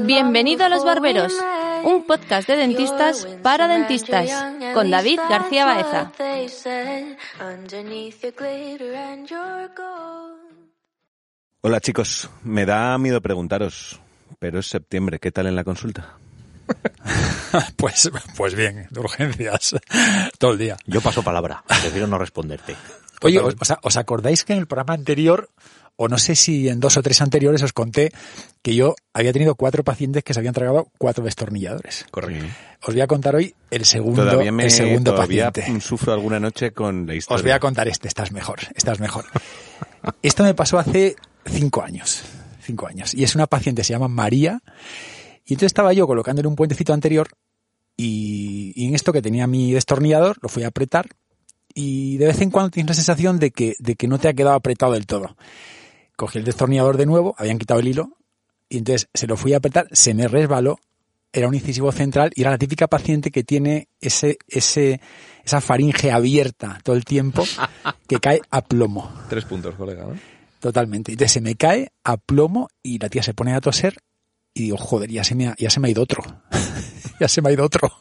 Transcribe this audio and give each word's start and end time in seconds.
Bienvenido 0.00 0.64
a 0.64 0.68
Los 0.68 0.84
Barberos, 0.84 1.34
un 1.84 2.06
podcast 2.06 2.48
de 2.48 2.56
dentistas 2.56 3.26
para 3.42 3.68
dentistas, 3.68 4.30
con 4.72 4.90
David 4.90 5.20
García 5.28 5.66
Baeza. 5.66 6.12
Hola 11.60 11.80
chicos, 11.80 12.30
me 12.42 12.64
da 12.64 12.96
miedo 12.96 13.20
preguntaros, 13.20 14.00
pero 14.38 14.60
es 14.60 14.66
septiembre, 14.66 15.18
¿qué 15.18 15.30
tal 15.30 15.46
en 15.46 15.56
la 15.56 15.64
consulta? 15.64 16.16
pues, 17.76 18.10
pues 18.36 18.54
bien, 18.54 18.86
de 18.90 19.00
urgencias, 19.00 19.76
todo 20.38 20.52
el 20.52 20.58
día. 20.58 20.76
Yo 20.86 21.00
paso 21.00 21.22
palabra, 21.22 21.64
prefiero 21.66 22.06
no 22.06 22.18
responderte. 22.18 22.76
Oye, 23.20 23.40
¿os, 23.40 23.54
¿os 23.82 23.96
acordáis 23.96 24.44
que 24.44 24.52
en 24.52 24.60
el 24.60 24.66
programa 24.66 24.94
anterior 24.94 25.50
o 26.00 26.06
no 26.06 26.16
sé 26.16 26.36
si 26.36 26.68
en 26.68 26.78
dos 26.78 26.96
o 26.96 27.02
tres 27.02 27.20
anteriores 27.20 27.60
os 27.62 27.72
conté 27.72 28.12
que 28.62 28.76
yo 28.76 28.94
había 29.12 29.32
tenido 29.32 29.56
cuatro 29.56 29.82
pacientes 29.82 30.22
que 30.22 30.32
se 30.32 30.38
habían 30.38 30.54
tragado 30.54 30.86
cuatro 30.96 31.24
destornilladores. 31.24 32.06
Correcto. 32.12 32.46
Os 32.86 32.94
voy 32.94 33.00
a 33.00 33.08
contar 33.08 33.34
hoy 33.34 33.52
el 33.72 33.84
segundo, 33.84 34.24
Todavía 34.24 34.52
me 34.52 34.64
el 34.64 34.70
segundo 34.70 35.12
todavía 35.12 35.50
paciente. 35.50 35.80
sufro 35.80 36.12
alguna 36.12 36.38
noche 36.38 36.70
con 36.70 37.04
la 37.04 37.16
historia. 37.16 37.36
Os 37.36 37.42
voy 37.42 37.50
a 37.50 37.58
contar 37.58 37.88
este, 37.88 38.06
estás 38.06 38.30
mejor, 38.30 38.60
estás 38.76 39.00
mejor. 39.00 39.24
Esto 40.22 40.44
me 40.44 40.54
pasó 40.54 40.78
hace 40.78 41.16
cinco 41.44 41.82
años, 41.82 42.22
cinco 42.62 42.86
años. 42.86 43.12
Y 43.12 43.24
es 43.24 43.34
una 43.34 43.48
paciente, 43.48 43.82
se 43.82 43.92
llama 43.92 44.06
María. 44.06 44.60
Y 45.44 45.54
entonces 45.54 45.70
estaba 45.70 45.92
yo 45.92 46.06
colocándole 46.06 46.46
un 46.46 46.54
puentecito 46.54 46.92
anterior 46.92 47.28
y, 47.96 48.72
y 48.76 48.86
en 48.86 48.94
esto 48.94 49.12
que 49.12 49.20
tenía 49.20 49.48
mi 49.48 49.72
destornillador, 49.72 50.36
lo 50.42 50.48
fui 50.48 50.62
a 50.62 50.68
apretar 50.68 51.08
y 51.74 52.16
de 52.18 52.26
vez 52.26 52.40
en 52.40 52.50
cuando 52.50 52.70
tienes 52.70 52.90
la 52.90 52.94
sensación 52.94 53.38
de 53.38 53.50
que, 53.50 53.74
de 53.78 53.96
que 53.96 54.08
no 54.08 54.18
te 54.18 54.28
ha 54.28 54.34
quedado 54.34 54.54
apretado 54.54 54.92
del 54.92 55.06
todo. 55.06 55.36
Cogí 56.18 56.38
el 56.38 56.44
destornillador 56.44 56.96
de 56.96 57.06
nuevo, 57.06 57.36
habían 57.38 57.58
quitado 57.58 57.78
el 57.78 57.86
hilo 57.86 58.16
y 58.68 58.78
entonces 58.78 59.08
se 59.14 59.28
lo 59.28 59.36
fui 59.36 59.54
a 59.54 59.58
apretar, 59.58 59.86
se 59.92 60.14
me 60.14 60.26
resbaló, 60.26 60.80
era 61.32 61.46
un 61.46 61.54
incisivo 61.54 61.92
central 61.92 62.32
y 62.34 62.40
era 62.40 62.50
la 62.50 62.58
típica 62.58 62.88
paciente 62.88 63.30
que 63.30 63.44
tiene 63.44 63.86
ese, 64.00 64.36
ese, 64.48 65.00
esa 65.44 65.60
faringe 65.60 66.10
abierta 66.10 66.80
todo 66.82 66.96
el 66.96 67.04
tiempo 67.04 67.44
que 68.08 68.18
cae 68.20 68.40
a 68.50 68.62
plomo. 68.62 69.12
Tres 69.28 69.44
puntos, 69.44 69.76
colega. 69.76 70.06
¿no? 70.06 70.18
Totalmente. 70.58 71.12
Entonces 71.12 71.30
se 71.30 71.40
me 71.40 71.54
cae 71.54 71.92
a 72.02 72.16
plomo 72.16 72.66
y 72.82 72.98
la 72.98 73.08
tía 73.08 73.22
se 73.22 73.32
pone 73.32 73.54
a 73.54 73.60
toser 73.60 73.94
y 74.54 74.62
digo, 74.62 74.76
joder, 74.76 75.12
ya 75.12 75.22
se 75.22 75.36
me 75.36 75.46
ha, 75.46 75.54
ya 75.56 75.70
se 75.70 75.78
me 75.78 75.86
ha 75.86 75.92
ido 75.92 76.02
otro. 76.02 76.24
ya 77.20 77.28
se 77.28 77.42
me 77.42 77.50
ha 77.50 77.52
ido 77.52 77.64
otro. 77.64 77.92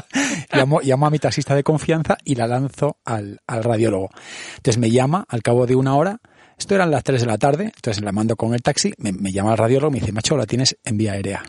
llamo, 0.54 0.80
llamo 0.80 1.06
a 1.06 1.10
mi 1.10 1.18
taxista 1.18 1.54
de 1.54 1.62
confianza 1.62 2.16
y 2.24 2.34
la 2.34 2.46
lanzo 2.46 2.96
al, 3.04 3.42
al 3.46 3.62
radiólogo. 3.62 4.08
Entonces 4.56 4.78
me 4.78 4.90
llama 4.90 5.26
al 5.28 5.42
cabo 5.42 5.66
de 5.66 5.76
una 5.76 5.94
hora. 5.96 6.18
Esto 6.58 6.74
eran 6.74 6.90
las 6.90 7.04
3 7.04 7.20
de 7.20 7.26
la 7.26 7.38
tarde, 7.38 7.72
entonces 7.74 8.02
la 8.02 8.12
mando 8.12 8.36
con 8.36 8.52
el 8.52 8.62
taxi, 8.62 8.92
me, 8.98 9.12
me 9.12 9.32
llama 9.32 9.52
el 9.52 9.58
radiólogo 9.58 9.90
y 9.90 9.94
me 9.94 10.00
dice, 10.00 10.12
macho, 10.12 10.36
la 10.36 10.46
tienes 10.46 10.76
en 10.84 10.96
vía 10.96 11.12
aérea. 11.12 11.42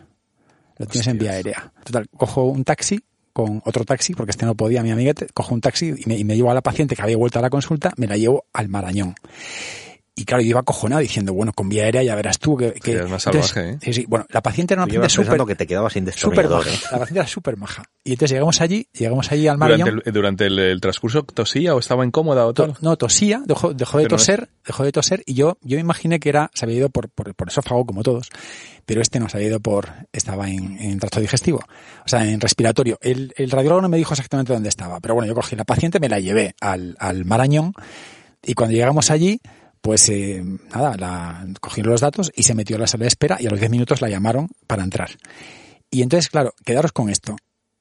Lo 0.78 0.86
tienes 0.86 1.08
en 1.08 1.18
vía 1.18 1.32
aérea. 1.32 1.74
Total, 1.84 2.08
cojo 2.16 2.46
un 2.46 2.64
taxi 2.64 3.00
con 3.34 3.62
otro 3.66 3.86
taxi, 3.86 4.14
porque 4.14 4.32
este 4.32 4.46
no 4.46 4.56
podía, 4.56 4.84
mi 4.84 4.92
amiguete, 4.92 5.28
cojo 5.34 5.54
un 5.54 5.62
taxi 5.62 5.94
y 5.98 6.08
me, 6.08 6.18
y 6.18 6.24
me 6.24 6.36
llevo 6.36 6.52
a 6.52 6.54
la 6.54 6.62
paciente 6.62 6.96
que 6.96 7.02
había 7.02 7.18
vuelto 7.18 7.40
a 7.40 7.42
la 7.42 7.50
consulta, 7.50 7.92
me 7.98 8.08
la 8.08 8.18
llevo 8.18 8.46
al 8.54 8.70
Marañón. 8.70 9.16
Y 10.20 10.26
claro, 10.26 10.44
yo 10.44 10.50
iba 10.50 10.60
acojonado 10.60 11.02
diciendo, 11.02 11.34
bueno, 11.34 11.54
con 11.54 11.70
vía 11.70 11.84
aérea 11.86 12.04
ya 12.04 12.14
verás 12.16 12.40
tú 12.40 12.58
que... 12.58 12.74
más 13.08 13.26
Entonces, 13.26 13.52
salvaje, 13.52 13.70
¿eh? 13.70 13.78
Sí, 13.82 13.94
sí. 13.94 14.06
Bueno, 14.08 14.26
la 14.30 14.42
paciente 14.42 14.74
era 14.74 14.84
una 14.84 14.92
paciente 14.92 15.10
súper... 15.10 15.46
que 15.48 15.56
te 15.56 15.66
quedabas 15.68 15.94
sin 15.94 16.04
maja. 16.06 16.22
¿eh? 16.70 16.80
La 16.92 17.00
paciente 17.00 17.20
era 17.20 17.28
súper 17.28 17.58
maja. 17.58 17.84
Y 18.04 18.12
entonces 18.14 18.32
llegamos 18.36 18.60
allí, 18.62 18.88
llegamos 18.94 19.32
allí 19.32 19.48
al 19.48 19.58
Durante, 19.58 19.78
Marañón. 19.84 20.02
el, 20.06 20.14
durante 20.14 20.46
el, 20.48 20.60
el 20.60 20.82
transcurso 20.82 21.24
tosía 21.24 21.74
o 21.76 21.80
estaba 21.80 22.06
incómoda 22.06 22.46
o 22.46 22.54
To- 22.54 22.68
tal. 22.68 22.78
no, 22.82 22.98
tosía, 22.98 23.42
dejó, 23.46 23.74
dejó 23.74 23.98
de 23.98 24.04
Pero 24.06 24.16
no 24.18 24.22
es- 24.22 24.26
toser, 24.28 24.50
dejó 24.66 24.84
de 24.84 24.92
toser 24.92 25.24
y 25.26 25.34
yo, 25.36 25.58
yo 25.62 25.78
me 25.78 25.82
imaginé 25.82 26.20
que 26.20 26.30
era, 26.30 26.52
se 26.54 26.66
había 26.66 26.78
ido 26.78 26.90
por, 26.90 27.10
por, 27.10 27.34
por 27.36 27.48
esófago 27.48 27.86
como 27.86 28.04
todos, 28.04 28.30
pero 28.86 29.02
este 29.02 29.20
no 29.20 29.30
se 29.30 29.38
había 29.38 29.50
ido 29.50 29.60
por, 29.60 29.88
estaba 30.12 30.50
en, 30.50 30.78
en 30.82 31.00
tracto 31.00 31.20
digestivo, 31.22 31.60
o 32.06 32.10
sea, 32.10 32.26
en 32.26 32.42
respiratorio. 32.42 32.98
El, 33.02 33.34
el 33.38 33.50
radiólogo 33.52 33.82
no 33.82 33.90
me 33.90 33.98
dijo 33.98 34.14
exactamente 34.14 34.52
dónde 34.54 34.70
estaba, 34.70 35.00
pero 35.00 35.14
bueno, 35.14 35.28
yo 35.28 35.36
cogí 35.36 35.56
la 35.56 35.64
paciente, 35.64 36.00
me 36.02 36.10
la 36.10 36.20
llevé 36.20 36.56
al, 36.60 36.98
al 37.00 37.24
Marañón 37.24 37.72
y 38.44 38.54
cuando 38.54 38.76
llegamos 38.76 39.12
allí, 39.12 39.40
pues 39.82 40.10
eh, 40.10 40.44
nada, 40.74 40.96
la, 40.98 41.48
cogieron 41.62 41.92
los 41.92 42.02
datos 42.02 42.32
y 42.36 42.44
se 42.44 42.56
metió 42.56 42.76
a 42.76 42.80
la 42.80 42.88
sala 42.88 43.04
de 43.04 43.08
espera 43.10 43.38
y 43.40 43.48
a 43.48 43.50
los 43.50 43.60
10 43.60 43.72
minutos 43.72 44.02
la 44.02 44.10
llamaron 44.10 44.50
para 44.68 44.84
entrar. 44.84 45.10
Y 45.92 46.02
entonces, 46.02 46.30
claro, 46.30 46.54
quedaros 46.66 46.92
con 46.92 47.10
esto. 47.10 47.36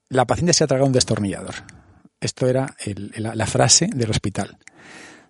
La 0.09 0.27
paciente 0.27 0.53
se 0.53 0.65
ha 0.65 0.67
tragado 0.67 0.87
un 0.87 0.93
destornillador. 0.93 1.55
Esto 2.21 2.47
era 2.49 2.75
el- 2.85 3.13
la, 3.17 3.35
la 3.35 3.47
frase 3.47 3.89
del 3.95 4.11
hospital. 4.11 4.57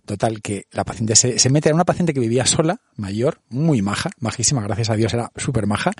Total, 0.06 0.40
que 0.40 0.64
la 0.72 0.84
paciente 0.84 1.14
se, 1.16 1.50
mete, 1.50 1.68
era 1.68 1.74
una 1.74 1.84
paciente 1.84 2.14
que 2.14 2.20
vivía 2.20 2.46
sola, 2.46 2.80
mayor, 2.96 3.42
muy 3.50 3.82
maja, 3.82 4.08
majísima, 4.20 4.62
gracias 4.62 4.88
a 4.88 4.96
Dios 4.96 5.12
era 5.12 5.30
súper 5.36 5.66
maja. 5.66 5.92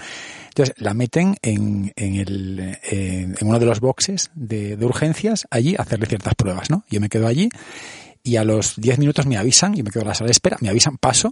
Entonces 0.49 0.75
la 0.79 0.95
meten 0.95 1.37
en, 1.43 1.93
el, 1.97 2.79
en 2.85 3.35
uno 3.43 3.59
de 3.59 3.67
los 3.67 3.81
boxes 3.81 4.31
de, 4.35 4.79
de 4.79 4.87
urgencias, 4.87 5.47
allí 5.51 5.75
a 5.77 5.83
hacerle 5.83 6.07
ciertas 6.07 6.35
pruebas, 6.37 6.71
¿no? 6.71 6.85
Yo 6.89 7.03
me 7.03 7.11
quedo 7.11 7.27
allí 7.27 7.51
y 8.23 8.37
a 8.37 8.45
los 8.45 8.77
10 8.77 8.99
minutos 8.99 9.27
me 9.27 9.37
avisan, 9.37 9.75
yo 9.75 9.85
me 9.85 9.91
quedo 9.91 10.03
en 10.03 10.09
la 10.09 10.15
sala 10.15 10.27
de 10.29 10.33
espera, 10.33 10.57
me 10.61 10.69
avisan, 10.69 10.99
paso, 10.99 11.31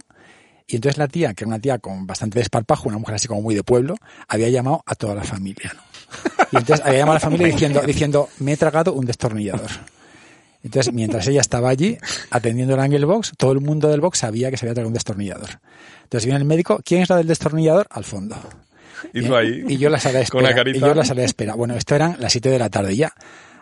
y 0.67 0.75
entonces 0.75 0.97
la 0.97 1.07
tía, 1.07 1.33
que 1.33 1.43
era 1.43 1.47
una 1.49 1.59
tía 1.59 1.77
con 1.79 2.05
bastante 2.05 2.39
desparpajo, 2.39 2.89
una 2.89 2.97
mujer 2.97 3.15
así 3.15 3.27
como 3.27 3.41
muy 3.41 3.55
de 3.55 3.63
pueblo, 3.63 3.95
había 4.27 4.49
llamado 4.49 4.83
a 4.85 4.95
toda 4.95 5.15
la 5.15 5.23
familia, 5.23 5.73
¿no? 5.75 5.81
Y 6.51 6.57
entonces 6.57 6.85
había 6.85 6.99
llamado 6.99 7.13
a 7.13 7.19
la 7.19 7.19
familia 7.21 7.47
diciendo, 7.47 7.81
diciendo, 7.81 8.29
me 8.39 8.53
he 8.53 8.57
tragado 8.57 8.93
un 8.93 9.05
destornillador. 9.05 9.69
Entonces, 10.63 10.93
mientras 10.93 11.25
ella 11.27 11.39
estaba 11.39 11.69
allí 11.69 11.97
atendiendo 12.29 12.73
el 12.73 12.79
Angel 12.81 13.05
Box, 13.05 13.33
todo 13.37 13.53
el 13.53 13.61
mundo 13.61 13.87
del 13.87 14.01
box 14.01 14.19
sabía 14.19 14.49
que 14.51 14.57
se 14.57 14.65
había 14.65 14.73
tragado 14.73 14.89
un 14.89 14.93
destornillador. 14.93 15.61
Entonces 16.03 16.25
viene 16.25 16.39
el 16.39 16.45
médico, 16.45 16.81
¿quién 16.83 17.01
es 17.03 17.09
la 17.09 17.17
del 17.17 17.27
destornillador? 17.27 17.87
Al 17.89 18.03
fondo. 18.03 18.35
Y 19.13 19.31
ahí. 19.33 19.63
Y 19.67 19.77
yo 19.77 19.89
la 19.89 19.99
sala 19.99 20.19
de 20.19 20.27
Con 20.27 20.43
la 20.43 20.49
espera. 20.49 20.63
carita. 20.63 20.77
Y 20.77 20.81
yo 20.81 20.93
la 20.93 21.05
sala 21.05 21.21
de 21.21 21.27
espera. 21.27 21.53
Bueno, 21.55 21.75
esto 21.75 21.95
eran 21.95 22.17
las 22.19 22.31
7 22.31 22.49
de 22.49 22.59
la 22.59 22.69
tarde 22.69 22.95
ya. 22.95 23.13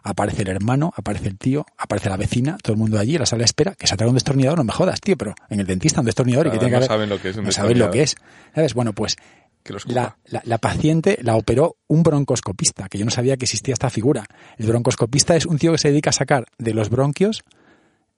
Aparece 0.08 0.44
el 0.44 0.50
hermano, 0.50 0.94
aparece 0.96 1.28
el 1.28 1.38
tío, 1.40 1.66
aparece 1.80 2.10
la 2.10 2.16
vecina, 2.16 2.58
todo 2.62 2.74
el 2.74 2.80
mundo 2.80 3.00
allí 3.00 3.16
en 3.16 3.22
la 3.22 3.26
sala 3.26 3.40
de 3.40 3.46
espera, 3.46 3.74
que 3.74 3.88
se 3.88 3.98
tragado 3.98 4.12
un 4.12 4.16
destornillador, 4.16 4.60
no 4.60 4.64
me 4.64 4.72
jodas, 4.72 5.02
tío, 5.02 5.18
pero 5.18 5.34
en 5.50 5.60
el 5.60 5.66
dentista 5.66 6.00
un 6.02 6.06
destornillador 6.06 6.48
y 6.48 6.52
que 6.52 6.60
tiene 6.60 6.76
que 6.76 6.80
no 6.82 6.86
saben 6.86 7.10
lo 7.10 7.20
que 7.20 7.30
es 7.30 7.38
un 7.38 7.46
no 7.46 7.52
saben 7.52 7.80
lo 7.80 7.90
que 7.90 8.04
es. 8.04 8.16
¿Sabes? 8.54 8.76
Bueno, 8.76 8.94
pues 8.94 9.18
Que 9.64 9.74
los 9.74 9.88
la, 9.88 10.16
la, 10.26 10.44
la 10.46 10.60
paciente 10.60 11.18
la 11.24 11.36
operó 11.36 11.78
un 11.88 12.04
broncoscopista, 12.04 12.88
que 12.88 13.00
yo 13.00 13.06
no 13.06 13.10
sabía 13.10 13.36
que 13.36 13.46
existía 13.46 13.74
esta 13.74 13.90
figura. 13.90 14.26
El 14.58 14.68
broncoscopista 14.68 15.36
es 15.36 15.48
un 15.48 15.58
tío 15.58 15.72
que 15.72 15.80
se 15.80 15.90
dedica 15.90 16.12
a 16.12 16.14
sacar 16.14 16.46
de 16.60 16.76
los 16.76 16.92
bronquios 16.92 17.44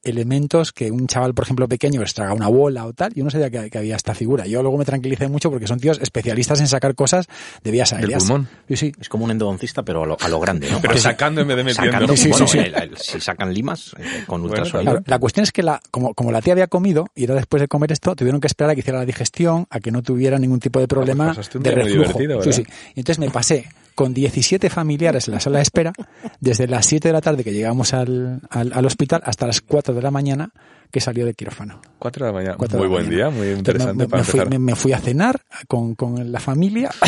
elementos 0.04 0.72
que 0.72 0.92
un 0.92 1.08
chaval, 1.08 1.34
por 1.34 1.44
ejemplo, 1.46 1.68
pequeño 1.68 2.02
les 2.02 2.14
traga 2.14 2.34
una 2.34 2.48
bola 2.48 2.86
o 2.86 2.94
tal. 2.94 3.14
Yo 3.14 3.24
no 3.24 3.30
sabía 3.30 3.50
que, 3.50 3.70
que 3.70 3.78
había 3.78 3.96
esta 3.96 4.14
figura. 4.14 4.46
Yo 4.48 4.62
luego 4.62 4.78
me 4.78 4.86
tranquilicé 4.86 5.28
mucho 5.28 5.50
porque 5.50 5.68
son 5.68 5.80
tíos 5.80 6.00
especialistas 6.02 6.60
en 6.62 6.68
sacar 6.68 6.96
cosas 6.96 7.28
de 7.64 7.72
vías 7.72 7.90
Del 7.92 8.00
aéreas. 8.00 8.24
pulmón. 8.24 8.48
Sí, 8.68 8.78
sí. 8.78 8.92
Es 9.00 9.10
como 9.10 9.26
un 9.26 9.32
endodoncista, 9.32 9.84
pero 9.84 10.04
a 10.04 10.06
lo, 10.08 10.18
a 10.20 10.30
lo 10.30 10.40
grande, 10.40 10.70
¿no? 10.70 10.78
Pero 10.80 10.94
Para- 10.94 11.02
sacando 11.02 11.42
en 11.42 11.48
vez 11.48 11.58
de 11.58 11.64
metiendo. 11.64 11.92
Sacando, 11.92 12.16
Sí, 12.16 12.24
sí, 12.24 12.30
bueno, 12.30 12.48
sí, 12.48 12.58
sí. 12.60 12.66
el- 12.66 12.76
el- 12.76 12.98
si 12.98 13.20
sacan 13.20 13.54
limas 13.54 13.94
eh, 13.98 14.24
con 14.26 14.42
Bueno, 14.42 14.54
ultrasonido. 14.56 14.92
Claro, 14.94 15.04
la 15.08 15.20
cuestión 15.20 15.44
es 15.44 15.52
que 15.52 15.64
la, 15.64 15.82
como, 15.92 16.14
como 16.14 16.32
la 16.32 16.42
tía 16.42 16.54
había 16.54 16.68
comido 16.68 17.08
y 17.16 17.24
era 17.26 17.36
después 17.36 17.60
de 17.62 17.68
comer 17.68 17.92
esto, 17.92 18.16
tuvieron 18.16 18.40
que 18.40 18.48
esperar 18.48 18.72
a 18.72 18.76
que 18.76 18.80
hiciera 18.82 19.00
la 19.00 19.06
digestión, 19.06 19.68
a 19.70 19.80
que 19.80 19.92
no 19.92 20.02
tuviera 20.04 20.40
ningún 20.40 20.60
tipo 20.60 20.80
de 20.80 20.88
problema 20.88 21.34
pues 21.34 21.50
de 21.54 21.72
reflujo. 21.72 22.44
sí, 22.44 22.54
sí. 22.54 22.64
Y 22.96 23.00
entonces 23.02 23.20
me 23.20 23.30
pasé 23.30 23.68
con 23.98 24.14
17 24.14 24.70
familiares 24.70 25.28
en 25.28 25.34
la 25.34 25.40
sala 25.40 25.58
de 25.58 25.64
espera, 25.64 25.92
desde 26.40 26.68
las 26.68 26.86
7 26.86 27.08
de 27.10 27.14
la 27.14 27.20
tarde 27.22 27.44
que 27.44 27.52
llegamos 27.52 27.96
al, 27.96 28.42
al, 28.52 28.72
al 28.72 28.86
hospital 28.86 29.22
hasta 29.26 29.48
las 29.48 29.60
4 29.62 29.96
de 29.96 30.02
la 30.04 30.12
mañana 30.12 30.52
que 30.92 31.02
salió 31.02 31.26
de 31.26 31.34
quirófano. 31.34 31.82
Cuatro 31.98 32.28
de 32.28 32.32
la 32.32 32.38
mañana. 32.38 32.58
De 32.60 32.78
Muy 32.78 32.84
la 32.84 32.88
buen 32.90 33.06
mañana. 33.06 33.16
día, 33.16 33.30
muy 33.32 33.48
Entonces 33.48 33.84
me- 33.84 33.92
interesante 33.92 34.04
me, 34.04 34.08
para 34.08 34.22
me 34.22 34.26
fui, 34.30 34.40
me- 34.46 34.60
me 34.60 34.76
fui 34.76 34.94
a 34.94 35.00
cenar 35.00 35.42
con, 35.68 35.96
con 35.96 36.32
la 36.32 36.40
familia. 36.40 36.92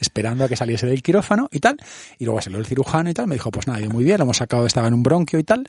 esperando 0.00 0.44
a 0.44 0.48
que 0.48 0.56
saliese 0.56 0.86
del 0.86 1.02
quirófano 1.02 1.48
y 1.52 1.60
tal, 1.60 1.76
y 2.18 2.24
luego 2.24 2.40
salió 2.40 2.58
el 2.58 2.66
cirujano 2.66 3.08
y 3.10 3.14
tal, 3.14 3.26
me 3.28 3.36
dijo, 3.36 3.50
pues 3.50 3.66
nada, 3.68 3.78
muy 3.88 4.02
bien, 4.04 4.18
lo 4.18 4.24
hemos 4.24 4.36
sacado, 4.38 4.66
estaba 4.66 4.88
en 4.88 4.94
un 4.94 5.02
bronquio 5.02 5.38
y 5.38 5.44
tal, 5.44 5.64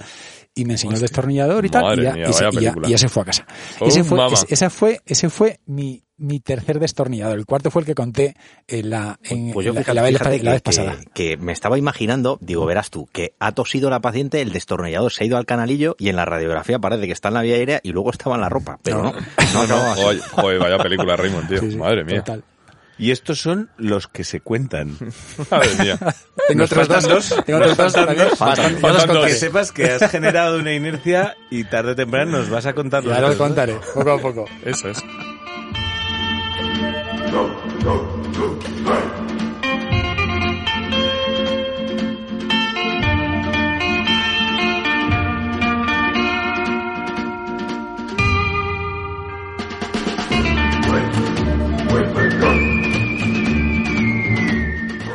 y 0.55 0.65
me 0.65 0.73
enseñó 0.73 0.95
el 0.95 1.01
destornillador 1.01 1.63
y 1.65 1.69
tal, 1.69 1.99
y 1.99 2.03
ya, 2.03 2.13
mía, 2.13 2.29
y 2.29 2.33
se, 2.33 2.43
y 2.43 2.45
ya- 2.47 2.51
película. 2.51 2.87
y 2.87 2.91
ya 2.91 2.97
se 2.97 3.09
fue 3.09 3.21
a 3.21 3.25
casa. 3.25 3.45
Oh, 3.79 3.87
ese, 3.87 4.03
fue, 4.03 4.19
ese, 4.33 4.45
ese 4.49 4.69
fue, 4.69 5.01
ese 5.05 5.29
fue 5.29 5.59
mi, 5.67 6.03
mi 6.17 6.39
tercer 6.39 6.79
destornillador, 6.79 7.37
el 7.39 7.45
cuarto 7.45 7.71
fue 7.71 7.81
el 7.81 7.85
que 7.85 7.95
conté 7.95 8.35
en 8.67 8.89
la, 8.91 9.17
en, 9.23 9.51
Pues 9.51 9.65
yo 9.65 9.73
fíjate, 9.73 9.93
la, 9.95 10.03
vez- 10.03 10.13
la 10.43 10.51
vez 10.51 10.61
que, 10.61 10.65
pasada. 10.65 10.97
que- 11.13 11.35
que 11.35 11.37
me 11.37 11.51
estaba 11.51 11.77
imaginando, 11.77 12.37
digo, 12.41 12.65
verás 12.65 12.89
tú, 12.91 13.07
que 13.11 13.33
ha 13.39 13.51
tosido 13.51 13.89
la 13.89 13.99
paciente, 13.99 14.41
el 14.41 14.51
destornillador 14.53 15.11
se 15.11 15.23
ha 15.23 15.27
ido 15.27 15.37
al 15.37 15.45
canalillo 15.45 15.95
y 15.99 16.09
en 16.09 16.15
la 16.15 16.25
radiografía 16.25 16.79
parece 16.79 17.07
que 17.07 17.13
está 17.13 17.29
en 17.29 17.33
la 17.33 17.41
vía 17.41 17.55
aérea 17.55 17.79
y 17.83 17.91
luego 17.91 18.11
estaba 18.11 18.35
en 18.35 18.41
la 18.41 18.49
ropa. 18.49 18.79
Pero 18.83 19.03
no, 19.03 19.11
no, 19.53 19.67
no, 19.67 19.75
así- 19.91 20.01
Oye, 20.05 20.19
joder, 20.19 20.59
vaya 20.59 20.77
película, 20.77 21.15
Raymond, 21.15 21.49
tío. 21.49 21.59
Sí, 21.59 21.71
sí, 21.71 21.77
Madre 21.77 22.03
mía. 22.03 22.19
total. 22.23 22.43
Y 22.95 23.09
estos 23.09 23.41
son 23.41 23.71
los 23.77 24.07
que 24.07 24.23
se 24.23 24.39
cuentan. 24.39 24.95
Madre 25.51 25.69
mía. 25.83 25.97
Tengo 26.47 26.63
otros 26.65 26.87
dos, 26.87 27.07
dos, 27.07 27.35
tengo 27.45 27.59
otros 27.59 27.75
dos 27.75 27.93
también. 27.93 28.27
dos. 28.29 28.39
Faltan- 28.39 28.77
Faltan 28.79 29.07
dos. 29.15 29.25
Que 29.25 29.33
sepas 29.33 29.71
que 29.71 29.85
has 29.85 30.11
generado 30.11 30.59
una 30.59 30.73
inercia 30.73 31.35
y 31.49 31.63
tarde 31.63 31.93
o 31.93 31.95
temprano 31.95 32.37
nos 32.37 32.49
vas 32.51 32.67
a 32.67 32.73
contar 32.73 33.03
los 33.03 33.15
Ya 33.15 33.21
los 33.21 33.35
contaré, 33.35 33.75
poco 33.95 34.11
a 34.11 34.19
poco. 34.19 34.45
Eso 34.63 34.89
es. 34.89 34.99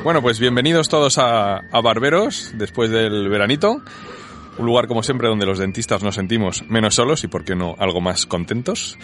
Bueno, 0.02 0.22
pues 0.22 0.40
bienvenidos 0.40 0.88
todos 0.88 1.18
a, 1.18 1.58
a, 1.58 1.80
Barberos 1.82 2.52
después 2.54 2.90
del 2.90 3.28
veranito. 3.28 3.82
Un 4.56 4.66
lugar, 4.66 4.88
como 4.88 5.04
siempre, 5.04 5.28
donde 5.28 5.46
los 5.46 5.58
dentistas 5.58 6.02
nos 6.02 6.16
sentimos 6.16 6.64
menos 6.68 6.96
solos 6.96 7.22
y, 7.22 7.28
por 7.28 7.44
qué 7.44 7.54
no, 7.54 7.76
algo 7.78 8.00
más 8.00 8.26
contentos. 8.26 8.98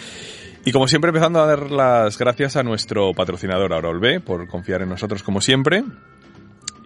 Y 0.65 0.71
como 0.71 0.87
siempre, 0.87 1.09
empezando 1.09 1.39
a 1.39 1.45
dar 1.45 1.69
las 1.69 2.17
gracias 2.17 2.55
a 2.55 2.63
nuestro 2.63 3.13
patrocinador 3.13 3.71
Aurol 3.71 3.99
B 3.99 4.19
por 4.19 4.47
confiar 4.47 4.81
en 4.81 4.89
nosotros 4.89 5.21
como 5.21 5.39
siempre 5.39 5.83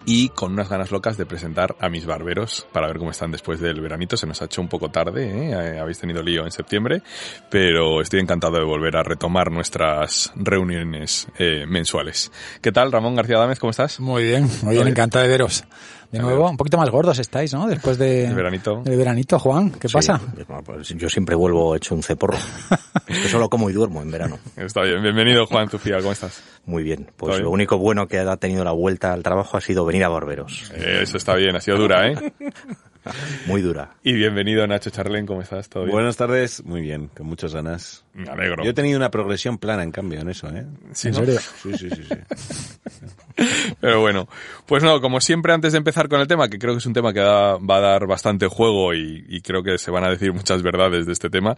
y 0.04 0.28
con 0.30 0.52
unas 0.52 0.68
ganas 0.68 0.90
locas 0.90 1.16
de 1.16 1.24
presentar 1.24 1.76
a 1.80 1.88
mis 1.88 2.04
barberos 2.04 2.66
para 2.72 2.86
ver 2.88 2.98
cómo 2.98 3.10
están 3.10 3.30
después 3.30 3.58
del 3.58 3.80
veranito. 3.80 4.18
Se 4.18 4.26
nos 4.26 4.42
ha 4.42 4.46
hecho 4.46 4.60
un 4.60 4.68
poco 4.68 4.90
tarde, 4.90 5.50
¿eh? 5.50 5.78
habéis 5.78 5.98
tenido 5.98 6.22
lío 6.22 6.44
en 6.44 6.50
septiembre, 6.50 7.02
pero 7.50 8.02
estoy 8.02 8.20
encantado 8.20 8.58
de 8.58 8.64
volver 8.64 8.96
a 8.98 9.02
retomar 9.02 9.50
nuestras 9.50 10.30
reuniones 10.36 11.26
eh, 11.38 11.64
mensuales. 11.66 12.30
¿Qué 12.60 12.72
tal, 12.72 12.92
Ramón 12.92 13.14
García 13.14 13.38
Dámez? 13.38 13.58
¿Cómo 13.58 13.70
estás? 13.70 13.98
Muy 13.98 14.24
bien, 14.24 14.46
muy 14.62 14.74
bien, 14.74 14.88
encantado 14.88 15.22
de 15.22 15.30
veros. 15.30 15.64
De 16.10 16.18
nuevo, 16.18 16.50
un 16.50 16.56
poquito 16.56 16.76
más 16.76 16.90
gordos 16.90 17.18
estáis, 17.20 17.54
¿no? 17.54 17.68
Después 17.68 17.96
de... 17.96 18.26
El 18.26 18.34
veranito. 18.34 18.82
El 18.84 18.96
veranito, 18.96 19.38
Juan, 19.38 19.70
¿qué 19.70 19.88
Sí, 19.88 19.94
pasa? 19.94 20.20
pues 20.64 20.88
yo 20.88 21.08
siempre 21.08 21.36
vuelvo 21.36 21.76
hecho 21.76 21.94
un 21.94 22.02
ceporro. 22.02 22.36
es 23.06 23.18
que 23.20 23.28
solo 23.28 23.48
como 23.48 23.70
y 23.70 23.72
duermo 23.72 24.02
en 24.02 24.10
verano. 24.10 24.38
Está 24.56 24.82
bien. 24.82 25.02
Bienvenido, 25.02 25.46
Juan 25.46 25.68
Zufía. 25.68 25.98
¿Cómo 25.98 26.10
estás? 26.10 26.42
Muy 26.66 26.82
bien. 26.82 27.08
Pues 27.16 27.34
bien. 27.36 27.44
lo 27.44 27.50
único 27.50 27.78
bueno 27.78 28.08
que 28.08 28.18
ha 28.18 28.36
tenido 28.38 28.64
la 28.64 28.72
vuelta 28.72 29.12
al 29.12 29.22
trabajo 29.22 29.56
ha 29.56 29.60
sido 29.60 29.84
venir 29.84 30.02
a 30.02 30.08
Barberos. 30.08 30.72
Eso 30.74 31.16
está 31.16 31.36
bien. 31.36 31.54
Ha 31.54 31.60
sido 31.60 31.78
dura, 31.78 32.08
¿eh? 32.08 32.14
Muy 33.46 33.62
dura. 33.62 33.94
Y 34.02 34.12
bienvenido, 34.12 34.66
Nacho 34.66 34.90
Charlén. 34.90 35.26
¿Cómo 35.26 35.40
estás? 35.42 35.68
¿Todo 35.68 35.84
bien? 35.84 35.94
Buenas 35.94 36.16
tardes, 36.16 36.64
muy 36.64 36.80
bien, 36.82 37.08
con 37.08 37.26
muchas 37.26 37.54
ganas. 37.54 38.04
Me 38.12 38.28
alegro. 38.28 38.62
Yo 38.64 38.70
he 38.70 38.74
tenido 38.74 38.98
una 38.98 39.10
progresión 39.10 39.56
plana, 39.58 39.82
en 39.82 39.92
cambio, 39.92 40.20
en 40.20 40.28
eso, 40.28 40.48
¿eh? 40.48 40.66
Sí, 40.92 41.08
¿En 41.08 41.14
¿no? 41.14 41.20
serio? 41.20 41.40
Sí, 41.62 41.72
sí, 41.78 41.88
sí, 41.90 42.02
sí. 42.08 43.04
Pero 43.80 44.00
bueno, 44.00 44.28
pues 44.66 44.82
no, 44.82 45.00
como 45.00 45.20
siempre 45.20 45.52
antes 45.52 45.72
de 45.72 45.78
empezar 45.78 46.08
con 46.08 46.20
el 46.20 46.26
tema, 46.26 46.48
que 46.48 46.58
creo 46.58 46.74
que 46.74 46.78
es 46.78 46.86
un 46.86 46.92
tema 46.92 47.12
que 47.12 47.20
da- 47.20 47.56
va 47.56 47.76
a 47.76 47.80
dar 47.80 48.06
bastante 48.06 48.46
juego 48.48 48.92
y, 48.94 49.24
y 49.28 49.40
creo 49.40 49.62
que 49.62 49.78
se 49.78 49.90
van 49.90 50.04
a 50.04 50.10
decir 50.10 50.32
muchas 50.32 50.62
verdades 50.62 51.06
de 51.06 51.12
este 51.12 51.30
tema, 51.30 51.56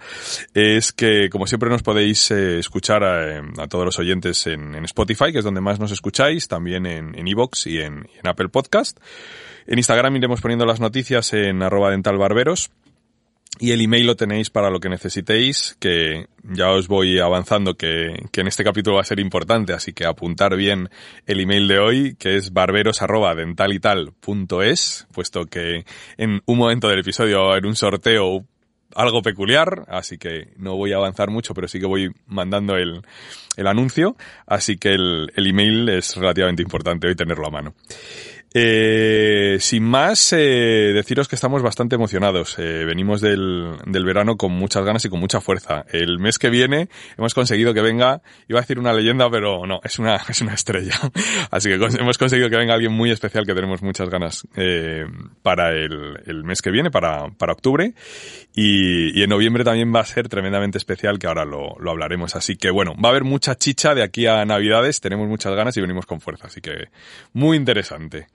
es 0.55 0.93
que 0.93 1.29
como 1.31 1.47
siempre 1.47 1.69
nos 1.71 1.83
podéis 1.83 2.31
eh, 2.31 2.59
escuchar 2.59 3.03
a, 3.03 3.39
eh, 3.39 3.43
a 3.59 3.67
todos 3.67 3.85
los 3.85 3.99
oyentes 3.99 4.47
en, 4.47 4.75
en 4.75 4.85
Spotify, 4.85 5.33
que 5.33 5.39
es 5.39 5.45
donde 5.45 5.61
más 5.61 5.81
nos 5.81 5.91
escucháis, 5.91 6.47
también 6.49 6.87
en 6.87 7.19
en 7.19 7.27
iVoox 7.29 7.67
y 7.67 7.81
en, 7.81 8.07
y 8.15 8.19
en 8.19 8.29
Apple 8.29 8.49
Podcast. 8.49 8.99
En 9.67 9.79
Instagram 9.79 10.17
iremos 10.17 10.41
poniendo 10.41 10.67
las 10.67 10.81
noticias 10.81 11.33
en 11.33 11.63
arroba 11.63 11.91
dentalbarberos. 11.91 12.71
Y 13.59 13.73
el 13.73 13.83
email 13.83 14.07
lo 14.07 14.17
tenéis 14.17 14.49
para 14.49 14.71
lo 14.71 14.81
que 14.81 14.89
necesitéis, 14.89 15.77
que 15.79 16.25
ya 16.43 16.71
os 16.71 16.89
voy 16.89 17.19
avanzando 17.19 17.75
que, 17.75 18.25
que 18.33 18.41
en 18.41 18.47
este 18.47 18.65
capítulo 18.65 18.97
va 18.97 19.03
a 19.03 19.05
ser 19.05 19.21
importante, 19.21 19.75
así 19.75 19.93
que 19.93 20.07
apuntar 20.07 20.57
bien 20.57 20.89
el 21.27 21.39
email 21.39 21.69
de 21.69 21.79
hoy, 21.79 22.17
que 22.19 22.37
es 22.37 22.55
barberos@dentalital.es, 22.55 25.07
puesto 25.13 25.45
que 25.45 25.85
en 26.17 26.41
un 26.47 26.59
momento 26.59 26.89
del 26.89 27.01
episodio 27.01 27.51
haber 27.51 27.67
un 27.67 27.77
sorteo 27.77 28.47
algo 28.95 29.23
peculiar, 29.23 29.85
así 29.89 30.19
que 30.19 30.49
no 30.57 30.77
voy 30.77 30.93
a 30.93 30.97
avanzar 30.97 31.31
mucho, 31.31 31.55
pero 31.55 31.69
sí 31.69 31.79
que 31.79 31.87
voy 31.87 32.11
mandando 32.27 32.77
el, 32.77 33.03
el 33.57 33.67
anuncio, 33.67 34.17
así 34.47 34.77
que 34.77 34.95
el, 34.95 35.33
el 35.37 35.47
email 35.47 35.89
es 35.89 36.17
relativamente 36.17 36.63
importante 36.63 37.07
hoy 37.07 37.15
tenerlo 37.15 37.47
a 37.47 37.51
mano. 37.51 37.75
Eh, 38.55 39.57
sin 39.61 39.83
más, 39.85 40.33
eh, 40.33 40.93
deciros 40.95 41.29
que 41.29 41.37
estamos 41.37 41.63
bastante 41.63 41.95
emocionados. 41.95 42.59
Eh, 42.59 42.85
venimos 42.85 43.21
del, 43.21 43.77
del 43.87 44.05
verano 44.05 44.37
con 44.37 44.53
muchas 44.53 44.85
ganas 44.85 45.05
y 45.05 45.09
con 45.09 45.21
mucha 45.21 45.41
fuerza. 45.41 45.85
El 45.91 46.19
mes 46.19 46.39
que 46.39 46.51
viene 46.51 46.89
hemos 47.17 47.33
conseguido 47.35 47.73
que 47.73 47.81
venga, 47.81 48.23
iba 48.49 48.59
a 48.59 48.63
decir 48.63 48.79
una 48.79 48.93
leyenda, 48.93 49.31
pero 49.31 49.67
no, 49.67 49.81
es 49.83 49.99
una, 49.99 50.17
es 50.29 50.41
una 50.41 50.55
estrella. 50.55 50.99
Así 51.51 51.69
que 51.69 51.75
hemos 51.75 52.19
conseguido 52.19 52.51
que 52.51 52.57
venga 52.57 52.75
alguien 52.75 52.93
muy 52.93 53.11
especial 53.11 53.47
que 53.47 53.55
tenemos 53.55 53.83
muchas 53.83 54.11
ganas 54.11 54.47
eh, 54.57 55.07
para 55.43 55.71
el, 55.71 56.21
el 56.27 56.45
mes 56.45 56.61
que 56.61 56.71
viene, 56.71 56.91
para, 56.91 57.29
para 57.31 57.53
octubre. 57.53 57.95
Y, 58.55 59.19
y 59.19 59.23
en 59.23 59.31
noviembre 59.31 59.65
también 59.65 59.95
va 59.95 60.01
a 60.01 60.05
ser 60.05 60.29
tremendamente 60.29 60.77
especial, 60.77 61.19
que 61.19 61.27
ahora 61.27 61.47
lo, 61.47 61.77
lo 61.79 61.91
hablaremos. 61.91 62.37
Así 62.37 62.57
que 62.57 62.71
bueno, 62.71 62.95
va 63.03 63.09
a 63.09 63.13
haber 63.13 63.25
mucha 63.25 63.55
chicha 63.55 63.95
de 63.95 64.03
aquí 64.03 64.27
a 64.27 64.45
Navidades, 64.45 65.01
tenemos 65.01 65.27
muchas 65.27 65.55
ganas 65.55 65.77
y 65.77 65.81
venimos 65.81 66.05
con 66.05 66.21
fuerza. 66.21 66.49
Así 66.49 66.61
que 66.61 66.89
muy 67.33 67.57
interesante. 67.57 68.27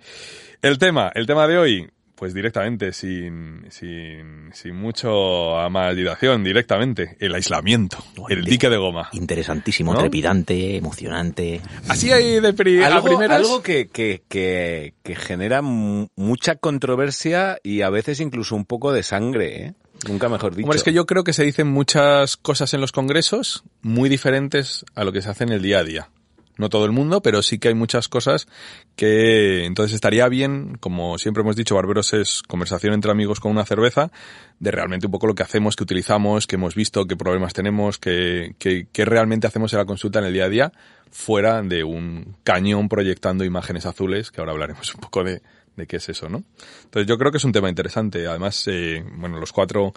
El 0.62 0.77
tema, 0.77 1.12
el 1.13 1.25
tema 1.27 1.48
de 1.48 1.57
hoy, 1.57 1.89
pues 2.15 2.33
directamente, 2.33 2.94
sin, 2.94 3.65
sin, 3.69 4.50
sin 4.51 4.75
mucho 4.75 5.59
a 5.59 5.69
más 5.69 5.95
dilación, 5.95 6.44
directamente, 6.44 7.15
el 7.19 7.36
aislamiento, 7.36 8.04
el 8.27 8.44
dique 8.44 8.69
de 8.71 8.77
goma. 8.77 9.09
Interesantísimo, 9.12 9.94
¿No? 9.94 10.00
trepidante, 10.00 10.77
emocionante. 10.77 11.62
Así 11.88 12.12
hay 12.12 12.39
de 12.39 12.54
pri 12.54 12.81
a 12.81 12.88
algo, 12.88 13.06
primeras. 13.06 13.38
algo 13.38 13.62
que, 13.62 13.88
que, 13.89 14.24
que, 14.27 14.95
que 15.04 15.15
genera 15.15 15.62
mu- 15.62 16.07
mucha 16.15 16.56
controversia 16.56 17.60
y 17.62 17.81
a 17.83 17.92
veces 17.92 18.19
incluso 18.19 18.56
un 18.56 18.65
poco 18.65 18.92
de 18.92 19.03
sangre, 19.03 19.65
¿eh? 19.68 19.74
Nunca 20.07 20.30
mejor 20.30 20.56
dicho. 20.56 20.65
Hombre, 20.65 20.77
es 20.77 20.83
que 20.83 20.94
yo 20.94 21.06
creo 21.07 21.24
que 21.24 21.33
se 21.33 21.44
dicen 21.44 21.68
muchas 21.68 22.38
cosas 22.38 22.71
en 22.75 22.81
los 22.81 22.92
congresos 22.92 23.63
muy 23.81 24.10
diferentes 24.10 24.86
a 24.95 25.03
lo 25.03 25.12
que 25.12 25.21
se 25.24 25.30
hace 25.30 25.44
en 25.44 25.51
el 25.51 25.62
día 25.62 25.80
a 25.80 25.83
día. 25.83 26.10
No 26.57 26.69
todo 26.69 26.86
el 26.86 26.92
mundo, 26.92 27.21
pero 27.21 27.42
sí 27.42 27.59
que 27.59 27.68
hay 27.68 27.74
muchas 27.74 28.07
cosas 28.07 28.48
que 28.95 29.65
entonces 29.65 29.94
estaría 29.94 30.27
bien, 30.27 30.77
como 30.80 31.18
siempre 31.18 31.42
hemos 31.42 31.56
dicho, 31.56 31.75
Barberos 31.75 32.13
es 32.13 32.42
conversación 32.44 32.94
entre 32.94 33.12
amigos 33.12 33.39
con 33.39 33.51
una 33.51 33.65
cerveza, 33.65 34.12
de 34.59 34.71
realmente 34.71 35.06
un 35.06 35.12
poco 35.12 35.27
lo 35.27 35.36
que 35.36 35.44
hacemos, 35.44 35.75
que 35.75 35.83
utilizamos, 35.83 36.48
que 36.48 36.56
hemos 36.56 36.75
visto, 36.75 37.06
qué 37.06 37.15
problemas 37.15 37.54
tenemos, 37.54 37.98
que, 37.98 38.56
que, 38.57 39.06
realmente 39.06 39.48
hacemos 39.48 39.71
en 39.74 39.80
la 39.80 39.86
consulta 39.86 40.19
en 40.19 40.25
el 40.25 40.33
día 40.33 40.45
a 40.45 40.50
día, 40.50 40.71
fuera 41.12 41.62
de 41.62 41.83
un 41.83 42.36
cañón 42.44 42.89
proyectando 42.89 43.44
imágenes 43.45 43.86
azules, 43.86 44.31
que 44.31 44.42
ahora 44.42 44.53
hablaremos 44.53 44.94
un 44.95 45.01
poco 45.01 45.24
de, 45.24 45.42
de 45.77 45.88
qué 45.88 45.98
es 45.98 46.10
eso, 46.10 46.27
¿no? 46.27 46.44
Entonces 46.83 47.07
yo 47.07 47.18
creo 47.18 47.31
que 47.31 47.38
es 47.38 47.45
un 47.45 47.51
tema 47.51 47.69
interesante. 47.69 48.27
Además, 48.27 48.63
eh, 48.68 49.06
bueno, 49.15 49.39
los 49.39 49.53
cuatro 49.53 49.94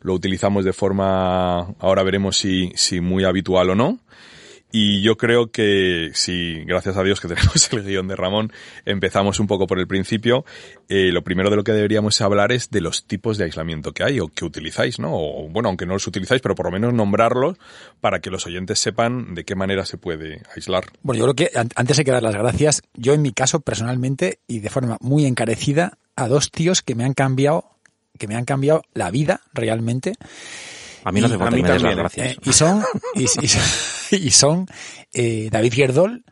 lo 0.00 0.14
utilizamos 0.14 0.64
de 0.64 0.72
forma, 0.72 1.58
ahora 1.78 2.02
veremos 2.02 2.38
si, 2.38 2.70
si 2.76 3.00
muy 3.00 3.24
habitual 3.24 3.70
o 3.70 3.74
no. 3.74 3.98
Y 4.76 5.02
yo 5.02 5.16
creo 5.16 5.52
que 5.52 6.10
si, 6.14 6.64
gracias 6.64 6.96
a 6.96 7.04
Dios 7.04 7.20
que 7.20 7.28
tenemos 7.34 7.72
el 7.72 7.84
guion 7.84 8.08
de 8.08 8.16
Ramón, 8.16 8.52
empezamos 8.84 9.38
un 9.38 9.46
poco 9.46 9.68
por 9.68 9.78
el 9.78 9.86
principio, 9.86 10.44
eh, 10.88 11.12
lo 11.12 11.22
primero 11.22 11.48
de 11.48 11.54
lo 11.54 11.62
que 11.62 11.70
deberíamos 11.70 12.20
hablar 12.20 12.50
es 12.50 12.70
de 12.72 12.80
los 12.80 13.04
tipos 13.06 13.38
de 13.38 13.44
aislamiento 13.44 13.92
que 13.92 14.02
hay 14.02 14.18
o 14.18 14.26
que 14.26 14.44
utilizáis, 14.44 14.98
¿no? 14.98 15.10
O 15.14 15.48
bueno, 15.48 15.68
aunque 15.68 15.86
no 15.86 15.92
los 15.92 16.08
utilizáis, 16.08 16.42
pero 16.42 16.56
por 16.56 16.66
lo 16.66 16.72
menos 16.72 16.92
nombrarlos 16.92 17.56
para 18.00 18.18
que 18.18 18.30
los 18.30 18.46
oyentes 18.46 18.80
sepan 18.80 19.36
de 19.36 19.44
qué 19.44 19.54
manera 19.54 19.86
se 19.86 19.96
puede 19.96 20.42
aislar. 20.56 20.86
Bueno, 21.02 21.20
yo 21.24 21.32
creo 21.32 21.48
que 21.52 21.56
an- 21.56 21.68
antes 21.76 21.96
hay 22.00 22.04
que 22.04 22.10
dar 22.10 22.24
las 22.24 22.34
gracias, 22.34 22.82
yo 22.94 23.14
en 23.14 23.22
mi 23.22 23.32
caso 23.32 23.60
personalmente 23.60 24.40
y 24.48 24.58
de 24.58 24.70
forma 24.70 24.98
muy 25.00 25.24
encarecida, 25.24 25.98
a 26.16 26.26
dos 26.26 26.50
tíos 26.50 26.82
que 26.82 26.96
me 26.96 27.04
han 27.04 27.14
cambiado, 27.14 27.64
que 28.18 28.26
me 28.26 28.34
han 28.34 28.44
cambiado 28.44 28.82
la 28.92 29.12
vida 29.12 29.40
realmente. 29.52 30.14
A 31.04 31.12
mí 31.12 31.20
no 31.20 31.26
Y 31.28 31.30
hace 31.30 31.38
falta 31.38 31.56
que 31.56 31.62
me 31.62 31.68
des 31.68 31.82
las 31.82 31.82
también, 31.82 31.98
gracias. 31.98 32.26
Eh, 32.28 32.38
y 32.44 32.52
son, 32.52 32.82
y, 33.14 33.24
y- 33.24 34.16
y 34.26 34.30
son 34.30 34.66
eh, 35.12 35.48
David 35.50 35.72
Gierdol 35.72 36.24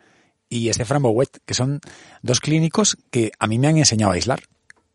y 0.48 0.68
Estefan 0.68 1.02
Bouet, 1.02 1.28
que 1.46 1.54
son 1.54 1.80
dos 2.22 2.40
clínicos 2.40 2.96
que 3.10 3.32
a 3.38 3.46
mí 3.46 3.58
me 3.58 3.68
han 3.68 3.76
enseñado 3.78 4.12
a 4.12 4.14
aislar 4.14 4.40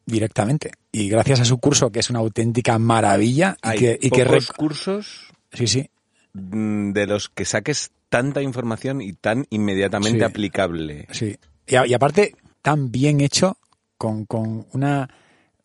directamente. 0.05 0.71
Y 0.91 1.09
gracias 1.09 1.39
a 1.41 1.45
su 1.45 1.57
curso, 1.59 1.91
que 1.91 1.99
es 1.99 2.09
una 2.09 2.19
auténtica 2.19 2.77
maravilla, 2.79 3.57
y 3.63 3.67
Hay 3.67 3.79
que, 3.79 3.99
y 4.01 4.09
que 4.09 4.25
pocos 4.25 4.49
rec- 4.49 4.55
cursos 4.55 5.27
sí, 5.51 5.67
sí, 5.67 5.89
mm, 6.33 6.91
de 6.91 7.07
los 7.07 7.29
que 7.29 7.45
saques 7.45 7.91
tanta 8.09 8.41
información 8.41 9.01
y 9.01 9.13
tan 9.13 9.45
inmediatamente 9.49 10.19
Sí. 10.19 10.23
aplicable. 10.25 11.07
sí. 11.11 11.37
Y, 11.67 11.75
a- 11.75 11.85
y 11.85 11.93
aparte, 11.93 12.35
tan 12.61 12.91
bien 12.91 13.19
hecho, 13.19 13.57
con, 13.97 14.25
con 14.25 14.65
una, 14.71 15.09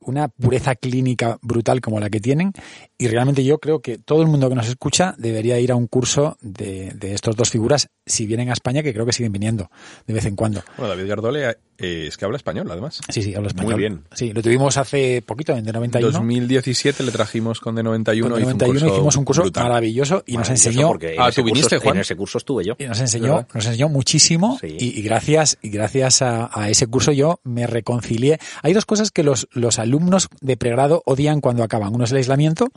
una 0.05 0.29
pureza 0.29 0.75
clínica 0.75 1.39
brutal 1.43 1.81
como 1.81 2.01
la 2.01 2.11
que 2.11 2.21
tienen. 2.21 2.53
Y 2.99 3.09
realmente 3.09 3.45
yo 3.45 3.59
creo 3.59 3.81
que 3.81 3.99
todo 3.99 4.23
el 4.23 4.29
mundo 4.29 4.49
que 4.49 4.55
nos 4.55 4.69
escucha 4.69 5.15
debería 5.19 5.59
ir 5.59 5.73
a 5.73 5.77
un 5.77 5.87
curso 5.87 6.37
de, 6.41 6.93
de 6.95 7.15
estos 7.15 7.37
dos 7.37 7.51
figuras, 7.51 7.89
si 8.07 8.27
vienen 8.27 8.51
a 8.51 8.53
España, 8.53 8.83
que 8.83 8.93
creo 8.93 9.07
que 9.07 9.13
siguen 9.13 9.33
viniendo 9.33 9.71
de 10.07 10.15
vez 10.15 10.25
en 10.27 10.37
cuando. 10.37 10.63
Bueno, 10.77 10.95
David 10.95 11.09
Gardole 11.09 11.51
eh, 11.79 12.07
es 12.09 12.17
que 12.17 12.25
habla 12.25 12.37
español, 12.37 12.69
además. 12.71 13.01
Sí, 13.09 13.23
sí, 13.23 13.35
hablo 13.35 13.49
español. 13.49 13.73
Muy 13.75 13.81
bien. 13.81 14.05
Sí, 14.13 14.33
lo 14.33 14.43
tuvimos 14.43 14.77
hace 14.77 15.23
poquito, 15.23 15.53
en 15.57 15.65
de 15.65 15.73
91. 15.73 16.13
2017 16.13 17.03
le 17.05 17.13
trajimos 17.13 17.61
con 17.61 17.77
D91 17.77 18.03
Con 18.03 18.15
hizo 18.15 18.27
un 18.27 18.33
91 18.33 18.67
curso 18.73 18.87
hicimos 18.89 19.17
un 19.17 19.25
curso 19.25 19.43
brutal. 19.43 19.65
maravilloso 19.65 20.25
y 20.27 20.33
nos 20.37 20.49
Maravilloso, 20.49 20.69
enseñó 20.69 20.89
porque 20.89 21.15
en 21.15 21.21
Ah, 21.21 21.31
¿tú 21.33 21.45
viniste, 21.45 21.77
curso- 21.77 21.83
Juan? 21.85 21.97
En 21.97 22.01
ese 22.01 22.17
curso 22.17 22.39
estuve 22.39 22.65
yo. 22.65 22.75
y 22.79 22.85
nos 22.87 23.01
enseñó, 23.01 23.35
¿Verdad? 23.37 23.49
nos 23.55 23.67
enseñó 23.67 23.89
muchísimo 23.89 24.59
Sí. 24.61 24.77
y, 24.79 24.99
y 24.99 25.03
gracias 25.03 25.59
y 25.63 25.71
gracias 25.71 26.23
a, 26.23 26.51
a 26.53 26.71
ese 26.71 26.87
curso 26.87 27.13
yo 27.13 27.41
me 27.45 27.67
reconcilié. 27.67 28.39
Hay 28.63 28.73
dos 28.73 28.85
cosas 28.85 29.11
que 29.11 29.23
los, 29.23 29.49
los 29.53 29.79
alumnos 29.79 30.29
de 30.41 30.57
pregrado 30.57 31.03
odian 31.07 31.41
cuando 31.41 31.63
acaban. 31.63 31.95
Uno 31.95 32.05
es 32.05 32.11
el 32.11 32.17
aislamiento 32.19 32.69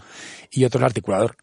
y 0.51 0.65
otro 0.65 0.79
el 0.79 0.85
articulador. 0.85 1.35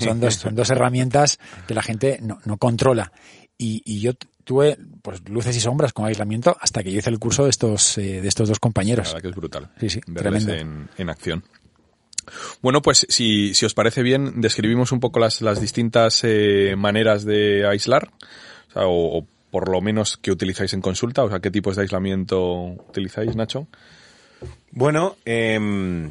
Son 0.00 0.20
dos, 0.20 0.34
son 0.34 0.54
dos 0.54 0.70
herramientas 0.70 1.38
que 1.66 1.74
la 1.74 1.82
gente 1.82 2.18
no, 2.22 2.38
no 2.44 2.56
controla. 2.56 3.12
Y, 3.58 3.82
y 3.84 4.00
yo 4.00 4.12
tuve 4.44 4.76
pues 5.02 5.22
luces 5.28 5.56
y 5.56 5.60
sombras 5.60 5.92
con 5.92 6.04
aislamiento 6.06 6.56
hasta 6.60 6.82
que 6.82 6.90
yo 6.90 6.98
hice 6.98 7.10
el 7.10 7.18
curso 7.20 7.44
de 7.44 7.50
estos, 7.50 7.96
eh, 7.98 8.20
de 8.20 8.26
estos 8.28 8.48
dos 8.48 8.56
La 8.56 8.60
compañeros. 8.60 9.08
verdad 9.08 9.22
que 9.22 9.28
es 9.28 9.34
brutal. 9.36 9.70
Sí, 9.78 9.88
sí, 9.90 10.00
verles 10.08 10.46
tremendo. 10.46 10.82
en, 10.82 10.88
en 10.98 11.10
acción. 11.10 11.44
Bueno, 12.60 12.82
pues 12.82 13.06
si, 13.08 13.52
si 13.54 13.66
os 13.66 13.74
parece 13.74 14.02
bien, 14.02 14.40
describimos 14.40 14.92
un 14.92 15.00
poco 15.00 15.18
las, 15.20 15.40
las 15.42 15.60
distintas 15.60 16.20
eh, 16.24 16.74
maneras 16.76 17.24
de 17.24 17.66
aislar, 17.66 18.10
o, 18.68 18.72
sea, 18.72 18.86
o- 18.86 19.18
o 19.18 19.26
por 19.50 19.68
lo 19.68 19.80
menos 19.80 20.16
que 20.16 20.30
utilizáis 20.30 20.72
en 20.72 20.80
consulta? 20.80 21.24
O 21.24 21.28
sea, 21.28 21.40
¿qué 21.40 21.50
tipos 21.50 21.76
de 21.76 21.82
aislamiento 21.82 22.40
utilizáis, 22.88 23.36
Nacho? 23.36 23.66
Bueno, 24.70 25.16
em, 25.24 26.10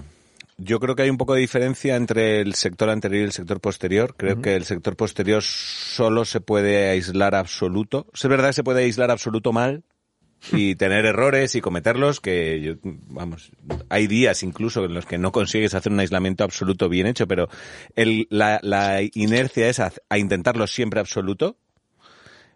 yo 0.64 0.80
creo 0.80 0.96
que 0.96 1.04
hay 1.04 1.10
un 1.10 1.18
poco 1.18 1.34
de 1.34 1.42
diferencia 1.42 1.96
entre 1.96 2.42
el 2.42 2.54
sector 2.54 2.90
anterior 2.90 3.22
y 3.22 3.26
el 3.26 3.32
sector 3.32 3.60
posterior. 3.60 4.16
Creo 4.16 4.42
que 4.42 4.56
el 4.56 4.66
sector 4.66 4.96
posterior 4.96 5.42
solo 5.42 6.24
se 6.24 6.40
puede 6.40 6.90
aislar 6.90 7.36
absoluto. 7.36 8.08
Es 8.14 8.28
verdad 8.28 8.50
que 8.50 8.54
se 8.54 8.64
puede 8.64 8.84
aislar 8.84 9.10
absoluto 9.10 9.52
mal 9.54 9.84
y 10.52 10.76
tener 10.76 11.06
errores 11.06 11.56
y 11.56 11.62
cometerlos 11.62 12.20
que 12.20 12.62
yo, 12.62 12.74
vamos, 12.84 13.52
hay 13.90 14.08
días 14.08 14.44
incluso 14.44 14.86
en 14.86 14.94
los 14.94 15.06
que 15.06 15.18
no 15.18 15.32
consigues 15.32 15.74
hacer 15.74 15.92
un 15.92 16.00
aislamiento 16.00 16.44
absoluto 16.44 16.90
bien 16.90 17.08
hecho, 17.08 17.28
pero 17.28 17.50
el, 17.96 18.28
la, 18.30 18.60
la 18.62 19.02
inercia 19.02 19.68
es 19.68 19.80
a, 19.80 19.92
a 20.10 20.18
intentarlo 20.18 20.68
siempre 20.68 21.00
absoluto. 21.00 21.58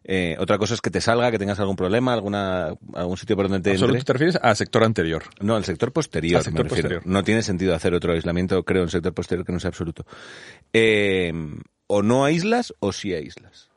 Eh, 0.07 0.35
otra 0.39 0.59
cosa 0.59 0.75
es 0.75 0.81
que 0.81 0.91
te 0.91 1.01
salga, 1.01 1.31
que 1.31 1.39
tengas 1.39 1.59
algún 1.59 1.75
problema, 1.75 2.13
alguna, 2.13 2.75
algún 2.93 3.17
sitio 3.17 3.35
por 3.35 3.49
donde 3.49 3.63
te 3.63 3.71
Absoluto 3.71 3.97
entre. 3.97 4.05
te 4.05 4.13
refieres 4.13 4.39
al 4.39 4.55
sector 4.55 4.83
anterior. 4.83 5.23
No, 5.41 5.57
el 5.57 5.65
sector 5.65 5.91
posterior. 5.91 6.37
Al 6.37 6.43
sector 6.43 6.63
me 6.63 6.69
posterior. 6.69 7.01
No 7.05 7.23
tiene 7.23 7.41
sentido 7.41 7.73
hacer 7.73 7.95
otro 7.95 8.13
aislamiento, 8.13 8.63
creo, 8.63 8.81
en 8.81 8.85
el 8.85 8.91
sector 8.91 9.13
posterior 9.13 9.45
que 9.45 9.51
no 9.51 9.59
sea 9.59 9.69
absoluto. 9.69 10.05
Eh, 10.73 11.33
o 11.87 12.03
no 12.03 12.23
aíslas 12.23 12.73
o 12.79 12.93
sí 12.93 13.13
aíslas. 13.13 13.69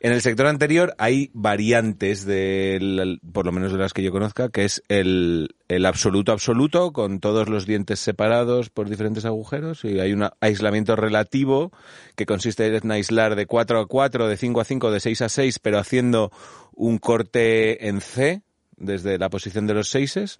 En 0.00 0.12
el 0.12 0.22
sector 0.22 0.46
anterior 0.46 0.94
hay 0.98 1.30
variantes 1.34 2.24
del, 2.24 3.20
por 3.32 3.46
lo 3.46 3.50
menos 3.52 3.72
de 3.72 3.78
las 3.78 3.92
que 3.92 4.02
yo 4.02 4.12
conozca, 4.12 4.48
que 4.48 4.64
es 4.64 4.82
el, 4.88 5.56
el 5.66 5.86
absoluto 5.86 6.30
absoluto, 6.30 6.92
con 6.92 7.18
todos 7.18 7.48
los 7.48 7.66
dientes 7.66 7.98
separados 7.98 8.70
por 8.70 8.88
diferentes 8.88 9.24
agujeros, 9.24 9.84
y 9.84 9.98
hay 9.98 10.12
un 10.12 10.28
aislamiento 10.40 10.94
relativo, 10.94 11.72
que 12.14 12.26
consiste 12.26 12.76
en 12.76 12.90
aislar 12.92 13.34
de 13.34 13.46
4 13.46 13.80
a 13.80 13.86
4, 13.86 14.28
de 14.28 14.36
5 14.36 14.60
a 14.60 14.64
5, 14.64 14.90
de 14.92 15.00
6 15.00 15.22
a 15.22 15.28
6, 15.28 15.58
pero 15.58 15.78
haciendo 15.78 16.30
un 16.74 16.98
corte 16.98 17.88
en 17.88 18.00
C, 18.00 18.42
desde 18.76 19.18
la 19.18 19.30
posición 19.30 19.66
de 19.66 19.74
los 19.74 19.88
seises, 19.88 20.38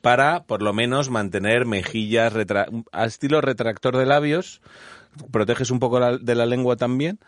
para 0.00 0.44
por 0.44 0.62
lo 0.62 0.72
menos 0.72 1.10
mantener 1.10 1.64
mejillas 1.64 2.32
retra 2.32 2.68
estilo 3.04 3.40
retractor 3.40 3.96
de 3.96 4.06
labios, 4.06 4.60
proteges 5.30 5.70
un 5.70 5.78
poco 5.78 6.18
de 6.18 6.34
la 6.34 6.46
lengua 6.46 6.76
también, 6.76 7.18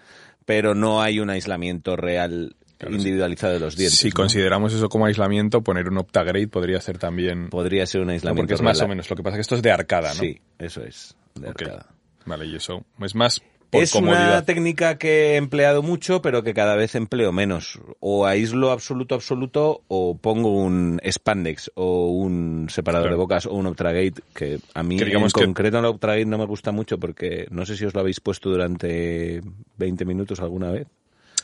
pero 0.48 0.74
no 0.74 1.02
hay 1.02 1.20
un 1.20 1.28
aislamiento 1.28 1.94
real 1.94 2.56
Claro, 2.78 2.94
individualizado 2.94 3.52
de 3.52 3.60
los 3.60 3.76
dientes. 3.76 3.98
si 3.98 4.08
¿no? 4.08 4.14
consideramos 4.14 4.72
eso 4.72 4.88
como 4.88 5.04
aislamiento, 5.04 5.62
poner 5.62 5.88
un 5.88 5.98
Optagrade 5.98 6.46
podría 6.48 6.80
ser 6.80 6.96
también... 6.96 7.50
Podría 7.50 7.84
ser 7.84 8.00
un 8.00 8.06
¿no? 8.06 8.12
aislamiento 8.12 8.42
porque 8.42 8.54
es 8.54 8.62
más 8.62 8.80
o 8.80 8.88
menos. 8.88 9.10
Lo 9.10 9.16
que 9.16 9.22
pasa 9.22 9.34
es 9.34 9.38
que 9.38 9.42
esto 9.42 9.56
es 9.56 9.62
de 9.62 9.72
arcada, 9.72 10.14
¿no? 10.14 10.20
Sí, 10.20 10.40
eso 10.58 10.82
es, 10.84 11.16
de 11.34 11.48
arcada. 11.48 11.88
Vale, 12.24 12.46
y 12.46 12.54
eso 12.56 12.86
es 13.02 13.14
más 13.14 13.42
por 13.70 13.82
Es 13.82 13.92
comodidad. 13.92 14.28
una 14.28 14.44
técnica 14.44 14.96
que 14.98 15.32
he 15.32 15.36
empleado 15.36 15.82
mucho, 15.82 16.22
pero 16.22 16.42
que 16.42 16.54
cada 16.54 16.74
vez 16.74 16.94
empleo 16.94 17.32
menos. 17.32 17.78
O 18.00 18.24
aíslo 18.26 18.70
absoluto, 18.70 19.14
absoluto, 19.14 19.82
o 19.88 20.16
pongo 20.16 20.50
un 20.62 21.00
spandex, 21.06 21.70
o 21.74 22.08
un 22.08 22.68
separador 22.70 23.08
Claro. 23.08 23.16
de 23.16 23.20
bocas, 23.20 23.46
o 23.46 23.52
un 23.54 23.66
Optragate, 23.66 24.22
que 24.34 24.58
a 24.74 24.82
mí 24.82 24.96
Que 24.96 25.04
digamos 25.04 25.32
en 25.34 25.40
que- 25.40 25.44
concreto 25.46 25.78
el 25.78 25.84
Optragate 25.84 26.24
no 26.26 26.38
me 26.38 26.46
gusta 26.46 26.72
mucho 26.72 26.98
porque 26.98 27.46
no 27.50 27.66
sé 27.66 27.76
si 27.76 27.84
os 27.84 27.92
lo 27.94 28.00
habéis 28.00 28.20
puesto 28.20 28.48
durante 28.50 29.42
20 29.76 30.04
minutos 30.04 30.40
alguna 30.40 30.70
vez. 30.70 30.86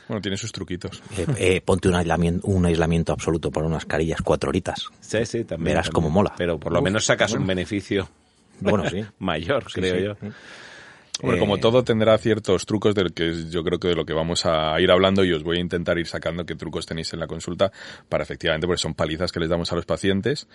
Bueno, 0.08 0.20
tiene 0.20 0.36
sus 0.36 0.52
truquitos. 0.52 1.02
Eh, 1.16 1.26
eh, 1.38 1.60
ponte 1.62 1.88
un 1.88 1.94
aislamiento, 1.94 2.46
un 2.46 2.66
aislamiento 2.66 3.12
absoluto 3.12 3.50
por 3.50 3.64
unas 3.64 3.86
carillas 3.86 4.20
cuatro 4.22 4.50
horitas. 4.50 4.86
Sí, 5.00 5.24
sí, 5.24 5.44
también. 5.44 5.64
Verás 5.72 5.86
también. 5.86 5.92
cómo 5.94 6.10
mola. 6.10 6.34
Pero 6.36 6.58
por 6.58 6.72
lo 6.72 6.80
Uf, 6.80 6.84
menos 6.84 7.06
sacas 7.06 7.32
un 7.32 7.46
beneficio 7.46 8.08
Bueno, 8.60 8.88
sí. 8.90 9.02
mayor, 9.18 9.64
Sí, 9.70 9.80
creo 9.80 10.14
sí. 10.14 10.24
yo. 10.26 10.28
Hombre, 11.22 11.36
Eh, 11.36 11.40
como 11.40 11.58
todo 11.58 11.84
tendrá 11.84 12.18
ciertos 12.18 12.66
trucos 12.66 12.94
del 12.94 13.12
que 13.14 13.28
es- 13.30 13.50
yo 13.50 13.62
creo 13.62 13.78
que 13.78 13.88
de 13.88 13.94
lo 13.94 14.04
que 14.04 14.12
vamos 14.12 14.44
a 14.46 14.78
ir 14.80 14.90
hablando 14.90 15.24
y 15.24 15.32
os 15.32 15.42
voy 15.44 15.58
a 15.58 15.60
intentar 15.60 15.96
ir 15.98 16.06
sacando 16.06 16.44
qué 16.44 16.54
trucos 16.56 16.86
tenéis 16.86 17.12
en 17.12 17.20
la 17.20 17.26
consulta 17.28 17.70
para 18.08 18.24
efectivamente, 18.24 18.66
porque 18.66 18.82
son 18.82 18.94
palizas 18.94 19.30
que 19.30 19.38
les 19.40 19.48
damos 19.48 19.70
a 19.72 19.76
los 19.76 19.86
pacientes. 19.86 20.48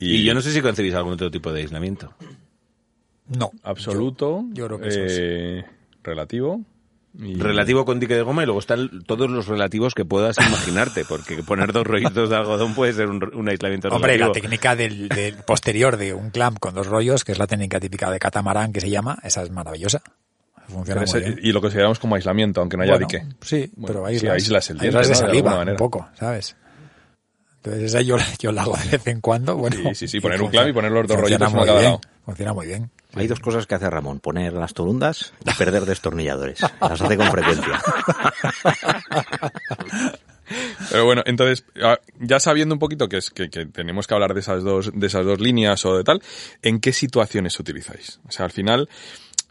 Y, 0.00 0.16
Y 0.16 0.24
yo 0.24 0.34
no 0.34 0.40
sé 0.40 0.50
si 0.52 0.60
concebís 0.60 0.94
algún 0.94 1.12
otro 1.14 1.30
tipo 1.30 1.52
de 1.52 1.60
aislamiento. 1.60 2.12
No. 3.28 3.52
absoluto, 3.62 4.44
Yo- 4.48 4.54
yo 4.54 4.66
creo 4.66 4.80
que 4.80 4.88
eso 4.88 5.00
es. 5.04 5.18
eh, 5.20 5.64
relativo. 6.02 6.60
Y- 7.18 7.34
Relativo 7.34 7.84
con 7.84 8.00
dique 8.00 8.14
de 8.14 8.22
goma 8.22 8.42
y 8.42 8.46
luego 8.46 8.60
están 8.60 9.02
todos 9.04 9.30
los 9.30 9.46
relativos 9.46 9.94
que 9.94 10.04
puedas 10.04 10.36
imaginarte, 10.38 11.04
porque 11.04 11.42
poner 11.42 11.72
dos 11.72 11.86
rollitos 11.86 12.30
de 12.30 12.36
algodón 12.36 12.74
puede 12.74 12.92
ser 12.94 13.08
un, 13.08 13.22
un 13.34 13.48
aislamiento 13.48 13.88
Hombre, 13.88 14.16
la 14.18 14.32
técnica 14.32 14.74
del, 14.76 15.08
del 15.08 15.34
posterior 15.36 15.96
de 15.96 16.14
un 16.14 16.30
clamp 16.30 16.58
con 16.58 16.74
dos 16.74 16.86
rollos, 16.86 17.24
que 17.24 17.32
es 17.32 17.38
la 17.38 17.46
técnica 17.46 17.78
típica 17.80 18.10
de 18.10 18.18
catamarán 18.18 18.72
que 18.72 18.80
se 18.80 18.88
llama, 18.90 19.18
esa 19.22 19.42
es 19.42 19.50
maravillosa. 19.50 20.00
Funciona 20.68 21.02
muy 21.04 21.20
bien. 21.20 21.38
y 21.42 21.52
lo 21.52 21.60
consideramos 21.60 21.98
como 21.98 22.14
aislamiento, 22.14 22.60
aunque 22.60 22.76
no 22.78 22.84
haya 22.84 22.92
Bueno, 22.92 23.06
dique. 23.10 23.26
Sí, 23.42 23.70
Bueno, 23.76 24.04
pero 24.04 24.06
sí, 24.18 24.26
aíslas, 24.26 24.32
aíslas 24.34 24.70
el 24.70 24.78
diente, 24.78 24.98
aíslas 24.98 25.18
de 25.18 25.22
¿no? 25.24 25.26
De 25.28 25.32
saliva, 25.34 25.50
manera. 25.56 25.72
un 25.72 25.76
poco, 25.76 26.08
¿sabes? 26.18 26.56
Entonces 27.56 27.82
esa 27.84 28.00
yo, 28.00 28.16
yo 28.40 28.52
la 28.52 28.62
hago 28.62 28.76
de 28.76 28.88
vez 28.90 29.06
en 29.06 29.20
cuando. 29.20 29.56
Bueno, 29.56 29.76
Sí, 29.76 29.94
sí, 29.94 30.08
sí, 30.08 30.20
poner 30.22 30.40
un 30.40 30.50
clavo 30.50 30.68
y 30.68 30.72
poner 30.72 30.90
los 30.92 31.06
dos 31.06 31.20
rollitos 31.20 31.52
cada 31.52 31.64
lado. 31.82 32.00
Funciona 32.24 32.52
muy 32.54 32.66
bien. 32.66 32.90
Hay 33.14 33.26
dos 33.26 33.40
cosas 33.40 33.66
que 33.66 33.74
hace 33.74 33.90
Ramón, 33.90 34.20
poner 34.20 34.52
las 34.54 34.72
torundas 34.74 35.32
y 35.44 35.52
perder 35.58 35.84
destornilladores. 35.84 36.60
Las 36.80 37.00
hace 37.02 37.16
con 37.16 37.30
frecuencia. 37.30 37.80
Pero 40.90 41.04
bueno, 41.06 41.22
entonces, 41.24 41.64
ah, 41.82 41.98
ya 42.20 42.38
sabiendo 42.40 42.74
un 42.74 42.78
poquito 42.78 43.08
que 43.08 43.18
es 43.18 43.30
que, 43.30 43.48
que 43.48 43.66
tenemos 43.66 44.06
que 44.06 44.14
hablar 44.14 44.34
de 44.34 44.40
esas 44.40 44.62
dos, 44.62 44.90
de 44.94 45.06
esas 45.06 45.24
dos 45.24 45.40
líneas 45.40 45.84
o 45.86 45.96
de 45.96 46.04
tal, 46.04 46.22
¿en 46.62 46.80
qué 46.80 46.92
situaciones 46.92 47.58
utilizáis? 47.58 48.20
O 48.28 48.32
sea, 48.32 48.44
al 48.46 48.50
final, 48.50 48.88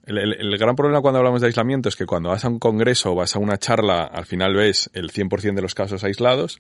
el, 0.06 0.18
el- 0.18 0.34
el 0.34 0.58
gran 0.58 0.76
problema 0.76 1.02
cuando 1.02 1.18
hablamos 1.20 1.42
de 1.42 1.48
aislamiento 1.48 1.90
es 1.90 1.96
que 1.96 2.06
cuando 2.06 2.30
vas 2.30 2.46
a 2.46 2.50
un 2.50 2.60
congreso 2.60 3.12
o 3.12 3.16
vas 3.16 3.36
a 3.36 3.40
una 3.40 3.58
charla, 3.58 4.04
al 4.04 4.26
final 4.26 4.54
ves 4.54 4.90
el 4.94 5.12
100% 5.12 5.56
de 5.56 5.62
los 5.62 5.74
casos 5.74 6.04
aislados 6.04 6.60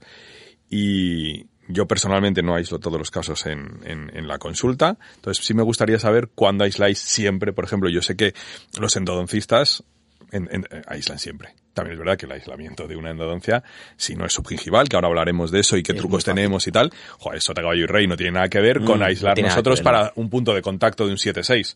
y 0.70 1.46
yo 1.72 1.88
personalmente 1.88 2.42
no 2.44 2.56
aíslo 2.56 2.80
todos 2.80 2.98
los 2.98 3.12
casos 3.12 3.46
en, 3.46 3.80
en, 3.86 4.12
en 4.16 4.28
la 4.28 4.38
consulta. 4.38 4.98
Entonces 5.16 5.44
sí 5.46 5.54
me 5.54 5.64
gustaría 5.64 6.00
saber 6.00 6.30
cuándo 6.34 6.64
aisláis 6.64 7.00
siempre. 7.00 7.54
Por 7.54 7.66
ejemplo, 7.66 7.90
yo 7.90 8.02
sé 8.02 8.16
que 8.16 8.34
los 8.80 8.96
endodoncistas 8.96 9.84
en- 10.32 10.48
eh, 10.52 10.82
aíslan 10.88 11.20
siempre. 11.20 11.54
También 11.74 11.94
es 11.94 12.00
verdad 12.00 12.18
que 12.18 12.26
el 12.26 12.32
aislamiento 12.34 12.88
de 12.88 12.96
una 12.96 13.12
endodoncia, 13.12 13.64
si 13.98 14.16
no 14.16 14.26
es 14.26 14.34
subgingival, 14.34 14.88
que 14.90 14.96
ahora 14.96 15.08
hablaremos 15.10 15.52
de 15.52 15.60
eso 15.62 15.78
y 15.78 15.84
qué 15.84 15.92
Es 15.94 15.98
trucos 16.00 16.24
tenemos 16.24 16.68
y 16.68 16.72
tal, 16.72 16.92
joder, 17.18 17.38
eso 17.38 17.54
de 17.54 17.62
caballo 17.62 17.84
y 17.84 17.86
rey 17.86 18.08
no 18.08 18.16
tiene 18.18 18.34
nada 18.34 18.48
que 18.50 18.60
ver 18.60 18.84
con 18.84 19.00
Mm, 19.00 19.04
aislar 19.04 19.38
no 19.38 19.48
nosotros 19.48 19.80
ver, 19.80 19.84
para 19.84 20.14
un 20.16 20.30
punto 20.30 20.54
de 20.54 20.62
contacto 20.62 21.06
de 21.06 21.12
un 21.12 21.18
7-6. 21.18 21.76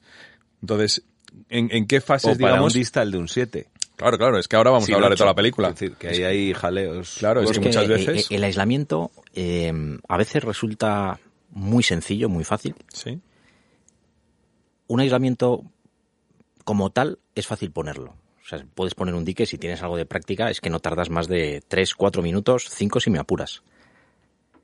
Entonces, 0.62 1.04
¿en, 1.50 1.70
en 1.72 1.86
qué 1.88 1.98
O 1.98 2.02
fases, 2.02 2.38
para 2.38 2.54
digamos? 2.54 2.74
un 2.74 2.80
distal 2.80 3.12
de 3.12 3.18
un 3.18 3.28
7. 3.28 3.68
Claro, 3.96 4.18
claro, 4.18 4.38
es 4.38 4.48
que 4.48 4.56
ahora 4.56 4.72
vamos 4.72 4.90
a 4.90 4.96
hablar 4.96 5.12
de 5.12 5.16
toda 5.16 5.30
la 5.30 5.36
película. 5.36 5.70
Es 5.70 5.76
decir, 5.76 5.96
que 5.96 6.10
ahí 6.10 6.24
hay 6.24 6.54
jaleos. 6.54 7.16
Claro, 7.20 7.42
es 7.42 7.52
Es 7.52 7.58
que 7.58 7.62
que, 7.62 7.70
muchas 7.70 7.88
veces... 7.88 8.28
el 8.30 8.44
aislamiento 8.44 9.12
eh, 9.34 9.72
a 10.08 10.18
veces 10.18 10.44
resulta 10.44 11.20
muy 11.52 11.84
sencillo, 11.84 12.28
muy 12.28 12.44
fácil. 12.44 12.76
Sí. 12.94 13.20
Un 14.88 15.00
aislamiento 15.00 15.64
como 16.64 16.90
tal 16.90 17.20
es 17.36 17.48
fácil 17.48 17.72
ponerlo. 17.72 18.16
O 18.44 18.48
sea, 18.48 18.64
puedes 18.76 18.94
poner 18.94 19.16
un 19.16 19.26
dique 19.26 19.46
si 19.46 19.58
tienes 19.58 19.82
algo 19.82 19.98
de 19.98 20.06
práctica, 20.06 20.52
es 20.52 20.62
que 20.62 20.70
no 20.70 20.80
tardas 20.80 21.10
más 21.10 21.28
de 21.28 21.64
3, 21.68 21.96
4 21.96 22.22
minutos, 22.22 22.68
5 22.70 23.00
si 23.00 23.10
me 23.10 23.18
apuras. 23.18 23.64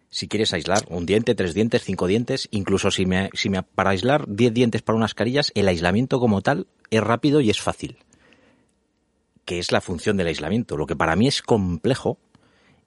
Si 0.10 0.28
quieres 0.28 0.54
aislar 0.54 0.84
un 0.90 1.06
diente, 1.06 1.36
tres 1.36 1.54
dientes, 1.54 1.84
cinco 1.84 2.06
dientes, 2.06 2.50
incluso 2.52 2.92
si 2.92 3.06
me, 3.06 3.30
si 3.34 3.50
me 3.50 3.64
para 3.64 3.92
aislar 3.92 4.26
10 4.28 4.54
dientes 4.54 4.82
para 4.82 4.98
unas 4.98 5.14
carillas, 5.14 5.54
el 5.56 5.70
aislamiento 5.70 6.20
como 6.20 6.42
tal 6.42 6.68
es 6.90 7.02
rápido 7.02 7.40
y 7.40 7.50
es 7.50 7.62
fácil. 7.62 7.98
Que 9.46 9.60
es 9.60 9.72
la 9.72 9.82
función 9.82 10.18
del 10.18 10.28
aislamiento. 10.28 10.78
Lo 10.78 10.86
que 10.86 10.96
para 10.96 11.16
mí 11.16 11.28
es 11.28 11.42
complejo 11.42 12.18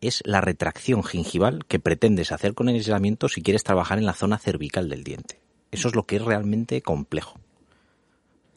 es 0.01 0.23
la 0.25 0.41
retracción 0.41 1.03
gingival 1.03 1.65
que 1.67 1.79
pretendes 1.79 2.33
hacer 2.33 2.55
con 2.55 2.69
el 2.69 2.77
aislamiento 2.77 3.29
si 3.29 3.43
quieres 3.43 3.65
trabajar 3.65 3.99
en 3.99 4.07
la 4.07 4.13
zona 4.15 4.39
cervical 4.39 4.89
del 4.89 5.05
diente. 5.05 5.41
Eso 5.71 5.89
es 5.89 5.95
lo 5.95 6.05
que 6.07 6.17
es 6.17 6.23
realmente 6.23 6.81
complejo. 6.83 7.39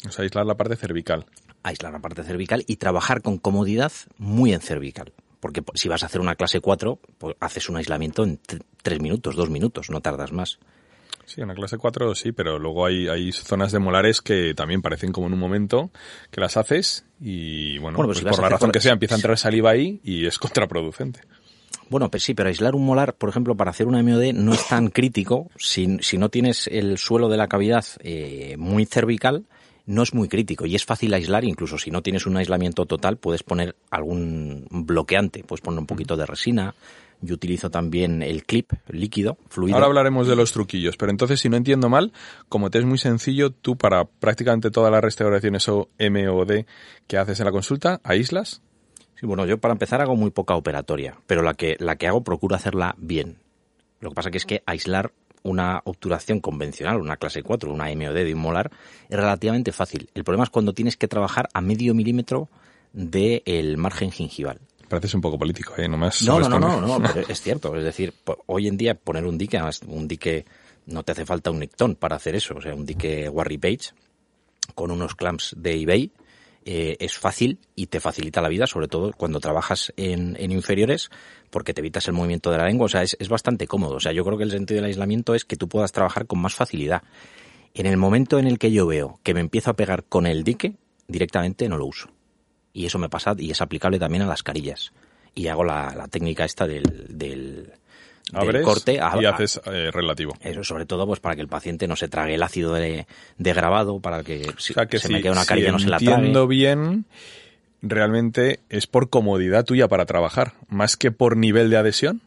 O 0.08 0.12
sea, 0.12 0.24
aislar 0.24 0.46
la 0.46 0.56
parte 0.58 0.76
cervical. 0.76 1.26
Aislar 1.64 1.92
la 1.92 2.00
parte 2.00 2.24
cervical 2.24 2.64
y 2.68 2.76
trabajar 2.78 3.22
con 3.22 3.38
comodidad 3.40 3.92
muy 4.18 4.54
en 4.54 4.62
cervical. 4.62 5.12
Porque 5.40 5.62
po- 5.62 5.74
si 5.76 5.88
vas 5.90 6.04
a 6.04 6.06
hacer 6.08 6.22
una 6.22 6.36
clase 6.36 6.60
4, 6.62 7.00
pues 7.18 7.36
haces 7.40 7.70
un 7.70 7.78
aislamiento 7.78 8.24
en 8.24 8.40
3 8.84 9.02
minutos, 9.02 9.36
2 9.36 9.50
minutos, 9.50 9.90
no 9.90 10.02
tardas 10.02 10.32
más. 10.32 10.60
Sí, 11.28 11.42
en 11.42 11.50
la 11.50 11.56
clase 11.56 11.78
4 11.78 12.16
sí, 12.16 12.32
pero 12.32 12.58
luego 12.58 12.86
hay, 12.86 13.10
hay 13.10 13.34
zonas 13.34 13.74
de 13.74 13.80
molares 13.80 14.22
que 14.22 14.54
también 14.56 14.82
parecen 14.82 15.12
como 15.12 15.28
en 15.28 15.34
un 15.34 15.40
momento 15.40 15.92
que 16.32 16.40
las 16.40 16.56
haces 16.56 17.06
y, 17.20 17.78
bueno, 17.80 17.98
Bueno, 17.98 18.08
pues 18.14 18.22
pues 18.22 18.34
si 18.34 18.36
por 18.38 18.42
la 18.44 18.50
razón 18.50 18.68
por- 18.70 18.74
que 18.74 18.80
sea, 18.82 18.94
empieza 18.94 19.16
a 19.16 19.18
entrar 19.18 19.38
saliva 19.38 19.72
ahí 19.72 20.00
y 20.06 20.26
es 20.26 20.40
contraproducente. 20.40 21.20
Bueno, 21.90 22.10
pues 22.10 22.24
sí, 22.24 22.34
pero 22.34 22.48
aislar 22.48 22.76
un 22.76 22.86
molar, 22.86 23.14
por 23.16 23.30
ejemplo, 23.30 23.56
para 23.56 23.72
hacer 23.72 23.88
una 23.88 24.00
MOD 24.02 24.34
no 24.34 24.54
es 24.54 24.66
tan 24.70 24.88
crítico 24.90 25.50
si, 25.58 25.98
si 26.02 26.18
no 26.18 26.30
tienes 26.30 26.68
el 26.68 26.98
suelo 26.98 27.28
de 27.28 27.38
la 27.38 27.48
cavidad 27.48 27.86
eh, 28.00 28.56
muy 28.58 28.86
cervical, 28.86 29.46
no 29.86 30.04
es 30.04 30.14
muy 30.14 30.30
crítico 30.30 30.66
y 30.66 30.76
es 30.76 30.86
fácil 30.86 31.14
aislar, 31.14 31.44
incluso 31.44 31.78
si 31.78 31.92
no 31.92 32.02
tienes 32.02 32.26
un 32.26 32.38
aislamiento 32.38 32.86
total, 32.86 33.18
puedes 33.18 33.44
poner 33.44 33.76
algún 33.90 34.66
bloqueante, 34.70 35.44
puedes 35.44 35.62
poner 35.62 35.80
un 35.80 35.86
poquito 35.88 36.16
de 36.18 36.26
resina. 36.26 36.74
Yo 37.22 37.36
utilizo 37.36 37.72
también 37.72 38.22
el 38.22 38.46
clip 38.46 38.74
líquido, 38.90 39.38
fluido. 39.50 39.76
Ahora 39.76 39.88
hablaremos 39.88 40.28
de 40.28 40.36
los 40.36 40.52
truquillos, 40.52 40.98
pero 40.98 41.12
entonces, 41.12 41.40
si 41.40 41.50
no 41.50 41.58
entiendo 41.58 41.90
mal, 41.90 42.14
como 42.48 42.70
te 42.70 42.78
es 42.78 42.86
muy 42.86 42.98
sencillo, 42.98 43.52
tú 43.52 43.76
para 43.76 44.06
prácticamente 44.06 44.70
todas 44.70 44.92
las 44.92 45.04
restauraciones 45.04 45.68
o 45.70 45.90
M 45.98 46.30
o 46.30 46.46
D 46.46 46.66
que 47.08 47.18
haces 47.18 47.40
en 47.40 47.46
la 47.46 47.52
consulta, 47.52 48.00
aíslas. 48.04 48.62
Sí, 49.16 49.26
bueno, 49.26 49.48
yo 49.48 49.58
para 49.58 49.72
empezar 49.72 50.00
hago 50.02 50.16
muy 50.16 50.30
poca 50.30 50.56
operatoria, 50.56 51.18
pero 51.26 51.42
la 51.42 51.56
que, 51.56 51.76
la 51.80 51.96
que 51.96 52.08
hago 52.08 52.24
procuro 52.24 52.56
hacerla 52.56 52.96
bien. 53.00 53.38
Lo 54.00 54.10
que 54.10 54.16
pasa 54.16 54.30
que 54.30 54.38
es 54.38 54.46
que 54.46 54.62
aislar 54.68 55.12
una 55.42 55.82
obturación 55.86 56.40
convencional, 56.40 57.02
una 57.02 57.18
clase 57.18 57.42
4, 57.42 57.72
una 57.72 57.86
MOD 57.86 58.14
de 58.14 58.34
un 58.34 58.42
molar, 58.42 58.70
es 59.10 59.18
relativamente 59.18 59.72
fácil. 59.72 60.10
El 60.14 60.24
problema 60.24 60.44
es 60.44 60.50
cuando 60.50 60.74
tienes 60.74 60.98
que 60.98 61.08
trabajar 61.08 61.50
a 61.54 61.62
medio 61.62 61.96
milímetro 61.96 62.50
del 62.94 63.78
margen 63.78 64.12
gingival. 64.12 64.60
Pareces 64.88 65.14
un 65.14 65.22
poco 65.22 65.38
político, 65.38 65.74
¿eh? 65.78 65.88
No, 65.88 65.98
más 65.98 66.22
no, 66.24 66.40
no, 66.40 66.50
no, 66.50 66.60
no, 66.60 67.00
no, 67.00 67.08
pero 67.14 67.28
es 67.28 67.42
cierto. 67.42 67.76
Es 67.76 67.84
decir, 67.84 68.14
hoy 68.46 68.68
en 68.68 68.78
día 68.78 68.96
poner 68.96 69.26
un 69.26 69.38
dique, 69.38 69.60
un 69.88 70.08
dique, 70.08 70.46
no 70.86 71.04
te 71.04 71.12
hace 71.12 71.26
falta 71.26 71.52
un 71.52 71.60
Nicton 71.60 71.96
para 71.96 72.16
hacer 72.16 72.36
eso. 72.36 72.56
O 72.56 72.62
sea, 72.62 72.74
un 72.74 72.86
dique 72.86 73.28
Warry 73.30 73.58
Page 73.58 73.92
con 74.76 74.92
unos 74.92 75.16
clamps 75.16 75.56
de 75.58 75.82
eBay 75.82 76.12
eh, 76.66 76.98
es 77.00 77.18
fácil 77.18 77.60
y 77.76 77.88
te 77.88 78.00
facilita 78.02 78.42
la 78.42 78.50
vida, 78.50 78.68
sobre 78.68 78.88
todo 78.88 79.14
cuando 79.14 79.40
trabajas 79.40 79.94
en, 79.96 80.36
en, 80.38 80.52
inferiores, 80.52 81.10
porque 81.50 81.74
te 81.74 81.80
evitas 81.80 82.08
el 82.08 82.14
movimiento 82.14 82.52
de 82.52 82.58
la 82.58 82.66
lengua. 82.66 82.86
O 82.86 82.90
sea, 82.90 83.04
es, 83.04 83.16
es 83.20 83.30
bastante 83.30 83.68
cómodo. 83.68 83.96
O 83.96 84.00
sea, 84.00 84.12
yo 84.12 84.26
creo 84.26 84.38
que 84.38 84.44
el 84.44 84.52
sentido 84.52 84.78
del 84.78 84.90
aislamiento 84.90 85.34
es 85.34 85.46
que 85.46 85.56
tú 85.56 85.70
puedas 85.70 85.92
trabajar 85.92 86.28
con 86.28 86.40
más 86.40 86.56
facilidad. 86.56 87.04
En 87.74 87.86
el 87.86 87.96
momento 87.96 88.40
en 88.40 88.48
el 88.48 88.60
que 88.60 88.72
yo 88.72 88.86
veo 88.88 89.20
que 89.24 89.34
me 89.34 89.40
empiezo 89.40 89.72
a 89.72 89.76
pegar 89.76 90.04
con 90.06 90.26
el 90.26 90.44
dique, 90.44 90.76
directamente 91.08 91.70
no 91.70 91.78
lo 91.78 91.86
uso. 91.86 92.10
Y 92.78 92.86
eso 92.86 93.00
me 93.00 93.10
pasa 93.10 93.34
y 93.36 93.50
es 93.50 93.60
aplicable 93.60 93.98
también 93.98 94.22
a 94.22 94.28
las 94.28 94.44
carillas. 94.44 94.92
Y 95.34 95.48
hago 95.48 95.64
la, 95.64 95.96
la 95.98 96.08
técnica 96.08 96.46
esta 96.46 96.68
del, 96.68 97.08
del, 97.10 97.74
Abres 98.34 98.64
corte 98.64 99.00
a, 99.02 99.20
y 99.20 99.26
haces 99.26 99.60
eh, 99.66 99.90
relativo. 99.92 100.36
Eso 100.42 100.64
sobre 100.64 100.86
todo 100.86 101.08
pues 101.08 101.20
para 101.20 101.36
que 101.36 101.42
el 101.42 101.48
paciente 101.48 101.88
no 101.88 101.96
se 101.96 102.08
trague 102.08 102.36
el 102.36 102.44
ácido 102.44 102.76
de, 102.76 103.08
de 103.40 103.54
grabado, 103.54 104.00
para 104.00 104.22
que, 104.22 104.44
si 104.60 104.74
o 104.74 104.76
sea 104.76 104.86
que 104.86 105.00
se 105.00 105.08
si, 105.08 105.14
me 105.14 105.24
quede 105.24 105.32
una 105.32 105.46
carilla 105.46 105.70
si 105.70 105.72
no 105.72 105.80
se 105.80 105.90
la 105.90 105.98
trague. 105.98 106.14
entiendo 106.14 106.46
bien, 106.46 107.06
realmente 107.82 108.60
es 108.70 108.86
por 108.86 109.10
comodidad 109.10 109.66
tuya 109.66 109.88
para 109.88 110.06
trabajar, 110.06 110.54
más 110.68 110.98
que 110.98 111.10
por 111.10 111.36
nivel 111.36 111.72
de 111.72 111.78
adhesión. 111.78 112.22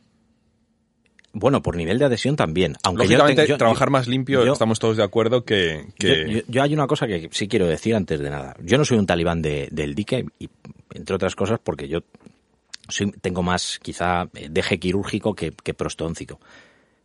Bueno, 1.33 1.63
por 1.63 1.77
nivel 1.77 1.99
de 1.99 2.07
adhesión 2.07 2.35
también. 2.35 2.75
Aunque 2.83 3.05
Lógicamente, 3.05 3.47
yo, 3.47 3.57
trabajar 3.57 3.89
yo- 3.89 3.93
más 3.93 4.09
limpio, 4.09 4.45
yo- 4.45 4.53
estamos 4.53 4.79
todos 4.81 4.97
de 4.97 5.05
acuerdo 5.05 5.45
que... 5.45 5.87
que- 5.97 6.45
Yo, 6.49 6.63
hay 6.63 6.75
una 6.75 6.87
cosa 6.89 7.07
que 7.07 7.29
sí 7.31 7.47
quiero 7.47 7.67
decir 7.69 7.95
antes 7.95 8.19
de 8.21 8.31
nada. 8.31 8.57
Yo 8.63 8.77
no 8.79 8.85
soy 8.85 8.99
un 8.99 9.07
talibán 9.07 9.41
de- 9.41 9.69
del 9.71 9.95
dique, 9.95 10.27
y, 10.41 10.49
entre 10.93 11.15
otras 11.15 11.37
cosas 11.37 11.61
porque 11.63 11.87
yo 11.87 12.01
soy- 12.89 13.13
tengo 13.21 13.43
más 13.45 13.79
quizá 13.81 14.25
eh, 14.35 14.49
deje 14.51 14.81
quirúrgico 14.81 15.35
que, 15.35 15.53
que 15.53 15.73
prostóncico. 15.73 16.41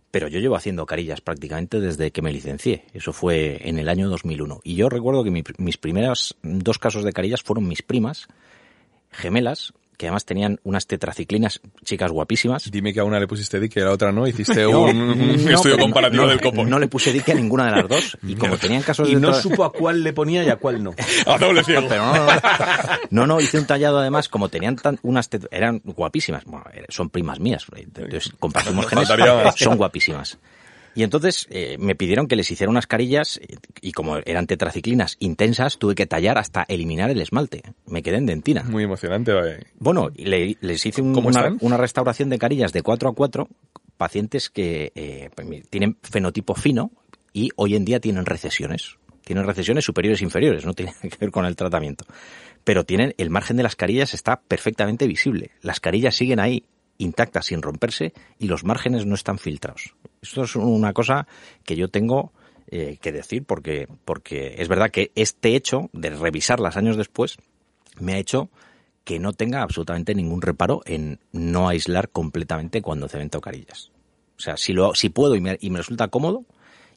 Pero 0.09 0.27
yo 0.27 0.39
llevo 0.39 0.55
haciendo 0.55 0.85
carillas 0.87 1.21
prácticamente 1.21 1.79
desde 1.79 2.09
que 2.11 2.21
me 2.23 2.31
licencié. 2.31 2.85
Eso 2.93 3.13
fue 3.13 3.59
en 3.67 3.77
el 3.77 3.89
año 3.89 4.09
2001. 4.09 4.59
Y 4.63 4.73
yo 4.75 4.89
recuerdo 4.89 5.23
que 5.23 5.29
mi- 5.29 5.43
mis 5.59 5.77
primeras 5.77 6.35
dos 6.41 6.79
casos 6.79 7.03
de 7.03 7.13
carillas 7.13 7.43
fueron 7.43 7.67
mis 7.67 7.83
primas, 7.83 8.27
gemelas, 9.11 9.73
que 9.97 10.07
además 10.07 10.25
tenían 10.25 10.59
unas 10.63 10.87
tetraciclinas, 10.87 11.61
chicas 11.83 12.11
guapísimas. 12.11 12.69
Dime 12.71 12.93
que 12.93 12.99
a 12.99 13.03
una 13.03 13.19
le 13.19 13.27
pusiste 13.27 13.59
dique 13.59 13.79
y 13.79 13.83
a 13.83 13.85
la 13.87 13.91
otra 13.91 14.11
no, 14.11 14.27
hiciste 14.27 14.63
No, 14.71 14.81
un, 14.83 15.45
no, 15.45 15.51
estudio 15.51 15.77
comparativo 15.77 16.23
no, 16.23 16.29
del 16.29 16.41
copo. 16.41 16.65
No 16.65 16.79
le 16.79 16.87
puse 16.87 17.11
dique 17.13 17.31
a 17.31 17.35
ninguna 17.35 17.65
de 17.65 17.71
las 17.71 17.87
dos. 17.87 18.17
Y 18.23 18.35
como 18.35 18.57
tenían 18.57 18.81
casos 18.83 19.09
Y 19.09 19.15
de 19.15 19.21
no 19.21 19.29
tra- 19.31 19.41
supo 19.41 19.63
a 19.63 19.71
cuál 19.71 20.03
le 20.03 20.13
ponía 20.13 20.43
y 20.43 20.49
a 20.49 20.57
cuál 20.57 20.83
no. 20.83 20.93
A 21.25 21.37
doble 21.37 21.63
ciego. 21.63 21.85
Pero 21.89 22.05
no, 22.05 22.15
no, 22.15 22.25
no. 22.25 22.31
No, 23.11 23.27
no, 23.27 23.41
hice 23.41 23.57
un 23.59 23.65
tallado 23.65 23.99
además, 23.99 24.29
como 24.29 24.49
tenían 24.49 24.75
tan, 24.75 24.99
unas 25.03 25.29
tet- 25.31 25.47
eran 25.51 25.81
guapísimas, 25.83 26.43
bueno, 26.45 26.65
eh, 26.73 26.85
son 26.89 27.09
primas 27.09 27.39
mías, 27.39 27.65
entonces 27.75 28.31
compartimos 28.39 28.87
genes, 28.87 29.07
son 29.55 29.77
guapísimas. 29.77 30.37
Y 30.95 31.03
entonces 31.03 31.45
eh, 31.49 31.75
me 31.77 31.93
pidieron 31.95 32.27
que 32.27 32.35
les 32.37 32.49
hiciera 32.49 32.71
unas 32.71 32.87
carillas 32.87 33.37
eh, 33.43 33.57
y 33.81 33.91
como 33.91 34.17
eran 34.17 34.47
tetraciclinas 34.47 35.17
intensas, 35.19 35.77
tuve 35.77 35.93
que 35.93 36.05
tallar 36.05 36.37
hasta 36.37 36.63
eliminar 36.67 37.09
el 37.09 37.21
esmalte. 37.21 37.61
Me 37.85 38.01
quedé 38.01 38.15
en 38.17 38.25
dentina. 38.25 38.63
Muy 38.63 38.83
emocionante. 38.83 39.31
eh. 39.33 39.63
Bueno, 39.77 40.09
y 40.15 40.25
le- 40.25 40.57
les 40.61 40.85
hice 40.85 41.01
un- 41.01 41.13
¿Cómo 41.13 41.27
una, 41.27 41.55
una 41.59 41.77
restauración 41.77 42.29
de 42.29 42.39
carillas 42.39 42.71
de 42.71 42.81
4 42.81 43.09
a 43.09 43.13
4, 43.13 43.49
pacientes 43.97 44.49
que 44.49 44.91
eh, 44.95 45.29
tienen 45.69 45.97
fenotipo 46.01 46.55
fino 46.55 46.91
y 47.33 47.49
hoy 47.57 47.75
en 47.75 47.83
día 47.85 47.99
tienen 47.99 48.25
recesiones. 48.25 48.97
Tienen 49.23 49.45
recesiones 49.45 49.83
superiores 49.83 50.21
e 50.21 50.23
inferiores, 50.23 50.65
no 50.65 50.73
tiene 50.73 50.93
que 51.01 51.09
ver 51.19 51.31
con 51.31 51.45
el 51.45 51.55
tratamiento. 51.55 52.05
Pero 52.63 52.83
tienen, 52.85 53.13
el 53.17 53.29
margen 53.29 53.57
de 53.57 53.63
las 53.63 53.75
carillas 53.75 54.13
está 54.13 54.39
perfectamente 54.41 55.07
visible. 55.07 55.51
Las 55.61 55.79
carillas 55.79 56.15
siguen 56.15 56.39
ahí 56.39 56.63
intactas 56.97 57.47
sin 57.47 57.61
romperse 57.61 58.13
y 58.39 58.47
los 58.47 58.63
márgenes 58.63 59.05
no 59.05 59.15
están 59.15 59.37
filtrados. 59.37 59.95
Esto 60.21 60.43
es 60.43 60.55
una 60.55 60.93
cosa 60.93 61.27
que 61.63 61.75
yo 61.75 61.89
tengo 61.89 62.31
eh, 62.67 62.97
que 63.01 63.11
decir 63.11 63.43
porque, 63.43 63.87
porque 64.05 64.55
es 64.57 64.67
verdad 64.67 64.91
que 64.91 65.11
este 65.15 65.55
hecho 65.55 65.89
de 65.93 66.09
revisarlas 66.09 66.77
años 66.77 66.97
después 66.97 67.37
me 67.99 68.13
ha 68.13 68.17
hecho 68.17 68.49
que 69.03 69.19
no 69.19 69.33
tenga 69.33 69.61
absolutamente 69.61 70.15
ningún 70.15 70.41
reparo 70.41 70.81
en 70.85 71.19
no 71.31 71.69
aislar 71.69 72.09
completamente 72.09 72.81
cuando 72.81 73.07
cemento 73.07 73.39
carillas. 73.39 73.91
O 74.37 74.41
sea, 74.41 74.57
si, 74.57 74.73
lo, 74.73 74.95
si 74.95 75.09
puedo 75.09 75.35
y 75.35 75.41
me, 75.41 75.57
y 75.61 75.69
me 75.69 75.77
resulta 75.77 76.07
cómodo 76.07 76.43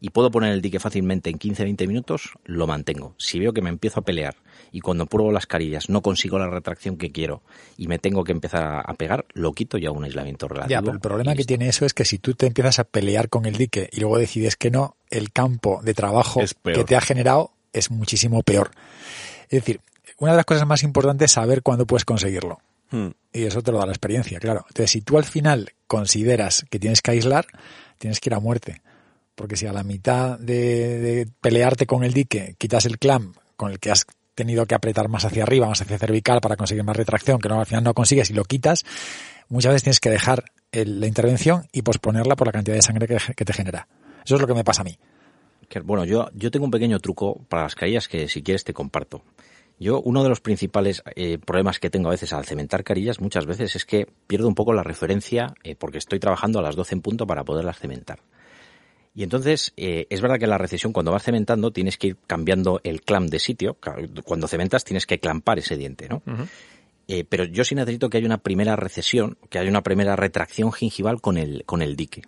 y 0.00 0.10
puedo 0.10 0.30
poner 0.30 0.52
el 0.52 0.62
dique 0.62 0.78
fácilmente 0.78 1.30
en 1.30 1.38
15-20 1.38 1.86
minutos, 1.86 2.30
lo 2.44 2.66
mantengo. 2.66 3.14
Si 3.18 3.38
veo 3.38 3.52
que 3.52 3.62
me 3.62 3.70
empiezo 3.70 4.00
a 4.00 4.04
pelear 4.04 4.36
y 4.70 4.80
cuando 4.80 5.06
pruebo 5.06 5.32
las 5.32 5.46
carillas 5.46 5.88
no 5.88 6.02
consigo 6.02 6.38
la 6.38 6.48
retracción 6.48 6.96
que 6.96 7.10
quiero 7.10 7.42
y 7.76 7.88
me 7.88 7.98
tengo 7.98 8.24
que 8.24 8.32
empezar 8.32 8.82
a, 8.84 8.94
pegar, 8.94 9.24
lo 9.32 9.52
quito 9.52 9.78
y 9.78 9.86
hago 9.86 9.96
un 9.96 10.04
aislamiento 10.04 10.48
relativo. 10.48 10.70
Ya, 10.70 10.80
pero 10.80 10.92
el 10.92 11.00
problema 11.00 11.34
que 11.34 11.44
tiene 11.44 11.68
eso 11.68 11.84
es 11.84 11.94
que 11.94 12.04
si 12.04 12.18
tú 12.18 12.34
te 12.34 12.46
empiezas 12.46 12.78
a 12.78 12.84
pelear 12.84 13.28
con 13.28 13.46
el 13.46 13.56
dique 13.56 13.88
y 13.92 14.00
luego 14.00 14.18
decides 14.18 14.56
que 14.56 14.70
no, 14.70 14.96
el 15.10 15.32
campo 15.32 15.80
de 15.82 15.94
trabajo 15.94 16.40
que 16.62 16.84
te 16.84 16.96
ha 16.96 17.00
generado 17.00 17.52
es 17.72 17.90
muchísimo 17.90 18.42
peor. 18.42 18.70
Es 19.44 19.60
decir, 19.60 19.80
una 20.18 20.32
de 20.32 20.36
las 20.36 20.46
cosas 20.46 20.66
más 20.66 20.82
importantes 20.82 21.26
es 21.26 21.32
saber 21.32 21.62
cuándo 21.62 21.86
puedes 21.86 22.04
conseguirlo. 22.04 22.60
Hmm. 22.90 23.08
Y 23.32 23.44
eso 23.44 23.62
te 23.62 23.70
lo 23.70 23.78
da 23.78 23.86
la 23.86 23.92
experiencia, 23.92 24.38
claro. 24.40 24.64
Entonces, 24.68 24.90
si 24.90 25.02
tú 25.02 25.18
al 25.18 25.24
final 25.24 25.72
consideras 25.86 26.64
que 26.70 26.78
tienes 26.78 27.02
que 27.02 27.12
aislar, 27.12 27.46
tienes 27.98 28.20
que 28.20 28.30
ir 28.30 28.34
a 28.34 28.40
muerte. 28.40 28.80
Porque 29.38 29.56
si 29.56 29.66
a 29.66 29.72
la 29.72 29.84
mitad 29.84 30.36
de, 30.36 31.28
pelearte 31.40 31.86
con 31.86 32.02
el 32.02 32.12
dique 32.12 32.56
quitas 32.58 32.86
el 32.86 32.98
clamp 32.98 33.36
con 33.56 33.70
el 33.70 33.78
que 33.78 33.92
has 33.92 34.04
tenido 34.34 34.66
que 34.66 34.74
apretar 34.74 35.08
más 35.08 35.24
hacia 35.24 35.44
arriba, 35.44 35.68
más 35.68 35.80
hacia 35.80 35.96
cervical 35.96 36.40
para 36.40 36.56
conseguir 36.56 36.82
más 36.82 36.96
retracción, 36.96 37.38
que 37.38 37.48
no, 37.48 37.60
al 37.60 37.66
final 37.66 37.84
no 37.84 37.94
consigues 37.94 38.30
y 38.30 38.34
lo 38.34 38.42
quitas, 38.42 38.84
muchas 39.48 39.70
veces 39.70 39.84
tienes 39.84 40.00
que 40.00 40.10
dejar 40.10 40.42
el- 40.72 40.98
la 40.98 41.06
intervención 41.06 41.68
y 41.72 41.82
posponerla 41.82 42.34
por 42.34 42.48
la 42.48 42.52
cantidad 42.52 42.74
de 42.74 42.82
sangre 42.82 43.06
que, 43.06 43.44
te 43.44 43.52
genera. 43.52 43.86
Eso 44.24 44.34
es 44.34 44.40
lo 44.40 44.48
que 44.48 44.54
me 44.54 44.64
pasa 44.64 44.80
a 44.80 44.84
mí. 44.84 44.98
Bueno, 45.84 46.04
yo, 46.04 46.28
yo 46.34 46.50
tengo 46.50 46.64
un 46.64 46.72
pequeño 46.72 46.98
truco 46.98 47.40
para 47.48 47.62
las 47.62 47.76
carillas 47.76 48.08
que 48.08 48.26
si 48.26 48.42
quieres 48.42 48.64
te 48.64 48.72
comparto. 48.72 49.22
Yo, 49.78 50.00
uno 50.00 50.24
de 50.24 50.30
los 50.30 50.40
principales 50.40 51.04
eh, 51.14 51.38
problemas 51.38 51.78
que 51.78 51.90
tengo 51.90 52.08
a 52.08 52.10
veces 52.10 52.32
al 52.32 52.44
cementar 52.44 52.82
carillas 52.82 53.20
muchas 53.20 53.46
veces 53.46 53.76
es 53.76 53.84
que 53.84 54.08
pierdo 54.26 54.48
un 54.48 54.56
poco 54.56 54.72
la 54.72 54.82
referencia 54.82 55.54
eh, 55.62 55.76
porque 55.76 55.98
estoy 55.98 56.18
trabajando 56.18 56.58
a 56.58 56.62
las 56.62 56.74
12 56.74 56.96
en 56.96 57.02
punto 57.02 57.24
para 57.24 57.44
poderlas 57.44 57.78
cementar. 57.78 58.18
Y 59.18 59.24
entonces, 59.24 59.72
eh, 59.76 60.06
es 60.10 60.20
verdad 60.20 60.38
que 60.38 60.46
la 60.46 60.58
recesión, 60.58 60.92
cuando 60.92 61.10
vas 61.10 61.24
cementando, 61.24 61.72
tienes 61.72 61.98
que 61.98 62.06
ir 62.06 62.16
cambiando 62.28 62.80
el 62.84 63.02
clamp 63.02 63.28
de 63.30 63.40
sitio. 63.40 63.76
Cuando 64.24 64.46
cementas, 64.46 64.84
tienes 64.84 65.06
que 65.06 65.18
clampar 65.18 65.58
ese 65.58 65.76
diente, 65.76 66.08
¿no? 66.08 66.22
Eh, 67.08 67.24
pero 67.28 67.42
yo 67.42 67.64
sí 67.64 67.74
necesito 67.74 68.10
que 68.10 68.18
haya 68.18 68.28
una 68.28 68.38
primera 68.38 68.76
recesión, 68.76 69.36
que 69.50 69.58
haya 69.58 69.70
una 69.70 69.82
primera 69.82 70.14
retracción 70.14 70.70
gingival 70.70 71.20
con 71.20 71.36
el, 71.36 71.64
con 71.66 71.82
el 71.82 71.96
dique. 71.96 72.22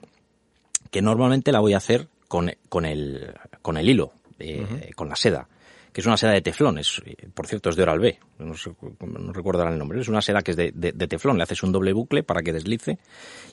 Que 0.91 1.01
normalmente 1.01 1.53
la 1.53 1.61
voy 1.61 1.75
a 1.75 1.77
hacer 1.77 2.09
con, 2.27 2.51
con, 2.69 2.85
el, 2.85 3.35
con 3.63 3.77
el 3.77 3.89
hilo, 3.89 4.13
eh, 4.41 4.91
con 4.97 5.09
la 5.09 5.15
seda. 5.15 5.47
Que 5.93 6.01
es 6.01 6.07
una 6.07 6.17
seda 6.17 6.33
de 6.33 6.41
teflón, 6.41 6.79
es, 6.79 7.03
por 7.35 7.47
cierto, 7.47 7.69
es 7.71 7.77
de 7.77 7.83
Oral 7.83 7.99
B, 7.99 8.19
no, 8.39 8.55
sé, 8.55 8.71
no 9.01 9.33
recuerdo 9.33 9.61
ahora 9.63 9.73
el 9.73 9.79
nombre. 9.79 10.01
Es 10.01 10.09
una 10.09 10.23
seda 10.23 10.43
que 10.43 10.53
es 10.53 10.57
de, 10.57 10.71
de- 10.73 10.93
teflón, 11.09 11.37
le 11.37 11.43
haces 11.43 11.63
un 11.63 11.73
doble 11.73 11.93
bucle 11.93 12.23
para 12.23 12.43
que 12.43 12.53
deslice. 12.53 12.99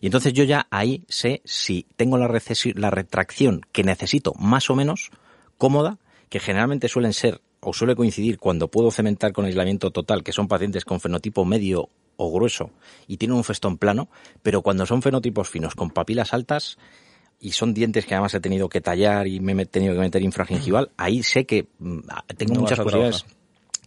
Y 0.01 0.05
entonces 0.05 0.33
yo 0.33 0.43
ya 0.43 0.67
ahí 0.69 1.03
sé 1.07 1.41
si 1.45 1.87
tengo 1.95 2.17
la, 2.17 2.27
la 2.75 2.89
retracción 2.91 3.61
que 3.71 3.83
necesito 3.83 4.33
más 4.35 4.69
o 4.69 4.75
menos 4.75 5.09
cómoda, 5.57 5.97
que 6.29 6.39
generalmente 6.39 6.87
suelen 6.89 7.13
ser 7.13 7.41
o 7.59 7.73
suele 7.73 7.95
coincidir 7.95 8.37
cuando 8.37 8.67
puedo 8.69 8.91
cementar 8.91 9.33
con 9.33 9.45
aislamiento 9.45 9.89
total, 9.91 10.23
que 10.23 10.31
son 10.31 10.47
pacientes 10.47 10.85
con 10.85 10.99
fenotipo 10.99 11.43
medio 11.43 11.89
o 12.17 12.31
grueso 12.31 12.71
y 13.07 13.17
tienen 13.17 13.37
un 13.37 13.43
festón 13.43 13.77
plano, 13.77 14.09
pero 14.43 14.61
cuando 14.61 14.85
son 14.85 15.01
fenotipos 15.01 15.49
finos 15.49 15.75
con 15.75 15.89
papilas 15.89 16.33
altas 16.33 16.77
y 17.39 17.51
son 17.51 17.73
dientes 17.73 18.05
que 18.05 18.13
además 18.15 18.33
he 18.33 18.39
tenido 18.39 18.67
que 18.69 18.81
tallar 18.81 19.27
y 19.27 19.39
me 19.39 19.61
he 19.61 19.65
tenido 19.65 19.93
que 19.93 19.99
meter 19.99 20.21
infragingival, 20.21 20.91
ahí 20.97 21.21
sé 21.23 21.45
que 21.45 21.67
mm, 21.79 21.99
tengo 22.37 22.53
No 22.55 22.61
muchas 22.61 22.79
posibilidades 22.79 23.25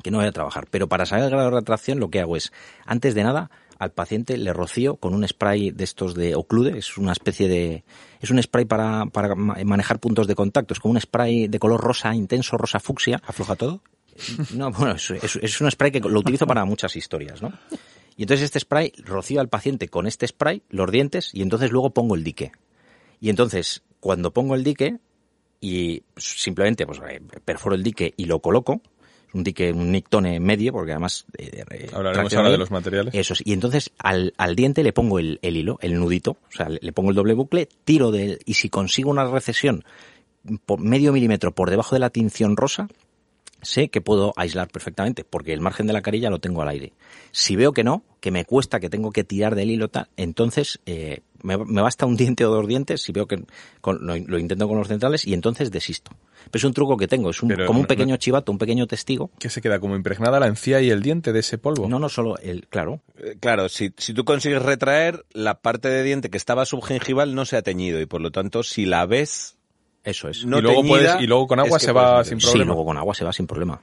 que 0.03 0.11
no 0.11 0.19
voy 0.19 0.27
a 0.27 0.33
trabajar. 0.33 0.67
Pero 0.71 0.89
para 0.89 1.05
saber 1.07 1.25
el 1.25 1.31
grado 1.31 1.51
de 1.51 1.57
retracción 1.57 1.99
lo 2.01 2.11
que 2.11 2.21
hago 2.21 2.37
es, 2.37 2.53
antes 2.87 3.15
de 3.15 3.23
nada, 3.25 3.51
al 3.79 3.93
paciente 3.93 4.37
le 4.39 4.53
rocío 4.53 4.97
con 4.97 5.15
un 5.15 5.27
spray 5.27 5.71
de 5.71 5.85
estos 5.85 6.15
de 6.15 6.35
oclude, 6.35 6.79
es 6.79 6.97
una 6.99 7.13
especie 7.13 7.49
de, 7.49 7.85
es 8.21 8.31
un 8.31 8.43
spray 8.43 8.65
para, 8.67 9.07
para 9.07 9.35
ma- 9.35 9.57
manejar 9.65 9.99
puntos 9.99 10.27
de 10.27 10.35
contacto, 10.35 10.73
es 10.75 10.81
como 10.81 10.93
un 10.93 11.01
spray 11.01 11.49
de 11.49 11.59
color 11.59 11.81
rosa 11.81 12.15
intenso, 12.15 12.57
rosa 12.57 12.79
fucsia. 12.81 13.21
¿Afloja 13.27 13.57
todo? 13.57 13.83
No, 14.55 14.71
bueno, 14.71 14.95
es, 14.95 15.11
es- 15.11 15.37
es 15.43 15.61
un 15.61 15.71
spray 15.71 15.91
que 15.91 16.01
lo 16.01 16.21
utilizo 16.21 16.47
para 16.47 16.65
muchas 16.65 16.95
historias, 16.97 17.41
¿no? 17.43 17.53
Y 18.17 18.25
entonces 18.25 18.45
este 18.45 18.61
spray 18.61 18.93
rocío 19.05 19.41
al 19.41 19.49
paciente 19.49 19.89
con 19.89 20.07
este 20.07 20.27
spray, 20.27 20.63
los 20.69 20.91
dientes, 20.91 21.31
y 21.33 21.41
entonces 21.43 21.71
luego 21.73 21.91
pongo 21.91 22.15
el 22.15 22.23
dique. 22.25 22.53
Y 23.21 23.29
entonces, 23.31 23.83
cuando 24.01 24.33
pongo 24.33 24.55
el 24.55 24.65
dique 24.65 24.99
y 25.61 26.03
simplemente 26.17 26.87
pues, 26.87 27.01
eh, 27.09 27.21
perforo 27.45 27.75
el 27.75 27.83
dique 27.83 28.15
y 28.17 28.25
lo 28.25 28.41
coloco, 28.41 28.81
un 29.33 29.45
dique, 29.45 29.73
un 29.73 29.93
nictone 29.93 30.41
medio, 30.41 30.73
porque 30.73 30.93
además... 30.93 31.27
eh, 31.39 31.65
eh, 31.71 31.91
Hablaremos 31.93 32.33
ahora 32.35 32.51
de 32.51 32.59
los 32.59 32.71
materiales. 32.71 33.15
Eso 33.15 33.35
es. 33.35 33.43
Y 33.45 33.53
entonces 33.53 33.93
al, 33.99 34.35
al 34.39 34.57
diente 34.57 34.83
le 34.83 34.93
pongo 34.93 35.19
el, 35.19 35.39
el 35.43 35.57
hilo, 35.57 35.79
el 35.83 35.95
nudito, 35.99 36.33
o 36.33 36.53
sea, 36.53 36.69
le, 36.69 36.81
le 36.83 36.93
pongo 36.93 37.11
el 37.11 37.17
doble 37.17 37.35
bucle, 37.35 37.69
tiro 37.85 38.11
de 38.11 38.25
él, 38.25 38.39
y 38.45 38.55
si 38.55 38.71
consigo 38.71 39.11
una 39.11 39.27
recesión 39.27 39.85
por 40.67 40.81
medio 40.81 41.13
milímetro 41.13 41.55
por 41.55 41.71
debajo 41.71 41.95
de 41.95 42.01
la 42.01 42.11
tinción 42.11 42.57
rosa, 42.57 42.89
sé 43.63 43.89
que 43.91 44.01
puedo 44.01 44.33
aislar 44.37 44.69
perfectamente, 44.69 45.23
porque 45.23 45.53
el 45.53 45.61
margen 45.61 45.87
de 45.87 45.93
la 45.93 46.01
carilla 46.03 46.31
lo 46.31 46.41
tengo 46.41 46.63
al 46.63 46.69
aire. 46.69 46.95
Si 47.31 47.55
veo 47.55 47.73
que 47.73 47.85
no, 47.85 48.03
que 48.21 48.31
me 48.31 48.45
cuesta, 48.45 48.81
que 48.81 48.91
tengo 48.91 49.11
que 49.13 49.25
tirar 49.25 49.55
del 49.55 49.71
hilo, 49.71 49.89
tal, 49.89 50.09
entonces 50.17 50.79
eh, 50.87 51.21
me, 51.43 51.57
me 51.57 51.81
basta 51.81 52.05
un 52.07 52.17
diente 52.17 52.45
o 52.45 52.51
dos 52.51 52.67
dientes, 52.69 53.03
si 53.03 53.13
veo 53.13 53.27
que 53.27 53.43
con- 53.81 54.07
lo, 54.07 54.15
lo 54.17 54.39
intento 54.39 54.69
con 54.69 54.79
los 54.79 54.89
centrales, 54.89 55.27
y 55.27 55.33
entonces 55.35 55.71
desisto. 55.71 56.11
Pero 56.51 56.59
es 56.59 56.65
un 56.65 56.75
truco 56.75 56.97
que 56.97 57.09
tengo, 57.09 57.31
es 57.31 57.43
un- 57.43 57.49
Pero 57.49 57.67
como 57.67 57.81
un 57.81 57.87
pequeño 57.87 58.15
no- 58.15 58.19
chivato, 58.19 58.53
un 58.53 58.59
pequeño 58.59 58.87
testigo. 58.87 59.31
Que 59.39 59.49
se 59.49 59.61
queda 59.63 59.81
como 59.81 59.97
impregnada 59.97 60.39
la 60.39 60.47
encía 60.49 60.81
y 60.81 60.91
el 60.91 61.03
diente 61.03 61.33
de 61.33 61.41
ese 61.41 61.57
polvo. 61.59 61.89
No, 61.89 61.99
no 61.99 62.09
solo 62.09 62.37
el, 62.39 62.67
claro, 62.69 63.01
Eh, 63.19 63.37
Claro, 63.41 63.69
si, 63.69 63.93
si 63.97 64.13
tú 64.15 64.25
consigues 64.25 64.63
retraer, 64.63 65.25
la 65.33 65.61
parte 65.61 65.89
de 65.89 66.03
diente 66.03 66.29
que 66.31 66.37
estaba 66.39 66.65
subgingival 66.67 67.35
no 67.35 67.45
se 67.47 67.57
ha 67.57 67.63
teñido 67.63 68.01
y 68.01 68.07
por 68.07 68.21
lo 68.21 68.31
tanto, 68.31 68.63
si 68.63 68.85
la 68.87 69.07
ves, 69.07 69.57
eso 70.05 70.29
es. 70.29 70.45
no 70.45 70.59
y, 70.59 70.63
luego 70.63 70.81
teñida, 70.81 70.91
puedes, 70.97 71.21
y 71.21 71.27
luego 71.27 71.47
con 71.47 71.59
agua 71.61 71.77
es 71.77 71.81
que 71.83 71.87
se 71.87 71.93
va 71.93 72.25
sin 72.25 72.41
Sí, 72.41 72.47
problema. 72.47 72.69
luego 72.73 72.85
con 72.85 72.97
agua 72.99 73.15
se 73.15 73.25
va 73.25 73.33
sin 73.33 73.47
problema. 73.47 73.81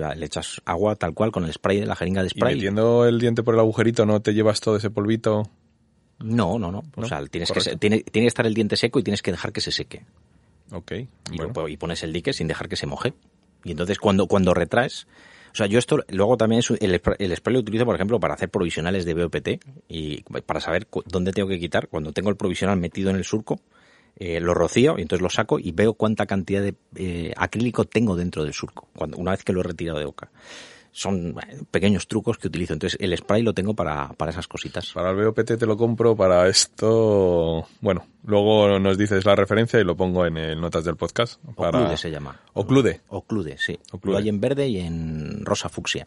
Va, 0.00 0.14
le 0.14 0.26
echas 0.26 0.60
agua 0.64 0.96
tal 0.96 1.14
cual 1.14 1.30
con 1.32 1.44
el 1.44 1.52
spray 1.52 1.80
de 1.80 1.86
la 1.86 1.96
jeringa 1.96 2.22
de 2.22 2.28
Y 2.28 2.30
spray. 2.30 2.54
metiendo 2.54 3.06
el 3.06 3.18
diente 3.18 3.42
por 3.42 3.54
el 3.54 3.60
agujerito 3.60 4.06
no 4.06 4.20
te 4.20 4.32
llevas 4.34 4.60
todo 4.60 4.76
ese 4.76 4.90
polvito. 4.90 5.42
No, 6.20 6.58
no, 6.58 6.70
no. 6.70 6.82
O 6.96 7.00
¿No? 7.00 7.08
sea, 7.08 7.24
tienes 7.26 7.50
que, 7.50 7.58
Correcto. 7.58 7.78
tiene, 7.78 8.00
tiene 8.02 8.24
que 8.24 8.28
estar 8.28 8.46
el 8.46 8.54
diente 8.54 8.76
seco 8.76 8.98
y 8.98 9.02
tienes 9.02 9.22
que 9.22 9.32
dejar 9.32 9.52
que 9.52 9.60
se 9.60 9.72
seque. 9.72 10.04
Ok. 10.70 10.92
Y, 10.92 11.36
bueno. 11.36 11.68
y 11.68 11.76
pones 11.76 12.02
el 12.04 12.12
dique 12.12 12.32
sin 12.32 12.46
dejar 12.46 12.68
que 12.68 12.76
se 12.76 12.86
moje. 12.86 13.12
Y 13.64 13.72
entonces 13.72 13.98
cuando, 13.98 14.26
cuando 14.26 14.54
retraes, 14.54 15.06
o 15.52 15.54
sea, 15.56 15.66
yo 15.66 15.78
esto 15.78 15.98
luego 16.08 16.36
también 16.36 16.60
es 16.60 16.70
el, 16.70 17.00
spray- 17.02 17.16
el 17.18 17.36
spray 17.36 17.54
lo 17.54 17.60
utilizo, 17.60 17.84
por 17.84 17.94
ejemplo, 17.94 18.18
para 18.20 18.34
hacer 18.34 18.48
provisionales 18.50 19.04
de 19.04 19.14
BOPT 19.14 19.48
y 19.88 20.22
para 20.46 20.60
saber 20.60 20.86
cu- 20.86 21.02
dónde 21.06 21.32
tengo 21.32 21.48
que 21.48 21.58
quitar. 21.58 21.88
Cuando 21.88 22.12
tengo 22.12 22.30
el 22.30 22.36
provisional 22.36 22.78
metido 22.78 23.10
en 23.10 23.16
el 23.16 23.24
surco, 23.24 23.60
eh, 24.16 24.40
lo 24.40 24.54
rocío 24.54 24.98
y 24.98 25.02
entonces 25.02 25.22
lo 25.22 25.30
saco 25.30 25.58
y 25.58 25.72
veo 25.72 25.94
cuánta 25.94 26.26
cantidad 26.26 26.62
de 26.62 26.74
eh, 26.96 27.32
acrílico 27.36 27.84
tengo 27.84 28.14
dentro 28.14 28.44
del 28.44 28.52
surco, 28.52 28.88
cuando, 28.94 29.16
una 29.16 29.32
vez 29.32 29.42
que 29.42 29.52
lo 29.52 29.60
he 29.60 29.64
retirado 29.64 29.98
de 29.98 30.04
boca. 30.04 30.30
Son 30.94 31.30
eh, 31.30 31.62
pequeños 31.70 32.06
trucos 32.06 32.36
que 32.36 32.48
utilizo. 32.48 32.74
Entonces 32.74 32.98
el 33.00 33.16
spray 33.16 33.42
lo 33.42 33.54
tengo 33.54 33.74
para, 33.74 34.08
para 34.10 34.30
esas 34.30 34.46
cositas. 34.46 34.92
Para 34.92 35.10
el 35.10 35.16
BOPT 35.16 35.56
te 35.58 35.66
lo 35.66 35.76
compro, 35.76 36.14
para 36.14 36.46
esto... 36.48 37.66
Bueno, 37.80 38.06
luego 38.26 38.78
nos 38.78 38.98
dices 38.98 39.24
la 39.24 39.34
referencia 39.34 39.80
y 39.80 39.84
lo 39.84 39.96
pongo 39.96 40.26
en 40.26 40.36
el 40.36 40.60
notas 40.60 40.84
del 40.84 40.96
podcast. 40.96 41.42
Para... 41.56 41.78
Oclude 41.78 41.96
se 41.96 42.10
llama. 42.10 42.38
Oclude. 42.52 43.00
Oclude, 43.08 43.56
sí. 43.58 43.78
Oclude. 43.90 44.12
Lo 44.12 44.18
hay 44.18 44.28
en 44.28 44.40
verde 44.40 44.68
y 44.68 44.80
en 44.80 45.46
rosa 45.46 45.70
fucsia. 45.70 46.06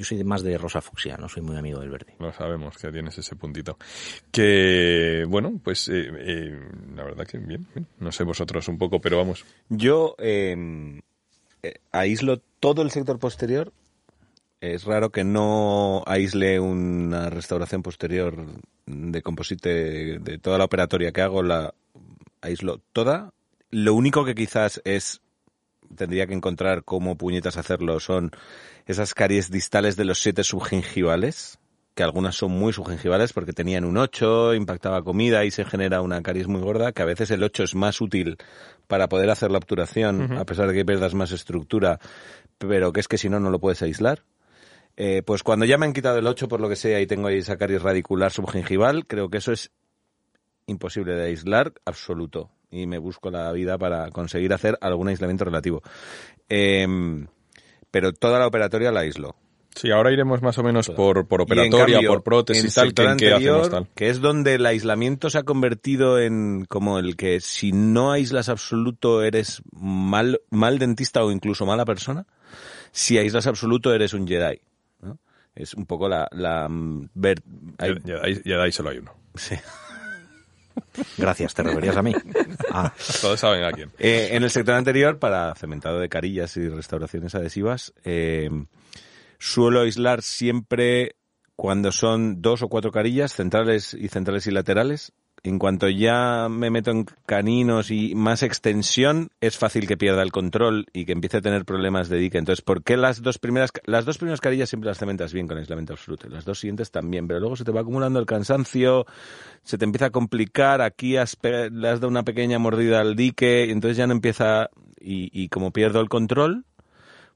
Yo 0.00 0.06
soy 0.06 0.16
de- 0.16 0.24
más 0.24 0.42
de 0.42 0.56
rosa 0.56 0.80
fucsia, 0.80 1.18
no 1.18 1.28
soy 1.28 1.42
muy 1.42 1.58
amigo 1.58 1.78
del 1.78 1.90
verde. 1.90 2.14
Lo 2.18 2.32
sabemos 2.32 2.78
que 2.78 2.90
tienes 2.90 3.18
ese 3.18 3.36
puntito. 3.36 3.76
Que, 4.32 5.26
bueno, 5.28 5.60
pues 5.62 5.88
eh, 5.88 6.10
eh, 6.16 6.58
la 6.96 7.04
verdad 7.04 7.26
que 7.26 7.36
bien, 7.36 7.66
bien. 7.74 7.86
No 7.98 8.10
sé 8.10 8.24
vosotros 8.24 8.66
un 8.68 8.78
poco, 8.78 8.98
pero 9.02 9.18
vamos. 9.18 9.44
yo 9.68 10.14
eh, 10.18 11.00
eh, 11.62 11.74
aíslo 11.92 12.38
todo 12.60 12.80
el 12.80 12.90
sector 12.90 13.18
posterior. 13.18 13.74
Es 14.62 14.84
raro 14.84 15.10
que 15.12 15.22
no 15.22 16.02
aísle 16.06 16.60
una 16.60 17.28
restauración 17.28 17.82
posterior 17.82 18.46
de 18.86 19.20
composite 19.22 20.18
de 20.18 20.38
toda 20.38 20.56
la 20.56 20.64
operatoria 20.64 21.12
que 21.12 21.20
hago, 21.20 21.42
la 21.42 21.74
aíslo 22.40 22.80
toda. 22.94 23.34
Lo 23.70 23.92
único 23.92 24.24
que 24.24 24.34
quizás 24.34 24.80
es 24.86 25.20
tendría 25.94 26.26
que 26.26 26.34
encontrar 26.34 26.84
cómo 26.84 27.16
puñetas 27.16 27.56
hacerlo 27.56 28.00
son 28.00 28.30
esas 28.86 29.14
caries 29.14 29.50
distales 29.50 29.96
de 29.96 30.04
los 30.04 30.20
siete 30.20 30.44
subgingivales, 30.44 31.58
que 31.94 32.02
algunas 32.02 32.36
son 32.36 32.52
muy 32.52 32.72
subgingivales 32.72 33.32
porque 33.32 33.52
tenían 33.52 33.84
un 33.84 33.96
8, 33.96 34.54
impactaba 34.54 35.02
comida 35.02 35.44
y 35.44 35.50
se 35.50 35.64
genera 35.64 36.00
una 36.00 36.22
caries 36.22 36.48
muy 36.48 36.60
gorda, 36.60 36.92
que 36.92 37.02
a 37.02 37.06
veces 37.06 37.30
el 37.30 37.42
8 37.42 37.64
es 37.64 37.74
más 37.74 38.00
útil 38.00 38.38
para 38.86 39.08
poder 39.08 39.30
hacer 39.30 39.50
la 39.50 39.58
obturación, 39.58 40.32
a 40.36 40.44
pesar 40.44 40.68
de 40.68 40.74
que 40.74 40.84
pierdas 40.84 41.14
más 41.14 41.32
estructura, 41.32 42.00
pero 42.58 42.92
que 42.92 43.00
es 43.00 43.08
que 43.08 43.18
si 43.18 43.28
no, 43.28 43.40
no 43.40 43.50
lo 43.50 43.58
puedes 43.58 43.82
aislar. 43.82 44.22
Eh, 44.96 45.22
pues 45.24 45.42
cuando 45.42 45.64
ya 45.64 45.78
me 45.78 45.86
han 45.86 45.92
quitado 45.92 46.18
el 46.18 46.26
8 46.26 46.48
por 46.48 46.60
lo 46.60 46.68
que 46.68 46.76
sea 46.76 47.00
y 47.00 47.06
tengo 47.06 47.28
ahí 47.28 47.38
esa 47.38 47.56
caries 47.56 47.82
radicular 47.82 48.32
subgingival, 48.32 49.06
creo 49.06 49.30
que 49.30 49.38
eso 49.38 49.52
es 49.52 49.70
imposible 50.66 51.14
de 51.14 51.26
aislar, 51.26 51.72
absoluto. 51.84 52.50
Y 52.70 52.86
me 52.86 52.98
busco 52.98 53.30
la 53.30 53.50
vida 53.52 53.78
para 53.78 54.10
conseguir 54.10 54.52
hacer 54.52 54.78
algún 54.80 55.08
aislamiento 55.08 55.44
relativo. 55.44 55.82
Em, 56.48 57.26
pero 57.90 58.12
toda 58.12 58.38
la 58.38 58.46
operatoria 58.46 58.92
la 58.92 59.00
aíslo. 59.00 59.34
Sí, 59.74 59.90
ahora 59.92 60.12
iremos 60.12 60.42
más 60.42 60.58
o 60.58 60.64
menos 60.64 60.88
por, 60.90 61.26
por 61.28 61.42
operatoria, 61.42 61.94
cambio, 61.94 62.10
por 62.10 62.22
prótesis 62.24 62.64
y 62.72 62.74
tal, 62.74 62.84
que 62.84 62.88
sector 62.88 63.06
en 63.06 63.16
qué 63.16 63.26
anterior, 63.32 63.60
hacemos 63.60 63.70
tal. 63.70 63.88
Que 63.94 64.08
es 64.10 64.20
donde 64.20 64.54
el 64.54 64.66
aislamiento 64.66 65.30
se 65.30 65.38
ha 65.38 65.42
convertido 65.44 66.18
en 66.18 66.64
como 66.68 66.98
el 66.98 67.16
que 67.16 67.40
si 67.40 67.70
no 67.72 68.10
aíslas 68.10 68.48
absoluto 68.48 69.22
eres 69.22 69.62
mal, 69.72 70.40
mal 70.50 70.78
dentista 70.80 71.22
o 71.24 71.30
incluso 71.30 71.66
mala 71.66 71.84
persona. 71.84 72.26
Si 72.90 73.16
aíslas 73.16 73.46
absoluto 73.46 73.94
eres 73.94 74.12
un 74.12 74.26
Jedi. 74.26 74.60
¿no? 75.02 75.18
Es 75.54 75.74
un 75.74 75.86
poco 75.86 76.08
la... 76.08 76.28
la 76.32 76.68
mm, 76.68 77.10
ver- 77.14 77.42
hay- 77.78 77.94
de 78.44 78.60
ahí 78.62 78.72
solo 78.72 78.90
hay 78.90 78.98
uno. 78.98 79.12
sí. 79.36 79.54
Gracias, 81.18 81.54
¿te 81.54 81.62
referías 81.62 81.96
a 81.96 82.02
mí? 82.02 82.14
Ah, 82.72 82.92
Todos 83.20 83.40
saben 83.40 83.64
a 83.64 83.72
quién. 83.72 83.90
Eh, 83.98 84.28
en 84.32 84.44
el 84.44 84.50
sector 84.50 84.74
anterior, 84.76 85.18
para 85.18 85.54
cementado 85.56 85.98
de 85.98 86.08
carillas 86.08 86.56
y 86.56 86.68
restauraciones 86.68 87.34
adhesivas, 87.34 87.92
eh, 88.04 88.48
suelo 89.38 89.80
aislar 89.80 90.22
siempre 90.22 91.16
cuando 91.56 91.90
son 91.90 92.40
dos 92.40 92.62
o 92.62 92.68
cuatro 92.68 92.92
carillas, 92.92 93.34
centrales 93.34 93.92
y 93.94 94.08
centrales 94.08 94.46
y 94.46 94.50
laterales. 94.52 95.12
En 95.42 95.58
cuanto 95.58 95.88
ya 95.88 96.48
me 96.50 96.70
meto 96.70 96.90
en 96.90 97.06
caninos 97.24 97.90
y 97.90 98.14
más 98.14 98.42
extensión, 98.42 99.30
es 99.40 99.56
fácil 99.56 99.86
que 99.86 99.96
pierda 99.96 100.22
el 100.22 100.32
control 100.32 100.86
y 100.92 101.06
que 101.06 101.12
empiece 101.12 101.38
a 101.38 101.40
tener 101.40 101.64
problemas 101.64 102.10
de 102.10 102.18
dique. 102.18 102.36
Entonces, 102.36 102.62
¿por 102.62 102.82
qué 102.82 102.98
las 102.98 103.22
dos 103.22 103.38
primeras, 103.38 103.70
las 103.86 104.04
dos 104.04 104.18
primeras 104.18 104.40
carillas 104.40 104.68
siempre 104.68 104.88
las 104.88 104.98
cementas 104.98 105.32
bien 105.32 105.48
con 105.48 105.56
aislamiento 105.56 105.94
absoluto? 105.94 106.28
Las 106.28 106.44
dos 106.44 106.58
siguientes 106.58 106.90
también, 106.90 107.26
pero 107.26 107.40
luego 107.40 107.56
se 107.56 107.64
te 107.64 107.72
va 107.72 107.80
acumulando 107.80 108.20
el 108.20 108.26
cansancio, 108.26 109.06
se 109.62 109.78
te 109.78 109.86
empieza 109.86 110.06
a 110.06 110.10
complicar, 110.10 110.82
aquí 110.82 111.16
has 111.16 111.38
le 111.42 111.88
has 111.88 112.00
dado 112.00 112.08
una 112.08 112.24
pequeña 112.24 112.58
mordida 112.58 113.00
al 113.00 113.16
dique, 113.16 113.64
y 113.66 113.70
entonces 113.70 113.96
ya 113.96 114.06
no 114.06 114.12
empieza, 114.12 114.68
y, 115.00 115.30
y 115.32 115.48
como 115.48 115.72
pierdo 115.72 116.00
el 116.00 116.10
control, 116.10 116.66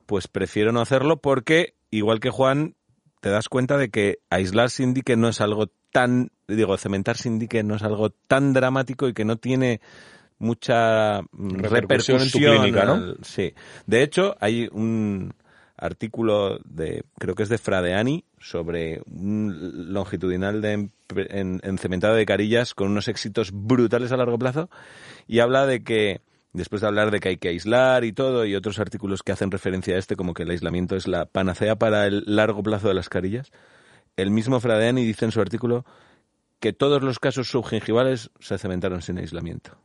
pues 0.04 0.28
prefiero 0.28 0.72
no 0.72 0.82
hacerlo 0.82 1.22
porque, 1.22 1.74
igual 1.90 2.20
que 2.20 2.28
Juan, 2.28 2.74
te 3.20 3.30
das 3.30 3.48
cuenta 3.48 3.78
de 3.78 3.88
que 3.88 4.18
aislar 4.28 4.68
sin 4.68 4.92
dique 4.92 5.16
no 5.16 5.28
es 5.28 5.40
algo 5.40 5.68
tan, 5.90 6.30
digo, 6.48 6.76
cementar 6.76 7.16
sin 7.16 7.38
dique 7.38 7.62
no 7.62 7.76
es 7.76 7.82
algo 7.82 8.10
tan 8.10 8.52
dramático 8.52 9.08
y 9.08 9.14
que 9.14 9.24
no 9.24 9.36
tiene 9.36 9.80
mucha 10.38 11.22
mm, 11.32 11.50
Repercusión 11.54 11.72
repercusión, 11.72 12.22
en 12.22 12.30
tu 12.30 12.38
clínica, 12.38 12.84
¿no? 12.84 12.94
al- 12.94 13.18
sí. 13.22 13.54
De 13.86 14.02
hecho, 14.02 14.36
hay 14.40 14.68
un 14.72 15.32
artículo 15.76 16.58
de, 16.64 17.04
creo 17.18 17.34
que 17.34 17.42
es 17.42 17.48
de 17.48 17.58
Fradeani, 17.58 18.24
sobre 18.38 19.02
un 19.06 19.92
longitudinal 19.92 20.60
de, 20.60 20.72
en, 20.72 20.90
en- 21.16 21.60
en 21.62 21.78
cementado 21.78 22.14
de 22.14 22.26
carillas 22.26 22.74
con 22.74 22.90
unos 22.90 23.08
éxitos 23.08 23.50
brutales 23.52 24.12
a 24.12 24.16
largo 24.16 24.38
plazo 24.38 24.68
y 25.26 25.38
habla 25.40 25.66
de 25.66 25.82
que 25.82 26.20
después 26.52 26.82
de 26.82 26.88
hablar 26.88 27.10
de 27.10 27.18
que 27.20 27.30
hay 27.30 27.36
que 27.38 27.48
aislar 27.48 28.04
y 28.04 28.12
todo, 28.12 28.44
y 28.44 28.54
otros 28.54 28.78
artículos 28.78 29.22
que 29.22 29.32
hacen 29.32 29.50
referencia 29.50 29.96
a 29.96 29.98
este, 29.98 30.14
como 30.14 30.34
que 30.34 30.44
el 30.44 30.50
aislamiento 30.50 30.94
es 30.94 31.08
la 31.08 31.24
panacea 31.26 31.76
para 31.76 32.06
el 32.06 32.22
largo 32.26 32.62
plazo 32.62 32.86
de 32.88 32.94
las 32.94 33.08
carillas, 33.08 33.50
el 34.16 34.30
mismo 34.30 34.60
Fradeani 34.60 35.04
dice 35.04 35.24
en 35.24 35.32
su 35.32 35.40
artículo 35.40 35.84
que 36.64 36.72
todos 36.72 37.02
los 37.02 37.18
casos 37.18 37.46
subgingivales 37.48 38.30
se 38.40 38.56
cementaron 38.56 39.02
sin 39.02 39.18
aislamiento 39.18 39.76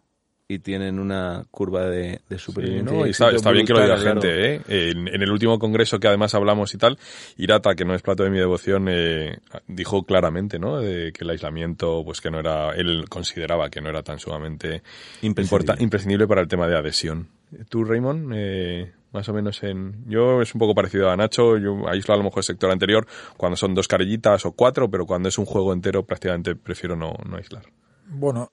y 0.48 0.60
tienen 0.60 0.98
una 0.98 1.46
curva 1.52 1.84
de, 1.88 2.22
de 2.30 2.38
Sí, 2.38 2.46
supervivencia. 2.46 3.28
está, 3.30 3.52
bien 3.52 3.66
que 3.66 3.74
lo 3.74 3.82
diga 3.84 3.98
gente, 3.98 4.56
¿eh? 4.56 4.62
En, 4.70 5.10
en 5.10 5.22
el 5.22 5.30
último 5.30 5.60
congreso 5.60 6.00
que 6.00 6.08
además 6.08 6.34
hablamos 6.36 6.74
y 6.74 6.78
tal, 6.78 6.98
Irata, 7.36 7.76
que 7.76 7.84
no 7.84 7.94
es 7.94 8.02
plato 8.02 8.24
de 8.24 8.30
mi 8.30 8.38
devoción, 8.40 8.88
eh, 8.90 9.40
dijo 9.68 10.04
claramente, 10.04 10.58
¿no? 10.58 10.80
De 10.80 11.12
que 11.12 11.26
el 11.26 11.30
aislamiento, 11.32 12.02
pues 12.06 12.22
que 12.22 12.32
no 12.32 12.40
era, 12.40 12.72
él 12.72 13.06
consideraba 13.10 13.70
que 13.70 13.82
no 13.82 13.90
era 13.90 14.02
tan 14.02 14.18
sumamente 14.20 14.82
Imprescindible. 15.22 15.42
importa- 15.44 15.84
imprescindible 15.84 16.28
para 16.28 16.40
el 16.42 16.48
tema 16.48 16.66
de 16.68 16.78
adhesión. 16.78 17.28
Tú, 17.68 17.84
Raymond, 17.84 18.32
eh, 18.36 18.92
más 19.12 19.28
o 19.30 19.34
menos 19.34 19.62
en... 19.64 20.04
Yo 20.08 20.42
es 20.42 20.54
un 20.54 20.60
poco 20.60 20.76
parecido 20.76 21.10
a 21.10 21.18
Nacho, 21.18 21.58
yo 21.58 21.88
aíslo 21.88 22.14
a 22.14 22.18
lo 22.18 22.24
mejor 22.24 22.40
el 22.40 22.46
sector 22.46 22.72
anterior 22.72 23.08
cuando 23.38 23.56
son 23.56 23.74
dos 23.76 23.88
carillitas 23.88 24.46
o 24.46 24.52
cuatro, 24.52 24.90
pero 24.90 25.06
cuando 25.06 25.30
es 25.30 25.38
un 25.38 25.46
juego 25.46 25.74
entero 25.74 26.06
prácticamente 26.06 26.56
prefiero 26.56 26.96
no, 26.96 27.14
no 27.26 27.38
aislar. 27.38 27.64
Bueno, 28.08 28.52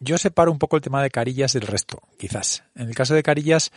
yo 0.00 0.18
separo 0.18 0.52
un 0.52 0.58
poco 0.58 0.76
el 0.76 0.82
tema 0.82 1.02
de 1.02 1.10
carillas 1.10 1.52
del 1.52 1.66
resto, 1.66 2.00
quizás. 2.18 2.64
En 2.74 2.88
el 2.88 2.94
caso 2.94 3.14
de 3.14 3.22
carillas, 3.22 3.72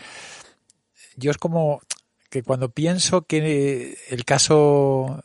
yo 1.16 1.32
es 1.32 1.38
como 1.38 1.82
que 2.30 2.44
cuando 2.44 2.70
pienso 2.70 3.24
que 3.24 3.98
el 4.10 4.26
caso 4.26 5.24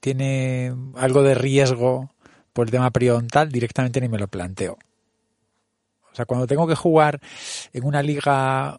tiene 0.00 0.74
algo 0.96 1.22
de 1.22 1.34
riesgo 1.34 2.14
por 2.52 2.66
el 2.66 2.70
tema 2.70 2.90
periodontal, 2.90 3.50
directamente 3.50 4.00
ni 4.00 4.08
me 4.08 4.18
lo 4.18 4.28
planteo. 4.28 4.78
O 6.12 6.14
sea, 6.14 6.26
cuando 6.26 6.46
tengo 6.46 6.66
que 6.66 6.76
jugar 6.76 7.20
en 7.72 7.84
una 7.84 8.02
liga 8.02 8.78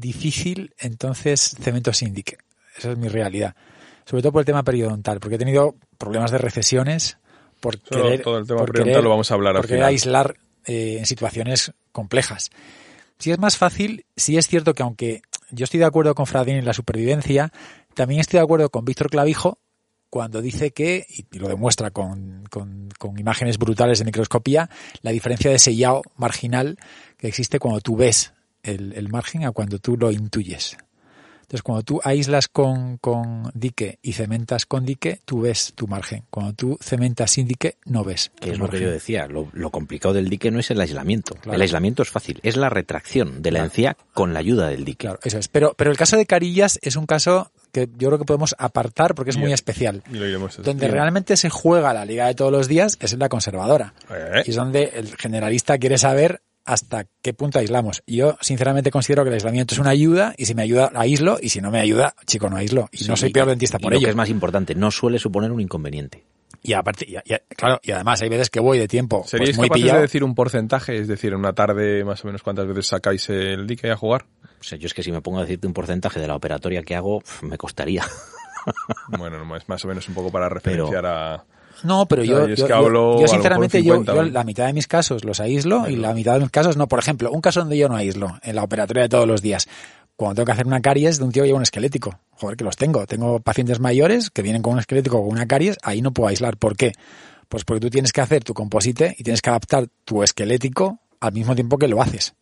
difícil, 0.00 0.74
entonces 0.78 1.54
cemento 1.60 1.92
sin 1.92 2.14
dique. 2.14 2.38
esa 2.76 2.92
es 2.92 2.98
mi 2.98 3.08
realidad. 3.08 3.54
Sobre 4.04 4.22
todo 4.22 4.32
por 4.32 4.40
el 4.40 4.46
tema 4.46 4.62
periodontal, 4.64 5.20
porque 5.20 5.36
he 5.36 5.38
tenido 5.38 5.76
problemas 5.98 6.30
de 6.30 6.38
recesiones 6.38 7.18
por 7.60 7.78
querer, 7.80 8.22
todo 8.22 8.38
el 8.38 8.46
tema 8.46 8.60
por 8.60 8.72
querer- 8.72 9.02
lo 9.02 9.10
vamos 9.10 9.30
a 9.30 9.34
hablar 9.34 9.54
al 9.56 9.60
por 9.62 9.66
querer 9.68 9.80
final. 9.80 9.90
aislar 9.90 10.36
eh, 10.64 10.96
en 10.98 11.06
situaciones 11.06 11.72
complejas. 11.92 12.50
Si 13.18 13.30
es 13.30 13.38
más 13.38 13.56
fácil, 13.56 14.04
sí 14.16 14.36
es 14.36 14.48
cierto 14.48 14.74
que 14.74 14.82
aunque 14.82 15.22
yo 15.50 15.64
estoy 15.64 15.78
de 15.78 15.86
acuerdo 15.86 16.14
con 16.14 16.26
Fradín 16.26 16.56
en 16.56 16.64
la 16.64 16.72
supervivencia, 16.72 17.52
también 17.94 18.20
estoy 18.20 18.38
de 18.38 18.44
acuerdo 18.44 18.70
con 18.70 18.84
Víctor 18.84 19.10
Clavijo 19.10 19.58
cuando 20.10 20.42
dice 20.42 20.72
que, 20.72 21.06
y 21.08 21.38
lo 21.38 21.48
demuestra 21.48 21.90
con, 21.90 22.44
con- 22.50 22.88
con 22.98 23.18
imágenes 23.18 23.58
brutales 23.58 23.98
de 24.00 24.04
microscopía, 24.06 24.68
la 25.02 25.10
diferencia 25.12 25.50
de 25.50 25.58
sellado 25.58 26.02
marginal 26.16 26.76
que 27.16 27.28
existe 27.28 27.58
cuando 27.60 27.80
tú 27.80 27.96
ves 27.96 28.32
el, 28.62 28.92
el 28.94 29.08
margen 29.08 29.44
a 29.44 29.52
cuando 29.52 29.78
tú 29.78 29.96
lo 29.96 30.10
intuyes. 30.10 30.76
Entonces, 31.52 31.64
cuando 31.64 31.82
tú 31.82 32.00
aíslas 32.02 32.48
con, 32.48 32.96
con 32.96 33.50
dique 33.52 33.98
y 34.00 34.14
cementas 34.14 34.64
con 34.64 34.86
dique, 34.86 35.20
tú 35.26 35.42
ves 35.42 35.74
tu 35.74 35.86
margen. 35.86 36.24
Cuando 36.30 36.54
tú 36.54 36.78
cementas 36.80 37.32
sin 37.32 37.46
dique, 37.46 37.76
no 37.84 38.04
ves. 38.04 38.32
Que 38.40 38.52
es 38.52 38.58
lo 38.58 38.70
que 38.70 38.80
yo 38.80 38.90
decía, 38.90 39.26
lo, 39.26 39.50
lo 39.52 39.68
complicado 39.68 40.14
del 40.14 40.30
dique 40.30 40.50
no 40.50 40.60
es 40.60 40.70
el 40.70 40.80
aislamiento. 40.80 41.34
Claro. 41.34 41.56
El 41.56 41.60
aislamiento 41.60 42.02
es 42.02 42.08
fácil, 42.08 42.40
es 42.42 42.56
la 42.56 42.70
retracción 42.70 43.42
de 43.42 43.50
la 43.50 43.58
encía 43.58 43.98
con 44.14 44.32
la 44.32 44.38
ayuda 44.38 44.68
del 44.68 44.86
dique. 44.86 45.08
Claro, 45.08 45.18
eso 45.24 45.38
es. 45.38 45.48
Pero, 45.48 45.74
pero 45.76 45.90
el 45.90 45.98
caso 45.98 46.16
de 46.16 46.24
Carillas 46.24 46.78
es 46.80 46.96
un 46.96 47.04
caso 47.04 47.52
que 47.70 47.86
yo 47.98 48.08
creo 48.08 48.18
que 48.18 48.24
podemos 48.24 48.54
apartar 48.58 49.14
porque 49.14 49.30
es 49.32 49.36
muy 49.36 49.52
especial. 49.52 50.02
Y 50.10 50.14
lo 50.14 50.26
iremos 50.26 50.56
Donde 50.62 50.88
realmente 50.88 51.36
se 51.36 51.50
juega 51.50 51.92
la 51.92 52.06
liga 52.06 52.28
de 52.28 52.34
todos 52.34 52.50
los 52.52 52.66
días 52.66 52.96
es 52.98 53.12
en 53.12 53.18
la 53.18 53.28
conservadora. 53.28 53.92
Eh, 54.10 54.44
Y 54.46 54.50
es 54.50 54.56
donde 54.56 54.92
el 54.94 55.16
generalista 55.16 55.76
quiere 55.76 55.98
saber 55.98 56.40
hasta 56.64 57.06
qué 57.22 57.34
punto 57.34 57.58
aislamos. 57.58 58.02
Yo, 58.06 58.36
sinceramente, 58.40 58.90
considero 58.90 59.22
que 59.24 59.28
el 59.28 59.34
aislamiento 59.34 59.74
es 59.74 59.78
una 59.80 59.90
ayuda 59.90 60.34
y 60.36 60.46
si 60.46 60.54
me 60.54 60.62
ayuda, 60.62 60.90
aíslo 60.94 61.38
y 61.40 61.48
si 61.48 61.60
no 61.60 61.70
me 61.70 61.80
ayuda, 61.80 62.14
chico, 62.26 62.48
no 62.48 62.56
aíslo. 62.56 62.88
Y 62.92 63.04
no 63.04 63.16
soy 63.16 63.30
peor 63.30 63.48
dentista 63.48 63.78
y 63.78 63.82
por 63.82 63.92
lo 63.92 63.98
ello. 63.98 64.06
que 64.06 64.10
es 64.10 64.16
más 64.16 64.28
importante, 64.28 64.74
no 64.74 64.90
suele 64.90 65.18
suponer 65.18 65.50
un 65.52 65.60
inconveniente. 65.60 66.24
Y 66.64 66.74
aparte, 66.74 67.04
y, 67.08 67.16
y- 67.16 67.36
claro, 67.56 67.80
y 67.82 67.90
además 67.90 68.22
hay 68.22 68.28
veces 68.28 68.48
que 68.48 68.60
voy 68.60 68.78
de 68.78 68.86
tiempo 68.86 69.24
¿Seríais 69.26 69.50
pues 69.50 69.58
muy 69.58 69.66
capaces 69.68 69.82
pillado. 69.82 69.98
de 69.98 70.02
decir 70.02 70.22
un 70.22 70.34
porcentaje? 70.36 70.96
Es 70.96 71.08
decir, 71.08 71.32
en 71.32 71.40
una 71.40 71.52
tarde 71.54 72.04
más 72.04 72.22
o 72.22 72.28
menos 72.28 72.42
cuántas 72.42 72.66
veces 72.68 72.86
sacáis 72.86 73.28
el 73.30 73.66
dique 73.66 73.90
a 73.90 73.96
jugar. 73.96 74.26
O 74.60 74.62
sea, 74.62 74.78
yo 74.78 74.86
es 74.86 74.94
que 74.94 75.02
si 75.02 75.10
me 75.10 75.20
pongo 75.20 75.38
a 75.38 75.42
decirte 75.42 75.66
un 75.66 75.72
porcentaje 75.72 76.20
de 76.20 76.28
la 76.28 76.36
operatoria 76.36 76.82
que 76.84 76.94
hago, 76.94 77.20
me 77.42 77.58
costaría. 77.58 78.04
Bueno, 79.08 79.44
no, 79.44 79.56
es 79.56 79.68
más 79.68 79.84
o 79.84 79.88
menos 79.88 80.06
un 80.08 80.14
poco 80.14 80.30
para 80.30 80.48
referenciar 80.48 81.04
a... 81.06 81.44
No, 81.84 82.06
pero 82.06 82.24
yo, 82.24 82.46
yo 82.48 82.56
sinceramente, 83.28 83.82
yo, 83.82 83.94
50, 83.94 84.14
yo 84.14 84.22
¿no? 84.22 84.30
la 84.30 84.44
mitad 84.44 84.66
de 84.66 84.72
mis 84.72 84.86
casos 84.86 85.24
los 85.24 85.40
aíslo 85.40 85.88
y 85.88 85.96
la 85.96 86.14
mitad 86.14 86.34
de 86.34 86.40
mis 86.40 86.50
casos 86.50 86.76
no. 86.76 86.88
Por 86.88 86.98
ejemplo, 86.98 87.30
un 87.30 87.40
caso 87.40 87.60
donde 87.60 87.76
yo 87.76 87.88
no 87.88 87.96
aíslo, 87.96 88.38
en 88.42 88.56
la 88.56 88.62
operatoria 88.62 89.02
de 89.04 89.08
todos 89.08 89.26
los 89.26 89.42
días. 89.42 89.68
Cuando 90.16 90.36
tengo 90.36 90.46
que 90.46 90.52
hacer 90.52 90.66
una 90.66 90.80
caries 90.80 91.18
de 91.18 91.24
un 91.24 91.32
tío 91.32 91.42
que 91.42 91.48
lleva 91.48 91.56
un 91.56 91.62
esquelético. 91.62 92.18
Joder, 92.32 92.56
que 92.56 92.64
los 92.64 92.76
tengo. 92.76 93.06
Tengo 93.06 93.40
pacientes 93.40 93.80
mayores 93.80 94.30
que 94.30 94.42
vienen 94.42 94.62
con 94.62 94.74
un 94.74 94.78
esquelético 94.78 95.18
o 95.18 95.22
con 95.22 95.32
una 95.32 95.46
caries, 95.46 95.78
ahí 95.82 96.02
no 96.02 96.12
puedo 96.12 96.28
aislar. 96.28 96.56
¿Por 96.56 96.76
qué? 96.76 96.92
Pues 97.48 97.64
porque 97.64 97.80
tú 97.80 97.90
tienes 97.90 98.12
que 98.12 98.20
hacer 98.20 98.44
tu 98.44 98.54
composite 98.54 99.14
y 99.18 99.24
tienes 99.24 99.42
que 99.42 99.50
adaptar 99.50 99.88
tu 100.04 100.22
esquelético 100.22 101.00
al 101.20 101.32
mismo 101.32 101.54
tiempo 101.54 101.78
que 101.78 101.88
lo 101.88 102.00
haces. 102.00 102.34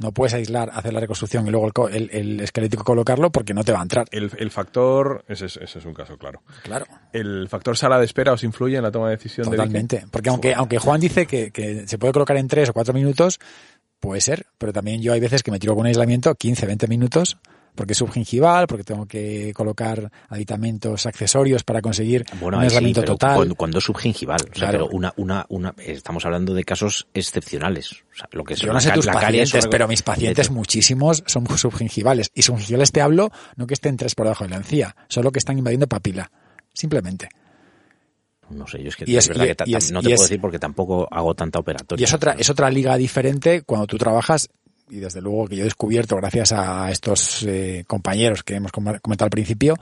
No 0.00 0.10
puedes 0.12 0.34
aislar, 0.34 0.70
hacer 0.74 0.92
la 0.92 0.98
reconstrucción 1.00 1.46
y 1.46 1.50
luego 1.50 1.88
el, 1.88 1.94
el- 1.94 2.10
el 2.10 2.40
esquelético 2.40 2.82
colocarlo 2.82 3.30
porque 3.30 3.54
no 3.54 3.62
te 3.62 3.70
va 3.72 3.78
a 3.78 3.82
entrar. 3.82 4.06
El, 4.10 4.30
el 4.38 4.50
factor... 4.50 5.24
Ese 5.28 5.46
es, 5.46 5.56
ese 5.56 5.78
es 5.78 5.84
un 5.84 5.94
caso 5.94 6.18
claro. 6.18 6.42
Claro. 6.64 6.86
¿El 7.12 7.48
factor 7.48 7.76
sala 7.76 7.98
de 7.98 8.04
espera 8.04 8.32
os 8.32 8.42
influye 8.42 8.76
en 8.76 8.82
la 8.82 8.90
toma 8.90 9.08
de 9.10 9.16
decisión 9.16 9.48
de? 9.48 9.56
Totalmente. 9.56 10.04
Porque 10.10 10.30
aunque, 10.30 10.52
aunque 10.52 10.78
Juan 10.78 11.00
dice 11.00 11.26
que, 11.26 11.52
que 11.52 11.86
se 11.86 11.96
puede 11.98 12.12
colocar 12.12 12.36
en 12.36 12.48
tres 12.48 12.68
o 12.70 12.72
cuatro 12.72 12.92
minutos, 12.92 13.38
puede 14.00 14.20
ser. 14.20 14.46
Pero 14.58 14.72
también 14.72 15.00
yo 15.00 15.12
hay 15.12 15.20
veces 15.20 15.42
que 15.44 15.52
me 15.52 15.60
tiro 15.60 15.74
con 15.74 15.82
un 15.82 15.86
aislamiento 15.86 16.34
15, 16.34 16.66
20 16.66 16.88
minutos, 16.88 17.38
porque 17.74 17.92
es 17.92 17.98
subgingival, 17.98 18.66
porque 18.66 18.84
tengo 18.84 19.06
que 19.06 19.52
colocar 19.54 20.10
aditamentos 20.28 21.06
accesorios 21.06 21.64
para 21.64 21.80
conseguir 21.82 22.24
Bueno, 22.40 22.58
un 22.58 22.62
sí, 22.62 22.66
aislamiento 22.66 23.00
pero 23.00 23.12
total. 23.14 23.36
Cuando, 23.36 23.54
cuando 23.56 23.78
es 23.78 23.84
subgingival. 23.84 24.40
O 24.42 24.44
sea, 24.44 24.52
Claro. 24.52 24.72
pero 24.72 24.86
una, 24.96 25.12
una, 25.16 25.46
una, 25.48 25.74
estamos 25.78 26.24
hablando 26.24 26.54
de 26.54 26.64
casos 26.64 27.06
excepcionales. 27.14 27.92
O 27.92 28.16
sea, 28.16 28.28
lo 28.32 28.44
que 28.44 28.54
Yo 28.54 28.72
no 28.72 28.80
sé 28.80 28.90
tus 28.92 29.06
pacientes, 29.06 29.66
o- 29.66 29.70
pero 29.70 29.88
mis 29.88 30.02
pacientes 30.02 30.50
muchísimos 30.50 31.24
son 31.26 31.46
subgingivales. 31.58 32.30
Y 32.34 32.42
subgingivales 32.42 32.92
te 32.92 33.00
hablo 33.00 33.30
no 33.56 33.66
que 33.66 33.74
estén 33.74 33.96
tres 33.96 34.14
por 34.14 34.26
debajo 34.26 34.44
de 34.44 34.50
la 34.50 34.56
encía, 34.56 34.94
solo 35.08 35.32
que 35.32 35.38
están 35.40 35.58
invadiendo 35.58 35.88
papila. 35.88 36.30
Simplemente. 36.72 37.28
No 38.50 38.66
sé, 38.66 38.82
yo 38.82 38.88
es 38.90 38.96
que 38.96 39.04
Y 39.06 39.16
es, 39.16 39.24
es- 39.24 39.28
verdad 39.30 39.44
y- 39.44 39.48
que 39.48 39.54
ta- 39.54 39.64
y 39.66 39.74
es- 39.74 39.90
no 39.90 40.00
te 40.02 40.10
puedo 40.10 40.22
decir 40.22 40.40
porque 40.40 40.58
tampoco 40.58 41.08
hago 41.10 41.34
tanta 41.34 41.58
operatoria. 41.58 42.02
Y 42.02 42.04
es 42.04 42.12
otra, 42.12 42.32
es 42.38 42.50
otra 42.50 42.70
liga 42.70 42.96
diferente 42.96 43.62
cuando 43.62 43.86
tú 43.86 43.96
trabajas, 43.96 44.50
y 44.90 44.96
desde 44.96 45.20
luego 45.20 45.46
que 45.46 45.56
yo 45.56 45.62
he 45.62 45.64
descubierto 45.64 46.16
gracias 46.16 46.52
a 46.52 46.90
estos 46.90 47.42
eh, 47.44 47.84
compañeros 47.86 48.42
que 48.42 48.54
hemos 48.56 48.72
com- 48.72 48.98
comentado 49.00 49.26
al 49.26 49.30
principio, 49.30 49.76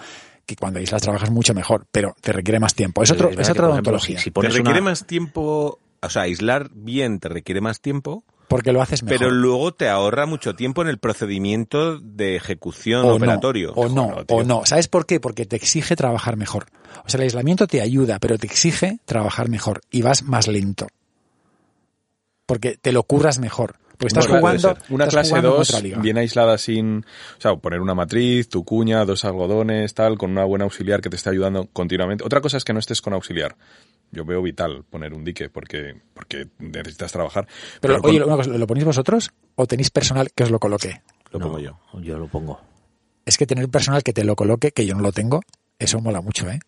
que 0.47 0.57
cuando 0.57 0.79
aíslas 0.79 1.03
trabajas 1.03 1.31
mucho 1.31 1.55
mejor, 1.55 1.87
pero 1.91 2.15
te 2.21 2.33
requiere 2.33 2.59
más 2.61 2.75
tiempo. 2.75 3.03
Es, 3.03 3.11
otro, 3.11 3.31
es 3.31 3.49
otra 3.51 3.69
odontología, 3.69 4.19
si- 4.19 4.25
si 4.25 4.31
Te 4.31 4.41
requiere 4.49 4.81
una- 4.81 4.91
más 4.91 5.07
tiempo... 5.07 5.79
O 6.05 6.11
sea, 6.11 6.23
aislar 6.23 6.69
bien 6.75 7.21
te 7.21 7.29
requiere 7.29 7.61
más 7.61 7.81
tiempo, 7.81 8.25
porque 8.49 8.73
lo 8.73 8.83
haces 8.83 9.05
mejor. 9.05 9.19
pero 9.19 9.31
luego 9.31 9.73
te 9.73 9.89
ahorra 9.89 10.27
mucho 10.27 10.55
tiempo 10.57 10.83
en 10.83 10.89
el 10.89 10.99
procedimiento 10.99 11.99
de 12.01 12.35
ejecución 12.35 13.05
o 13.07 13.15
operatorio. 13.15 13.69
No, 13.69 13.83
o 13.83 13.89
no, 13.89 14.25
tío. 14.27 14.37
o 14.37 14.43
no. 14.43 14.67
¿Sabes 14.67 14.89
por 14.89 15.07
qué? 15.07 15.21
Porque 15.21 15.47
te 15.47 15.55
exige 15.57 15.95
trabajar 15.95 16.37
mejor. 16.37 16.67
O 17.07 17.09
sea, 17.09 17.19
el 17.19 17.23
aislamiento 17.25 17.69
te 17.69 17.81
ayuda, 17.81 18.19
pero 18.19 18.37
te 18.37 18.47
exige 18.49 18.99
trabajar 19.05 19.49
mejor 19.49 19.81
y 19.93 20.03
vas 20.03 20.25
más 20.25 20.49
lento. 20.49 20.89
Porque 22.47 22.77
te 22.77 22.93
lo 22.93 23.05
curras 23.05 23.39
mejor. 23.39 23.77
Porque 24.03 24.21
estás 24.21 24.27
jugando. 24.27 24.77
Una 24.91 25.05
estás 25.05 25.15
clase 25.15 25.31
jugando 25.31 25.49
en 25.51 25.57
2 25.57 25.69
otra 25.71 25.81
liga. 25.81 25.99
bien 26.01 26.19
aislada 26.19 26.59
sin, 26.59 26.99
o 26.99 27.41
sea, 27.41 27.57
poner 27.57 27.81
una 27.81 27.95
matriz, 27.95 28.49
tu 28.49 28.65
cuña, 28.65 29.05
dos 29.05 29.25
algodones, 29.25 29.95
tal, 29.95 30.19
con 30.19 30.31
una 30.31 30.45
buena 30.45 30.65
auxiliar 30.65 31.01
que 31.01 31.09
te 31.11 31.17
esté 31.17 31.31
ayudando 31.31 31.69
continuamente. 31.73 32.25
Otra 32.25 32.41
cosa 32.41 32.57
es 32.57 32.65
que 32.65 32.73
no 32.73 32.79
estés 32.81 33.01
con 33.01 33.13
auxiliar. 33.15 33.57
Yo 34.11 34.25
veo 34.25 34.43
vital 34.43 34.85
poner 34.91 35.15
un 35.15 35.25
dique 35.25 35.49
porque, 35.49 35.95
porque 36.13 36.49
necesitas 36.59 37.13
trabajar. 37.13 37.47
Pero, 37.81 37.99
oye, 38.03 38.23
una 38.23 38.37
cosa, 38.37 38.51
¿lo 38.51 38.67
ponéis 38.67 38.85
vosotros 38.85 39.31
o 39.55 39.67
tenéis 39.67 39.91
personal 39.91 40.31
que 40.35 40.43
os 40.45 40.51
lo 40.51 40.59
coloque? 40.59 41.01
Lo 41.31 41.39
No, 41.39 41.47
pongo 41.47 41.59
yo. 41.61 41.79
Yo 42.03 42.19
lo 42.19 42.27
pongo. 42.29 42.61
es 43.25 43.39
que 43.39 43.47
tener 43.47 43.69
personal 43.71 44.03
que 44.03 44.13
te 44.13 44.25
lo 44.25 44.37
coloque, 44.37 44.73
que 44.73 44.85
yo 44.85 44.95
no 44.95 45.01
lo 45.01 45.13
tengo, 45.13 45.41
eso 45.79 46.01
mola 46.01 46.21
mucho, 46.21 46.51
¿eh? 46.51 46.59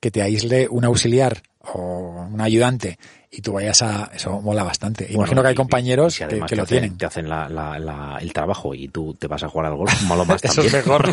Que 0.00 0.10
te 0.12 0.22
aísle 0.22 0.68
un 0.70 0.84
auxiliar 0.84 1.42
o 1.60 2.28
un 2.30 2.40
ayudante 2.40 2.98
y 3.30 3.42
tú 3.42 3.52
vayas 3.52 3.82
a... 3.82 4.10
Eso 4.14 4.40
mola 4.40 4.62
bastante. 4.64 5.04
Imagino 5.04 5.26
Bueno, 5.26 5.42
que 5.42 5.48
hay 5.48 5.54
compañeros 5.54 6.20
y 6.20 6.24
que, 6.24 6.40
que 6.40 6.46
te 6.46 6.56
lo 6.56 6.62
hacen- 6.62 6.66
tienen. 6.66 6.98
Te 6.98 7.06
hacen 7.06 7.28
la, 7.28 7.48
la- 7.48 7.78
la- 7.78 8.18
el 8.20 8.32
trabajo 8.32 8.74
y 8.74 8.88
tú 8.88 9.14
te 9.14 9.26
vas 9.26 9.42
a 9.42 9.48
jugar 9.48 9.66
al 9.66 9.76
golf, 9.76 10.02
malo 10.04 10.24
más 10.26 10.42
Eso 10.44 10.62
es 10.62 10.72
mejor. 10.72 11.08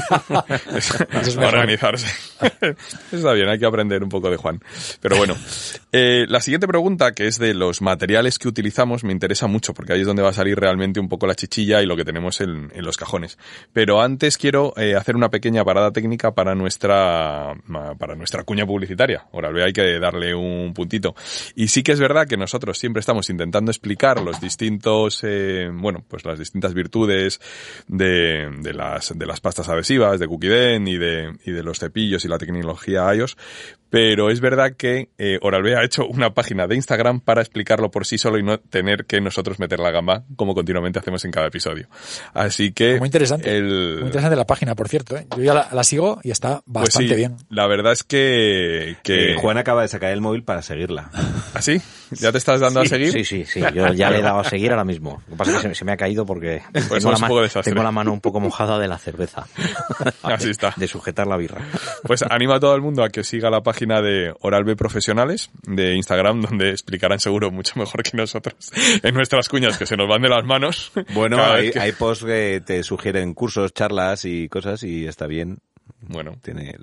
Es- 0.75 0.91
Eso 0.91 1.05
es 1.21 1.35
mejor. 1.37 1.55
organizarse. 1.55 2.07
Está 3.11 3.33
bien, 3.33 3.49
hay 3.49 3.59
que 3.59 3.65
aprender 3.65 4.03
un 4.03 4.09
poco 4.09 4.29
de 4.29 4.37
Juan. 4.37 4.61
Pero 5.01 5.17
bueno, 5.17 5.35
eh, 5.91 6.25
la 6.29 6.39
siguiente 6.41 6.67
pregunta, 6.67 7.11
que 7.13 7.27
es 7.27 7.37
de 7.37 7.53
los 7.53 7.81
materiales 7.81 8.39
que 8.39 8.47
utilizamos, 8.47 9.03
me 9.03 9.11
interesa 9.11 9.47
mucho 9.47 9.73
porque 9.73 9.93
ahí 9.93 10.01
es 10.01 10.07
donde 10.07 10.21
va 10.23 10.29
a 10.29 10.33
salir 10.33 10.57
realmente 10.59 10.99
un 10.99 11.09
poco 11.09 11.27
la 11.27 11.35
chichilla 11.35 11.81
y 11.81 11.85
lo 11.85 11.95
que 11.95 12.05
tenemos 12.05 12.41
en, 12.41 12.71
en 12.73 12.85
los 12.85 12.97
cajones. 12.97 13.37
Pero 13.73 14.01
antes 14.01 14.37
quiero 14.37 14.73
eh, 14.77 14.95
hacer 14.95 15.15
una 15.15 15.29
pequeña 15.29 15.63
parada 15.65 15.91
técnica 15.91 16.31
para 16.33 16.55
nuestra 16.55 17.53
para 17.97 18.15
nuestra 18.15 18.43
cuña 18.43 18.65
publicitaria. 18.65 19.25
Ahora 19.33 19.49
hay 19.65 19.73
que 19.73 19.99
darle 19.99 20.33
un 20.33 20.73
puntito. 20.73 21.15
Y 21.55 21.67
sí 21.67 21.83
que 21.83 21.91
es 21.93 21.99
verdad 22.07 22.27
que 22.27 22.37
nosotros 22.37 22.77
siempre 22.77 22.99
estamos 22.99 23.29
intentando 23.31 23.71
explicar 23.71 24.21
los 24.21 24.39
distintos, 24.39 25.21
eh, 25.23 25.71
bueno, 25.73 26.03
pues 26.07 26.23
las 26.23 26.37
distintas 26.37 26.75
virtudes 26.75 27.41
de, 27.87 28.47
de 28.61 28.73
las 28.73 29.17
de 29.17 29.25
las 29.25 29.41
pastas 29.41 29.69
adhesivas, 29.69 30.19
de 30.19 30.27
Cookiden 30.27 30.87
y 30.87 30.97
de 30.97 31.35
y 31.43 31.51
de 31.51 31.63
los 31.63 31.79
cepillos 31.79 32.23
y 32.23 32.27
la 32.27 32.37
tecnología 32.37 33.11
iOS. 33.15 33.37
Pero 33.89 34.29
es 34.29 34.41
verdad 34.41 34.73
que 34.77 35.09
eh, 35.17 35.37
Oral-B 35.41 35.75
ha 35.77 35.83
hecho 35.83 36.05
una 36.07 36.33
página 36.33 36.67
de 36.67 36.75
Instagram 36.75 37.21
para 37.21 37.41
explicarlo 37.41 37.91
por 37.91 38.05
sí 38.05 38.17
solo 38.17 38.37
y 38.37 38.43
no 38.43 38.59
tener 38.59 39.05
que 39.05 39.21
nosotros 39.21 39.59
meter 39.59 39.79
la 39.79 39.91
gamba 39.91 40.23
como 40.35 40.53
continuamente 40.53 40.99
hacemos 40.99 41.23
en 41.23 41.31
cada 41.31 41.47
episodio. 41.47 41.87
Así 42.33 42.71
que 42.73 42.97
Muy 42.99 43.07
interesante. 43.07 43.55
el- 43.55 43.95
Muy 43.99 44.05
interesante 44.07 44.35
la 44.35 44.45
página, 44.45 44.75
por 44.75 44.89
cierto. 44.89 45.15
¿eh? 45.15 45.27
Yo 45.37 45.43
ya 45.43 45.53
la, 45.53 45.69
la 45.71 45.83
sigo 45.83 46.19
y 46.23 46.31
está 46.31 46.61
pues 46.65 46.85
bastante 46.85 47.09
sí, 47.09 47.15
bien. 47.15 47.37
La 47.49 47.67
verdad 47.67 47.93
es 47.93 48.03
que, 48.03 48.97
que 49.03 49.33
Eh, 49.33 49.35
Juan 49.37 49.57
acaba 49.57 49.83
de 49.83 49.87
sacar 49.87 50.11
el 50.11 50.19
móvil 50.21 50.43
para 50.43 50.61
seguirla. 50.61 51.09
¿Así? 51.53 51.79
¿Ya 52.11 52.31
te 52.31 52.37
estás 52.37 52.59
dando 52.59 52.81
a 52.81 52.85
seguir? 52.85 53.11
Sí, 53.11 53.23
sí, 53.23 53.45
sí. 53.45 53.61
Yo 53.73 53.93
ya 53.93 54.09
le 54.09 54.19
he 54.19 54.21
dado 54.21 54.39
a 54.39 54.43
seguir 54.43 54.71
ahora 54.71 54.83
mismo. 54.83 55.21
Lo 55.27 55.33
que 55.33 55.37
pasa 55.37 55.51
es 55.51 55.57
que 55.61 55.69
se, 55.69 55.75
se 55.75 55.85
me 55.85 55.91
ha 55.93 55.97
caído 55.97 56.25
porque 56.25 56.61
Pues 56.73 56.87
tengo, 56.89 57.11
la 57.11 57.15
un 57.17 57.21
ma- 57.21 57.27
poco 57.27 57.41
desastre. 57.43 57.71
tengo 57.71 57.83
la 57.83 57.91
mano 57.91 58.11
un 58.11 58.19
poco 58.21 58.39
mojada 58.39 58.77
de 58.79 58.87
la 58.87 58.97
cerveza. 58.97 59.45
Así 60.23 60.49
está. 60.49 60.73
De 60.75 60.87
sujetar 60.87 61.27
la 61.27 61.37
birra. 61.37 61.61
Pues 62.03 62.23
anima 62.23 62.55
a 62.55 62.59
todo 62.59 62.75
el 62.75 62.81
mundo 62.81 63.03
a 63.03 63.09
que 63.09 63.23
siga 63.23 63.49
la 63.49 63.61
página 63.61 63.84
de 64.01 64.33
Oral-B 64.41 64.75
Profesionales 64.75 65.49
de 65.67 65.95
Instagram, 65.95 66.41
donde 66.49 66.69
explicarán 66.71 67.19
seguro 67.19 67.51
mucho 67.51 67.79
mejor 67.79 68.03
que 68.03 68.17
nosotros 68.17 68.71
en 69.03 69.13
nuestras 69.13 69.47
cuñas 69.49 69.77
que 69.77 69.85
se 69.85 69.95
nos 69.97 70.07
van 70.07 70.21
de 70.21 70.29
las 70.29 70.43
manos. 70.45 70.91
Bueno, 71.13 71.43
hay, 71.43 71.71
que- 71.71 71.79
hay 71.79 71.91
posts 71.91 72.25
que 72.25 72.61
te 72.65 72.83
sugieren 72.83 73.33
cursos, 73.33 73.73
charlas 73.73 74.25
y 74.25 74.49
cosas 74.49 74.83
y 74.83 75.05
está 75.07 75.27
bien. 75.27 75.59
Bueno, 76.07 76.35
Tiene 76.41 76.75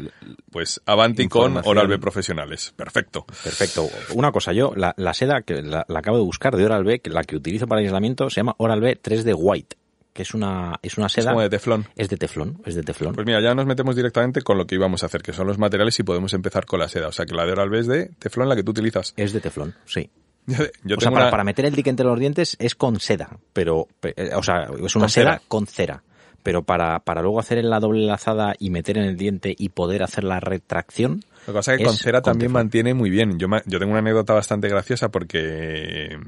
pues 0.51 0.81
avanti 0.85 1.29
con 1.29 1.43
Información. 1.53 1.77
Oral-B 1.79 1.99
Profesionales. 1.99 2.73
Perfecto. 2.77 3.25
Perfecto. 3.27 3.89
Una 4.15 4.33
cosa, 4.33 4.53
yo, 4.53 4.73
la, 4.75 4.95
la 4.97 5.15
seda 5.15 5.43
que 5.43 5.63
la, 5.63 5.85
la 5.89 5.99
acabo 6.01 6.17
de 6.17 6.25
buscar 6.25 6.57
de 6.57 6.65
Oral-B, 6.65 7.01
que 7.01 7.11
la 7.11 7.23
que 7.23 7.37
utilizo 7.37 7.67
para 7.69 7.81
aislamiento, 7.81 8.29
se 8.31 8.37
llama 8.41 8.55
Oral-B 8.59 9.01
3D 9.01 9.35
White. 9.37 9.77
Que 10.13 10.23
es 10.23 10.35
una, 10.35 10.79
es 10.83 10.99
una 10.99 11.07
Es 11.07 11.13
seda. 11.15 11.31
como 11.31 11.41
de 11.43 11.51
teflón. 11.51 11.87
Es 11.97 12.09
de 12.09 12.17
teflón, 12.17 12.61
es 12.67 12.75
de 12.75 12.83
teflón. 12.83 13.15
Pues 13.15 13.27
mira, 13.27 13.41
ya 13.41 13.55
nos 13.55 13.67
metemos 13.67 13.97
directamente 13.97 14.43
con 14.43 14.59
lo 14.59 14.67
que 14.67 14.75
íbamos 14.75 15.03
a 15.03 15.07
hacer, 15.07 15.23
que 15.23 15.33
son 15.33 15.47
los 15.47 15.59
materiales 15.59 15.99
y 15.99 16.03
podemos 16.03 16.33
empezar 16.35 16.67
con 16.67 16.81
la 16.81 16.89
seda. 16.89 17.09
O 17.09 17.13
sea, 17.13 17.25
que 17.27 17.35
la 17.35 17.47
de 17.47 17.53
Oral-B 17.53 17.79
es 17.79 17.87
de 17.87 18.07
teflón 18.19 18.49
la 18.49 18.57
que 18.57 18.63
tú 18.63 18.73
utilizas. 18.73 19.15
Es 19.17 19.33
de 19.33 19.41
teflón, 19.41 19.75
sí. 19.87 20.11
Yo, 20.47 20.57
yo 20.85 20.97
o 20.97 21.01
sea, 21.01 21.11
para, 21.11 21.25
una- 21.27 21.31
para 21.31 21.45
meter 21.45 21.65
el 21.67 21.75
dique 21.75 21.89
entre 21.91 22.05
los 22.07 22.19
dientes 22.19 22.57
es 22.59 22.75
con 22.75 22.99
seda, 23.01 23.39
pero, 23.53 23.87
pe- 24.01 24.15
eh, 24.17 24.31
o 24.35 24.43
sea, 24.43 24.65
es 24.85 24.95
una 24.97 25.05
Con 25.05 25.09
seda 25.11 25.25
cera. 25.35 25.43
con 25.49 25.67
cera. 25.67 26.03
Pero 26.43 26.65
para, 26.65 26.99
para 26.99 27.23
luego 27.23 27.39
hacer 27.39 27.63
la 27.63 27.79
doble 27.79 28.05
lazada 28.05 28.55
y 28.59 28.71
meter 28.71 28.99
en 28.99 29.05
el 29.05 29.17
diente 29.17 29.55
y 29.57 29.69
poder 29.69 30.03
hacer 30.03 30.25
la 30.25 30.41
retracción, 30.41 31.23
Lo 31.47 31.53
que 31.53 31.57
pasa 31.59 31.73
es 31.75 31.79
que 31.79 31.85
es 31.85 31.89
con 31.89 31.97
cera 31.97 32.21
también 32.21 32.51
mantiene 32.51 32.95
muy 32.95 33.11
bien. 33.11 33.39
Yo, 33.39 33.47
yo 33.65 33.79
tengo 33.79 33.93
una 33.93 34.01
anécdota 34.01 34.35
bastante 34.35 34.69
graciosa 34.69 35.09
porque 35.11 36.19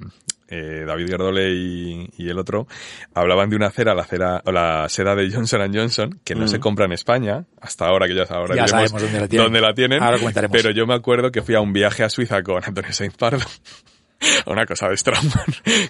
eh, 0.49 0.85
David 0.87 1.09
Gerdole 1.09 1.51
y, 1.53 2.09
y 2.17 2.29
el 2.29 2.39
otro 2.39 2.67
hablaban 3.15 3.51
de 3.51 3.57
una 3.57 3.71
cera, 3.71 3.95
la 3.95 4.05
cera 4.05 4.43
o 4.45 4.53
la 4.53 4.89
seda 4.89 5.15
de 5.15 5.31
Johnson 5.31 5.73
Johnson, 5.75 6.21
que 6.25 6.35
no 6.35 6.49
se 6.49 6.61
compra 6.61 6.85
en 6.87 6.93
España, 6.93 7.45
hasta 7.61 7.87
ahora 7.87 8.07
que 8.07 8.15
ya, 8.15 8.25
ahora 8.29 8.55
Ya 8.57 8.69
sabemos 8.69 9.01
dónde 9.03 9.21
la 9.21 9.29
tienen. 9.29 9.45
dónde 9.47 9.61
la 9.61 9.75
tienen. 9.75 10.03
Ahora 10.03 10.19
comentaremos. 10.19 10.57
Pero 10.57 10.71
yo 10.71 10.87
me 10.87 10.95
acuerdo 10.95 11.31
que 11.31 11.43
fui 11.43 11.55
a 11.55 11.61
un 11.61 11.73
viaje 11.73 12.03
a 12.05 12.11
Suiza 12.11 12.43
con 12.43 12.63
Antonio 12.65 12.93
Sainz 12.93 13.17
Pardo. 13.17 13.45
una 14.47 14.67
cosa 14.67 14.89
de 14.89 14.97
Straumann, 14.97 15.47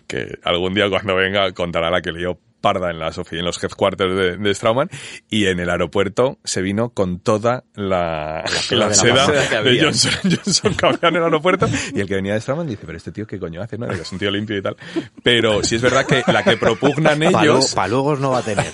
que 0.07 0.38
algún 0.43 0.75
día 0.75 0.88
cuando 0.88 1.14
venga 1.14 1.53
contará 1.53 1.90
la 1.90 2.01
que 2.01 2.12
lió 2.12 2.38
parda 2.64 2.90
en 2.90 2.98
las 2.98 3.20
en 3.31 3.44
los 3.44 3.62
headquarters 3.62 4.16
de, 4.16 4.37
de 4.38 4.55
Straumann 4.55 4.88
y 5.29 5.48
en 5.48 5.61
el 5.61 5.68
aeropuerto 5.68 6.38
se 6.44 6.62
vino 6.62 6.88
con 6.94 7.20
toda 7.20 7.64
la, 7.74 8.42
la, 8.70 8.88
de 8.88 8.88
la 8.88 8.94
seda 8.94 9.27
seda 9.27 9.48
que 9.50 9.70
de. 9.70 9.83
Johnson 9.83 10.12
Johnson 10.22 10.74
que 10.74 11.07
en 11.07 11.16
el 11.16 11.22
aeropuerto 11.24 11.68
y 11.94 12.00
el 12.00 12.09
que 12.09 12.14
venía 12.14 12.33
de 12.33 12.40
Straumann 12.40 12.66
dice 12.66 12.85
pero 12.87 12.96
este 12.96 13.12
tío 13.12 13.27
qué 13.27 13.38
coño 13.38 13.61
hace 13.61 13.77
no 13.77 13.87
es 13.90 14.11
un 14.11 14.18
tío 14.18 14.31
limpio 14.31 14.57
y 14.57 14.62
tal 14.62 14.79
pero 15.22 15.62
sí 15.62 15.74
es 15.74 15.83
verdad 15.83 16.07
que 16.07 16.22
la 16.33 16.42
que 16.42 16.57
propugnan 16.57 17.22
ellos 17.22 17.74
para 17.74 17.88
luego 17.88 18.16
no 18.16 18.31
va 18.31 18.38
a 18.38 18.42
tener. 18.42 18.72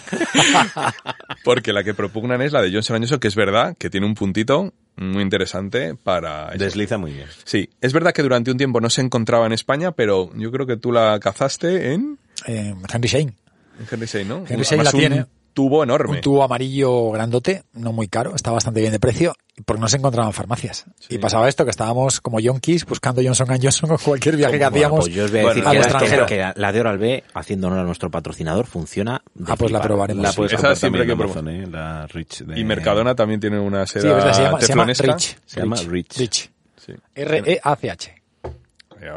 porque 1.43 1.73
la 1.73 1.83
que 1.83 1.93
propugnan 1.93 2.41
es 2.43 2.53
la 2.53 2.63
de 2.63 2.71
Johnson 2.73 2.99
Johnson 2.99 3.19
que 3.19 3.27
es 3.27 3.35
verdad 3.35 3.77
que 3.77 3.91
tiene 3.91 4.07
un 4.07 4.15
puntito 4.15 4.73
muy 5.01 5.23
interesante 5.23 5.95
para 5.95 6.51
eso. 6.51 6.63
Desliza 6.63 6.99
muy 6.99 7.13
bien. 7.13 7.27
Sí, 7.45 7.71
es 7.81 7.93
verdad 7.93 8.13
que 8.13 8.23
durante 8.23 8.51
un 8.51 8.59
tiempo 8.59 8.81
no 8.81 8.91
se 8.91 9.01
encontraba 9.01 9.47
en 9.47 9.53
España, 9.53 9.93
pero 9.93 10.31
yo 10.37 10.53
creo 10.53 10.67
que 10.67 10.77
tú 10.77 10.93
la 10.93 11.19
cazaste 11.21 11.93
en, 11.95 12.19
Eh, 12.47 12.75
Henry 12.93 13.09
Shane. 13.09 13.35
En 13.81 13.87
Henry 13.91 14.07
Shane, 14.07 14.25
¿no? 14.27 14.37
Henry 14.49 14.65
Además, 14.67 14.85
la 14.87 14.93
tiene. 14.93 15.17
Un 15.51 15.55
tubo 15.55 15.83
enorme. 15.83 16.15
Un 16.17 16.21
tubo 16.21 16.45
amarillo 16.45 17.11
grandote, 17.11 17.65
no 17.73 17.93
muy 17.93 18.07
caro, 18.07 18.37
está 18.37 18.53
bastante 18.53 18.81
bien 18.81 18.93
de 18.93 19.01
precio, 19.01 19.35
porque 19.67 19.81
no 19.81 19.89
se 19.89 19.97
encontraba 19.97 20.29
en 20.29 20.33
farmacias. 20.33 20.85
Sí. 21.01 21.17
Y 21.17 21.19
pasaba 21.19 21.49
esto, 21.49 21.65
que 21.65 21.73
estábamos 21.73 22.21
como 22.21 22.39
yonkis 22.39 22.87
buscando 22.87 23.21
Johnson 23.21 23.49
Johnson 23.61 23.91
o 23.91 23.99
cualquier 23.99 24.37
viaje 24.37 24.53
que 24.53 24.59
Bueno, 24.61 24.77
hacíamos. 24.77 25.01
pues 25.07 25.15
yo 25.15 25.25
os 25.25 25.31
voy 25.33 25.41
a 25.41 25.43
Bueno, 25.43 25.55
decir 25.57 25.67
al 25.69 25.73
que, 25.73 25.79
extranjero. 25.83 26.27
que 26.27 26.37
la- 26.39 26.53
que 26.55 26.61
la 26.61 26.73
de 26.73 26.81
Oral 26.81 26.99
B, 26.99 27.25
haciendo 27.35 27.67
honor 27.67 27.81
a 27.81 27.83
nuestro 27.83 28.11
patrocinador, 28.13 28.67
funciona. 28.67 29.23
Ah, 29.47 29.57
pues 29.57 29.73
la 29.73 29.83
probaremos. 29.83 30.23
La 30.23 30.31
Sí, 30.31 30.37
puedes 30.37 30.53
esa 30.53 30.77
siempre 30.77 31.05
que 31.05 31.13
Amazon, 31.13 31.49
¿eh? 31.49 31.67
La 31.67 32.07
Rich. 32.07 32.45
de- 32.45 32.59
Y 32.61 32.63
Mercadona 32.65 33.17
también 33.17 33.41
tiene 33.41 33.59
una 33.59 33.87
Sí, 33.89 34.01
seda 34.01 34.15
verdad, 34.15 34.33
se 34.33 34.43
llama, 34.45 34.61
se 34.61 34.69
llama. 34.69 34.85
Rich. 35.17 35.39
Se 35.47 35.61
llama 35.61 35.77
Rich. 35.89 36.17
Rich. 36.19 36.51
Sí. 36.77 36.93
R-E-A-C-H. 37.17 38.20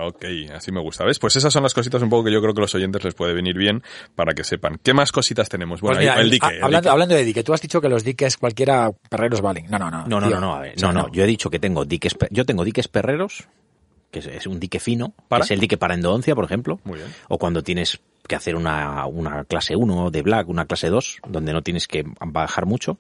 Ok, 0.08 0.26
así 0.56 0.72
me 0.72 0.80
gusta. 0.82 1.04
¿Ves? 1.06 1.20
Pues 1.20 1.36
esas 1.36 1.52
son 1.52 1.64
las 1.64 1.74
cositas 1.74 2.02
un 2.02 2.10
poco 2.10 2.26
que 2.26 2.32
yo 2.32 2.42
creo 2.42 2.54
que 2.54 2.62
los 2.62 2.74
oyentes 2.76 3.04
les 3.04 3.14
puede 3.14 3.34
venir 3.34 3.58
bien 3.58 3.84
para 4.16 4.34
que 4.34 4.44
sepan. 4.44 4.80
¿Qué 4.82 4.94
más 4.94 5.12
cositas 5.12 5.50
tenemos? 5.50 5.82
Bueno, 5.82 5.98
Pues 5.98 6.08
mira, 6.10 6.22
el 6.22 6.30
dique. 6.30 6.46
a- 6.46 6.50
el 6.50 6.64
hablando, 6.64 6.80
dique. 6.82 6.90
hablando 6.92 7.16
de 7.16 7.24
dique, 7.26 7.44
tú 7.44 7.54
has 7.54 7.62
dicho 7.62 7.82
que 7.82 7.90
los 7.90 8.04
diques 8.04 8.38
cualquiera 8.38 8.92
perreros 9.10 9.42
valen. 9.42 9.66
No, 9.70 9.78
no, 9.80 9.92
no. 9.92 10.06
No, 10.08 10.20
no, 10.22 10.28
tío. 10.28 10.36
no, 10.40 10.42
no, 10.48 10.56
a 10.56 10.60
ver, 10.62 10.74
no, 10.82 10.92
no. 10.94 11.12
Yo 11.12 11.24
he 11.24 11.28
dicho 11.28 11.50
que 11.50 11.60
tengo 11.60 11.86
diques, 11.86 12.16
yo 12.30 12.46
tengo 12.46 12.64
diques 12.64 12.88
perreros, 12.88 13.44
que 14.12 14.20
es, 14.20 14.28
es 14.28 14.48
un 14.48 14.60
dique 14.60 14.80
fino, 14.80 15.14
que 15.30 15.38
es 15.42 15.52
el 15.52 15.60
dique 15.60 15.78
para 15.78 15.96
endodoncia, 15.96 16.36
por 16.36 16.46
ejemplo. 16.46 16.80
Muy 16.84 17.00
bien. 17.00 17.10
O 17.30 17.38
cuando 17.38 17.62
tienes 17.64 18.00
que 18.28 18.36
hacer 18.36 18.56
una, 18.56 19.06
una 19.08 19.44
clase 19.44 19.76
1 19.76 20.10
de 20.12 20.22
black, 20.22 20.48
una 20.48 20.66
clase 20.66 20.88
2, 20.90 21.20
donde 21.28 21.52
no 21.52 21.62
tienes 21.62 21.88
que 21.90 22.06
bajar 22.26 22.66
mucho. 22.66 22.98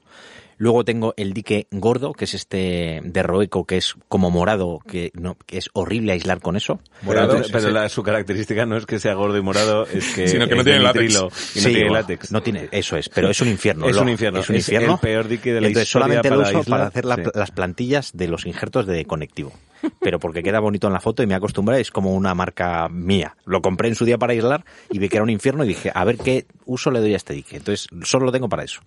Luego 0.63 0.86
tengo 0.86 1.13
el 1.17 1.34
dique 1.34 1.67
gordo, 1.71 2.13
que 2.13 2.23
es 2.23 2.34
este 2.36 3.02
de 3.04 3.21
Roeco, 3.23 3.65
que 3.65 3.76
es 3.76 3.95
como 4.08 4.32
morado, 4.32 4.80
que 4.88 5.12
no, 5.13 5.36
que 5.45 5.58
es 5.58 5.69
horrible 5.73 6.13
aislar 6.13 6.39
con 6.39 6.56
eso. 6.56 6.80
Morado, 7.02 7.34
pero 7.34 7.43
sí, 7.43 7.49
pero 7.52 7.67
sí. 7.67 7.73
la- 7.73 7.89
su 7.89 8.02
característica 8.02 8.65
no 8.65 8.78
es 8.78 8.86
que 8.86 8.97
sea 8.97 9.13
gordo 9.13 9.38
y 9.38 9.41
morado, 9.41 9.86
es 9.88 10.13
que, 10.13 10.30
Sino 10.30 10.47
que 10.47 10.56
no 10.56 10.62
es 10.62 10.65
tiene 10.65 10.80
látex. 10.80 11.02
nitrilo 11.04 11.28
y 11.28 11.60
no 11.60 11.63
Sí, 11.65 11.73
tiene 11.73 11.89
látex. 11.89 12.32
No 12.32 12.41
tiene, 12.41 12.69
eso 12.71 12.95
es, 12.95 13.10
pero 13.10 13.30
es 13.30 13.41
un 13.41 13.49
infierno. 13.49 13.89
Es 13.89 13.95
lo- 13.97 14.04
un 14.04 14.10
infierno, 14.10 14.39
Es 14.39 14.49
un 14.49 14.56
es 14.56 14.62
infierno. 14.69 14.93
el 14.93 14.99
peor 14.99 15.28
dique 15.28 15.52
de 15.54 15.60
la 15.60 15.67
Entonces 15.67 15.89
historia 15.89 16.04
solamente 16.06 16.30
lo 16.30 16.38
para 16.43 16.60
uso 16.60 16.69
para 16.69 16.88
hacer 16.88 17.04
la- 17.04 17.15
sí. 17.17 17.21
las 17.34 17.52
plantillas 17.52 18.12
de 18.13 18.28
los 18.30 18.45
injertos 18.45 18.88
de 18.88 19.04
conectivo. 19.04 19.52
Pero 19.99 20.17
porque 20.17 20.43
queda 20.43 20.62
bonito 20.62 20.88
en 20.88 20.93
la 20.93 21.02
foto 21.02 21.23
y 21.23 21.28
me 21.28 21.36
acostumbré, 21.36 21.82
es 21.82 21.91
como 21.91 22.13
una 22.13 22.34
marca 22.34 22.88
mía. 22.88 23.36
Lo 23.45 23.62
compré 23.62 23.89
en 23.89 23.95
su 23.95 24.06
día 24.06 24.17
para 24.17 24.32
aislar 24.32 24.63
y 24.89 24.97
vi 24.97 25.10
que 25.10 25.17
era 25.17 25.23
un 25.23 25.30
infierno 25.30 25.65
y 25.65 25.67
dije, 25.67 25.91
a 25.93 26.06
ver 26.06 26.15
qué 26.17 26.45
uso 26.65 26.89
le 26.89 27.02
doy 27.02 27.13
a 27.15 27.17
este 27.17 27.34
dique. 27.34 27.58
Entonces, 27.58 27.89
solo 28.04 28.26
lo 28.28 28.32
tengo 28.32 28.47
para 28.47 28.63
eso. 28.63 28.80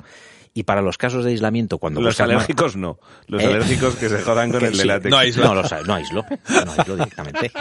Y 0.58 0.62
para 0.62 0.80
los 0.80 0.96
casos 0.96 1.22
de 1.22 1.32
aislamiento, 1.32 1.76
cuando 1.76 2.00
Los 2.00 2.18
alérgicos 2.18 2.76
no. 2.76 2.98
Los 3.26 3.42
¿Eh? 3.42 3.46
alérgicos 3.46 3.94
que 3.96 4.08
se 4.08 4.22
jodan 4.22 4.50
con 4.50 4.60
que 4.60 4.66
el 4.68 4.72
de 4.72 4.78
sí, 4.80 4.86
látex. 4.88 5.10
No 5.10 5.18
aísla. 5.18 5.44
No, 5.48 5.54
lo 5.54 5.64
sa- 5.68 5.82
no 5.82 5.94
aíslo. 5.94 6.24
No 6.64 6.72
aíslo 6.72 6.96
directamente. 6.96 7.52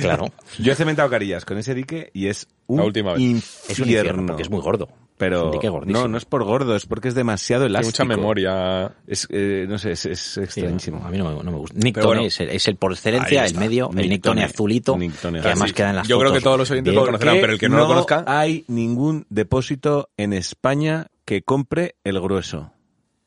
Claro. 0.00 0.26
Yo 0.58 0.72
he 0.72 0.74
cementado 0.74 1.10
carillas 1.10 1.44
con 1.44 1.58
ese 1.58 1.74
dique 1.74 2.10
y 2.14 2.26
es 2.28 2.46
un 2.66 2.78
La 2.78 2.84
última 2.84 3.12
vez. 3.12 3.20
infierno. 3.20 3.68
Es 3.68 3.78
un 3.78 3.88
infierno 3.88 4.26
porque 4.26 4.42
es 4.42 4.50
muy 4.50 4.60
gordo. 4.60 4.88
Pero 5.18 5.46
un 5.46 5.50
dique 5.52 5.68
gordísimo. 5.68 6.00
no, 6.02 6.08
no 6.08 6.16
es 6.16 6.24
por 6.24 6.44
gordo, 6.44 6.76
es 6.76 6.86
porque 6.86 7.08
es 7.08 7.14
demasiado 7.14 7.64
Tiene 7.64 7.78
elástico. 7.80 8.04
mucha 8.04 8.16
memoria. 8.16 8.92
Es, 9.06 9.26
eh, 9.30 9.66
no 9.68 9.76
sé, 9.76 9.92
es, 9.92 10.06
es 10.06 10.20
Sí, 10.20 10.40
extrañísimo. 10.40 11.04
a 11.04 11.10
mí 11.10 11.18
no 11.18 11.24
me, 11.36 11.42
no 11.42 11.50
me 11.50 11.58
gusta. 11.58 11.76
Nick 11.78 11.94
Pero 11.96 12.06
Tone 12.06 12.18
bueno. 12.20 12.28
es, 12.28 12.40
el, 12.40 12.50
es 12.50 12.68
el 12.68 12.76
por 12.76 12.92
excelencia, 12.92 13.44
el 13.44 13.54
medio, 13.56 13.90
el 13.90 13.96
Nick 13.96 14.08
Nick 14.10 14.22
Tone 14.22 14.40
Tone. 14.42 14.44
azulito, 14.44 14.96
Nick 14.96 15.14
Tone 15.20 15.40
que 15.40 15.48
además 15.48 15.72
queda 15.72 15.90
en 15.90 15.96
las 15.96 16.08
Yo 16.08 16.18
creo 16.20 16.32
que 16.32 16.40
todos 16.40 16.56
los 16.58 16.70
oyentes 16.70 16.94
lo 16.94 17.04
conocerán, 17.04 17.38
pero 17.40 17.52
el 17.52 17.58
que 17.58 17.68
no, 17.68 17.78
lo 17.78 17.86
conozca. 17.88 18.24
hay 18.26 18.64
ningún 18.68 19.26
depósito 19.28 20.08
en 20.16 20.32
España 20.32 21.08
que 21.28 21.42
compre 21.42 21.96
el 22.04 22.18
grueso. 22.22 22.72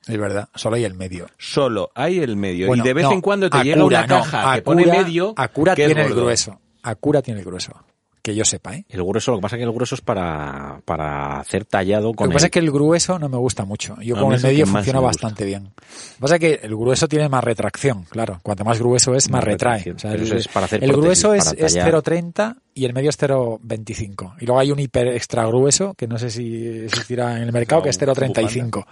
Es 0.07 0.17
verdad, 0.17 0.49
solo 0.55 0.75
hay 0.75 0.85
el 0.85 0.95
medio. 0.95 1.27
Solo 1.37 1.91
hay 1.93 2.17
el 2.17 2.35
medio. 2.35 2.65
Bueno, 2.65 2.83
y 2.83 2.87
de 2.87 2.95
vez 2.95 3.03
no, 3.03 3.11
en 3.11 3.21
cuando 3.21 3.47
te 3.47 3.57
Acura, 3.57 3.63
llega 3.63 3.83
una 3.85 4.01
no, 4.01 4.07
caja 4.07 4.55
que 4.55 4.61
pone 4.63 4.87
medio. 4.87 5.35
Acura 5.37 5.75
que 5.75 5.85
tiene 5.85 6.05
el 6.05 6.15
grueso. 6.15 6.59
Acura 6.81 7.21
tiene 7.21 7.41
el 7.41 7.45
grueso. 7.45 7.73
Que 8.21 8.35
yo 8.35 8.45
sepa, 8.45 8.75
¿eh? 8.75 8.85
El 8.89 9.03
grueso, 9.03 9.31
lo 9.31 9.37
que 9.37 9.41
pasa 9.41 9.55
es 9.55 9.61
que 9.61 9.63
el 9.63 9.71
grueso 9.71 9.95
es 9.95 10.01
para, 10.01 10.79
para 10.85 11.39
hacer 11.39 11.65
tallado 11.65 12.09
Lo 12.09 12.13
con 12.13 12.29
que 12.29 12.33
pasa 12.33 12.45
es 12.47 12.51
que 12.51 12.59
el 12.59 12.71
grueso 12.71 13.17
no 13.17 13.29
me 13.29 13.37
gusta 13.37 13.65
mucho. 13.65 13.95
Yo 14.01 14.15
con 14.15 14.33
el 14.33 14.41
medio 14.41 14.67
funciona 14.67 14.99
me 14.99 15.05
bastante 15.05 15.43
bien. 15.43 15.63
Lo 15.63 15.71
que 15.71 16.21
pasa 16.21 16.35
es 16.35 16.39
que 16.39 16.59
el 16.61 16.75
grueso 16.75 17.07
tiene 17.07 17.29
más 17.29 17.43
retracción, 17.43 18.03
claro. 18.03 18.39
Cuanto 18.43 18.63
más 18.63 18.79
grueso 18.79 19.15
es, 19.15 19.29
más, 19.29 19.39
Más 19.39 19.43
retrae. 19.43 19.91
O 19.91 19.97
sea, 19.99 20.13
el, 20.13 20.31
es 20.31 20.47
para 20.47 20.67
hacer 20.67 20.83
el 20.83 20.91
grueso 20.93 21.33
es, 21.33 21.51
es 21.57 21.73
tallar. 21.73 21.93
0,30 21.93 22.57
y 22.75 22.85
el 22.85 22.93
medio 22.93 23.09
es 23.09 23.19
0,25. 23.19 24.35
Y 24.39 24.45
luego 24.45 24.59
hay 24.59 24.71
un 24.71 24.79
hiper 24.79 25.07
extra 25.07 25.45
grueso, 25.45 25.93
que 25.95 26.07
no 26.07 26.17
sé 26.17 26.29
si 26.29 26.67
existirá 26.85 27.37
en 27.37 27.43
el 27.43 27.51
mercado, 27.51 27.79
No, 27.79 27.83
que 27.83 27.89
es 27.89 27.99
0,35. 27.99 28.85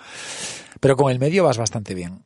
Pero 0.79 0.95
con 0.95 1.11
el 1.11 1.19
medio 1.19 1.43
vas 1.43 1.57
bastante 1.57 1.93
bien. 1.93 2.23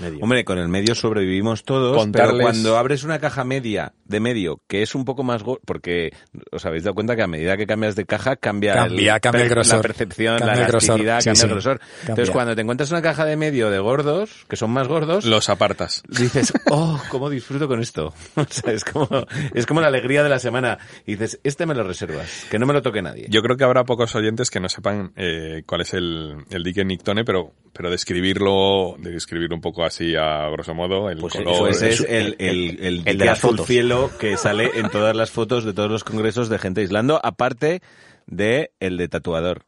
Medio. 0.00 0.18
Hombre, 0.22 0.44
con 0.44 0.58
el 0.58 0.68
medio 0.68 0.94
sobrevivimos 0.94 1.64
todos, 1.64 1.96
Contarles- 1.96 2.30
pero 2.32 2.42
cuando 2.42 2.76
abres 2.78 3.04
una 3.04 3.18
caja 3.18 3.44
media 3.44 3.92
de 4.04 4.20
medio, 4.20 4.60
que 4.68 4.82
es 4.82 4.94
un 4.94 5.04
poco 5.04 5.22
más 5.22 5.42
gordo, 5.42 5.60
porque 5.64 6.12
os 6.52 6.64
habéis 6.66 6.84
dado 6.84 6.94
cuenta 6.94 7.16
que 7.16 7.22
a 7.22 7.26
medida 7.26 7.56
que 7.56 7.66
cambias 7.66 7.96
de 7.96 8.04
caja 8.06 8.36
cambia, 8.36 8.74
Cambia, 8.74 9.20
cambia 9.20 9.42
el 9.44 9.48
grosor. 9.48 9.76
la 9.76 9.82
percepción, 9.82 10.38
Cambia 10.38 10.54
la 10.56 10.62
el 10.64 10.68
elasticidad, 10.70 11.20
sí, 11.20 11.24
cambia 11.26 11.42
el 11.44 11.50
grosor. 11.50 11.80
Entonces, 12.02 12.30
cuando 12.30 12.54
te 12.54 12.62
encuentras 12.62 12.90
una 12.90 13.02
caja 13.02 13.24
de 13.24 13.36
medio 13.36 13.70
de 13.70 13.78
gordos, 13.78 14.46
que 14.48 14.56
son 14.56 14.70
más 14.70 14.86
gordos, 14.88 15.24
Los 15.24 15.48
apartas. 15.48 16.02
dices, 16.08 16.52
oh, 16.70 17.00
cómo 17.10 17.30
disfruto 17.30 17.66
con 17.68 17.80
esto. 17.80 18.12
O 18.36 18.46
sea, 18.48 18.72
es 18.72 18.84
como, 18.84 19.08
es 19.54 19.66
como 19.66 19.80
la 19.80 19.88
alegría 19.88 20.22
de 20.22 20.28
la 20.28 20.38
semana. 20.38 20.78
Y 21.06 21.12
dices, 21.12 21.38
este 21.44 21.66
me 21.66 21.74
lo 21.74 21.82
reservas, 21.84 22.46
que 22.50 22.58
no 22.58 22.66
me 22.66 22.72
lo 22.72 22.82
toque 22.82 23.00
nadie. 23.02 23.26
Yo 23.28 23.42
creo 23.42 23.56
que 23.56 23.64
habrá 23.64 23.84
pocos 23.84 24.14
oyentes 24.14 24.50
que 24.50 24.60
no 24.60 24.68
sepan 24.68 25.12
eh, 25.16 25.62
cuál 25.66 25.82
es 25.82 25.94
el, 25.94 26.36
el 26.50 26.62
dique 26.64 26.84
Nictone, 26.84 27.24
pero, 27.24 27.52
pero 27.72 27.90
describirlo, 27.90 28.96
de 28.98 29.10
describir 29.10 29.52
un 29.52 29.60
poco 29.60 29.79
así 29.84 30.14
a 30.16 30.48
grosso 30.50 30.74
modo, 30.74 31.10
el 31.10 31.18
Pues 31.18 31.34
color. 31.34 31.70
Es 31.70 31.82
es- 31.82 32.00
el, 32.00 32.36
el, 32.38 32.78
el, 32.80 33.02
el 33.06 33.18
de 33.18 33.28
azul 33.28 33.52
fotos. 33.52 33.66
cielo 33.66 34.10
que 34.18 34.36
sale 34.36 34.70
en 34.78 34.88
todas 34.90 35.14
las 35.16 35.30
fotos 35.30 35.64
de 35.64 35.72
todos 35.72 35.90
los 35.90 36.04
congresos 36.04 36.48
de 36.48 36.58
gente 36.58 36.80
aislando, 36.82 37.20
aparte 37.22 37.82
de 38.26 38.72
el 38.80 38.96
de 38.96 39.08
tatuador. 39.08 39.62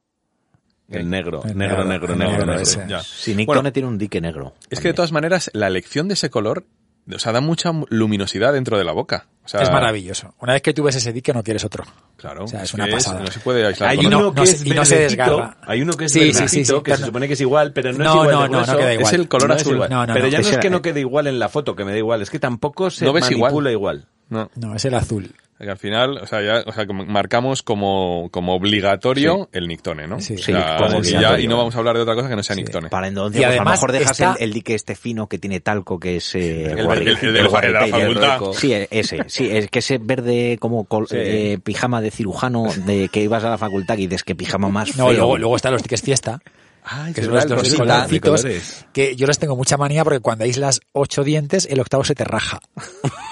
El 0.88 1.08
negro, 1.08 1.42
El 1.44 1.56
negro, 1.56 1.84
negro, 1.84 2.14
negro, 2.16 2.44
negro. 2.44 3.00
Sí, 3.02 3.34
Nick 3.34 3.46
Bueno, 3.46 3.72
tiene 3.72 3.88
un 3.88 3.96
dique 3.96 4.20
negro. 4.20 4.54
Es 4.68 4.78
que 4.80 4.88
de 4.88 4.94
todas 4.94 5.10
maneras, 5.12 5.50
la 5.54 5.66
elección 5.66 6.06
de 6.08 6.14
ese 6.14 6.28
color, 6.28 6.66
o 7.10 7.18
sea, 7.18 7.32
da 7.32 7.40
mucha 7.40 7.72
luminosidad 7.88 8.52
dentro 8.52 8.78
de 8.78 8.84
la 8.84 8.92
boca. 8.92 9.26
O 9.44 9.48
sea, 9.48 9.60
es 9.62 9.70
maravilloso. 9.72 10.34
Una 10.40 10.52
vez 10.52 10.62
que 10.62 10.72
tú 10.72 10.84
ves 10.84 10.94
ese 10.94 11.12
dique 11.12 11.32
no 11.32 11.42
quieres 11.42 11.64
otro. 11.64 11.84
Claro, 12.16 12.44
O 12.44 12.46
sea, 12.46 12.60
es 12.60 12.68
es 12.68 12.74
una 12.74 12.86
pasada. 12.86 13.20
no 13.20 13.26
se 13.26 13.40
puede 13.40 13.66
aislar 13.66 13.90
Hay 13.90 13.98
no- 13.98 14.18
uno 14.18 14.30
que 14.34 14.36
no 14.36 14.42
es 14.44 14.66
no 14.66 14.84
se 14.84 14.98
desgarra. 15.00 15.56
Hay 15.62 15.82
uno 15.82 15.94
que 15.94 16.04
es 16.04 16.12
Sí, 16.12 16.20
sí, 16.20 16.26
sí, 16.26 16.32
verdecito, 16.38 16.76
sí, 16.78 16.82
que 16.84 16.96
se 16.96 17.04
supone 17.06 17.26
que 17.26 17.32
es 17.34 17.40
igual, 17.40 17.72
pero 17.72 17.92
no, 17.92 17.98
No, 17.98 18.04
es 18.04 18.30
igual 18.30 18.50
no, 18.52 18.60
de 18.60 18.66
no, 18.72 18.78
queda 18.78 18.94
igual. 18.94 19.06
Es 19.14 19.18
el 19.20 19.28
color 19.28 19.52
azul. 19.52 19.74
igual. 19.74 19.90
No, 19.90 20.06
no, 20.06 20.12
pero 20.14 20.26
no. 20.26 20.30
ya 20.30 20.40
no 20.40 20.48
es 20.48 20.58
que 20.58 20.70
no 20.70 20.80
quede 20.80 21.00
igual 21.00 21.26
en 21.26 21.38
la 21.40 21.48
foto, 21.48 21.74
que 21.74 21.84
me 21.84 21.90
da 21.90 21.98
igual, 21.98 22.22
es 22.22 22.30
que 22.30 22.38
tampoco 22.38 22.88
se 22.90 23.04
No 23.04 23.12
ves 23.12 23.28
igual. 23.32 23.50
manipula 23.50 23.72
igual. 23.72 24.06
No. 24.28 24.48
No, 24.54 24.74
es 24.76 24.84
el 24.84 24.94
azul. 24.94 25.34
Que 25.62 25.70
al 25.70 25.78
final, 25.78 26.18
o 26.18 26.26
sea, 26.26 26.42
ya, 26.42 26.64
o 26.66 26.72
sea, 26.72 26.86
que 26.86 26.92
marcamos 26.92 27.62
como, 27.62 28.28
como 28.32 28.56
obligatorio 28.56 29.48
el 29.52 29.68
Nictone, 29.68 30.08
¿no? 30.08 30.20
Sí. 30.20 30.34
O 30.34 30.38
Sí, 30.38 30.52
como 30.52 30.58
y, 30.58 30.58
ya- 30.58 30.96
obligatorio. 30.98 31.44
y 31.44 31.46
no 31.46 31.56
vamos 31.56 31.76
a 31.76 31.78
hablar 31.78 31.94
de 31.96 32.02
otra 32.02 32.16
cosa 32.16 32.28
que 32.28 32.34
no 32.34 32.42
sea 32.42 32.56
Nictone. 32.56 32.88
Para 32.88 33.06
entonces, 33.06 33.40
Y 33.40 33.44
pues 33.44 33.60
a 33.60 33.62
lo 33.64 33.70
mejor 33.70 33.92
dejas 33.92 34.10
está- 34.10 34.34
el, 34.40 34.44
el 34.48 34.52
dique 34.54 34.74
este 34.74 34.96
fino 34.96 35.28
que 35.28 35.38
tiene 35.38 35.60
talco, 35.60 36.00
que 36.00 36.16
es 36.16 36.34
eh, 36.34 36.64
El- 36.72 36.80
el 36.80 37.32
de 37.32 37.42
la- 37.44 37.48
facultad. 37.48 38.40
Sí, 38.54 38.72
eh, 38.74 38.88
ese. 38.90 39.18
Sí, 39.28 39.48
es 39.50 39.68
que 39.70 39.78
ese 39.78 39.98
verde 39.98 40.58
como 40.60 40.84
col- 40.84 41.06
Sí. 41.08 41.16
eh, 41.18 41.58
pijama 41.62 42.00
de 42.00 42.10
cirujano 42.10 42.64
de 42.84 43.08
que 43.08 43.20
ibas 43.22 43.44
a 43.44 43.50
la 43.50 43.58
facultad 43.58 43.96
y 43.98 44.08
dices 44.08 44.24
que 44.24 44.34
pijama 44.34 44.68
más 44.68 44.96
No, 44.96 45.06
feo. 45.06 45.12
luego, 45.14 45.38
luego 45.38 45.54
están 45.56 45.72
los 45.74 45.82
tickets 45.82 46.02
fiesta, 46.02 46.40
Ay, 46.84 47.12
que 47.12 47.22
son 47.22 47.32
verdad, 47.34 47.48
los, 47.48 47.58
los 47.58 47.72
el 47.72 47.78
rosita, 47.78 47.84
de 47.84 48.20
colorcitos, 48.20 48.40
colores. 48.42 48.86
que 48.92 49.14
yo 49.16 49.26
les 49.28 49.38
tengo 49.38 49.54
mucha 49.56 49.76
manía 49.76 50.02
porque 50.02 50.18
cuando 50.18 50.44
aíslas 50.44 50.80
ocho 50.92 51.22
dientes, 51.22 51.66
el 51.70 51.78
octavo 51.80 52.02
se 52.02 52.14
te 52.16 52.24
raja. 52.24 52.60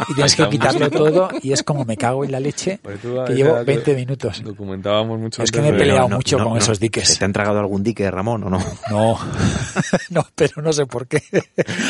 Y 0.08 0.14
tienes 0.14 0.36
que 0.36 0.48
quitarlo 0.48 0.88
todo 0.90 1.28
y 1.42 1.52
es 1.52 1.62
como 1.64 1.84
me 1.84 1.96
cago 1.96 2.24
en 2.24 2.30
la 2.32 2.38
leche 2.40 2.78
tú, 3.02 3.24
que 3.26 3.34
llevo 3.34 3.56
era- 3.56 3.64
20 3.64 3.94
minutos. 3.96 4.42
Documentábamos 4.44 5.18
mucho 5.18 5.42
Es 5.42 5.50
que 5.50 5.60
me 5.60 5.70
he 5.70 5.72
peleado 5.72 6.08
mucho 6.08 6.38
con 6.38 6.56
esos 6.56 6.78
diques. 6.78 7.08
¿Se 7.08 7.18
te 7.18 7.24
han 7.24 7.32
tragado 7.32 7.58
algún 7.58 7.82
dique, 7.82 8.08
Ramón, 8.10 8.44
o 8.44 8.50
no? 8.50 8.58
No, 8.90 9.18
no, 10.10 10.26
pero 10.34 10.62
no 10.62 10.72
sé 10.72 10.86
por 10.86 11.06
qué. 11.08 11.22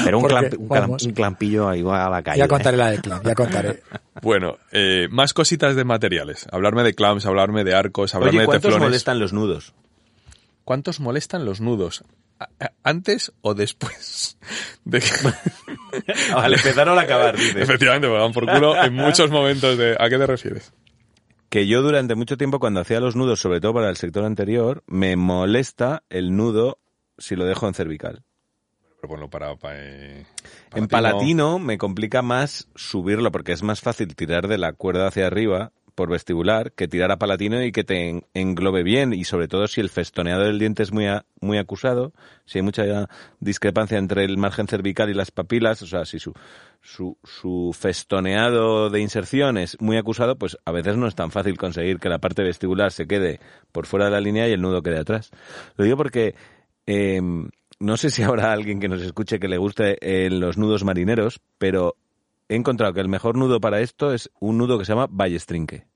Pero 0.04 0.18
un, 0.18 0.22
Porque, 0.22 0.34
clamp- 0.50 0.58
un, 0.58 0.68
clam- 0.68 0.80
vamos, 0.80 1.02
un 1.02 1.12
clampillo 1.12 1.68
ahí 1.68 1.82
va 1.82 2.06
a 2.06 2.10
la 2.10 2.22
calle. 2.22 2.38
Ya 2.38 2.44
¿eh? 2.46 2.48
contaré 2.48 2.76
la 2.76 2.90
de 2.90 2.98
Clan, 3.00 3.22
ya 3.22 3.34
contaré. 3.34 3.82
Bueno, 4.22 4.56
eh, 4.72 5.08
más 5.10 5.34
cositas 5.34 5.76
de 5.76 5.84
materiales. 5.84 6.46
Hablarme 6.50 6.82
de 6.84 6.94
clamps, 6.94 7.26
hablarme 7.26 7.64
de 7.64 7.74
arcos, 7.74 8.14
hablarme 8.14 8.30
Oye, 8.30 8.40
de 8.40 8.46
¿cuántos 8.46 8.62
teflones. 8.70 8.88
molestan 8.88 9.18
los 9.18 9.32
nudos? 9.32 9.74
¿Cuántos 10.70 11.00
molestan 11.00 11.44
los 11.44 11.60
nudos? 11.60 12.04
¿A- 12.38 12.48
a- 12.60 12.70
¿Antes 12.84 13.32
o 13.40 13.54
después? 13.54 14.38
De 14.84 15.00
que- 15.00 15.10
Al 16.36 16.54
empezar 16.54 16.88
o 16.88 16.92
al 16.92 16.98
acabar, 17.00 17.36
dices. 17.36 17.56
Efectivamente, 17.56 18.06
me 18.08 18.14
dan 18.16 18.30
por 18.30 18.46
culo 18.46 18.80
en 18.80 18.94
muchos 18.94 19.32
momentos 19.32 19.76
de... 19.76 19.96
¿A 19.98 20.08
qué 20.08 20.16
te 20.16 20.26
refieres? 20.28 20.72
Que 21.48 21.66
yo 21.66 21.82
durante 21.82 22.14
mucho 22.14 22.36
tiempo 22.36 22.60
cuando 22.60 22.78
hacía 22.78 23.00
los 23.00 23.16
nudos, 23.16 23.40
sobre 23.40 23.60
todo 23.60 23.74
para 23.74 23.90
el 23.90 23.96
sector 23.96 24.24
anterior, 24.24 24.84
me 24.86 25.16
molesta 25.16 26.04
el 26.08 26.36
nudo 26.36 26.78
si 27.18 27.34
lo 27.34 27.46
dejo 27.46 27.66
en 27.66 27.74
cervical. 27.74 28.22
Pero 29.00 29.08
bueno, 29.08 29.28
para... 29.28 29.56
para, 29.56 29.74
eh, 29.76 30.24
En 30.76 30.86
palatino 30.86 31.58
me 31.58 31.78
complica 31.78 32.22
más 32.22 32.68
subirlo 32.76 33.32
porque 33.32 33.50
es 33.50 33.64
más 33.64 33.80
fácil 33.80 34.14
tirar 34.14 34.46
de 34.46 34.56
la 34.58 34.72
cuerda 34.72 35.08
hacia 35.08 35.26
arriba 35.26 35.72
por 35.94 36.10
vestibular 36.10 36.72
que 36.72 36.88
tirar 36.88 37.10
a 37.12 37.18
palatino 37.18 37.62
y 37.62 37.72
que 37.72 37.84
te 37.84 38.08
en- 38.08 38.24
englobe 38.34 38.82
bien 38.82 39.12
y 39.12 39.24
sobre 39.24 39.48
todo 39.48 39.66
si 39.68 39.80
el 39.80 39.88
festoneado 39.90 40.44
del 40.44 40.58
diente 40.58 40.82
es 40.82 40.92
muy 40.92 41.06
a- 41.06 41.24
muy 41.40 41.58
acusado, 41.58 42.12
si 42.44 42.58
hay 42.58 42.62
mucha 42.62 43.08
discrepancia 43.40 43.98
entre 43.98 44.24
el 44.24 44.36
margen 44.38 44.66
cervical 44.66 45.10
y 45.10 45.14
las 45.14 45.30
papilas, 45.30 45.82
o 45.82 45.86
sea, 45.86 46.04
si 46.04 46.18
su 46.18 46.32
su, 46.82 47.18
su 47.24 47.76
festoneado 47.78 48.88
de 48.88 49.00
inserción 49.00 49.58
es 49.58 49.76
muy 49.80 49.98
acusado, 49.98 50.36
pues 50.36 50.56
a 50.64 50.72
veces 50.72 50.96
no 50.96 51.06
es 51.06 51.14
tan 51.14 51.30
fácil 51.30 51.58
conseguir 51.58 51.98
que 51.98 52.08
la 52.08 52.18
parte 52.18 52.42
vestibular 52.42 52.90
se 52.90 53.06
quede 53.06 53.38
por 53.70 53.84
fuera 53.86 54.06
de 54.06 54.12
la 54.12 54.20
línea 54.20 54.48
y 54.48 54.52
el 54.52 54.62
nudo 54.62 54.82
quede 54.82 54.98
atrás. 54.98 55.30
Lo 55.76 55.84
digo 55.84 55.98
porque 55.98 56.34
eh, 56.86 57.20
no 57.78 57.96
sé 57.98 58.10
si 58.10 58.22
habrá 58.22 58.52
alguien 58.52 58.80
que 58.80 58.88
nos 58.88 59.02
escuche 59.02 59.38
que 59.38 59.48
le 59.48 59.58
guste 59.58 59.98
eh, 60.00 60.30
los 60.30 60.56
nudos 60.56 60.82
marineros, 60.84 61.40
pero 61.58 61.96
he 62.50 62.56
encontrado 62.56 62.92
que 62.92 63.00
el 63.00 63.08
mejor 63.08 63.36
nudo 63.36 63.60
para 63.60 63.80
esto 63.80 64.12
es 64.12 64.30
un 64.40 64.58
nudo 64.58 64.78
que 64.78 64.84
se 64.84 64.92
llama 64.92 65.06
ballestrinque. 65.10 65.86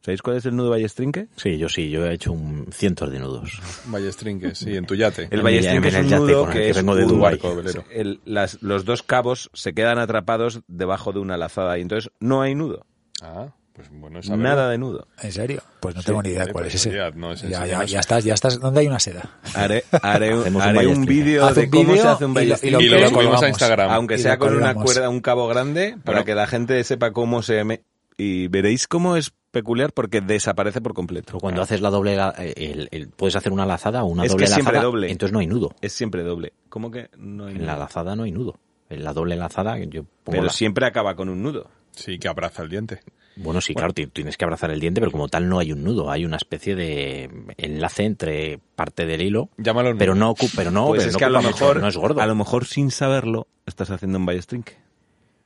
¿Sabéis 0.00 0.22
cuál 0.22 0.36
es 0.36 0.46
el 0.46 0.54
nudo 0.54 0.70
ballestrinque? 0.70 1.26
Sí, 1.36 1.58
yo 1.58 1.68
sí, 1.68 1.90
yo 1.90 2.06
he 2.06 2.14
hecho 2.14 2.30
un 2.32 2.66
cientos 2.72 3.10
de 3.10 3.18
nudos. 3.18 3.60
Ballestrinque, 3.86 4.54
sí, 4.54 4.76
en 4.76 4.86
tu 4.86 4.94
yate. 4.94 5.24
El 5.30 5.40
En 5.40 5.44
ballestrinque 5.44 5.88
el 5.88 5.94
es 5.94 6.00
un 6.04 6.08
yate 6.08 6.22
nudo 6.22 6.40
con 6.42 6.48
el 6.50 6.54
que 6.56 6.62
que 6.64 6.70
es 6.70 6.76
vengo 6.76 6.94
de 6.94 7.02
un- 7.04 7.08
Dubái. 7.10 7.32
barco 7.34 7.56
velero. 7.56 7.84
el- 7.90 8.20
las- 8.24 8.62
los 8.62 8.84
dos 8.84 9.02
cabos 9.02 9.50
se 9.54 9.74
quedan 9.74 9.98
atrapados 9.98 10.60
debajo 10.68 11.12
de 11.12 11.18
una 11.18 11.36
lazada 11.36 11.78
y 11.78 11.82
entonces 11.82 12.10
no 12.20 12.42
hay 12.42 12.54
nudo. 12.54 12.86
Ah, 13.20 13.48
pues 13.78 13.88
bueno. 13.92 14.20
Nada 14.36 14.68
de 14.70 14.76
nudo. 14.78 15.06
¿En 15.22 15.30
serio? 15.30 15.62
Pues 15.78 15.94
no 15.94 16.00
Sí, 16.02 16.06
tengo 16.06 16.22
ni 16.22 16.30
idea 16.30 16.42
cuál 16.48 16.64
pues 16.64 16.74
es 16.74 16.86
ese. 16.86 16.96
ya 16.96 17.10
no 17.12 17.32
es 17.32 17.42
ya, 17.42 17.48
ya, 17.48 17.56
enseñarnos. 17.60 17.90
ya 17.92 18.00
estás, 18.00 18.24
ya 18.24 18.34
estás. 18.34 18.58
¿Dónde 18.60 18.80
hay 18.80 18.88
una 18.88 18.98
seda? 18.98 19.38
Haré, 19.54 19.84
haré, 20.02 20.34
un- 20.36 20.60
haré 20.60 20.86
vídeo 21.06 21.46
de 21.54 21.60
un 21.64 21.70
cómo 21.70 21.96
se 21.96 22.08
hace 22.08 22.24
un 22.24 22.32
y 22.42 22.46
lo- 22.46 22.56
y 22.60 22.70
lo-. 22.70 22.80
Y 22.80 22.88
lo 22.88 22.98
lo 22.98 23.08
subimos 23.08 23.42
a. 23.42 23.48
Instagram. 23.48 23.90
Aunque 23.90 24.16
Y 24.16 24.18
sea 24.18 24.36
con 24.36 24.56
una 24.56 24.74
cuerda, 24.74 25.08
un 25.08 25.20
cabo 25.20 25.46
grande, 25.46 25.96
para 26.04 26.18
Bueno. 26.18 26.24
que 26.26 26.34
la 26.34 26.46
gente 26.48 26.82
sepa 26.82 27.12
cómo 27.12 27.42
se... 27.42 27.62
me- 27.64 27.82
Y 28.16 28.48
veréis 28.48 28.88
cómo 28.88 29.14
es 29.16 29.32
peculiar 29.52 29.92
porque 29.92 30.20
desaparece 30.20 30.80
por 30.80 30.92
completo. 30.92 31.26
Pero 31.28 31.38
cuando 31.38 31.62
haces 31.62 31.80
la 31.80 31.90
doble, 31.90 32.16
la- 32.16 32.30
el- 32.30 32.88
el- 32.90 33.08
puedes 33.10 33.36
hacer 33.36 33.52
una 33.52 33.64
lazada 33.64 34.02
o 34.02 34.06
una 34.06 34.24
Es 34.24 34.30
que 34.30 34.32
doble 34.32 34.44
es 34.46 34.50
siempre 34.52 34.72
lazada, 34.74 34.90
doble. 34.90 35.10
entonces 35.12 35.32
no 35.32 35.38
hay 35.38 35.46
nudo. 35.46 35.74
Es 35.80 35.92
siempre 35.92 36.22
doble. 36.24 36.52
¿Cómo 36.68 36.90
que 36.90 37.10
no 37.16 37.46
hay 37.46 37.54
En 37.54 37.64
la 37.66 37.76
lazada 37.76 38.16
no 38.16 38.24
hay 38.24 38.32
nudo. 38.32 38.58
En 38.90 39.04
la 39.04 39.12
doble 39.12 39.36
lazada 39.36 39.78
yo 39.78 40.02
pongo 40.02 40.32
Pero 40.32 40.42
la- 40.44 40.50
siempre 40.50 40.84
acaba 40.86 41.14
con 41.14 41.28
un 41.28 41.42
nudo. 41.42 41.70
Sí, 41.92 42.18
que 42.18 42.28
abraza 42.28 42.62
el 42.62 42.68
diente. 42.70 43.00
Bueno, 43.40 43.60
sí, 43.60 43.74
claro, 43.74 43.92
ti- 43.92 44.06
tienes 44.08 44.36
que 44.36 44.44
abrazar 44.44 44.70
el 44.70 44.80
diente, 44.80 45.00
pero 45.00 45.12
como 45.12 45.28
tal 45.28 45.48
no 45.48 45.58
hay 45.60 45.72
un 45.72 45.84
nudo, 45.84 46.10
hay 46.10 46.24
una 46.24 46.36
especie 46.36 46.74
de 46.74 47.30
enlace 47.56 48.04
entre 48.04 48.58
parte 48.74 49.06
del 49.06 49.22
hilo, 49.22 49.48
Llámalo 49.58 49.90
nudo. 49.90 49.98
pero 49.98 50.14
no, 50.14 50.34
pero 50.56 50.70
no, 50.70 50.88
pues 50.88 50.98
pero 51.00 51.08
es 51.08 51.12
no 51.14 51.18
que 51.18 51.24
a 51.24 51.28
lo 51.28 51.42
mucho, 51.42 51.50
mejor, 51.52 51.80
no 51.80 51.88
es 51.88 51.96
gordo. 51.96 52.20
a 52.20 52.26
lo 52.26 52.34
mejor 52.34 52.66
sin 52.66 52.90
saberlo, 52.90 53.46
estás 53.66 53.90
haciendo 53.90 54.18
un 54.18 54.26
ballestrinque. 54.26 54.72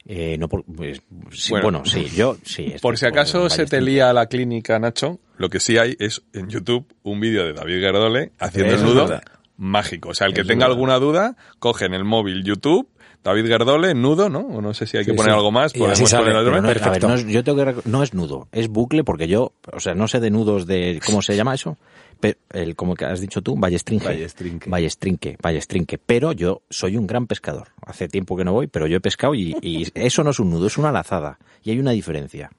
Eh, 0.05 0.37
no 0.39 0.49
por- 0.49 0.65
pues, 0.65 1.01
sí, 1.31 1.51
Bueno. 1.53 1.65
bueno, 1.81 1.85
sí, 1.85 2.07
yo 2.17 2.37
sí. 2.45 2.75
Por 2.83 2.99
si 2.99 3.07
acaso 3.07 3.49
se 3.49 3.67
te 3.67 3.81
lía 3.81 4.13
la 4.13 4.27
clínica, 4.27 4.79
Nacho, 4.81 5.21
lo 5.37 5.49
que 5.49 5.61
sí 5.61 5.79
hay 5.79 5.95
es 6.01 6.23
en 6.33 6.49
YouTube 6.49 6.87
un 7.05 7.21
vídeo 7.21 7.45
de 7.45 7.53
David 7.53 7.79
Gerdole 7.81 8.33
haciendo 8.41 8.75
el 8.75 8.83
nudo 8.83 9.21
mágico. 9.59 10.09
O 10.09 10.15
sea, 10.15 10.27
el 10.27 10.35
que 10.35 10.41
es 10.41 10.47
tenga 10.49 10.65
verdad. 10.65 10.73
alguna 10.75 10.99
duda, 10.99 11.37
coge 11.61 11.85
en 11.85 11.95
el 11.95 12.05
móvil 12.05 12.43
YouTube, 12.43 12.89
David 13.25 13.47
Gerdole, 13.47 13.95
nudo, 13.95 14.29
¿no? 14.29 14.41
O 14.41 14.61
no 14.61 14.75
sé 14.75 14.87
si 14.87 14.97
hay 14.97 15.05
que 15.05 15.13
Sí, 15.13 15.17
poner 15.17 15.33
sí. 15.33 15.37
algo 15.37 15.51
más, 15.53 15.75
Y 15.75 15.79
podemos 15.79 16.01
así 16.01 16.07
sale, 16.11 16.33
poner 16.33 16.45
no, 16.45 16.51
más. 16.51 16.59
a 16.65 16.67
ver, 16.67 16.81
Perfecto. 16.81 17.09
no 17.09 17.15
es, 17.15 17.27
yo 17.27 17.45
tengo 17.45 17.65
que 17.65 17.89
no 17.89 18.03
es 18.03 18.15
nudo, 18.15 18.49
es 18.53 18.69
bucle 18.69 19.05
porque 19.05 19.29
yo, 19.29 19.53
o 19.73 19.81
sea, 19.81 19.95
no 19.95 20.09
sé 20.09 20.19
de 20.21 20.31
nudos 20.31 20.67
de 20.67 21.01
cómo 21.07 21.23
se 21.23 21.37
llama 21.37 21.55
eso, 21.55 21.77
pero 22.21 22.39
el 22.53 22.75
como 22.77 22.95
que 22.95 23.05
has 23.05 23.21
dicho 23.21 23.41
tú, 23.43 23.55
ballestrinque. 23.57 24.07
Ballestrinque. 24.07 24.69
Ballestrinque, 24.71 25.37
ballestrinque, 25.41 25.99
pero 25.99 26.33
yo 26.33 26.63
soy 26.71 26.97
un 26.97 27.07
gran 27.07 27.27
pescador. 27.27 27.69
Hace 27.85 28.09
tiempo 28.09 28.37
que 28.37 28.45
no 28.45 28.53
voy, 28.53 28.67
pero 28.67 28.87
yo 28.87 28.97
he 28.97 29.01
pescado 29.01 29.35
y, 29.35 29.57
y 29.63 29.87
eso 29.95 30.25
no 30.25 30.31
es 30.31 30.39
un 30.41 30.51
nudo, 30.51 30.67
es 30.67 30.79
una 30.79 30.91
lazada 30.93 31.39
y 31.63 31.71
hay 31.71 31.79
una 31.79 31.93
diferencia. 31.93 32.51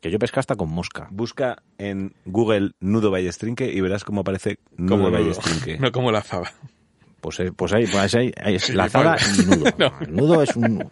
Que 0.00 0.10
yo 0.10 0.18
pesco 0.18 0.40
hasta 0.40 0.56
con 0.56 0.68
mosca. 0.68 1.06
Busca 1.12 1.62
en 1.78 2.12
Google 2.24 2.72
nudo 2.80 3.12
ballestrinque 3.12 3.72
y 3.72 3.80
verás 3.80 4.02
cómo 4.02 4.22
aparece 4.22 4.58
nudo 4.76 4.96
Como 4.96 5.10
ballestrinque. 5.12 5.78
No 5.80 5.92
como 5.92 6.10
la 6.10 6.22
zaba. 6.22 6.50
Pues, 7.22 7.40
eh, 7.40 7.52
pues 7.56 7.72
ahí, 7.72 7.86
pues 7.86 8.14
ahí, 8.14 8.30
ahí 8.42 8.56
es 8.56 8.68
lazada 8.74 9.16
y 9.38 9.42
nudo. 9.46 9.72
El 10.02 10.14
nudo 10.14 10.42
es 10.42 10.54
un, 10.56 10.90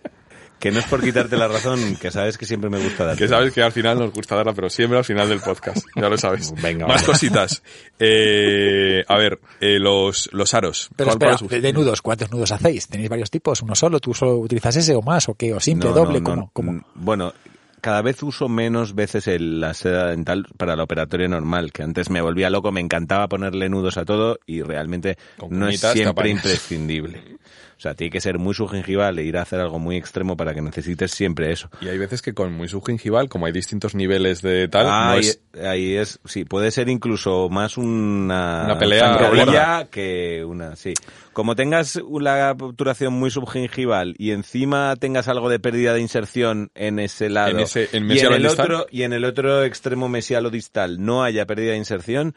Que 0.60 0.70
no 0.70 0.78
es 0.78 0.84
por 0.86 1.02
quitarte 1.02 1.36
la 1.36 1.48
razón, 1.48 1.96
que 1.96 2.10
sabes 2.10 2.38
que 2.38 2.46
siempre 2.46 2.70
me 2.70 2.78
gusta 2.78 3.04
dar. 3.04 3.16
Que 3.16 3.26
sabes 3.28 3.52
que 3.52 3.62
al 3.62 3.72
final 3.72 3.98
nos 3.98 4.12
gusta 4.12 4.36
darla, 4.36 4.52
pero 4.52 4.70
siempre 4.70 4.96
al 4.98 5.04
final 5.04 5.28
del 5.28 5.40
podcast. 5.40 5.84
Ya 5.96 6.08
lo 6.08 6.16
sabes. 6.16 6.52
Venga, 6.62 6.86
Más 6.86 7.02
cositas. 7.02 7.62
Eh, 7.98 9.04
a 9.08 9.16
ver, 9.16 9.40
eh, 9.60 9.78
los, 9.78 10.28
los 10.32 10.54
aros. 10.54 10.88
De, 10.96 11.60
de 11.60 11.72
nudos, 11.72 12.00
¿cuántos 12.02 12.30
nudos 12.30 12.52
hacéis? 12.52 12.86
¿Tenéis 12.88 13.08
varios 13.08 13.30
tipos? 13.30 13.60
¿Uno 13.62 13.74
solo? 13.74 13.98
¿Tú 14.00 14.14
solo 14.14 14.36
utilizas 14.36 14.76
ese 14.76 14.94
o 14.94 15.02
más? 15.02 15.28
¿O 15.28 15.34
qué? 15.34 15.52
¿O 15.54 15.60
simple, 15.60 15.88
No, 15.90 15.94
doble? 15.94 16.20
no, 16.20 16.24
¿Cómo? 16.24 16.36
no. 16.42 16.50
¿Cómo? 16.52 16.84
Bueno, 16.94 17.32
cada 17.80 18.02
vez 18.02 18.22
uso 18.22 18.48
menos 18.48 18.94
veces 18.94 19.26
el- 19.26 19.60
la 19.60 19.74
seda 19.74 20.08
dental 20.08 20.46
para 20.56 20.76
la 20.76 20.82
operatoria 20.84 21.28
normal, 21.28 21.72
que 21.72 21.82
antes 21.82 22.10
me 22.10 22.20
volvía 22.20 22.50
loco, 22.50 22.72
me 22.72 22.80
encantaba 22.80 23.28
ponerle 23.28 23.68
nudos 23.68 23.96
a 23.96 24.04
todo 24.04 24.38
y 24.46 24.62
realmente 24.62 25.16
no 25.50 25.68
es 25.68 25.80
siempre 25.94 26.28
imprescindible. 26.30 27.22
O 27.80 27.82
sea, 27.82 27.94
tiene 27.94 28.10
que 28.10 28.20
ser 28.20 28.38
muy 28.38 28.52
subgingival 28.52 29.18
e 29.18 29.24
ir 29.24 29.38
a 29.38 29.40
hacer 29.40 29.58
algo 29.58 29.78
muy 29.78 29.96
extremo 29.96 30.36
para 30.36 30.52
que 30.52 30.60
necesites 30.60 31.12
siempre 31.12 31.50
eso. 31.50 31.70
Y 31.80 31.88
hay 31.88 31.96
veces 31.96 32.20
que 32.20 32.34
con 32.34 32.52
muy 32.52 32.68
subgingival, 32.68 33.30
como 33.30 33.46
hay 33.46 33.52
distintos 33.52 33.94
niveles 33.94 34.42
de 34.42 34.68
tal, 34.68 34.84
no 34.84 34.92
ahí, 34.92 35.20
es- 35.20 35.40
ahí 35.64 35.96
es, 35.96 36.20
sí, 36.26 36.44
puede 36.44 36.72
ser 36.72 36.90
incluso 36.90 37.48
más 37.48 37.78
una, 37.78 38.64
Una 38.66 38.78
pelea 38.78 39.88
que 39.90 40.44
una, 40.44 40.76
sí. 40.76 40.92
Como 41.32 41.56
tengas 41.56 41.98
la 42.20 42.50
obturación 42.52 43.14
muy 43.14 43.30
subgingival 43.30 44.14
y 44.18 44.32
encima 44.32 44.94
tengas 44.96 45.28
algo 45.28 45.48
de 45.48 45.58
pérdida 45.58 45.94
de 45.94 46.02
inserción 46.02 46.70
en 46.74 46.98
ese 46.98 47.30
lado 47.30 47.48
En 47.52 47.60
ese- 47.60 47.88
en 47.94 48.10
y, 48.10 48.18
en 48.18 48.32
el 48.34 48.42
distal. 48.42 48.72
otro, 48.72 48.86
y 48.90 49.04
en 49.04 49.14
el 49.14 49.24
otro 49.24 49.64
extremo 49.64 50.10
mesialo 50.10 50.50
distal 50.50 51.02
no 51.02 51.24
haya 51.24 51.46
pérdida 51.46 51.70
de 51.70 51.78
inserción, 51.78 52.34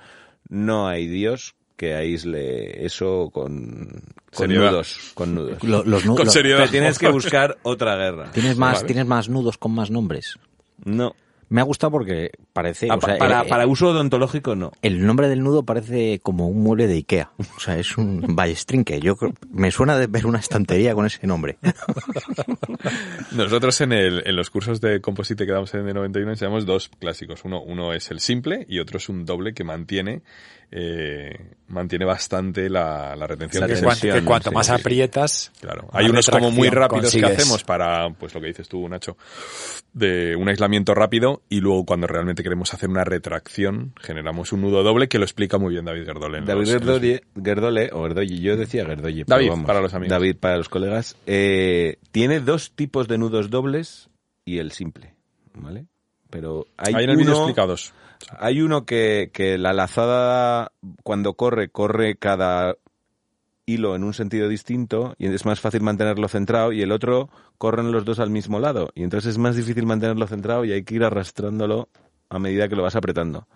no 0.47 0.87
hay 0.87 1.05
Dios 1.07 1.55
que 1.75 1.95
aísle 1.95 2.85
eso 2.85 3.29
con, 3.33 4.03
con 4.33 4.47
Seriedad. 4.47 4.71
nudos, 4.71 5.11
con 5.13 5.35
nudos. 5.35 5.63
lo- 5.63 5.83
los 5.83 6.05
nudos. 6.05 6.17
Con 6.17 6.25
lo- 6.27 6.31
seriedad. 6.31 6.57
Pero 6.59 6.71
tienes 6.71 6.99
que 6.99 7.09
buscar 7.09 7.57
otra 7.63 7.95
guerra. 7.95 8.31
¿Tienes 8.31 8.57
más, 8.57 8.75
Vale. 8.75 8.87
tienes 8.87 9.05
más 9.05 9.29
nudos 9.29 9.57
con 9.57 9.71
más 9.73 9.89
nombres. 9.91 10.37
No. 10.83 11.15
Me 11.49 11.61
ha 11.61 11.65
gustado 11.65 11.91
porque 11.91 12.31
parece, 12.51 12.87
Ah, 12.89 12.95
o 12.95 13.01
sea, 13.01 13.17
para, 13.19 13.41
eh, 13.43 13.45
para 13.47 13.67
uso 13.67 13.89
odontológico 13.89 14.55
no. 14.55 14.71
el 14.81 15.05
nombre 15.05 15.27
del 15.29 15.43
nudo 15.43 15.61
parece 15.63 16.19
como 16.23 16.47
un 16.47 16.63
mueble 16.63 16.87
de 16.87 16.95
Ikea. 16.95 17.31
O 17.55 17.59
sea, 17.59 17.77
es 17.77 17.95
un 17.95 18.21
ballestrinque. 18.35 18.99
Yo 18.99 19.15
creo- 19.15 19.33
me 19.51 19.69
suena 19.69 19.95
de 19.97 20.07
ver 20.07 20.25
una 20.25 20.39
estantería 20.39 20.95
con 20.95 21.05
ese 21.05 21.27
nombre. 21.27 21.59
Nosotros 23.33 23.79
en, 23.81 23.91
el, 23.93 24.23
en 24.25 24.35
los 24.35 24.49
cursos 24.49 24.81
de 24.81 25.01
composite 25.01 25.45
que 25.45 25.51
damos 25.51 25.73
en 25.73 25.87
el 25.87 25.93
91 25.93 26.31
enseñamos 26.31 26.65
dos 26.65 26.89
clásicos. 26.99 27.41
Uno, 27.45 27.61
uno 27.61 27.93
es 27.93 28.09
el 28.11 28.19
simple 28.19 28.65
y 28.67 28.79
otro 28.79 28.97
es 28.97 29.09
un 29.09 29.25
doble 29.25 29.53
que 29.53 29.63
mantiene 29.63 30.21
eh, 30.75 31.51
mantiene 31.67 32.03
bastante 32.03 32.67
la, 32.67 33.15
la 33.15 33.27
retención. 33.27 33.61
La 33.61 33.67
que 33.67 33.73
Que, 33.73 33.79
se- 33.79 33.85
cuan- 33.85 33.99
que 33.99 34.25
cuanto 34.25 34.49
sí, 34.49 34.55
más 34.55 34.65
sí. 34.67 34.71
aprietas, 34.73 35.51
Claro, 35.61 35.87
hay 35.93 36.07
unos 36.09 36.27
como 36.29 36.49
muy 36.49 36.69
rápidos 36.69 37.13
que 37.13 37.23
hacemos 37.25 37.63
para, 37.63 38.09
pues 38.09 38.33
lo 38.33 38.41
que 38.41 38.47
dices 38.47 38.67
tú, 38.67 38.89
Nacho, 38.89 39.15
de 39.93 40.35
un 40.35 40.49
aislamiento 40.49 40.95
rápido 40.95 41.43
y 41.47 41.59
luego 41.59 41.85
cuando 41.85 42.07
realmente 42.07 42.41
queremos 42.41 42.73
hacer 42.73 42.89
una 42.89 43.03
retracción 43.03 43.93
generamos 44.01 44.51
un 44.51 44.61
nudo 44.61 44.81
doble 44.81 45.07
que 45.07 45.19
lo 45.19 45.25
explica 45.25 45.59
muy 45.59 45.73
bien 45.73 45.85
David 45.85 46.05
Gerdole. 46.05 46.39
en 46.39 46.45
David 46.45 46.61
los- 46.61 46.69
en 46.81 46.85
los- 46.87 47.21
Gerdole, 47.45 47.89
o 47.93 48.03
Gerdolle, 48.03 48.39
yo 48.39 48.57
decía 48.57 48.83
Gerdolle. 48.85 49.25
pero 49.25 49.37
David, 49.37 49.49
vamos, 49.49 49.67
para 49.67 49.81
los 49.81 49.93
amigos. 49.93 50.09
David, 50.09 50.37
para 50.39 50.57
los 50.57 50.69
colegas. 50.69 51.15
eh, 51.27 51.97
tiene 52.11 52.39
dos 52.39 52.71
tipos 52.71 53.07
de 53.07 53.19
nudos 53.19 53.51
dobles 53.51 54.09
y 54.43 54.57
el 54.57 54.71
simple, 54.71 55.13
¿vale? 55.53 55.85
Pero 56.31 56.65
hay, 56.77 56.95
Ahí 56.95 57.03
en 57.03 57.09
el 57.11 57.17
vídeo 57.17 57.33
uno, 57.33 57.41
explicados. 57.43 57.93
Hay 58.39 58.61
uno 58.61 58.85
que, 58.85 59.31
que 59.33 59.57
la 59.57 59.73
lazada, 59.73 60.71
cuando 61.03 61.33
corre, 61.33 61.69
corre 61.69 62.15
cada 62.15 62.75
hilo 63.65 63.95
en 63.95 64.03
un 64.03 64.13
sentido 64.13 64.49
distinto 64.49 65.15
y 65.17 65.27
es 65.27 65.45
más 65.45 65.61
fácil 65.61 65.81
mantenerlo 65.81 66.27
centrado 66.27 66.71
y 66.73 66.81
el 66.81 66.91
otro 66.91 67.29
corren 67.57 67.91
los 67.91 68.05
dos 68.05 68.19
al 68.19 68.29
mismo 68.29 68.59
lado 68.59 68.89
y 68.93 69.03
entonces 69.03 69.31
es 69.31 69.37
más 69.37 69.55
difícil 69.55 69.85
mantenerlo 69.85 70.27
centrado 70.27 70.65
y 70.65 70.73
hay 70.73 70.83
que 70.83 70.95
ir 70.95 71.03
arrastrándolo 71.03 71.87
a 72.29 72.39
medida 72.39 72.67
que 72.67 72.75
lo 72.75 72.83
vas 72.83 72.95
apretando. 72.95 73.47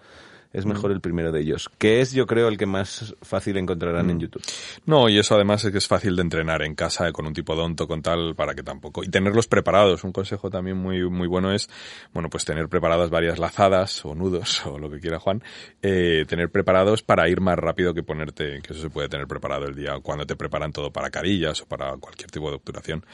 Es 0.54 0.66
mejor 0.66 0.92
el 0.92 1.02
primero 1.02 1.32
de 1.32 1.42
ellos, 1.42 1.70
que 1.78 2.02
es 2.02 2.14
yo 2.14 2.26
creo 2.26 2.48
el 2.48 2.58
que 2.58 2.66
más 2.66 3.16
fácil 3.22 3.58
encontrarán 3.58 4.10
en 4.10 4.20
YouTube. 4.20 4.42
No, 4.86 5.10
y 5.10 5.20
eso 5.20 5.36
además 5.36 5.64
es 5.66 5.72
que 5.72 5.78
es 5.78 5.88
fácil 5.88 6.16
de 6.16 6.22
entrenar 6.22 6.64
en 6.64 6.76
casa 6.76 7.12
con 7.12 7.28
un 7.28 7.34
tipo 7.34 7.56
donto, 7.56 7.88
con 7.88 8.02
tal, 8.02 8.36
para 8.36 8.56
que 8.56 8.64
tampoco. 8.64 9.04
Y 9.04 9.10
tenerlos 9.10 9.48
preparados. 9.48 10.04
Un 10.04 10.12
consejo 10.12 10.50
también 10.50 10.78
muy, 10.78 11.08
muy 11.10 11.28
bueno 11.28 11.52
es, 11.52 11.70
bueno, 12.14 12.30
pues 12.30 12.46
tener 12.46 12.70
preparadas 12.70 13.10
varias 13.10 13.40
lazadas 13.40 14.06
o 14.06 14.16
nudos 14.16 14.66
o 14.66 14.78
lo 14.78 14.90
que 14.90 15.00
quiera 15.00 15.20
Juan, 15.20 15.44
eh, 15.82 16.26
tener 16.28 16.50
preparados 16.50 17.04
para 17.04 17.28
ir 17.30 17.42
más 17.42 17.58
rápido 17.58 17.94
que 17.94 18.04
ponerte, 18.04 18.62
que 18.62 18.74
eso 18.74 18.82
se 18.82 18.90
puede 18.90 19.10
tener 19.10 19.28
preparado 19.28 19.66
el 19.66 19.76
día 19.76 20.00
cuando 20.02 20.26
te 20.26 20.36
preparan 20.36 20.72
todo 20.72 20.92
para 20.92 21.10
carillas 21.10 21.62
o 21.62 21.66
para 21.66 21.96
cualquier 21.98 22.32
tipo 22.32 22.50
de 22.50 22.56
obturación. 22.56 23.06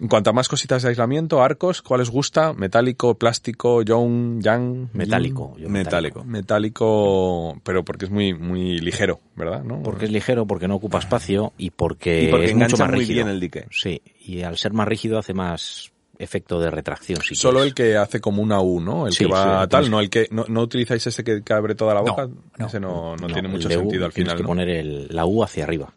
En 0.00 0.08
cuanto 0.08 0.30
a 0.30 0.32
más 0.32 0.48
cositas 0.48 0.82
de 0.82 0.88
aislamiento, 0.88 1.42
arcos, 1.42 1.82
¿cuál 1.82 2.00
os 2.00 2.10
gusta? 2.10 2.54
Metálico, 2.54 3.16
plástico, 3.18 3.82
young, 3.82 4.40
yang, 4.42 4.88
Metálico. 4.94 5.54
yo 5.58 5.68
Metálico. 5.68 6.24
metálico, 6.24 7.60
pero 7.62 7.84
porque 7.84 8.06
es 8.06 8.10
muy, 8.10 8.32
muy 8.34 8.78
ligero, 8.78 9.20
¿verdad? 9.36 9.62
¿No? 9.62 9.82
Porque 9.82 10.06
es 10.06 10.10
ligero, 10.10 10.46
porque 10.46 10.68
no 10.68 10.76
ocupa 10.76 10.98
espacio 10.98 11.52
y 11.58 11.70
porque, 11.70 12.24
Y 12.24 12.28
porque 12.28 12.46
es 12.46 12.52
mucho 12.54 12.64
engancha 12.66 12.84
más 12.84 12.90
muy 12.92 13.00
rígido. 13.00 13.14
bien 13.16 13.28
el 13.28 13.40
dique. 13.40 13.66
Sí, 13.70 14.00
y 14.24 14.42
al 14.42 14.56
ser 14.56 14.72
más 14.72 14.88
rígido 14.88 15.18
hace 15.18 15.34
más 15.34 15.92
efecto 16.18 16.60
de 16.60 16.70
retracción. 16.70 17.20
Si 17.22 17.34
Solo 17.34 17.62
el 17.62 17.74
que 17.74 17.96
hace 17.96 18.20
como 18.20 18.42
una 18.42 18.60
U, 18.60 18.80
¿no? 18.80 19.06
El 19.06 19.12
Sí, 19.12 19.24
que 19.24 19.30
va 19.32 19.62
sí, 19.64 19.68
tal, 19.70 19.90
no 19.90 20.00
el 20.00 20.10
que 20.10 20.28
no, 20.30 20.44
no 20.48 20.62
utilizáis 20.62 21.06
ese 21.06 21.24
que, 21.24 21.42
que 21.42 21.52
abre 21.52 21.74
toda 21.74 21.94
la 21.94 22.00
boca, 22.02 22.28
no. 22.58 22.66
ese 22.66 22.78
no, 22.80 23.16
no 23.16 23.26
No, 23.28 23.32
tiene 23.34 23.48
mucho 23.48 23.68
U 23.68 23.72
sentido 23.72 24.04
al 24.06 24.12
tienes 24.12 24.32
final, 24.32 24.36
que 24.36 24.42
¿no? 24.42 24.48
poner 24.48 24.68
el- 24.68 25.08
la 25.10 25.24
U 25.24 25.42
hacia 25.42 25.64
arriba, 25.64 25.92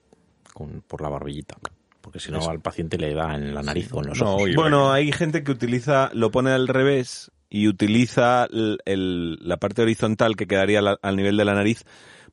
con, 0.54 0.82
por 0.88 1.02
la 1.02 1.10
barbillita. 1.10 1.58
Porque 2.04 2.20
si 2.20 2.32
no, 2.34 2.50
al 2.50 2.60
paciente 2.60 2.98
le 2.98 3.14
da 3.14 3.34
en 3.34 3.56
la 3.56 3.64
nariz 3.64 3.92
o 3.94 4.02
en 4.02 4.10
los 4.10 4.20
No, 4.20 4.36
ojos. 4.36 4.50
Bueno, 4.56 4.92
hay 4.92 5.14
gente 5.14 5.42
que 5.46 5.52
utiliza, 5.52 6.10
lo 6.14 6.32
pone 6.32 6.52
al 6.52 6.68
revés 6.68 7.32
y 7.50 7.70
utiliza 7.70 8.44
el- 8.52 8.78
el- 8.84 9.38
la 9.42 9.56
parte 9.56 9.82
horizontal 9.84 10.36
que 10.36 10.46
quedaría 10.46 10.82
la- 10.82 11.00
al 11.02 11.16
nivel 11.16 11.38
de 11.38 11.46
la 11.46 11.54
nariz 11.54 11.86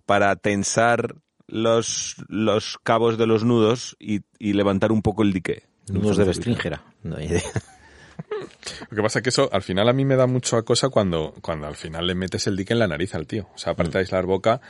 para 0.06 0.34
tensar 0.34 1.14
los, 1.46 2.16
los 2.28 2.78
cabos 2.82 3.16
de 3.16 3.28
los 3.28 3.44
nudos 3.44 3.96
y, 4.00 4.22
y 4.40 4.54
levantar 4.54 4.90
un 4.90 5.02
poco 5.02 5.22
el 5.22 5.32
dique. 5.32 5.62
Nudos 5.88 6.16
de 6.16 6.24
bestringera. 6.24 6.82
No 7.04 7.16
hay 7.16 7.26
idea. 7.26 7.42
Lo 8.90 8.96
que 8.96 9.02
pasa 9.02 9.20
es 9.20 9.22
que 9.22 9.28
eso 9.30 9.48
al 9.52 9.62
final 9.62 9.88
a 9.88 9.92
mí 9.92 10.04
me 10.04 10.16
da 10.16 10.26
mucho 10.26 10.56
a 10.56 10.64
cosa 10.64 10.88
cuando, 10.88 11.32
cuando 11.42 11.66
al 11.68 11.76
final 11.76 12.06
le 12.08 12.14
metes 12.14 12.46
el 12.48 12.56
dique 12.56 12.72
en 12.72 12.78
la 12.80 12.88
nariz 12.88 13.14
al 13.14 13.26
tío. 13.26 13.48
O 13.54 13.58
sea, 13.58 13.72
aparte 13.72 13.92
de 13.92 13.98
aislar 14.00 14.26
boca, 14.26 14.60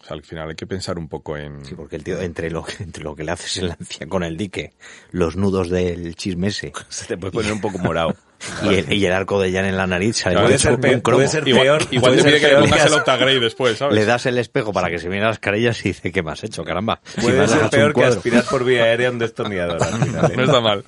o 0.00 0.04
sea, 0.04 0.14
al 0.16 0.22
final 0.22 0.48
hay 0.48 0.54
que 0.54 0.66
pensar 0.66 0.98
un 0.98 1.08
poco 1.08 1.36
en... 1.36 1.64
Sí, 1.64 1.74
porque 1.74 1.96
el 1.96 2.04
tío, 2.04 2.20
entre 2.20 2.50
lo, 2.50 2.64
entre 2.78 3.04
lo 3.04 3.14
que 3.14 3.24
le 3.24 3.32
haces 3.32 3.58
en 3.58 3.68
la 3.68 3.76
con 4.08 4.22
el 4.22 4.36
dique, 4.36 4.72
los 5.10 5.36
nudos 5.36 5.68
del 5.68 6.14
chismese 6.16 6.72
Se 6.88 7.06
te 7.06 7.18
puede 7.18 7.32
poner 7.32 7.52
un 7.52 7.60
poco 7.60 7.78
morado. 7.78 8.16
Y 8.64 8.74
el, 8.74 8.92
y 8.92 9.04
el 9.06 9.12
arco 9.12 9.40
de 9.40 9.52
Jan 9.52 9.64
en 9.66 9.76
la 9.76 9.86
nariz, 9.86 10.16
sale 10.18 10.36
Puede 10.40 10.52
un- 10.54 10.58
ser 10.58 10.74
un 10.74 10.80
peor, 10.80 11.02
cromo. 11.02 11.16
puede 11.18 11.28
ser 11.28 11.44
peor, 11.44 11.82
igual 11.90 12.12
puede 12.12 12.16
te 12.16 12.22
ser 12.22 12.30
pide 12.32 12.40
que 12.40 12.54
le 12.54 12.60
pongas 12.62 12.86
el 12.86 12.92
octagrade 13.00 13.40
después, 13.40 13.78
¿sabes? 13.78 13.94
Le 13.94 14.04
das 14.04 14.26
el 14.26 14.38
espejo 14.38 14.72
para 14.72 14.88
que 14.90 14.98
se 14.98 15.08
miren 15.08 15.24
las 15.24 15.38
carillas 15.38 15.78
y 15.84 15.88
dice, 15.90 16.10
¿qué 16.12 16.22
me 16.22 16.32
has 16.32 16.42
hecho, 16.44 16.64
caramba? 16.64 17.00
Puede 17.20 17.46
ser 17.48 17.68
peor 17.70 17.94
que 17.94 18.04
aspirar 18.04 18.44
por 18.44 18.64
vía 18.64 18.84
aérea 18.84 19.10
un 19.10 19.18
destornillador. 19.18 19.82
al 19.82 20.02
final, 20.04 20.30
¿eh? 20.32 20.36
No 20.36 20.44
está 20.44 20.60
mal. 20.60 20.84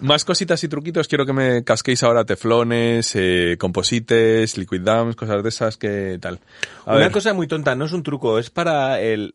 Más 0.00 0.24
cositas 0.24 0.62
y 0.64 0.68
truquitos, 0.68 1.08
quiero 1.08 1.24
que 1.24 1.32
me 1.32 1.64
casquéis 1.64 2.02
ahora 2.02 2.24
teflones, 2.24 3.12
eh, 3.14 3.56
composites, 3.58 4.58
liquid 4.58 4.80
dams, 4.82 5.16
cosas 5.16 5.42
de 5.42 5.48
esas, 5.48 5.76
que 5.76 6.18
tal. 6.20 6.40
A 6.84 6.90
Una 6.92 7.04
ver. 7.04 7.10
cosa 7.12 7.32
muy 7.32 7.46
tonta, 7.46 7.74
no 7.74 7.86
es 7.86 7.92
un 7.92 8.02
truco, 8.02 8.38
es 8.38 8.50
para 8.50 9.00
el 9.00 9.34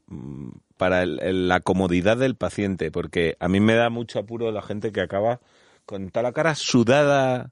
para 0.77 1.03
el- 1.03 1.19
el- 1.21 1.47
la 1.49 1.59
comodidad 1.59 2.15
del 2.17 2.35
paciente, 2.35 2.89
porque 2.89 3.35
a 3.41 3.49
mí 3.49 3.59
me 3.59 3.75
da 3.75 3.89
mucho 3.89 4.17
apuro 4.19 4.49
la 4.51 4.61
gente 4.61 4.91
que 4.93 5.01
acaba 5.01 5.39
con 5.89 6.11
toda 6.11 6.21
la 6.21 6.33
cara 6.33 6.53
sudada, 6.53 7.49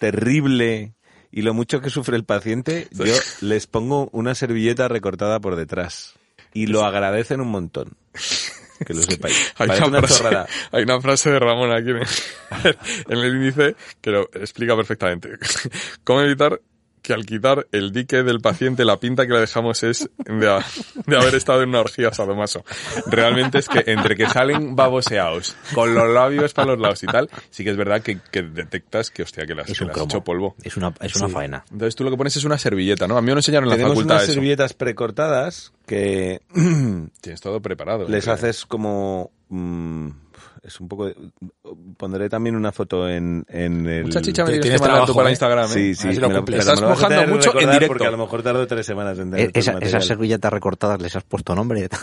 terrible, 0.00 0.94
y 1.30 1.42
lo 1.42 1.54
mucho 1.54 1.80
que 1.80 1.88
sufre 1.88 2.16
el 2.16 2.24
paciente, 2.24 2.88
yo 2.90 3.14
les 3.42 3.68
pongo 3.68 4.08
una 4.10 4.34
servilleta 4.34 4.88
recortada 4.88 5.38
por 5.38 5.54
detrás. 5.54 6.14
Y 6.52 6.66
lo 6.66 6.84
agradecen 6.84 7.40
un 7.40 7.46
montón. 7.46 7.96
Que 8.84 8.92
lo 8.92 9.02
sepáis. 9.02 9.52
Hay 9.58 9.68
una, 9.68 9.86
una 9.86 10.02
frase, 10.02 10.52
hay 10.72 10.82
una 10.82 11.00
frase 11.00 11.30
de 11.30 11.38
Ramón 11.38 11.70
aquí 11.70 11.90
en, 11.90 12.02
en 13.08 13.18
el 13.18 13.36
índice 13.36 13.76
que 14.00 14.10
lo 14.10 14.22
explica 14.34 14.74
perfectamente. 14.74 15.38
¿Cómo 16.02 16.22
evitar 16.22 16.60
que 17.02 17.12
al 17.14 17.24
quitar 17.26 17.66
el 17.72 17.92
dique 17.92 18.22
del 18.22 18.40
paciente 18.40 18.84
la 18.84 18.98
pinta 18.98 19.26
que 19.26 19.32
le 19.32 19.40
dejamos 19.40 19.82
es 19.82 20.08
de, 20.18 20.48
ha- 20.50 20.64
de 21.06 21.16
haber 21.16 21.34
estado 21.34 21.62
en 21.62 21.70
una 21.70 21.80
orgía 21.80 22.12
sadomaso? 22.12 22.64
Realmente 23.06 23.58
es 23.58 23.68
que 23.68 23.84
entre 23.86 24.16
que 24.16 24.26
salen 24.28 24.76
baboseados, 24.76 25.56
con 25.74 25.94
los 25.94 26.08
labios 26.10 26.52
para 26.54 26.72
los 26.72 26.80
lados 26.80 27.02
y 27.02 27.06
tal, 27.06 27.30
sí 27.50 27.64
que 27.64 27.70
es 27.70 27.76
verdad 27.76 28.02
que, 28.02 28.18
que 28.30 28.42
detectas 28.42 29.10
que, 29.10 29.22
hostia, 29.22 29.46
que 29.46 29.54
las, 29.54 29.66
que 29.66 29.84
las 29.84 29.96
has 29.96 30.04
hecho 30.04 30.22
polvo. 30.22 30.54
Es 30.62 30.76
una, 30.76 30.92
es 31.00 31.16
una 31.16 31.28
faena. 31.28 31.64
Entonces 31.72 31.96
tú 31.96 32.04
lo 32.04 32.10
que 32.10 32.16
pones 32.16 32.36
es 32.36 32.44
una 32.44 32.58
servilleta, 32.58 33.06
¿no? 33.08 33.16
A 33.16 33.20
mí 33.20 33.26
me 33.26 33.32
lo 33.32 33.38
enseñaron 33.38 33.64
en 33.64 33.70
la 33.70 33.76
Tenemos 33.76 33.94
facultad 33.94 34.14
unas 34.16 34.24
eso. 34.24 34.32
servilletas 34.34 34.74
precortadas 34.74 35.72
que 35.86 36.40
Tienes 37.20 37.40
todo 37.40 37.60
preparado. 37.60 38.06
les 38.08 38.26
¿eh? 38.26 38.30
haces 38.30 38.66
como 38.66 39.30
mm, 39.48 40.08
es 40.62 40.80
un 40.80 40.88
poco 40.88 41.06
de- 41.06 41.16
pondré 41.96 42.28
también 42.28 42.56
una 42.56 42.72
foto 42.72 43.08
en, 43.08 43.44
en 43.48 43.86
el 43.86 44.04
Mucha 44.04 44.20
chicha 44.22 44.44
me 44.44 44.58
Tienes 44.58 44.80
que 44.80 44.86
trabajo, 44.86 45.14
para 45.14 45.28
¿eh? 45.28 45.32
Instagram, 45.32 45.64
¿eh? 45.66 45.72
sí 45.74 45.94
sí 45.94 46.14
si 46.14 46.20
me 46.20 46.28
lo- 46.28 46.44
Estás 46.46 46.80
mojando 46.82 47.26
mucho 47.26 47.52
en 47.58 47.70
directo. 47.70 47.86
porque 47.88 48.06
a 48.06 48.10
lo 48.10 48.18
mejor 48.18 48.42
tardo 48.42 48.66
tres 48.66 48.86
semanas 48.86 49.18
en 49.18 49.30
tener 49.30 49.46
Eh, 49.46 49.52
Esa, 49.54 49.78
esas 49.78 50.04
servilletas 50.06 50.52
recortadas 50.52 51.00
les 51.00 51.14
has 51.16 51.24
puesto 51.24 51.54
nombre. 51.54 51.88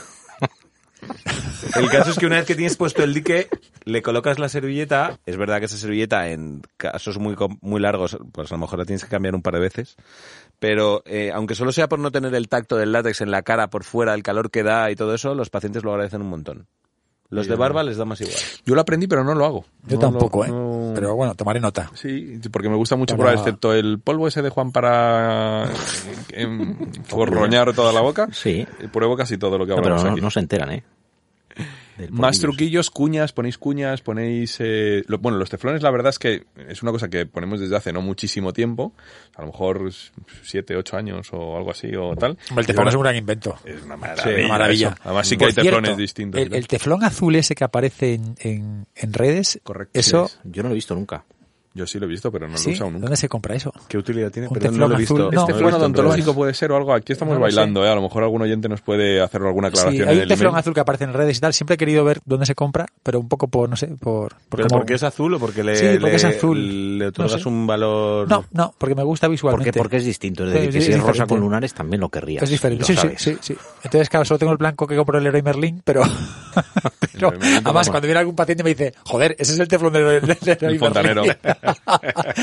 el 1.75 1.89
caso 1.89 2.11
es 2.11 2.17
que 2.17 2.25
una 2.25 2.37
vez 2.37 2.45
que 2.45 2.55
tienes 2.55 2.75
puesto 2.75 3.03
el 3.03 3.13
dique 3.13 3.47
le 3.85 4.01
colocas 4.01 4.39
la 4.39 4.49
servilleta 4.49 5.19
es 5.25 5.37
verdad 5.37 5.59
que 5.59 5.65
esa 5.65 5.77
servilleta 5.77 6.29
en 6.29 6.61
casos 6.75 7.19
muy 7.19 7.35
muy 7.61 7.79
largos 7.79 8.17
pues 8.31 8.51
a 8.51 8.55
lo 8.55 8.61
mejor 8.61 8.79
la 8.79 8.85
tienes 8.85 9.03
que 9.03 9.09
cambiar 9.09 9.35
un 9.35 9.41
par 9.43 9.53
de 9.53 9.59
veces 9.59 9.95
pero 10.59 11.03
eh, 11.05 11.31
aunque 11.33 11.53
solo 11.55 11.71
sea 11.71 11.87
por 11.87 11.99
no 11.99 12.11
tener 12.11 12.33
el 12.33 12.49
tacto 12.49 12.77
del 12.77 12.91
látex 12.91 13.21
en 13.21 13.29
la 13.31 13.43
cara 13.43 13.69
por 13.69 13.83
fuera 13.83 14.13
el 14.15 14.23
calor 14.23 14.49
que 14.49 14.63
da 14.63 14.89
y 14.89 14.95
todo 14.95 15.13
eso 15.13 15.35
los 15.35 15.49
pacientes 15.51 15.83
lo 15.83 15.91
agradecen 15.91 16.21
un 16.21 16.29
montón 16.29 16.65
los 17.29 17.47
de 17.47 17.55
barba 17.55 17.83
les 17.83 17.97
da 17.97 18.05
más 18.05 18.21
igual 18.21 18.35
Yo 18.65 18.75
lo 18.75 18.81
aprendí, 18.81 19.07
pero 19.07 19.23
no 19.23 19.35
lo 19.35 19.45
hago. 19.45 19.65
Yo 19.87 19.95
No 19.95 19.99
tampoco, 19.99 20.39
lo- 20.39 20.45
¿eh? 20.45 20.49
no- 20.49 20.91
Pero 20.95 21.15
bueno, 21.15 21.35
tomaré 21.35 21.59
nota. 21.59 21.91
Sí, 21.93 22.39
porque 22.51 22.69
me 22.69 22.75
gusta 22.77 22.95
mucho 22.95 23.15
Para- 23.17 23.31
probar, 23.31 23.37
excepto 23.47 23.73
el 23.73 23.99
polvo 23.99 24.27
ese 24.27 24.41
de 24.41 24.49
Juan 24.49 24.71
para 24.71 25.65
eh, 25.65 25.73
em, 26.31 26.75
forroñar 27.05 27.73
toda 27.73 27.91
la 27.93 28.01
boca. 28.01 28.27
Sí. 28.31 28.65
Eh, 28.79 28.87
Pruebo 28.91 29.15
casi 29.17 29.37
todo 29.37 29.57
lo 29.57 29.65
que 29.65 29.71
No, 29.71 29.77
pero 29.81 29.87
hablamos 29.95 30.03
no, 30.05 30.11
aquí. 30.13 30.21
no 30.21 30.31
se 30.31 30.39
enteran, 30.39 30.71
¿eh? 30.71 30.83
Más 32.11 32.39
truquillos, 32.39 32.89
cuñas, 32.89 33.33
ponéis 33.33 33.57
cuñas, 33.57 34.01
ponéis... 34.01 34.57
eh, 34.59 35.03
lo- 35.07 35.17
bueno, 35.19 35.37
los 35.37 35.49
teflones 35.49 35.81
la 35.81 35.91
verdad 35.91 36.09
es 36.09 36.19
que 36.19 36.45
es 36.69 36.83
una 36.83 36.91
cosa 36.91 37.09
que 37.09 37.25
ponemos 37.25 37.59
desde 37.59 37.75
hace 37.75 37.91
no 37.93 38.01
muchísimo 38.01 38.53
tiempo, 38.53 38.93
a 39.35 39.41
lo 39.41 39.47
mejor 39.47 39.91
siete, 40.43 40.75
ocho 40.75 40.95
años 40.97 41.27
o 41.31 41.57
algo 41.57 41.71
así 41.71 41.95
o 41.95 42.15
tal. 42.15 42.37
El 42.55 42.65
teflón 42.65 42.87
es 42.89 42.95
un 42.95 43.01
gran 43.01 43.15
invento. 43.15 43.55
Es 43.65 43.81
una 43.83 43.95
Sí, 43.95 44.01
maravilla. 44.01 44.39
una 44.39 44.47
maravilla. 44.47 44.87
eso. 44.89 44.97
Además 45.03 45.27
sí 45.27 45.35
que 45.35 45.39
Por 45.39 45.47
hay 45.47 45.53
teflones 45.55 45.87
cierto, 45.89 46.01
distintos. 46.01 46.41
El, 46.51 46.67
teflón 46.67 47.03
azul 47.03 47.35
ese 47.35 47.55
que 47.55 47.63
aparece 47.63 48.13
en, 48.15 48.35
en, 48.39 48.85
en 48.95 49.13
redes, 49.13 49.59
Correcto, 49.63 49.99
eso, 49.99 50.27
sí 50.27 50.37
Yo 50.45 50.63
no 50.63 50.69
lo 50.69 50.73
he 50.73 50.75
visto 50.75 50.93
nunca. 50.95 51.23
Yo 51.77 51.85
sí 51.85 51.99
lo 51.99 52.05
he 52.05 52.09
visto, 52.09 52.31
pero 52.31 52.47
no 52.47 52.55
lo 52.55 52.59
he 52.59 52.73
usado 52.73 52.89
nunca. 52.89 53.03
¿dónde 53.03 53.17
se 53.17 53.29
compra 53.29 53.53
eso? 53.55 53.71
¿Qué 53.87 53.97
utilidad 53.99 54.31
tiene? 54.31 54.49
Pero 54.51 54.71
no 54.71 54.87
lo 54.87 54.95
he 54.95 54.97
visto. 54.97 55.13
azul, 55.29 55.31
no. 55.61 55.77
odontológico 55.77 56.33
puede 56.33 56.53
ser 56.55 56.71
o 56.71 56.75
algo. 56.75 56.93
Aquí 56.93 57.13
estamos 57.13 57.35
No 57.35 57.39
bailando, 57.41 57.85
¿eh? 57.85 57.89
A 57.89 57.95
lo 57.95 58.01
mejor 58.01 58.23
algún 58.23 58.41
oyente 58.41 58.67
nos 58.67 58.81
puede 58.81 59.21
hacer 59.21 59.41
alguna 59.43 59.67
aclaración 59.67 60.03
Sí, 60.05 60.09
hay 60.09 60.19
un 60.21 60.27
teflón 60.27 60.55
azul 60.55 60.73
que 60.73 60.79
aparece 60.79 61.03
en 61.03 61.13
redes 61.13 61.37
y 61.37 61.39
tal. 61.39 61.53
Siempre 61.53 61.75
he 61.75 61.77
querido 61.77 62.03
ver 62.03 62.19
dónde 62.25 62.45
se 62.47 62.55
compra, 62.55 62.87
pero 63.03 63.19
un 63.19 63.27
poco 63.29 63.47
por, 63.47 63.69
no 63.69 63.75
sé, 63.75 63.87
por... 63.87 64.29
por 64.49 64.57
¿Pero 64.57 64.67
cómo- 64.69 64.79
porque 64.79 64.95
es 64.95 65.03
azul 65.03 65.33
o 65.35 65.39
porque 65.39 65.63
le, 65.63 65.75
Sí, 65.75 65.85
porque 65.99 66.09
le- 66.09 66.15
es 66.15 66.25
azul. 66.25 66.97
le 66.97 67.07
otorgas 67.07 67.33
No 67.33 67.37
sé. 67.39 67.47
un 67.49 67.67
valor...? 67.67 68.27
No, 68.27 68.43
no, 68.51 68.73
porque 68.77 68.95
me 68.95 69.03
gusta 69.03 69.27
Porque, 69.27 69.31
visualmente. 69.33 69.77
porque 69.77 69.97
es 69.97 70.05
distinto. 70.05 70.45
Es 70.45 70.51
Sí, 70.53 70.57
decir, 70.57 70.73
que 70.73 70.81
si 70.81 70.91
es 70.93 70.97
es 70.97 71.03
rosa 71.03 71.27
con 71.27 71.39
lunares 71.39 71.73
también 71.75 72.01
lo 72.01 72.09
querrías. 72.09 72.41
Es 72.43 72.49
diferente, 72.49 72.83
sí, 72.85 72.95
sí, 72.95 73.09
sí, 73.17 73.37
sí. 73.39 73.55
Entonces, 73.83 74.09
claro, 74.09 74.25
solo 74.25 74.39
tengo 74.39 74.51
el 74.53 74.57
blanco 74.57 74.87
que 74.87 74.95
compro 74.95 75.19
el 75.19 75.23
Leroy 75.25 75.43
Merlin, 75.43 75.81
pero... 75.85 76.01
Merlin, 77.13 77.61
además, 77.63 77.89
cuando 77.89 78.07
viene 78.07 78.19
algún 78.19 78.35
paciente 78.35 78.63
me 78.63 78.69
dice, 78.71 78.93
joder, 79.05 79.35
ese 79.39 79.53
es 79.53 79.59
el 79.59 79.67
teflón 79.67 79.93
del 79.93 80.03
Leroy 80.05 80.37
El 80.61 80.79
fontanero. 80.79 81.23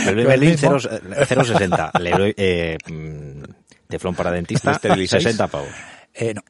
Merlin". 0.06 0.30
El 0.30 0.40
mismo. 0.40 0.70
0,60. 0.78 1.98
Leroy, 2.00 2.34
eh, 2.36 2.78
mm, 2.90 3.42
teflón 3.88 4.14
para 4.14 4.30
dentista, 4.30 4.70
¿Lo 4.70 4.76
esterilizáis? 4.76 5.22
60 5.24 5.46
pavos. 5.48 5.68
Eh, 6.14 6.34
no, 6.34 6.42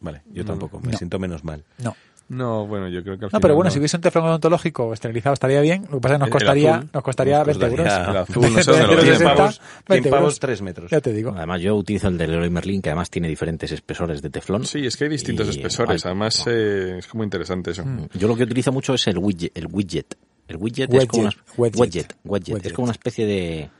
Vale, 0.00 0.22
yo 0.32 0.44
tampoco. 0.44 0.80
Me 0.80 0.92
No. 0.92 0.98
siento 0.98 1.18
menos 1.18 1.44
mal. 1.44 1.64
no. 1.78 1.94
No, 2.28 2.66
bueno, 2.66 2.88
yo 2.88 3.02
creo 3.02 3.18
que 3.18 3.24
al 3.26 3.26
No, 3.26 3.28
final 3.30 3.40
pero 3.42 3.54
bueno, 3.56 3.66
no. 3.68 3.72
si 3.72 3.78
hubiese 3.78 3.96
un 3.96 4.00
teflón 4.00 4.24
odontológico 4.24 4.94
esterilizado 4.94 5.34
estaría 5.34 5.60
bien. 5.60 5.82
Lo 5.90 5.98
que 5.98 6.00
pasa 6.00 6.14
es 6.14 6.18
que 6.18 6.24
nos 6.24 6.30
costaría, 6.30 6.74
azul. 6.76 6.90
nos 6.94 7.02
costaría 7.02 7.38
Nos 7.38 7.46
20 7.46 7.66
costaría- 7.66 7.98
euros. 7.98 8.08
El 8.08 8.16
azul, 8.16 8.42
no 8.42 8.62
sé 8.62 8.70
dónde 8.70 8.82
lo 8.82 8.88
Pero 8.88 9.02
tienen. 9.02 9.18
60, 9.18 9.34
100 9.34 9.36
pavos, 9.36 9.60
20 9.60 10.02
100 10.08 10.10
pavos, 10.10 10.22
euros. 10.24 10.40
3 10.40 10.62
metros. 10.62 10.90
Ya 10.92 11.00
te 11.02 11.12
digo. 11.12 11.34
Además, 11.36 11.60
yo 11.60 11.74
utilizo 11.76 12.08
el 12.08 12.16
de 12.16 12.26
Leroy 12.28 12.48
Merlin, 12.48 12.80
que 12.80 12.88
además 12.88 13.10
tiene 13.10 13.28
diferentes 13.28 13.70
espesores 13.72 14.22
de 14.22 14.30
teflón. 14.30 14.64
Sí, 14.64 14.86
es 14.86 14.96
que 14.96 15.04
hay 15.04 15.10
distintos 15.10 15.46
Y- 15.48 15.50
espesores. 15.50 16.06
Además, 16.06 16.44
no. 16.46 16.52
eh, 16.52 16.98
es 17.00 17.06
como 17.06 17.22
interesante 17.22 17.72
eso. 17.72 17.84
Yo 18.14 18.28
lo 18.28 18.34
que 18.36 18.44
utilizo 18.44 18.72
mucho 18.72 18.94
es 18.94 19.06
el 19.08 19.18
widget. 19.18 19.52
El 19.54 19.66
widget, 19.66 20.14
el 20.48 20.56
widget, 20.56 20.90
Wedget, 20.90 21.02
es 21.02 21.08
como 21.08 21.22
una, 21.22 21.32
wedget. 21.56 21.80
wedget, 21.80 22.16
wedget. 22.24 22.48
Wedget. 22.54 22.66
Es 22.66 22.72
como 22.72 22.84
una 22.84 22.92
especie 22.92 23.26
de 23.26 23.70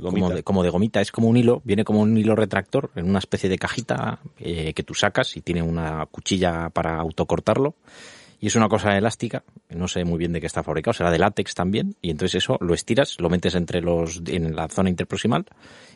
como, 0.00 0.10
Gomita. 0.10 0.34
de 0.34 0.42
como 0.42 0.62
de 0.64 0.70
gomita, 0.70 1.00
es 1.00 1.12
como 1.12 1.28
un 1.28 1.36
hilo, 1.36 1.62
viene 1.64 1.84
como 1.84 2.00
un 2.00 2.16
hilo 2.16 2.34
retractor 2.34 2.90
en 2.96 3.08
una 3.08 3.20
especie 3.20 3.48
de 3.48 3.58
cajita 3.58 4.18
eh, 4.38 4.72
que 4.74 4.82
tú 4.82 4.94
sacas 4.94 5.36
y 5.36 5.42
tiene 5.42 5.62
una 5.62 6.06
cuchilla 6.06 6.70
para 6.70 6.96
autocortarlo. 6.98 7.74
Y 8.38 8.48
es 8.48 8.56
una 8.56 8.68
cosa 8.68 8.98
elástica, 8.98 9.44
no 9.70 9.88
sé 9.88 10.04
muy 10.04 10.18
bien 10.18 10.32
de 10.32 10.40
qué 10.40 10.46
está 10.46 10.62
fabricado, 10.62 10.92
será 10.92 11.10
de 11.10 11.18
látex 11.18 11.54
también, 11.54 11.94
y 12.02 12.10
entonces 12.10 12.42
eso 12.44 12.58
lo 12.60 12.74
estiras, 12.74 13.16
lo 13.18 13.30
metes 13.30 13.54
entre 13.54 13.80
los 13.80 14.20
en 14.26 14.54
la 14.54 14.68
zona 14.68 14.90
interproximal 14.90 15.46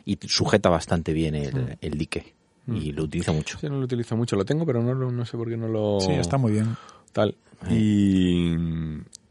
y 0.05 0.17
sujeta 0.25 0.67
bastante 0.69 1.13
bien 1.13 1.35
el, 1.35 1.77
el 1.81 1.97
dique. 1.99 2.33
Y 2.67 2.93
lo 2.93 3.03
utilizo 3.03 3.33
mucho. 3.33 3.59
Sí, 3.59 3.67
no 3.67 3.77
lo 3.77 3.85
utilizo 3.85 4.15
mucho. 4.15 4.35
Lo 4.35 4.45
tengo, 4.45 4.65
pero 4.65 4.81
no, 4.81 4.93
lo- 4.93 5.11
no 5.11 5.25
sé 5.25 5.35
por 5.37 5.49
qué 5.49 5.57
no 5.57 5.67
lo... 5.67 5.99
Sí, 5.99 6.13
está 6.13 6.37
muy 6.37 6.53
bien. 6.53 6.75
Tal. 7.11 7.35
Y... 7.69 8.55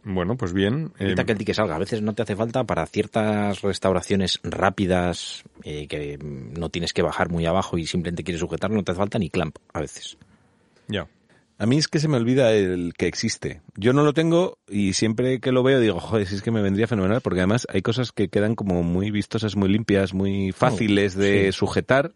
Bueno, 0.03 0.37
pues 0.37 0.53
bien. 0.53 0.93
Evita 0.99 1.23
eh, 1.23 1.27
que 1.27 1.33
el 1.33 1.39
ticket 1.39 1.57
salga. 1.57 1.77
A 1.77 1.79
veces 1.79 2.03
no 2.03 2.15
te 2.15 2.23
hace 2.23 2.37
falta 2.37 2.65
para 2.65 2.87
ciertas 2.87 3.61
restauraciones 3.61 4.41
rápidas 4.43 5.45
eh, 5.63 5.87
que 5.89 6.19
no 6.21 6.71
tienes 6.71 6.93
que 6.93 7.03
bajar 7.03 7.31
muy 7.31 7.47
abajo 7.47 7.77
y 7.77 7.87
simplemente 7.87 8.25
quieres 8.25 8.41
sujetarlo, 8.41 8.77
no 8.77 8.85
te 8.85 8.93
hace 8.93 8.99
falta 8.99 9.19
ni 9.19 9.31
clamp 9.31 9.57
a 9.73 9.81
veces. 9.81 10.17
Ya. 10.89 11.07
A 11.59 11.67
mí 11.67 11.77
es 11.77 11.89
que 11.89 12.01
se 12.01 12.09
me 12.09 12.17
olvida 12.17 12.53
el 12.53 12.95
que 12.97 13.07
existe. 13.07 13.61
Yo 13.77 13.93
no 13.93 14.03
lo 14.03 14.15
tengo 14.15 14.57
y 14.67 14.95
siempre 14.95 15.41
que 15.41 15.53
lo 15.53 15.63
veo 15.63 15.79
digo, 15.79 16.01
joder, 16.01 16.27
si 16.27 16.37
es 16.37 16.43
que 16.43 16.51
me 16.51 16.63
vendría 16.63 16.87
fenomenal, 16.87 17.21
porque 17.21 17.41
además 17.41 17.67
hay 17.71 17.83
cosas 17.83 18.13
que 18.13 18.29
quedan 18.29 18.55
como 18.55 18.83
muy 18.83 19.11
vistosas, 19.11 19.57
muy 19.57 19.69
limpias, 19.69 20.15
muy 20.15 20.53
fáciles 20.53 21.15
de 21.15 21.53
sujetar 21.53 22.15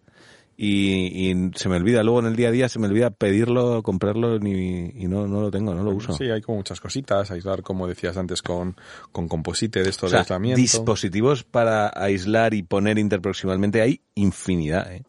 y, 0.57 1.31
y 1.31 1.51
se 1.55 1.69
me 1.69 1.77
olvida. 1.77 2.03
Luego 2.03 2.21
en 2.21 2.27
el 2.27 2.37
día 2.37 2.49
a 2.49 2.53
día 2.53 2.69
se 2.69 2.79
me 2.79 2.87
olvida 2.87 3.11
pedirlo, 3.11 3.83
comprarlo 3.83 4.39
ni, 4.39 4.91
y 4.95 5.07
no, 5.09 5.27
no 5.27 5.41
lo 5.41 5.51
tengo, 5.51 5.75
no 5.75 5.83
lo 5.83 5.91
uso. 5.93 6.13
Sí, 6.13 6.25
hay 6.31 6.41
como 6.43 6.59
muchas 6.59 6.81
cositas. 6.81 7.31
Aislar, 7.31 7.63
como 7.63 7.87
decías 7.87 8.17
antes, 8.17 8.43
con, 8.43 8.77
con 9.13 9.29
composite 9.29 9.83
de 9.83 9.91
esto 9.91 10.07
O 10.07 10.09
de 10.09 10.13
sea, 10.13 10.21
aislamiento. 10.21 10.61
dispositivos 10.61 11.45
para 11.45 11.91
aislar 11.95 12.55
y 12.55 12.63
poner 12.63 12.99
interproximalmente 12.99 13.81
hay 13.81 14.01
infinidad, 14.15 14.93
¿eh? 14.93 15.03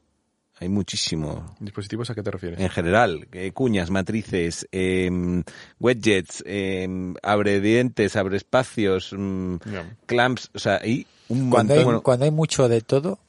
Hay 0.58 0.70
muchísimo. 0.70 1.54
¿Dispositivos 1.60 2.10
a 2.10 2.16
qué 2.16 2.24
te 2.24 2.32
refieres? 2.32 2.62
En 2.62 2.70
general, 2.70 3.28
eh, 3.34 3.52
cuñas, 3.52 3.90
matrices, 3.90 4.66
em, 4.72 5.44
widgets, 5.82 6.42
em, 6.48 7.14
abre 7.22 7.60
dientes, 7.60 8.16
abre 8.16 8.38
espacios, 8.38 9.12
mm, 9.12 9.56
Ya. 9.70 9.98
clamps, 10.06 10.50
o 10.56 10.60
sea, 10.60 10.80
hay 10.82 11.06
un 11.28 11.50
Cuando 11.50 11.74
hay, 11.74 11.80
montón. 11.80 11.86
Bueno, 11.86 12.04
cuando 12.04 12.24
hay 12.24 12.32
mucho 12.32 12.70
de 12.70 12.80
todo, 12.80 13.20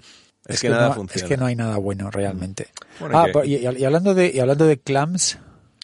Es 0.49 0.61
que 0.61 0.68
nada 0.68 0.88
no, 0.88 0.94
funciona. 0.94 1.24
es 1.24 1.28
que 1.28 1.36
no 1.36 1.47
hay 1.47 1.57
nada 1.57 1.76
bueno 1.76 2.11
realmente. 2.11 2.68
Bueno, 3.01 3.18
ah, 3.18 3.44
y 3.44 3.57
y, 3.57 3.68
y 3.78 3.84
hablando 3.84 4.14
de 4.14 4.30
y 4.32 4.38
hablando 4.38 4.66
de 4.66 4.78
clams, 4.78 5.38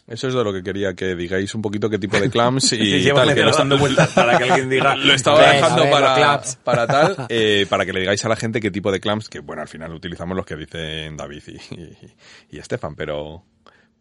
Eso 0.07 0.29
es 0.29 0.35
de 0.35 0.45
lo 0.45 0.53
que 0.53 0.63
quería 0.63 0.95
que 0.95 1.17
digáis 1.17 1.55
un 1.55 1.63
poquito 1.63 1.91
qué 1.91 1.99
tipo 1.99 2.19
de 2.19 2.31
clamps 2.31 2.73
y 2.73 3.09
tal. 3.13 3.35
Que 3.35 3.43
lo, 3.43 3.51
dando 3.53 3.79
vueltas 3.79 4.11
para 4.11 4.39
que 4.39 4.45
alguien 4.45 4.69
diga. 4.69 4.95
lo 4.97 5.15
estaba 5.15 5.41
dejando 5.53 5.91
para, 5.91 6.43
para 6.63 6.87
tal, 6.87 7.17
eh, 7.29 7.67
para 7.69 7.85
que 7.85 7.93
le 7.93 8.01
digáis 8.01 8.25
a 8.25 8.29
la 8.29 8.37
gente 8.37 8.61
qué 8.61 8.71
tipo 8.71 8.93
de 8.93 9.01
clamps, 9.01 9.29
que 9.29 9.41
bueno, 9.41 9.63
al 9.63 9.69
final 9.69 9.93
utilizamos 9.95 10.37
los 10.37 10.47
que 10.47 10.57
dicen 10.57 11.17
David 11.17 11.43
y, 11.49 11.75
y, 11.75 11.97
y 12.51 12.59
Estefan, 12.59 12.95
pero, 12.95 13.43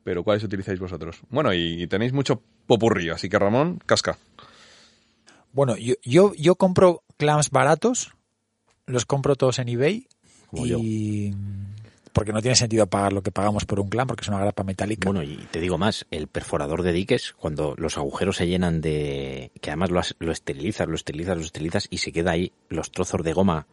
pero 0.04 0.24
¿cuáles 0.24 0.44
utilizáis 0.44 0.80
vosotros? 0.80 1.22
Bueno, 1.30 1.54
y, 1.54 1.82
y 1.82 1.88
tenéis 1.88 2.14
mucho 2.14 2.44
popurrí, 2.68 3.10
así 3.10 3.30
que 3.30 3.40
Ramón, 3.40 3.80
casca. 3.86 4.18
bueno, 5.54 5.76
yo, 5.76 5.96
yo, 6.04 6.34
yo 6.36 6.56
compro 6.56 7.04
clams 7.18 7.50
baratos, 7.50 8.12
los 8.86 9.06
compro 9.06 9.36
todos 9.36 9.58
en 9.58 9.70
eBay 9.70 10.08
Como 10.52 10.66
y 10.68 11.34
porque 12.14 12.34
no 12.34 12.42
tiene 12.42 12.56
sentido 12.56 12.88
pagar 12.88 13.14
lo 13.14 13.24
que 13.24 13.32
pagamos 13.32 13.64
por 13.66 13.80
un 13.80 13.88
clam 13.88 14.06
porque 14.06 14.24
es 14.24 14.28
una 14.28 14.40
grapa 14.40 14.64
metálica. 14.64 15.10
Bueno, 15.10 15.24
y 15.24 15.38
te 15.50 15.62
digo 15.62 15.78
más, 15.78 16.06
el 16.12 16.28
perforador 16.28 16.84
de 16.84 16.92
diques, 16.92 17.34
cuando 17.34 17.74
los 17.78 17.98
agujeros 17.98 18.36
se 18.36 18.48
llenan 18.48 18.82
de... 18.82 19.52
que 19.62 19.70
además 19.70 19.92
lo, 19.92 20.00
has- 20.00 20.16
lo 20.20 20.32
esterilizas, 20.34 20.88
lo 20.90 20.96
esterilizas, 20.96 21.38
lo 21.38 21.44
esterilizas 21.44 21.88
y 21.90 22.00
se 22.00 22.12
queda 22.12 22.32
ahí 22.32 22.52
los 22.68 22.92
trozos 22.92 23.24
de 23.24 23.32
goma 23.34 23.66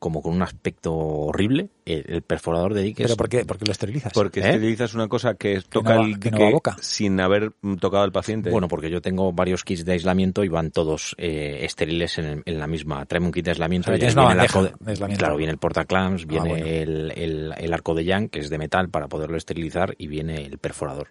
como 0.00 0.22
con 0.22 0.34
un 0.34 0.42
aspecto 0.42 0.92
horrible, 0.96 1.68
el, 1.84 2.04
el 2.08 2.22
perforador 2.22 2.72
de 2.74 2.82
diques... 2.82 3.04
¿Pero 3.06 3.16
por 3.16 3.28
qué? 3.28 3.44
Porque 3.44 3.66
lo 3.66 3.70
esterilizas. 3.72 4.12
Porque 4.12 4.40
¿Eh? 4.40 4.44
esterilizas 4.46 4.94
una 4.94 5.06
cosa 5.08 5.34
que 5.34 5.60
toca 5.68 5.94
no 5.94 6.00
va- 6.00 6.06
el 6.06 6.18
que 6.18 6.30
no 6.30 6.36
dique 6.38 6.44
va 6.44 6.48
a 6.48 6.52
boca. 6.54 6.76
sin 6.80 7.20
haber 7.20 7.52
tocado 7.78 8.02
al 8.02 8.10
paciente. 8.10 8.48
Bueno, 8.50 8.66
porque 8.66 8.90
yo 8.90 9.00
tengo 9.02 9.30
varios 9.32 9.62
kits 9.62 9.84
de 9.84 9.92
aislamiento 9.92 10.42
y 10.42 10.48
van 10.48 10.70
todos 10.70 11.14
eh, 11.18 11.58
estériles 11.66 12.18
en, 12.18 12.24
el- 12.24 12.42
en 12.46 12.58
la 12.58 12.66
misma. 12.66 13.04
Tráeme 13.04 13.26
un 13.26 13.32
kit 13.32 13.44
de 13.44 13.50
aislamiento 13.52 13.90
O 13.90 13.92
sea, 13.92 13.96
y 13.96 13.98
tienes 14.00 14.14
una 14.16 14.24
viene 14.28 14.34
el 14.34 14.40
arco 14.46 14.58
bandeja 14.58 14.76
de, 14.78 14.84
de 14.84 14.90
aislamiento. 14.90 15.18
Claro, 15.20 15.36
viene 15.36 15.52
el 15.52 15.58
portaclams, 15.58 16.26
viene 16.26 16.48
bueno. 16.48 16.66
el, 16.66 17.12
el- 17.14 17.54
el 17.58 17.72
arco 17.74 17.94
de 17.94 18.04
Young, 18.06 18.30
que 18.30 18.38
es 18.40 18.48
de 18.50 18.56
metal 18.58 18.88
para 18.88 19.06
poderlo 19.06 19.36
esterilizar, 19.36 19.94
y 19.98 20.06
viene 20.06 20.46
el 20.46 20.56
perforador. 20.56 21.08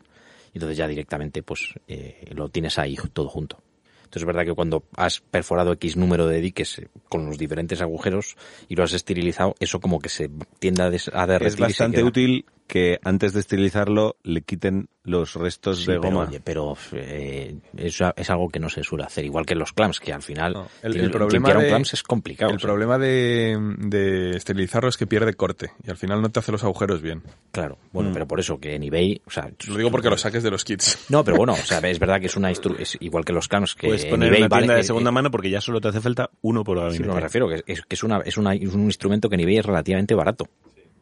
Entonces 0.51 0.75
ya 0.77 0.87
directamente 0.87 1.43
pues 1.43 1.75
eh, 1.87 2.25
lo 2.31 2.49
tienes 2.49 2.79
ahí 2.79 2.97
todo 3.13 3.29
junto. 3.29 3.61
Entonces 4.09 4.23
es 4.23 4.25
verdad 4.25 4.43
que 4.43 4.55
cuando 4.55 4.83
has 4.97 5.19
perforado 5.19 5.71
X 5.73 5.95
número 5.95 6.25
de 6.25 6.41
diques 6.41 6.79
eh, 6.79 6.87
con 7.09 7.27
los 7.27 7.37
diferentes 7.37 7.79
agujeros 7.79 8.35
y 8.67 8.75
lo 8.75 8.83
has 8.83 8.93
esterilizado, 8.93 9.53
eso 9.59 9.79
como 9.79 9.99
que 9.99 10.09
se 10.09 10.31
tiende 10.57 10.81
a, 10.81 10.89
des- 10.89 11.11
a 11.13 11.27
derretir. 11.27 11.47
es 11.53 11.59
bastante 11.59 12.03
útil 12.03 12.45
que 12.69 12.99
antes 13.03 13.33
de 13.33 13.39
esterilizarlo 13.41 14.15
le 14.23 14.43
quiten 14.43 14.87
los 15.03 15.33
restos 15.33 15.79
Sí, 15.79 15.87
de 15.87 15.99
pero, 15.99 16.01
goma. 16.03 16.27
oye, 16.29 16.39
pero 16.39 16.77
eh, 16.93 17.55
eso 17.75 18.13
es 18.15 18.29
algo 18.29 18.47
que 18.49 18.59
no 18.59 18.69
se 18.69 18.83
suele 18.83 19.05
hacer, 19.05 19.25
igual 19.25 19.43
que 19.45 19.55
los 19.55 19.73
clamps, 19.73 19.99
que 19.99 20.13
al 20.13 20.21
final 20.21 20.53
No, 20.53 20.67
el- 20.83 20.91
tiene- 20.91 21.05
el 21.07 21.11
problema 21.11 21.33
limpiar 21.47 21.57
un 21.57 21.63
de- 21.63 21.69
clamps 21.69 21.93
es 21.95 22.03
complicado. 22.03 22.51
El 22.51 22.57
o 22.57 22.59
sea, 22.59 22.67
problema 22.67 22.99
de, 22.99 23.57
de 23.79 24.37
esterilizarlo 24.37 24.87
es 24.87 24.97
que 24.97 25.07
pierde 25.07 25.33
corte 25.33 25.71
y 25.83 25.89
al 25.89 25.97
final 25.97 26.21
no 26.21 26.29
te 26.29 26.39
hace 26.39 26.51
los 26.51 26.63
agujeros 26.63 27.01
bien. 27.01 27.23
Claro, 27.51 27.79
bueno, 27.91 28.11
Mm. 28.11 28.13
pero 28.13 28.27
por 28.27 28.39
eso 28.39 28.59
que 28.59 28.75
en 28.75 28.83
eBay, 28.83 29.19
o 29.25 29.31
sea, 29.31 29.49
Lo 29.67 29.75
digo 29.77 29.89
porque 29.89 30.09
lo 30.11 30.17
saques 30.17 30.43
de 30.43 30.51
los 30.51 30.63
kits. 30.63 30.99
No, 31.09 31.23
pero 31.23 31.37
bueno, 31.37 31.53
o 31.53 31.55
sea, 31.65 31.79
es 31.79 31.97
verdad 31.99 32.19
que 32.19 32.27
es 32.27 32.37
una 32.37 32.51
instru- 32.51 32.79
es 32.79 32.95
igual 33.01 33.25
que 33.25 33.33
los 33.33 33.47
clamps 33.47 33.73
que 33.73 33.87
Puedes 33.87 34.03
en 34.03 34.11
poner 34.11 34.27
eBay 34.27 34.41
una 34.43 34.49
tienda 34.49 34.67
vale- 34.67 34.77
de 34.77 34.83
segunda 34.83 35.09
eh, 35.09 35.13
mano 35.13 35.31
porque 35.31 35.49
ya 35.49 35.59
solo 35.59 35.81
te 35.81 35.87
hace 35.87 36.01
falta 36.01 36.29
uno 36.41 36.63
por 36.63 36.77
Sí, 36.77 36.83
gabinete. 36.83 37.07
no, 37.07 37.15
me 37.15 37.21
refiero 37.21 37.49
que 37.49 37.63
es, 37.65 37.81
que 37.81 37.95
es 37.95 38.03
una 38.03 38.19
es 38.19 38.37
una 38.37 38.53
es 38.53 38.73
un 38.75 38.83
instrumento 38.83 39.27
que 39.27 39.35
en 39.35 39.41
eBay 39.41 39.57
es 39.57 39.65
relativamente 39.65 40.13
barato. 40.13 40.45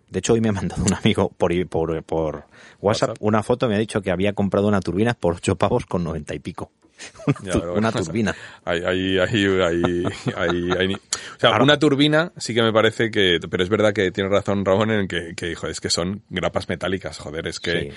De 0.09 0.19
hecho, 0.19 0.33
hoy 0.33 0.41
me 0.41 0.49
ha 0.49 0.53
mandado 0.53 0.83
un 0.83 0.93
amigo 0.93 1.29
por, 1.37 1.51
por, 1.67 2.03
por 2.03 2.35
WhatsApp, 2.79 3.09
WhatsApp. 3.09 3.17
una 3.19 3.43
foto, 3.43 3.67
me 3.67 3.75
ha 3.75 3.79
dicho 3.79 4.01
que 4.01 4.11
había 4.11 4.33
comprado 4.33 4.67
una 4.67 4.79
turbina 4.79 5.13
por 5.13 5.35
ocho 5.35 5.55
pavos 5.55 5.85
con 5.85 6.03
noventa 6.03 6.33
y 6.33 6.39
pico. 6.39 6.71
Una, 7.75 7.91
tu- 7.91 8.03
turbina. 8.03 8.35
Hay, 8.65 8.79
hay, 8.83 9.19
hay, 9.19 9.45
hay, 9.45 10.03
hay- 10.35 10.71
hay- 10.79 10.93
o 10.95 10.99
sea, 11.39 11.51
Ahora- 11.51 11.63
una 11.63 11.77
turbina 11.77 12.31
sí 12.37 12.55
que 12.55 12.63
me 12.63 12.73
parece 12.73 13.11
que, 13.11 13.39
pero 13.51 13.61
es 13.63 13.69
verdad 13.69 13.93
que 13.93 14.09
tiene 14.11 14.29
razón 14.31 14.65
Ramón 14.65 14.89
en 14.91 15.07
que, 15.07 15.33
que 15.35 15.53
joder, 15.53 15.71
es 15.73 15.79
que 15.79 15.91
son 15.91 16.23
grapas 16.29 16.67
metálicas, 16.69 17.19
joder, 17.19 17.45
es 17.47 17.59
que 17.59 17.81
Sí. 17.81 17.89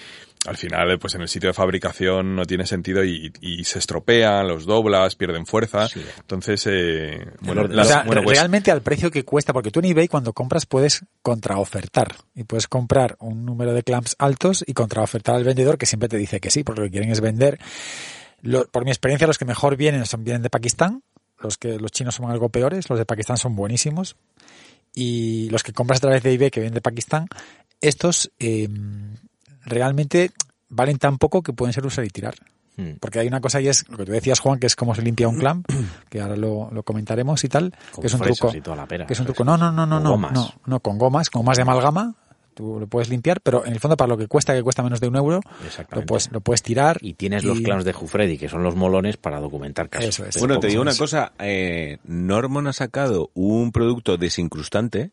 Al 0.47 0.57
final, 0.57 0.99
pues 0.99 1.15
en 1.15 1.21
el 1.21 1.29
sitio 1.29 1.51
de 1.51 1.53
fabricación 1.53 2.35
no 2.35 2.47
tiene 2.47 2.65
sentido 2.67 3.05
y, 3.05 3.31
y 3.43 3.65
se 3.65 3.79
estropean, 3.79 4.49
los 4.49 4.65
doblas, 4.65 5.15
pierden 5.15 5.45
fuerza. 5.45 5.87
Sí. 5.89 6.03
Entonces, 6.19 6.67
eh, 6.67 7.27
bueno, 7.43 7.63
o 7.71 7.85
sea, 7.85 8.05
bueno, 8.05 8.23
pues, 8.23 8.39
realmente 8.39 8.71
al 8.71 8.81
precio 8.81 9.11
que 9.11 9.25
cuesta, 9.25 9.53
porque 9.53 9.71
tú 9.71 9.81
en 9.81 9.87
eBay 9.87 10.09
cuando 10.09 10.33
compras 10.33 10.65
puedes 10.65 11.05
contraofertar 11.23 12.17
y 12.35 12.45
puedes 12.45 12.69
comprar 12.69 13.17
un 13.21 13.45
número 13.45 13.75
de 13.75 13.83
clamps 13.83 14.17
altos 14.19 14.65
y 14.67 14.73
contraofertar 14.73 15.35
al 15.35 15.45
vendedor 15.45 15.77
que 15.77 15.85
siempre 15.87 16.09
te 16.09 16.17
dice 16.17 16.41
que 16.41 16.51
sí, 16.51 16.65
porque 16.65 16.81
lo 16.81 16.87
que 16.87 16.93
quieren 16.93 17.11
es 17.11 17.21
vender. 17.21 17.59
Lo- 18.41 18.67
por 18.67 18.85
mi 18.85 18.91
experiencia, 18.91 19.27
los 19.27 19.37
que 19.37 19.45
mejor 19.45 19.77
vienen 19.77 20.07
son 20.07 20.25
vienen 20.25 20.43
de 20.43 20.49
Pakistán, 20.49 21.03
los 21.39 21.59
que 21.59 21.79
los 21.79 21.93
chinos 21.93 22.15
son 22.15 22.31
algo 22.31 22.49
peores, 22.49 22.89
los 22.89 22.99
de 22.99 23.05
Pakistán 23.05 23.37
son 23.37 23.55
buenísimos 23.57 24.17
y 24.95 25.51
los 25.51 25.63
que 25.63 25.73
compras 25.75 25.99
a 25.99 26.01
través 26.03 26.23
de 26.23 26.33
eBay 26.33 26.51
que 26.51 26.61
vienen 26.61 26.75
de 26.75 26.81
Pakistán, 26.81 27.27
estos 27.83 28.31
eh, 28.39 28.69
realmente 29.65 30.31
valen 30.69 30.99
tan 30.99 31.19
poco 31.19 31.43
que 31.43 31.53
pueden 31.53 31.73
ser 31.73 31.85
usar 31.87 32.05
y 32.05 32.11
tirar. 32.11 32.35
Mm. 32.77 32.93
Porque 33.01 33.19
hay 33.19 33.27
una 33.27 33.41
cosa 33.41 33.61
y 33.61 33.69
es 33.69 33.89
lo 33.89 33.97
que 33.99 34.07
tú 34.07 34.13
decías, 34.13 34.41
Juan, 34.41 34.59
que 34.59 34.67
es 34.67 34.77
cómo 34.77 34.95
se 34.95 35.03
limpia 35.03 35.29
un 35.29 35.39
clamp, 35.39 35.67
que 36.09 36.21
ahora 36.21 36.37
lo, 36.37 36.71
lo 36.73 36.83
comentaremos 36.83 37.43
y 37.45 37.49
tal, 37.49 37.75
Con 37.93 38.03
que 38.03 38.07
es 38.07 38.15
un 38.15 38.21
truco. 38.21 38.53
y 38.57 38.61
toda 38.61 38.77
la 38.77 38.87
pera. 38.87 39.07
Que 39.07 39.13
es 39.15 39.21
un 39.21 39.27
truco. 39.27 39.45
No, 39.45 39.57
no, 39.57 39.71
no, 39.73 39.87
no, 39.87 39.97
Con 39.97 40.05
no, 40.05 40.11
gomas. 40.11 40.33
no, 40.33 40.53
no, 40.67 40.81
con 40.81 40.99
gomas, 40.99 41.31
con 41.31 41.43
gomas 41.43 41.57
de 41.57 41.63
amalgama, 41.63 42.15
tú 42.55 42.79
lo 42.79 42.87
puedes 42.87 43.09
limpiar, 43.09 43.41
pero 43.41 43.65
en 43.67 43.73
el 43.73 43.81
fondo 43.81 43.97
para 43.97 44.09
lo 44.09 44.17
que 44.19 44.29
cuesta, 44.29 44.55
que 44.55 44.63
cuesta 44.63 44.83
menos 44.83 45.01
de 45.01 45.09
un 45.09 45.17
euro, 45.17 45.41
lo 45.61 45.67
Exactamente. 45.67 46.07
puedes, 46.07 46.31
lo 46.31 46.41
puedes 46.41 46.63
tirar. 46.63 46.99
Y 47.01 47.15
tienes 47.15 47.45
los 47.45 47.61
clowns 47.61 47.85
de 47.85 47.93
Jufredi, 47.93 48.39
que 48.39 48.49
son 48.49 48.63
los 48.63 48.77
molones 48.77 49.17
para 49.17 49.41
documentar 49.41 49.89
casos. 49.89 50.09
Eso 50.11 50.25
es. 50.27 50.35
Pero 50.35 50.47
Bueno, 50.47 50.61
te 50.61 50.69
digo 50.69 50.83
una 50.83 50.95
cosa, 50.95 51.33
eh, 51.39 51.99
Norman 52.05 52.67
ha 52.69 52.73
sacado 52.73 53.31
un 53.35 53.73
producto 53.73 54.17
desincrustante 54.17 55.11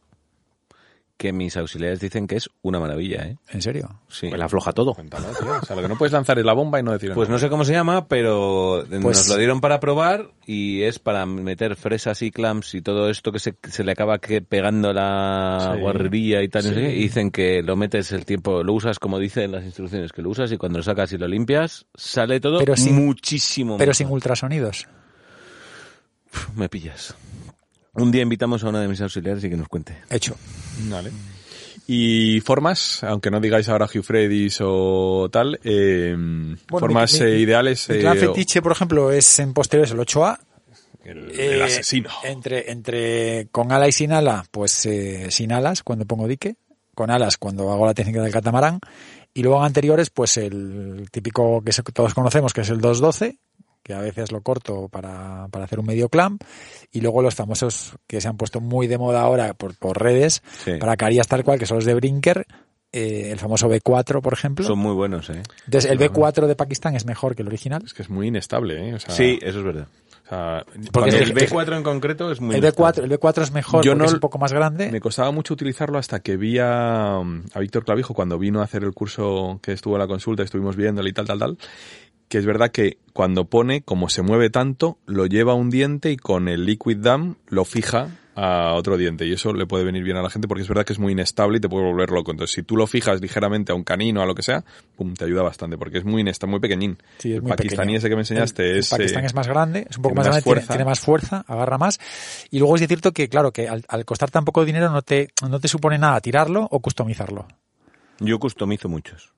que 1.18 1.34
mis 1.34 1.57
auxiliares 1.57 1.99
dicen 1.99 2.28
que 2.28 2.36
es 2.36 2.47
una 2.61 2.80
maravilla, 2.80 3.24
¿eh? 3.26 3.38
¿En 3.49 3.61
serio? 3.63 3.99
Sí. 4.07 4.28
Pues 4.30 4.38
la 4.38 4.45
afloja 4.45 4.72
todo. 4.72 4.93
Cuéntalo, 4.93 5.28
tío. 5.30 5.51
O 5.61 5.65
sea, 5.65 5.76
lo 5.76 5.82
que 5.82 5.88
no 5.88 5.97
puedes 5.97 6.13
lanzar 6.13 6.38
es 6.38 6.45
la 6.45 6.53
bomba 6.53 6.80
y 6.80 6.84
no 6.84 6.91
decir 6.91 7.11
Pues 7.15 7.28
no 7.28 7.39
sé 7.39 7.49
cómo 7.49 7.65
se 7.65 7.74
llama, 7.74 8.07
pero 8.07 8.84
Pues- 8.88 9.01
nos 9.18 9.28
lo 9.30 9.38
dieron 9.38 9.59
para 9.59 9.80
probar 9.80 10.30
y 10.45 10.84
es 10.84 10.99
para 10.99 11.26
meter 11.26 11.76
fresas 11.76 12.22
y 12.22 12.30
clams 12.30 12.76
y 12.76 12.82
todo 12.84 13.09
esto 13.09 13.32
que 13.32 13.39
se, 13.39 13.55
se 13.68 13.84
le 13.84 13.91
acaba 13.93 14.20
que 14.20 14.41
pegando 14.43 14.93
la 14.93 15.72
Sí. 15.74 15.82
guarrería 15.82 16.43
y 16.43 16.49
tal. 16.49 16.63
no 16.65 16.70
sé 16.70 16.76
Sí. 16.76 16.82
qué, 16.82 16.95
y 16.95 16.99
dicen 17.01 17.32
que 17.32 17.63
lo 17.63 17.76
metes 17.76 18.11
el 18.11 18.24
tiempo, 18.26 18.61
lo 18.63 18.74
usas 18.74 18.99
como 18.99 19.18
dicen 19.18 19.51
las 19.51 19.63
instrucciones, 19.63 20.11
que 20.13 20.22
lo 20.22 20.30
usas 20.30 20.51
y 20.51 20.57
cuando 20.57 20.78
lo 20.80 20.84
sacas 20.84 21.11
y 21.13 21.18
lo 21.18 21.28
limpias, 21.28 21.88
sale 21.95 22.39
todo 22.39 22.59
Pero 22.59 22.76
sin- 22.78 22.95
muchísimo 23.03 23.78
Pero 23.78 23.89
mejor. 23.89 23.95
sin 23.95 24.07
ultrasonidos. 24.11 24.88
Me 26.55 26.70
pillas. 26.70 27.15
Un 27.98 28.12
día 28.12 28.22
invitamos 28.22 28.64
a 28.64 28.70
una 28.70 28.80
de 28.82 28.88
mis 28.88 29.02
auxiliares 29.02 29.43
y 29.43 29.50
que 29.50 29.58
nos 29.58 29.68
cuente. 29.68 29.98
Hecho. 30.10 30.36
Vale. 30.89 31.12
Y 31.88 32.41
formas, 32.41 33.04
aunque 33.04 33.32
no 33.32 33.39
digáis 33.39 33.70
ahora 33.70 33.86
Hugh 33.86 34.04
Freddy's 34.04 34.58
o 34.62 35.30
tal, 35.32 35.60
eh, 35.64 36.16
formas 36.68 37.14
mi- 37.14 37.20
mi- 37.20 37.26
eh, 37.26 37.39
ideales. 37.39 37.89
Mi 37.89 38.00
clan 38.00 38.18
eh, 38.18 38.20
fetiche, 38.20 38.62
por 38.62 38.72
ejemplo, 38.74 39.12
es 39.12 39.39
en 39.39 39.54
posteriores 39.54 39.91
el 39.91 40.00
8A. 40.00 40.38
el, 41.06 41.32
Eh, 41.32 41.54
el 41.56 41.62
asesino. 41.62 42.10
Entre, 42.26 42.70
entre 42.72 43.48
con 43.52 43.72
ala 43.72 43.88
y 43.88 43.93
sin 43.93 44.12
ala, 44.12 44.43
pues 44.52 44.86
eh, 44.86 45.28
sin 45.32 45.54
alas 45.54 45.82
cuando 45.82 46.06
pongo 46.06 46.28
dique, 46.28 46.58
con 46.93 47.10
alas 47.10 47.38
cuando 47.38 47.72
hago 47.72 47.86
la 47.86 47.93
técnica 47.93 48.22
del 48.22 48.34
catamarán, 48.34 48.80
y 49.34 49.41
luego 49.43 49.60
en 49.60 49.66
anteriores, 49.68 50.10
pues 50.10 50.36
el 50.38 51.08
típico 51.12 51.62
que 51.64 51.72
todos 51.93 52.14
conocemos, 52.14 52.52
que 52.54 52.62
es 52.62 52.70
el 52.70 52.82
212, 52.82 53.38
que 53.88 53.94
a 53.94 54.00
veces 54.02 54.32
lo 54.32 54.42
corto 54.42 54.90
para, 54.90 55.48
para 55.50 55.66
hacer 55.66 55.80
un 55.80 55.86
medio 55.88 56.10
clamp, 56.10 56.44
y 56.92 57.02
luego 57.02 57.22
los 57.24 57.34
famosos 57.34 57.94
que 58.06 58.22
se 58.22 58.28
han 58.28 58.38
puesto 58.38 58.60
muy 58.62 58.86
de 58.88 58.98
moda 58.98 59.22
ahora 59.22 59.54
por, 59.54 59.76
por 59.78 60.00
redes, 60.02 60.44
Sí. 60.64 60.74
para 60.80 60.98
carillas 60.98 61.28
tal 61.28 61.44
cual, 61.44 61.58
que 61.58 61.66
son 61.66 61.78
los 61.78 61.86
de 61.86 61.94
Brinker, 61.96 62.46
eh, 62.92 63.30
el 63.32 63.40
famoso 63.40 63.70
B4, 63.70 64.22
por 64.22 64.34
ejemplo. 64.34 64.66
Son 64.66 64.80
muy 64.80 64.94
buenos, 64.94 65.30
¿eh? 65.30 65.42
Entonces, 65.66 65.90
el 65.92 65.98
B4 66.00 66.48
de 66.48 66.56
Pakistán 66.56 66.96
es 66.96 67.06
mejor 67.06 67.36
que 67.36 67.42
el 67.42 67.48
original. 67.48 67.82
Es 67.86 67.94
que 67.94 68.02
es 68.02 68.10
muy 68.10 68.28
inestable, 68.28 68.90
¿eh? 68.90 68.94
O 68.96 69.00
sea, 69.00 69.14
Sí, 69.14 69.38
eso 69.42 69.60
es 69.60 69.64
verdad. 69.66 69.88
o 70.26 70.30
sea, 70.30 70.64
Porque 70.94 71.10
el 71.12 71.34
que- 71.34 71.48
B4 71.50 71.76
en 71.78 71.84
concreto 71.84 72.32
es 72.32 72.40
muy 72.42 72.56
El 72.56 72.62
B4, 72.64 73.04
el 73.04 73.10
B4 73.12 73.44
es 73.44 73.52
mejor 73.52 73.84
Yo 73.84 73.92
porque 73.92 74.00
no- 74.00 74.06
es 74.06 74.14
un 74.14 74.20
poco 74.22 74.38
más 74.38 74.54
grande. 74.54 74.90
Me 74.92 75.02
costaba 75.02 75.32
mucho 75.32 75.54
utilizarlo 75.54 75.98
hasta 75.98 76.22
que 76.22 76.38
vi 76.38 76.60
a, 76.60 77.18
a 77.18 77.60
Víctor 77.60 77.84
Clavijo 77.86 78.14
cuando 78.14 78.40
vino 78.40 78.62
a 78.62 78.64
hacer 78.64 78.84
el 78.84 78.94
curso 78.94 79.60
que 79.62 79.74
estuvo 79.74 79.96
en 79.96 80.00
la 80.00 80.08
consulta, 80.08 80.44
estuvimos 80.44 80.76
viéndolo 80.78 81.08
y 81.10 81.14
tal, 81.14 81.28
tal, 81.28 81.40
tal. 81.40 81.58
Que 82.30 82.38
es 82.40 82.46
verdad 82.46 82.72
que 82.72 82.98
cuando 83.14 83.46
pone, 83.46 83.82
como 83.82 84.10
se 84.10 84.22
mueve 84.22 84.50
tanto, 84.50 84.98
lo 85.06 85.26
lleva 85.28 85.54
a 85.54 85.56
un 85.56 85.70
diente 85.70 86.12
y 86.12 86.18
con 86.18 86.48
el 86.50 86.66
Liquid 86.66 86.98
Dam 86.98 87.36
lo 87.48 87.64
fija 87.64 88.10
a 88.36 88.74
otro 88.74 88.98
diente. 88.98 89.26
Y 89.26 89.32
eso 89.34 89.54
le 89.54 89.66
puede 89.66 89.84
venir 89.86 90.04
bien 90.04 90.18
a 90.18 90.22
la 90.22 90.30
gente 90.30 90.48
porque 90.48 90.62
es 90.62 90.68
verdad 90.68 90.86
que 90.86 90.94
es 90.94 91.00
muy 91.00 91.14
inestable 91.14 91.58
y 91.58 91.62
te 91.62 91.70
puede 91.70 91.86
volver 91.86 92.12
loco. 92.12 92.32
Entonces, 92.32 92.54
si 92.54 92.64
tú 92.64 92.76
lo 92.76 92.86
fijas 92.86 93.22
ligeramente 93.22 93.72
a 93.72 93.76
un 93.76 93.84
canino 93.84 94.20
o 94.20 94.24
a 94.24 94.26
lo 94.28 94.36
que 94.36 94.44
sea, 94.44 94.64
pum, 94.96 95.14
te 95.16 95.24
ayuda 95.26 95.42
bastante 95.42 95.78
porque 95.78 95.98
es 96.00 96.04
muy 96.06 96.22
inestable, 96.22 96.52
muy 96.52 96.60
pequeñín. 96.60 96.98
Sí, 97.18 97.30
es 97.32 97.36
el 97.38 97.42
muy 97.44 97.50
pakistaní 97.50 97.94
pequeño. 97.94 97.98
ese 97.98 98.10
que 98.10 98.16
me 98.16 98.22
enseñaste 98.22 98.64
El- 98.66 98.72
el 98.74 98.78
es... 98.80 98.90
Pakistán 98.90 99.24
eh, 99.24 99.28
es 99.28 99.34
más 99.34 99.48
grande, 99.48 99.88
es 99.90 99.96
un 99.98 100.04
poco 100.04 100.14
tiene 100.16 100.28
más 100.30 100.36
más 100.36 100.44
grande, 100.46 100.68
tiene 100.68 100.86
más 100.86 101.00
fuerza, 101.00 101.46
agarra 101.48 101.78
más. 101.80 101.98
Y 102.52 102.60
luego 102.60 102.76
es 102.76 102.86
cierto 102.86 103.14
que, 103.14 103.30
claro, 103.30 103.52
que 103.52 103.68
al, 103.70 103.84
al 103.88 104.06
costar 104.06 104.30
tan 104.30 104.44
poco 104.46 104.66
dinero 104.66 104.90
no 104.92 105.02
te, 105.02 105.30
no 105.50 105.60
te 105.60 105.68
supone 105.70 105.98
nada 105.98 106.20
tirarlo 106.22 106.68
o 106.70 106.80
customizarlo. 106.82 107.48
Yo 108.20 108.38
customizo 108.38 108.90
muchos. 108.90 109.34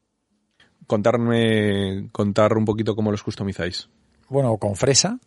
Contarme, 0.89 2.09
contar 2.11 2.57
un 2.57 2.65
poquito 2.65 2.95
cómo 2.95 3.11
los 3.11 3.21
customizáis. 3.23 3.87
Bueno, 4.27 4.57
con 4.57 4.75
fresa. 4.75 5.19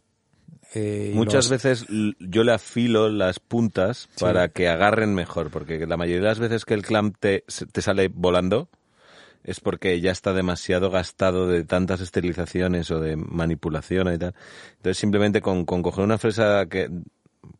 eh, 0.75 1.13
Muchas 1.15 1.49
los- 1.49 1.51
veces 1.51 1.87
yo 2.19 2.45
le 2.45 2.53
afilo 2.53 3.09
las 3.11 3.39
puntas 3.39 4.09
Sí. 4.17 4.25
para 4.25 4.49
que 4.49 4.69
agarren 4.69 5.15
mejor, 5.15 5.51
porque 5.51 5.87
la 5.87 5.97
mayoría 5.97 6.23
de 6.23 6.29
las 6.29 6.39
veces 6.39 6.65
que 6.65 6.73
el 6.75 6.83
clamp 6.83 7.15
te, 7.21 7.45
se- 7.47 7.67
te 7.67 7.81
sale 7.83 8.09
volando 8.09 8.69
es 9.45 9.61
porque 9.61 10.01
ya 10.01 10.11
está 10.13 10.33
demasiado 10.33 10.91
gastado 10.91 11.47
de 11.47 11.65
tantas 11.65 12.01
esterilizaciones 12.01 12.91
o 12.91 13.01
de 13.01 13.17
manipulación 13.17 14.13
y 14.15 14.19
tal. 14.19 14.35
Entonces 14.77 14.97
simplemente 14.99 15.41
con, 15.43 15.65
con 15.67 15.83
coger 15.83 16.05
una 16.05 16.17
fresa 16.19 16.65
que 16.67 16.89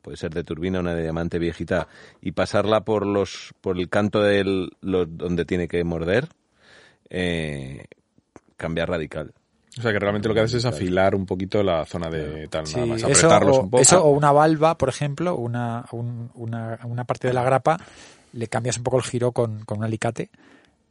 puede 0.01 0.17
ser 0.17 0.33
de 0.33 0.43
turbina, 0.45 0.81
una 0.81 0.95
de 0.95 1.03
diamante 1.03 1.39
viejita, 1.39 1.89
y 2.23 2.33
pasarla 2.33 2.81
por 2.85 3.05
los 3.07 3.53
por 3.61 3.79
el 3.79 3.89
canto 3.91 4.23
del 4.23 4.71
lo- 4.81 5.07
donde 5.07 5.45
tiene 5.45 5.69
que 5.69 5.85
morder, 5.85 6.29
eh, 7.15 7.85
cambia 8.57 8.87
radical. 8.87 9.33
O 9.79 9.83
sea 9.83 9.93
que 9.93 9.99
realmente 9.99 10.29
lo 10.29 10.35
que 10.35 10.41
haces 10.41 10.57
es 10.57 10.65
afilar 10.67 11.15
un 11.15 11.25
poquito 11.27 11.63
la 11.63 11.85
zona 11.87 12.11
de 12.11 12.47
tal, 12.49 12.67
Sí, 12.67 12.75
nada 12.75 12.87
más, 12.87 12.99
eso, 12.99 13.07
apretarlos 13.09 13.57
o, 13.57 13.61
un 13.63 13.71
poco. 13.71 13.83
eso 13.83 14.05
o 14.05 14.11
una 14.11 14.33
valva, 14.33 14.77
por 14.77 14.89
ejemplo, 14.89 15.37
una, 15.37 15.85
un- 15.93 16.31
una, 16.35 16.79
una 16.85 17.05
parte 17.05 17.29
de 17.29 17.35
la 17.35 17.43
grapa, 17.43 17.79
le 18.33 18.49
cambias 18.49 18.77
un 18.79 18.83
poco 18.83 18.97
el 18.99 19.03
giro 19.03 19.33
con, 19.33 19.65
con 19.65 19.79
un 19.79 19.85
alicate. 19.85 20.31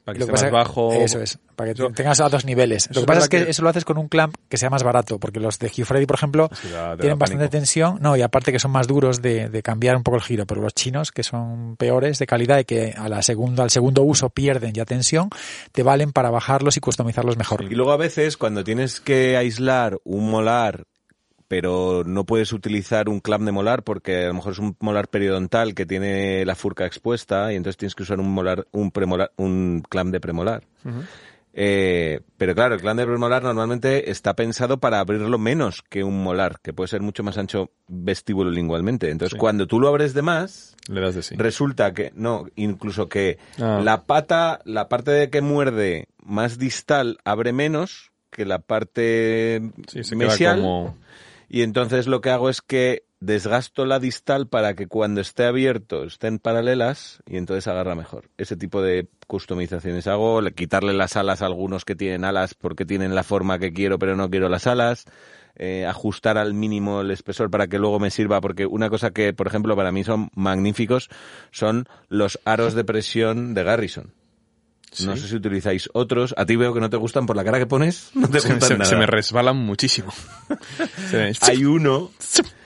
Para 0.04 0.14
que 0.18 0.20
lo 0.26 0.34
esté 0.34 0.46
que 0.48 0.52
más 0.52 0.68
bajo. 0.68 0.92
Eso 0.94 1.22
es, 1.22 1.38
para 1.56 1.74
que 1.74 1.82
Eso- 1.82 1.92
tengas 1.94 2.20
a 2.20 2.30
dos 2.30 2.46
niveles. 2.46 2.90
Lo 2.94 3.02
que 3.02 3.08
pasa 3.08 3.20
es 3.22 3.30
que, 3.30 3.44
que- 3.46 3.50
eso 3.52 3.62
lo 3.64 3.70
haces 3.70 3.86
con 3.86 3.98
un 3.98 4.08
clamp 4.08 4.36
que 4.50 4.58
sea 4.58 4.70
más 4.70 4.84
barato, 4.84 5.20
porque 5.20 5.40
los 5.40 5.60
de 5.60 5.68
Hugh 5.68 5.86
Freddy, 5.86 6.06
por 6.06 6.16
ejemplo, 6.16 6.50
Sí, 6.62 6.70
da- 6.70 6.92
te 6.96 7.02
tienen 7.02 7.20
bastante 7.20 7.44
pánico. 7.46 7.52
tensión, 7.58 7.98
no, 8.02 8.16
y 8.18 8.22
aparte 8.22 8.52
que 8.52 8.60
son 8.60 8.72
más 8.72 8.88
duros 8.88 9.22
de, 9.22 9.50
de 9.50 9.62
cambiar 9.62 9.96
un 9.96 10.04
poco 10.04 10.18
el 10.18 10.24
giro, 10.24 10.46
pero 10.46 10.62
los 10.62 10.74
chinos, 10.74 11.12
que 11.12 11.24
son 11.24 11.76
peores 11.78 12.18
de 12.20 12.26
calidad 12.26 12.60
y 12.60 12.66
que 12.66 12.94
a 12.98 13.08
la 13.10 13.22
segunda, 13.22 13.64
al 13.64 13.70
segundo 13.70 14.02
uso 14.04 14.30
pierden 14.30 14.74
ya 14.74 14.86
tensión, 14.86 15.30
te 15.72 15.84
valen 15.84 16.12
para 16.12 16.30
bajarlos 16.30 16.78
y 16.78 16.80
customizarlos 16.80 17.38
mejor. 17.38 17.64
Y 17.64 17.76
luego 17.76 17.92
a 17.92 17.98
veces 17.98 18.38
cuando 18.38 18.64
tienes 18.64 19.00
que 19.02 19.38
aislar 19.38 20.00
un 20.04 20.30
molar, 20.30 20.86
pero 21.52 22.04
no 22.06 22.24
puedes 22.26 22.54
utilizar 22.54 23.10
un 23.10 23.20
clamp 23.20 23.44
de 23.44 23.52
molar 23.52 23.84
porque 23.84 24.24
a 24.24 24.28
lo 24.30 24.36
mejor 24.36 24.54
es 24.54 24.60
un 24.60 24.74
molar 24.80 25.10
periodontal 25.10 25.76
que 25.76 25.86
tiene 25.86 26.46
la 26.46 26.56
furca 26.56 26.86
expuesta 26.86 27.52
y 27.52 27.58
entonces 27.58 27.76
tienes 27.76 27.94
que 27.94 28.04
usar 28.04 28.22
un 28.22 28.30
molar, 28.32 28.68
un 28.72 28.90
premolar, 28.90 29.34
un 29.36 29.84
clamp 29.90 30.14
de 30.14 30.22
premolar. 30.22 30.64
Eh, 31.54 32.22
pero 32.38 32.56
claro, 32.56 32.76
el 32.76 32.80
clamp 32.80 32.98
de 33.02 33.06
premolar 33.06 33.44
normalmente 33.44 34.10
está 34.12 34.34
pensado 34.34 34.78
para 34.80 35.02
abrirlo 35.02 35.38
menos 35.38 35.82
que 35.90 36.06
un 36.06 36.24
molar, 36.24 36.60
que 36.64 36.72
puede 36.72 36.88
ser 36.88 37.02
mucho 37.02 37.22
más 37.22 37.38
ancho 37.38 37.70
vestíbulo 37.90 38.50
lingualmente. 38.50 39.10
Entonces 39.10 39.34
Sí. 39.34 39.38
cuando 39.38 39.68
tú 39.68 39.82
lo 39.82 39.90
abres 39.90 40.14
de 40.14 40.22
más, 40.22 40.78
Le 40.88 41.02
das 41.02 41.16
de 41.16 41.22
sí. 41.22 41.36
Resulta 41.38 41.94
que, 41.94 42.14
no, 42.16 42.46
incluso 42.56 43.10
que 43.10 43.40
Ah. 43.60 43.82
la 43.84 44.04
pata, 44.04 44.62
la 44.64 44.88
parte 44.88 45.12
de 45.12 45.30
que 45.30 45.42
muerde 45.42 46.08
más 46.24 46.58
distal 46.58 47.18
abre 47.26 47.52
menos 47.52 48.14
que 48.30 48.46
la 48.46 48.60
parte 48.60 49.62
Sí, 49.90 50.06
se 50.06 50.16
queda 50.16 50.28
mesial. 50.30 50.62
como... 50.62 50.96
Y 51.54 51.64
entonces 51.64 52.08
lo 52.08 52.22
que 52.22 52.30
hago 52.30 52.50
es 52.50 52.62
que 52.62 53.04
desgasto 53.20 53.86
la 53.86 54.00
distal 54.00 54.48
para 54.48 54.74
que 54.74 54.88
cuando 54.88 55.20
esté 55.20 55.44
abierto 55.44 56.06
estén 56.06 56.40
paralelas 56.40 57.22
y 57.28 57.36
entonces 57.36 57.68
agarra 57.68 57.94
mejor. 57.94 58.30
Ese 58.38 58.56
tipo 58.56 58.82
de 58.82 59.10
customizaciones 59.28 60.08
hago, 60.08 60.40
le- 60.40 60.54
quitarle 60.54 60.94
las 60.94 61.18
alas 61.18 61.42
a 61.42 61.48
algunos 61.48 61.84
que 61.84 61.94
tienen 61.94 62.24
alas 62.24 62.54
porque 62.54 62.86
tienen 62.86 63.16
la 63.16 63.24
forma 63.24 63.60
que 63.60 63.74
quiero 63.74 64.00
pero 64.00 64.16
no 64.16 64.30
quiero 64.30 64.48
las 64.48 64.66
alas, 64.66 65.04
eh, 65.58 65.86
ajustar 65.86 66.38
al 66.38 66.54
mínimo 66.54 67.02
el 67.02 67.12
espesor 67.12 67.52
para 67.52 67.68
que 67.68 67.80
luego 67.80 68.00
me 68.00 68.12
sirva 68.12 68.40
porque 68.40 68.66
una 68.66 68.90
cosa 68.90 69.12
que 69.12 69.34
por 69.34 69.48
ejemplo 69.48 69.76
para 69.76 69.92
mí 69.92 70.06
son 70.06 70.30
magníficos 70.34 71.10
son 71.52 71.86
los 72.08 72.40
aros 72.46 72.76
de 72.76 72.86
presión 72.86 73.54
de 73.54 73.64
Garrison. 73.66 74.14
No 75.06 75.16
sé 75.16 75.28
si 75.28 75.36
utilizáis 75.36 75.90
otros. 75.94 76.34
A 76.38 76.46
ti 76.46 76.56
veo 76.58 76.74
que 76.74 76.80
no 76.82 76.90
te 76.90 76.98
gustan 76.98 77.26
por 77.26 77.36
la 77.38 77.44
cara 77.44 77.60
que 77.60 77.66
pones. 77.66 78.10
No 78.14 78.28
te 78.28 78.40
Se, 78.42 78.50
gustan 78.50 78.68
se- 78.68 78.74
nada. 78.78 78.86
se 78.90 78.96
me 78.98 79.06
resbalan 79.06 79.56
muchísimo. 79.58 80.12
Me- 81.14 81.32
Hay 81.42 81.64
uno 81.66 82.12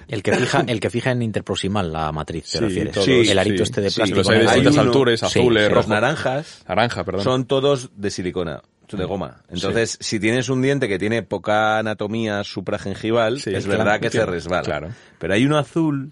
El 0.08 0.24
que 0.24 0.34
fija, 0.36 0.64
el 0.68 0.80
que 0.80 0.90
fija 0.90 1.12
en 1.12 1.22
interproximal 1.22 1.92
la 1.94 2.12
matriz, 2.12 2.44
te 2.46 2.58
Sí, 2.58 2.64
refieres. 2.64 2.94
todos, 2.94 3.08
el 3.08 3.40
arito 3.40 3.58
sí, 3.58 3.64
este 3.64 3.82
de 3.82 3.90
sí. 3.90 3.96
plástico. 3.98 4.18
Los 4.20 4.30
hay 4.30 4.40
de 4.40 4.46
distintas 4.46 4.78
alturas, 4.78 5.24
azules, 5.24 5.64
los 5.64 5.72
rojos. 5.74 5.88
naranjas 5.90 6.64
Naranja, 6.68 7.04
perdón. 7.04 7.24
son 7.24 7.46
todos 7.46 7.90
de 7.96 8.10
silicona, 8.12 8.62
de 8.92 9.04
goma. 9.06 9.42
Entonces, 9.50 9.98
si 10.00 10.20
tienes 10.20 10.50
un 10.50 10.62
diente 10.62 10.88
que 10.88 10.98
tiene 11.00 11.24
poca 11.24 11.80
anatomía 11.80 12.44
supragengival, 12.44 13.40
Sí, 13.42 13.52
es 13.54 13.66
claro, 13.66 13.80
verdad 13.84 14.00
que 14.00 14.10
claro, 14.10 14.26
se 14.28 14.32
resbala. 14.32 14.62
claro. 14.64 14.90
Pero 15.20 15.34
hay 15.34 15.46
uno 15.46 15.58
azul 15.58 16.12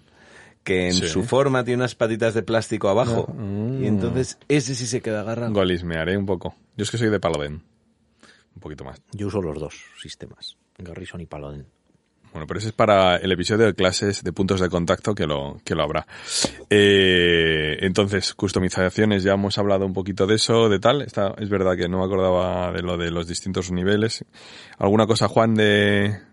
que 0.64 0.86
en 0.88 0.94
Sí. 0.94 1.08
su 1.08 1.22
forma 1.22 1.62
tiene 1.62 1.82
unas 1.82 1.94
patitas 1.94 2.34
de 2.34 2.42
plástico 2.42 2.88
abajo. 2.88 3.32
Mm. 3.36 3.84
Y 3.84 3.86
entonces 3.86 4.38
ese 4.48 4.74
sí 4.74 4.86
se 4.86 5.00
queda 5.02 5.20
agarrado. 5.20 5.52
Golismearé 5.52 6.16
un 6.16 6.26
poco. 6.26 6.56
Yo 6.76 6.82
es 6.82 6.90
que 6.90 6.98
soy 6.98 7.10
de 7.10 7.20
Paladin. 7.20 7.62
Un 8.56 8.60
poquito 8.60 8.84
más. 8.84 9.00
Yo 9.12 9.26
uso 9.28 9.42
los 9.42 9.58
dos 9.60 9.74
sistemas, 10.00 10.56
Garrison 10.78 11.20
y 11.20 11.26
Paladin. 11.26 11.66
Bueno, 12.32 12.48
pero 12.48 12.58
ese 12.58 12.68
es 12.70 12.74
para 12.74 13.16
el 13.18 13.30
episodio 13.30 13.64
de 13.66 13.74
clases 13.74 14.24
de 14.24 14.32
puntos 14.32 14.58
de 14.60 14.68
contacto 14.68 15.14
que 15.14 15.24
lo, 15.24 15.60
que 15.64 15.76
lo 15.76 15.84
habrá. 15.84 16.04
Eh, 16.68 17.78
entonces, 17.82 18.34
customizaciones, 18.34 19.22
ya 19.22 19.34
hemos 19.34 19.56
hablado 19.58 19.86
un 19.86 19.92
poquito 19.92 20.26
de 20.26 20.34
eso, 20.34 20.68
de 20.68 20.80
tal. 20.80 21.02
Está, 21.02 21.34
es 21.38 21.48
verdad 21.48 21.76
que 21.76 21.88
no 21.88 21.98
me 21.98 22.04
acordaba 22.06 22.72
de 22.72 22.82
lo 22.82 22.96
de 22.96 23.12
los 23.12 23.28
distintos 23.28 23.70
niveles. 23.70 24.24
¿Alguna 24.78 25.06
cosa, 25.06 25.28
Juan, 25.28 25.54
de, 25.54 25.64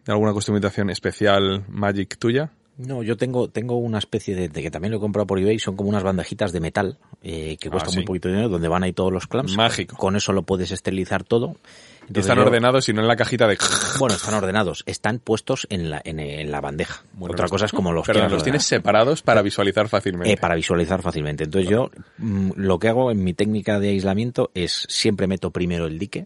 de 0.05 0.11
alguna 0.11 0.34
customización 0.34 0.89
especial 0.89 1.65
Magic 1.69 2.17
tuya? 2.17 2.49
No, 2.78 3.03
yo 3.03 3.15
tengo, 3.17 3.47
tengo 3.49 3.78
una 3.78 3.99
especie 3.99 4.34
de, 4.34 4.49
de 4.49 4.61
que 4.63 4.72
también 4.72 4.91
lo 4.91 4.97
he 4.97 4.99
comprado 5.01 5.28
por 5.28 5.38
eBay, 5.39 5.59
son 5.59 5.76
como 5.76 5.89
unas 5.89 6.03
bandejitas 6.03 6.51
de 6.51 6.59
metal 6.61 6.97
eh, 7.22 7.57
que 7.59 7.67
Ah, 7.67 7.72
cuestan 7.72 7.91
sí. 7.91 7.97
muy 7.99 8.05
poquito 8.05 8.30
dinero, 8.30 8.49
donde 8.49 8.67
van 8.67 8.84
ahí 8.84 8.93
todos 8.93 9.11
los 9.11 9.28
clamps. 9.28 9.55
Mágico. 9.55 9.95
Con 9.97 10.15
eso 10.15 10.32
lo 10.34 10.43
puedes 10.43 10.72
esterilizar 10.72 11.24
todo. 11.24 11.57
Entonces 12.01 12.26
están 12.26 12.38
yo- 12.38 12.43
ordenados 12.45 12.89
y 12.89 12.93
no 12.93 13.01
en 13.01 13.07
la 13.07 13.15
cajita 13.15 13.47
de... 13.47 13.57
Bueno, 13.99 14.15
están 14.15 14.34
ordenados, 14.34 14.84
están 14.88 15.19
puestos 15.19 15.67
en 15.69 15.91
la, 15.91 16.01
en, 16.03 16.19
en 16.19 16.49
la 16.49 16.59
bandeja. 16.59 17.03
Bueno, 17.13 17.34
Otra 17.34 17.43
los- 17.43 17.51
cosa 17.51 17.65
es 17.65 17.72
como 17.72 17.91
los 17.91 18.07
Perdón, 18.07 18.32
los 18.32 18.43
tienes 18.43 18.63
separados 18.63 19.22
para 19.22 19.41
visualizar 19.43 19.88
fácilmente. 19.88 20.34
Eh, 20.34 20.38
para 20.38 20.55
visualizar 20.55 21.01
fácilmente. 21.03 21.43
Entonces 21.43 21.69
yo 21.69 21.91
mm, 22.17 22.51
lo 22.55 22.80
que 22.80 22.88
hago 22.88 23.11
en 23.11 23.24
mi 23.24 23.34
técnica 23.34 23.80
de 23.80 23.89
aislamiento 23.89 24.49
es 24.55 24.86
siempre 24.89 25.28
meto 25.28 25.51
primero 25.51 25.86
el 25.86 25.99
dique, 25.99 26.26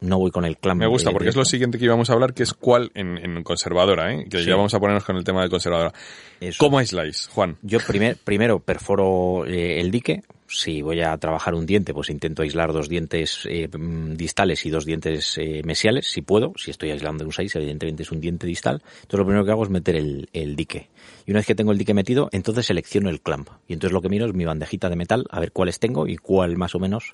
no 0.00 0.18
voy 0.18 0.30
con 0.30 0.44
el 0.44 0.58
clamp. 0.58 0.80
Me 0.80 0.86
gusta 0.86 1.10
porque 1.10 1.28
es 1.30 1.36
lo 1.36 1.44
siguiente 1.44 1.78
que 1.78 1.84
íbamos 1.86 2.10
a 2.10 2.12
hablar, 2.12 2.34
que 2.34 2.42
es 2.42 2.52
cuál 2.54 2.90
en, 2.94 3.16
en 3.18 3.42
conservadora, 3.42 4.12
¿eh? 4.12 4.26
que 4.30 4.42
Sí. 4.42 4.48
ya 4.48 4.56
vamos 4.56 4.74
a 4.74 4.78
ponernos 4.80 5.04
con 5.04 5.16
el 5.16 5.24
tema 5.24 5.42
de 5.42 5.48
conservadora. 5.48 5.92
Eso. 6.40 6.58
¿Cómo 6.58 6.78
aisláis, 6.78 7.28
Juan? 7.28 7.56
Yo 7.62 7.78
primer, 7.86 8.16
primero 8.16 8.60
perforo 8.60 9.46
eh, 9.46 9.80
el 9.80 9.90
dique. 9.90 10.22
Si 10.48 10.80
voy 10.80 11.00
a 11.00 11.16
trabajar 11.16 11.54
un 11.54 11.66
diente, 11.66 11.92
pues 11.92 12.08
intento 12.08 12.42
aislar 12.42 12.72
dos 12.72 12.88
dientes 12.88 13.48
eh, 13.50 13.68
mm, 13.68 14.14
distales 14.14 14.64
y 14.64 14.70
dos 14.70 14.84
dientes 14.84 15.36
eh, 15.38 15.62
mesiales, 15.64 16.06
si 16.06 16.22
puedo. 16.22 16.52
Si 16.56 16.70
estoy 16.70 16.92
aislando 16.92 17.24
un 17.24 17.32
6, 17.32 17.56
evidentemente 17.56 18.04
es 18.04 18.12
un 18.12 18.20
diente 18.20 18.46
distal. 18.46 18.80
Entonces 19.02 19.18
lo 19.18 19.24
primero 19.24 19.44
que 19.44 19.50
hago 19.50 19.64
es 19.64 19.70
meter 19.70 19.96
el, 19.96 20.28
el 20.32 20.54
dique. 20.54 20.88
Y 21.26 21.32
una 21.32 21.40
vez 21.40 21.46
que 21.46 21.56
tengo 21.56 21.72
el 21.72 21.78
dique 21.78 21.94
metido, 21.94 22.28
entonces 22.30 22.66
selecciono 22.66 23.10
el 23.10 23.20
clamp. 23.22 23.48
Y 23.66 23.72
entonces 23.72 23.92
lo 23.92 24.00
que 24.00 24.08
miro 24.08 24.26
es 24.26 24.34
mi 24.34 24.44
bandejita 24.44 24.88
de 24.88 24.94
metal, 24.94 25.24
a 25.30 25.40
ver 25.40 25.50
cuáles 25.50 25.80
tengo 25.80 26.06
y 26.06 26.16
cuál 26.16 26.56
más 26.56 26.76
o 26.76 26.78
menos 26.78 27.10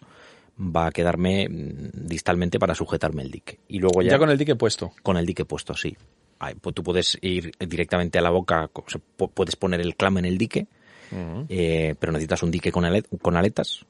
va 0.62 0.86
a 0.86 0.90
quedarme 0.92 1.48
mm, 1.48 2.06
distalmente 2.06 2.58
para 2.58 2.74
sujetarme 2.74 3.22
el 3.22 3.30
dique. 3.30 3.58
Y 3.68 3.78
luego 3.78 4.02
ya, 4.02 4.12
Ya 4.12 4.18
con 4.18 4.30
el 4.30 4.38
dique 4.38 4.54
puesto. 4.54 4.92
con 5.02 5.16
el 5.16 5.26
dique 5.26 5.44
puesto, 5.44 5.74
sí. 5.74 5.96
Ahí, 6.38 6.54
pues 6.60 6.74
tú 6.74 6.82
puedes 6.82 7.18
ir 7.22 7.52
directamente 7.58 8.18
a 8.18 8.22
la 8.22 8.30
boca, 8.30 8.68
o 8.72 8.84
sea, 8.88 9.00
pu- 9.18 9.30
puedes 9.32 9.54
poner 9.56 9.80
el 9.80 9.94
clam 9.96 10.18
en 10.18 10.24
el 10.24 10.38
dique, 10.38 10.66
eh, 11.48 11.94
pero 11.98 12.12
necesitas 12.12 12.42
un 12.42 12.50
dique 12.50 12.72
con, 12.72 12.84
ale- 12.84 13.02
con 13.20 13.36
aletas. 13.36 13.84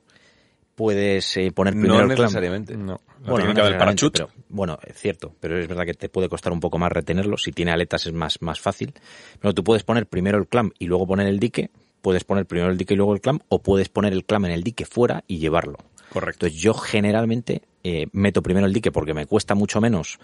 Puedes 0.74 1.36
eh, 1.36 1.52
poner 1.52 1.74
primero 1.74 1.94
No 1.94 2.00
el 2.00 2.06
clam. 2.16 2.24
necesariamente. 2.26 2.76
No. 2.76 3.00
La 3.24 3.30
Bueno, 3.30 3.52
no 3.52 3.78
parachut. 3.78 4.12
pero, 4.14 4.30
bueno, 4.48 4.78
es 4.84 4.96
cierto, 4.98 5.34
pero 5.38 5.58
es 5.58 5.68
verdad 5.68 5.84
que 5.84 5.94
te 5.94 6.08
puede 6.08 6.28
costar 6.30 6.52
un 6.52 6.60
poco 6.60 6.78
más 6.78 6.90
retenerlo. 6.90 7.36
Si 7.36 7.52
tiene 7.52 7.72
aletas 7.72 8.06
es 8.06 8.12
más, 8.12 8.40
más 8.40 8.58
fácil. 8.58 8.92
Pero 9.38 9.52
tú 9.54 9.62
puedes 9.62 9.82
poner 9.84 10.06
primero 10.06 10.38
el 10.38 10.46
clam 10.48 10.72
y 10.78 10.86
luego 10.86 11.06
poner 11.06 11.26
el 11.28 11.38
dique. 11.38 11.70
Puedes 12.00 12.24
poner 12.24 12.46
primero 12.46 12.70
el 12.72 12.78
dique 12.78 12.94
y 12.94 12.96
luego 12.96 13.14
el 13.14 13.20
clam, 13.20 13.38
o 13.48 13.60
puedes 13.62 13.88
poner 13.90 14.12
el 14.12 14.24
clam 14.24 14.46
en 14.46 14.50
el 14.52 14.64
dique 14.64 14.84
fuera 14.86 15.22
y 15.28 15.38
llevarlo. 15.38 15.76
Correcto. 16.12 16.44
Entonces 16.44 16.62
yo 16.62 16.74
generalmente 16.74 17.62
eh, 17.82 18.06
meto 18.12 18.42
primero 18.42 18.66
el 18.66 18.72
dique 18.74 18.92
porque 18.92 19.14
me 19.14 19.24
cuesta 19.24 19.54
mucho 19.54 19.80
menos 19.80 20.18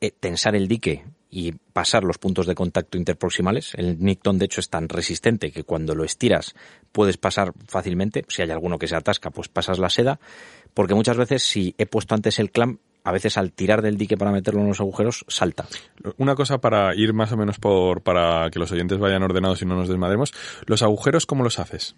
eh, 0.00 0.12
tensar 0.12 0.54
el 0.54 0.68
dique 0.68 1.04
y 1.28 1.50
pasar 1.72 2.04
los 2.04 2.18
puntos 2.18 2.46
de 2.46 2.54
contacto 2.54 2.98
interproximales. 2.98 3.72
El 3.74 3.98
Nicton 3.98 4.38
de 4.38 4.44
hecho 4.44 4.60
es 4.60 4.70
tan 4.70 4.88
resistente 4.88 5.50
que 5.50 5.64
cuando 5.64 5.96
lo 5.96 6.04
estiras 6.04 6.54
puedes 6.92 7.16
pasar 7.16 7.52
fácilmente. 7.66 8.24
Si 8.28 8.42
hay 8.42 8.52
alguno 8.52 8.78
que 8.78 8.86
se 8.86 8.94
atasca, 8.94 9.30
pues 9.30 9.48
pasas 9.48 9.80
la 9.80 9.90
seda. 9.90 10.20
Porque 10.72 10.94
muchas 10.94 11.16
veces 11.16 11.42
si 11.42 11.74
he 11.78 11.86
puesto 11.86 12.14
antes 12.14 12.38
el 12.38 12.52
clamp, 12.52 12.78
a 13.02 13.10
veces 13.10 13.36
al 13.36 13.50
tirar 13.50 13.82
del 13.82 13.98
dique 13.98 14.16
para 14.16 14.30
meterlo 14.30 14.60
en 14.60 14.68
los 14.68 14.80
agujeros, 14.80 15.24
salta. 15.26 15.66
Una 16.16 16.36
cosa 16.36 16.58
para 16.58 16.94
ir 16.94 17.12
más 17.12 17.32
o 17.32 17.36
menos 17.36 17.58
por 17.58 18.02
para 18.02 18.50
que 18.50 18.60
los 18.60 18.70
oyentes 18.70 18.98
vayan 18.98 19.24
ordenados 19.24 19.60
y 19.62 19.66
no 19.66 19.74
nos 19.74 19.88
desmadremos. 19.88 20.32
Los 20.66 20.82
agujeros, 20.84 21.26
¿cómo 21.26 21.42
los 21.42 21.58
haces? 21.58 21.96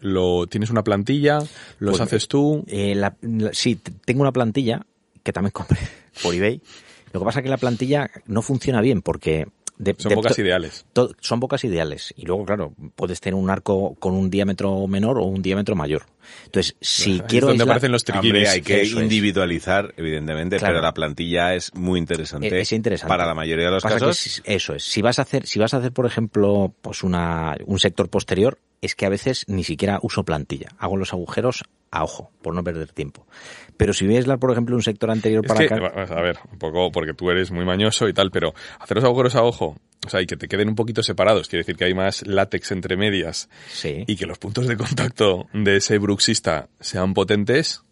Lo, 0.00 0.46
¿Tienes 0.46 0.70
una 0.70 0.82
plantilla? 0.84 1.38
¿Los 1.78 1.98
Pues, 1.98 2.00
haces 2.00 2.26
tú? 2.28 2.64
Eh, 2.66 2.94
la- 2.94 3.16
la- 3.22 3.52
sí, 3.52 3.78
tengo 4.04 4.22
una 4.22 4.32
plantilla 4.32 4.86
que 5.22 5.32
también 5.32 5.52
compré 5.52 5.78
por 6.22 6.34
eBay. 6.34 6.60
Lo 7.12 7.20
que 7.20 7.24
pasa 7.26 7.40
es 7.40 7.44
que 7.44 7.50
la 7.50 7.56
plantilla 7.58 8.10
no 8.26 8.40
funciona 8.42 8.80
bien 8.80 9.02
porque... 9.02 9.46
de- 9.82 9.94
Son 9.98 10.10
de- 10.10 10.14
pocas 10.16 10.36
to- 10.36 10.42
ideales. 10.42 10.84
to- 10.92 11.10
son 11.20 11.40
bocas 11.40 11.64
ideales. 11.64 12.12
Y 12.16 12.26
luego, 12.26 12.44
claro, 12.44 12.74
puedes 12.96 13.20
tener 13.20 13.34
un 13.34 13.48
arco 13.50 13.94
con 13.98 14.14
un 14.14 14.28
diámetro 14.30 14.86
menor 14.86 15.18
o 15.18 15.24
un 15.24 15.40
diámetro 15.42 15.74
mayor. 15.74 16.02
Entonces, 16.44 16.76
si 16.80 17.16
es 17.16 17.22
quiero 17.22 17.46
donde 17.48 17.64
aislar- 17.64 17.70
aparecen 17.72 17.92
los 17.92 18.04
Hombre, 18.12 18.48
hay 18.48 18.60
que 18.62 18.82
es. 18.82 18.92
individualizar, 18.92 19.94
evidentemente, 19.96 20.58
Claro. 20.58 20.74
pero 20.74 20.82
la 20.82 20.92
plantilla 20.94 21.54
es 21.54 21.74
muy 21.74 21.98
interesante. 21.98 22.60
Es 22.60 22.72
interesante. 22.72 23.08
Para 23.08 23.26
la 23.26 23.34
mayoría 23.34 23.66
de 23.66 23.70
los 23.72 23.82
Pasa 23.82 23.94
que 23.96 24.00
casos. 24.06 24.42
eso 24.44 24.74
es. 24.74 24.84
Si 24.84 25.00
vas 25.02 25.18
a 25.18 25.22
hacer, 25.22 25.46
si 25.46 25.58
vas 25.58 25.72
a 25.74 25.78
hacer, 25.78 25.92
por 25.92 26.06
ejemplo, 26.06 26.74
pues 26.82 27.02
una, 27.02 27.56
un 27.66 27.78
sector 27.78 28.08
posterior, 28.10 28.58
es 28.82 28.94
que 28.94 29.06
a 29.06 29.08
veces 29.08 29.44
ni 29.48 29.64
siquiera 29.64 29.98
uso 30.02 30.24
plantilla. 30.24 30.68
Hago 30.78 30.96
los 30.96 31.12
agujeros 31.12 31.64
a 31.90 32.04
ojo, 32.04 32.30
por 32.42 32.54
no 32.54 32.62
perder 32.62 32.92
tiempo. 32.92 33.26
Pero 33.76 33.92
si 33.92 34.04
voy 34.06 34.14
a 34.14 34.18
aislar, 34.18 34.38
por 34.38 34.52
ejemplo, 34.52 34.76
un 34.76 34.82
sector 34.82 35.10
anterior 35.10 35.44
Es 35.44 35.48
para 35.52 35.66
que, 35.66 35.74
acá. 35.74 36.14
a 36.14 36.22
ver, 36.22 36.38
un 36.52 36.58
poco 36.58 36.92
porque 36.92 37.14
tú 37.14 37.30
eres 37.30 37.50
muy 37.50 37.64
mañoso 37.64 38.08
y 38.08 38.12
tal, 38.12 38.30
pero 38.30 38.54
hacer 38.78 38.96
los 38.96 39.04
agujeros 39.04 39.34
a 39.36 39.42
ojo, 39.42 39.76
o 40.06 40.08
sea, 40.10 40.20
y 40.20 40.26
que 40.26 40.36
te 40.36 40.46
queden 40.48 40.68
un 40.68 40.74
poquito 40.74 41.02
separados, 41.02 41.48
quiere 41.48 41.62
decir 41.62 41.76
que 41.76 41.84
hay 41.86 41.94
más 41.94 42.26
látex 42.26 42.72
entre 42.72 42.96
medias 42.96 43.48
Sí. 43.68 44.04
y 44.06 44.16
que 44.16 44.26
los 44.26 44.38
puntos 44.38 44.66
de 44.68 44.76
contacto 44.76 45.46
de 45.52 45.76
ese 45.76 45.98
bruxista 45.98 46.68
sean 46.80 47.14
potentes, 47.14 47.82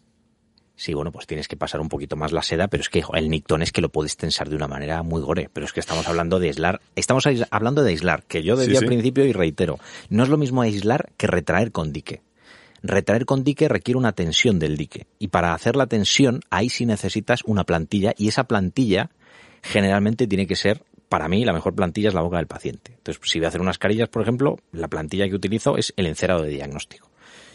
Sí, 0.75 0.93
bueno, 0.93 1.11
pues 1.11 1.27
tienes 1.27 1.49
que 1.49 1.57
pasar 1.57 1.81
un 1.81 1.89
poquito 1.89 2.15
más 2.15 2.31
la 2.31 2.41
seda, 2.41 2.69
pero 2.69 2.79
es 2.79 2.87
que 2.87 3.03
el 3.13 3.29
Nicton 3.29 3.61
es 3.61 3.73
que 3.73 3.81
lo 3.81 3.89
puedes 3.89 4.15
tensar 4.15 4.47
de 4.47 4.55
una 4.55 4.69
manera 4.69 5.03
muy 5.03 5.21
gore. 5.21 5.49
Pero 5.51 5.65
es 5.65 5.73
que 5.73 5.81
estamos 5.81 6.07
hablando 6.07 6.39
de 6.39 6.47
aislar, 6.47 6.79
estamos 6.95 7.25
hablando 7.51 7.83
de 7.83 7.89
aislar, 7.89 8.23
que 8.23 8.43
yo 8.43 8.55
decía 8.55 8.75
Sí, 8.75 8.79
sí. 8.79 8.85
al 8.85 8.87
principio 8.87 9.25
y 9.25 9.33
reitero, 9.33 9.77
no 10.09 10.23
es 10.23 10.29
lo 10.29 10.37
mismo 10.37 10.61
aislar 10.61 11.09
que 11.17 11.27
retraer 11.27 11.73
con 11.73 11.91
dique. 11.91 12.21
Retraer 12.81 13.25
con 13.25 13.43
dique 13.43 13.67
requiere 13.67 13.97
una 13.97 14.13
tensión 14.13 14.59
del 14.59 14.77
dique. 14.77 15.07
Y 15.19 15.29
para 15.29 15.53
hacer 15.53 15.75
la 15.75 15.87
tensión, 15.87 16.41
ahí 16.49 16.69
sí 16.69 16.85
necesitas 16.85 17.41
una 17.45 17.63
plantilla, 17.63 18.13
y 18.17 18.27
esa 18.27 18.45
plantilla 18.45 19.09
generalmente 19.61 20.27
tiene 20.27 20.47
que 20.47 20.55
ser, 20.55 20.83
para 21.09 21.27
mí, 21.27 21.43
la 21.43 21.53
mejor 21.53 21.73
plantilla 21.73 22.09
es 22.09 22.13
la 22.13 22.21
boca 22.21 22.37
del 22.37 22.47
paciente. 22.47 22.93
Entonces, 22.97 23.21
si 23.25 23.39
voy 23.39 23.45
a 23.45 23.49
hacer 23.49 23.61
unas 23.61 23.77
carillas, 23.77 24.09
por 24.09 24.21
ejemplo, 24.21 24.57
la 24.71 24.87
plantilla 24.87 25.27
que 25.27 25.35
utilizo 25.35 25.77
es 25.77 25.93
el 25.97 26.05
encerado 26.05 26.43
de 26.43 26.49
diagnóstico. 26.49 27.09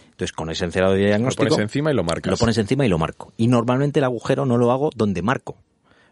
Entonces, 0.06 0.32
con 0.32 0.50
ese 0.50 0.64
encerado 0.64 0.92
de 0.92 1.00
lo 1.00 1.06
diagnóstico... 1.06 1.48
pones 1.48 1.58
encima 1.58 1.90
y 1.90 1.94
lo 1.94 2.04
marcas. 2.04 2.30
Lo 2.30 2.36
pones 2.36 2.58
encima 2.58 2.86
y 2.86 2.88
lo 2.88 2.98
marco. 2.98 3.32
Y 3.36 3.48
normalmente 3.48 4.00
el 4.00 4.04
agujero 4.04 4.46
no 4.46 4.56
lo 4.56 4.70
hago 4.70 4.90
donde 4.94 5.22
marco. 5.22 5.56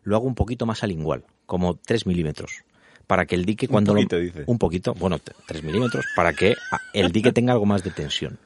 Lo 0.03 0.17
hago 0.17 0.27
un 0.27 0.35
poquito 0.35 0.67
más 0.67 0.83
al 0.83 0.91
igual, 0.91 1.25
como 1.47 1.77
3 1.77 2.07
milímetros. 2.07 2.65
Para 3.07 3.27
que 3.27 3.35
el 3.35 3.45
dique 3.45 3.69
cuando 3.69 3.93
poquito, 3.93 4.17
lo... 4.17 4.23
dice. 4.23 4.45
Un 4.47 4.59
poquito, 4.59 4.95
bueno, 4.95 5.21
3 5.47 5.63
milímetros, 5.63 6.05
para 6.17 6.33
que 6.33 6.57
el 6.95 7.13
dique 7.13 7.33
tenga 7.33 7.53
algo 7.53 7.67
más 7.67 7.85
de 7.85 7.91
tensión. 7.91 8.39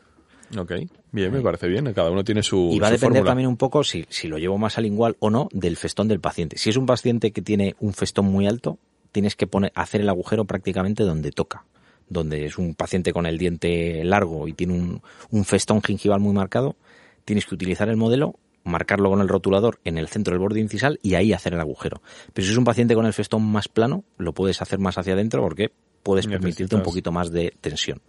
Ok, 0.56 0.72
bien, 1.12 1.32
me 1.32 1.40
parece 1.40 1.66
bien. 1.68 1.92
Cada 1.92 2.10
uno 2.10 2.22
tiene 2.22 2.42
su 2.42 2.70
Y 2.72 2.78
va 2.78 2.88
a 2.88 2.90
depender 2.90 3.18
fórmula. 3.18 3.30
también 3.30 3.48
un 3.48 3.56
poco 3.56 3.82
si, 3.82 4.04
si 4.08 4.28
lo 4.28 4.38
llevo 4.38 4.58
más 4.58 4.78
al 4.78 4.86
igual 4.86 5.16
o 5.18 5.30
no 5.30 5.48
del 5.52 5.76
festón 5.76 6.08
del 6.08 6.20
paciente. 6.20 6.58
Si 6.58 6.70
es 6.70 6.76
un 6.76 6.86
paciente 6.86 7.32
que 7.32 7.42
tiene 7.42 7.74
un 7.80 7.94
festón 7.94 8.26
muy 8.26 8.46
alto, 8.46 8.78
tienes 9.12 9.34
que 9.34 9.46
poner, 9.46 9.72
hacer 9.74 10.00
el 10.02 10.08
agujero 10.08 10.44
prácticamente 10.44 11.02
donde 11.02 11.32
toca. 11.32 11.64
Donde 12.08 12.46
es 12.46 12.58
un 12.58 12.74
paciente 12.74 13.12
con 13.12 13.26
el 13.26 13.38
diente 13.38 14.04
largo 14.04 14.46
y 14.46 14.52
tiene 14.52 14.74
un, 14.74 15.02
un 15.30 15.44
festón 15.44 15.82
gingival 15.82 16.20
muy 16.20 16.32
marcado, 16.32 16.76
tienes 17.24 17.46
que 17.46 17.54
utilizar 17.56 17.88
el 17.88 17.96
modelo, 17.96 18.38
marcarlo 18.62 19.10
con 19.10 19.20
el 19.20 19.28
rotulador 19.28 19.80
en 19.84 19.98
el 19.98 20.06
centro 20.06 20.32
del 20.32 20.38
borde 20.40 20.60
incisal 20.60 21.00
y 21.02 21.14
ahí 21.14 21.32
hacer 21.32 21.54
el 21.54 21.60
agujero. 21.60 22.00
Pero 22.32 22.46
si 22.46 22.52
es 22.52 22.58
un 22.58 22.64
paciente 22.64 22.94
con 22.94 23.06
el 23.06 23.12
festón 23.12 23.42
más 23.42 23.66
plano, 23.66 24.04
lo 24.18 24.32
puedes 24.32 24.62
hacer 24.62 24.78
más 24.78 24.96
hacia 24.98 25.14
adentro 25.14 25.42
porque 25.42 25.72
puedes 26.04 26.28
permitirte 26.28 26.76
un 26.76 26.82
poquito 26.82 27.10
más 27.10 27.32
de 27.32 27.52
tensión. 27.60 28.00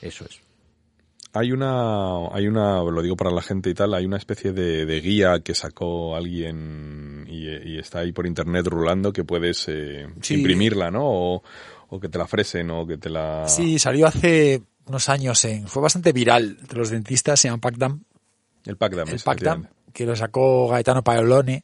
Eso 0.00 0.24
es. 0.24 0.40
Hay 1.38 1.52
una, 1.52 2.28
hay 2.32 2.46
una, 2.48 2.82
lo 2.82 3.02
digo 3.02 3.16
para 3.16 3.30
la 3.30 3.42
gente 3.42 3.70
y 3.70 3.74
tal, 3.74 3.92
hay 3.94 4.06
una 4.06 4.16
especie 4.16 4.52
de, 4.52 4.86
de 4.86 5.00
guía 5.00 5.40
que 5.40 5.54
sacó 5.54 6.16
alguien 6.16 7.26
y, 7.28 7.48
y 7.48 7.78
está 7.78 8.00
ahí 8.00 8.12
por 8.12 8.26
internet 8.26 8.66
rulando 8.66 9.12
que 9.12 9.24
puedes 9.24 9.66
eh, 9.68 10.06
Sí. 10.22 10.34
imprimirla, 10.34 10.90
¿no? 10.90 11.02
O, 11.04 11.42
o 11.88 12.00
que 12.00 12.08
te 12.08 12.18
la 12.18 12.26
fresen 12.26 12.70
o 12.70 12.86
que 12.86 12.96
te 12.98 13.10
la... 13.10 13.46
Sí, 13.48 13.78
salió 13.78 14.06
hace 14.06 14.62
unos 14.86 15.08
años 15.08 15.44
en, 15.44 15.66
fue 15.68 15.82
bastante 15.82 16.12
viral 16.12 16.56
entre 16.60 16.78
los 16.78 16.90
dentistas, 16.90 17.38
se 17.40 17.48
llama 17.48 17.60
Pacdam, 17.60 18.02
El 18.64 18.76
pack 18.76 18.94
dam, 18.94 19.08
el 19.08 19.20
Pacdam, 19.20 19.66
que 19.92 20.06
lo 20.06 20.14
sacó 20.16 20.68
Gaetano 20.68 21.02
Paolone, 21.02 21.62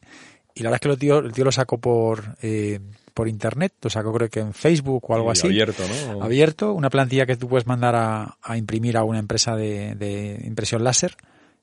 y 0.55 0.61
la 0.63 0.69
verdad 0.69 0.75
es 0.75 0.81
que 0.81 0.87
lo 0.89 0.97
tío, 0.97 1.19
el 1.19 1.31
tío 1.33 1.45
lo 1.45 1.51
sacó 1.51 1.77
por, 1.79 2.35
eh, 2.41 2.79
por 3.13 3.27
internet, 3.27 3.73
lo 3.81 3.89
sacó 3.89 4.11
creo 4.13 4.29
que 4.29 4.39
en 4.39 4.53
Facebook 4.53 5.03
o 5.09 5.15
algo 5.15 5.29
Y 5.29 5.31
así. 5.31 5.47
Abierto, 5.47 5.83
¿no? 5.87 6.23
abierto, 6.23 6.73
una 6.73 6.89
plantilla 6.89 7.25
que 7.25 7.35
tú 7.35 7.47
puedes 7.47 7.67
mandar 7.67 7.95
a, 7.95 8.37
a 8.41 8.57
imprimir 8.57 8.97
a 8.97 9.03
una 9.03 9.19
empresa 9.19 9.55
de, 9.55 9.95
de 9.95 10.41
impresión 10.45 10.83
láser 10.83 11.15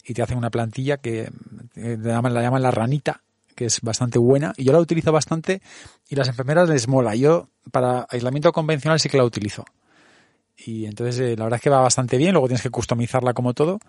y 0.04 0.14
te 0.14 0.22
hacen 0.22 0.38
una 0.38 0.50
plantilla 0.50 0.96
que 0.98 1.30
eh, 1.76 1.96
la 2.00 2.14
llaman, 2.14 2.34
la 2.34 2.42
llaman 2.42 2.62
la 2.62 2.70
ranita, 2.70 3.22
que 3.54 3.66
es 3.66 3.80
bastante 3.82 4.18
buena 4.18 4.52
y 4.56 4.64
yo 4.64 4.72
la 4.72 4.80
utilizo 4.80 5.12
bastante 5.12 5.60
y 6.08 6.16
las 6.16 6.28
enfermeras 6.28 6.68
les 6.68 6.88
mola. 6.88 7.14
Yo 7.14 7.48
para 7.70 8.06
aislamiento 8.08 8.52
convencional 8.52 9.00
sí 9.00 9.08
que 9.08 9.18
la 9.18 9.24
utilizo. 9.24 9.64
Y 10.56 10.86
entonces 10.86 11.18
eh, 11.20 11.36
la 11.36 11.44
verdad 11.44 11.56
es 11.56 11.62
que 11.62 11.70
va 11.70 11.80
bastante 11.80 12.16
bien, 12.16 12.32
luego 12.32 12.48
tienes 12.48 12.62
que 12.62 12.70
customizarla 12.70 13.32
como 13.32 13.54
todo. 13.54 13.80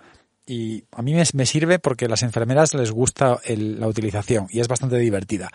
Y 0.51 0.83
a 0.91 1.01
mí 1.01 1.13
me, 1.13 1.23
me 1.33 1.45
sirve 1.45 1.79
porque 1.79 2.05
a 2.05 2.09
las 2.09 2.23
enfermeras 2.23 2.73
les 2.73 2.91
gusta 2.91 3.39
el- 3.45 3.79
la 3.79 3.87
utilización 3.87 4.47
y 4.49 4.59
es 4.59 4.67
bastante 4.67 4.97
divertida. 4.97 5.49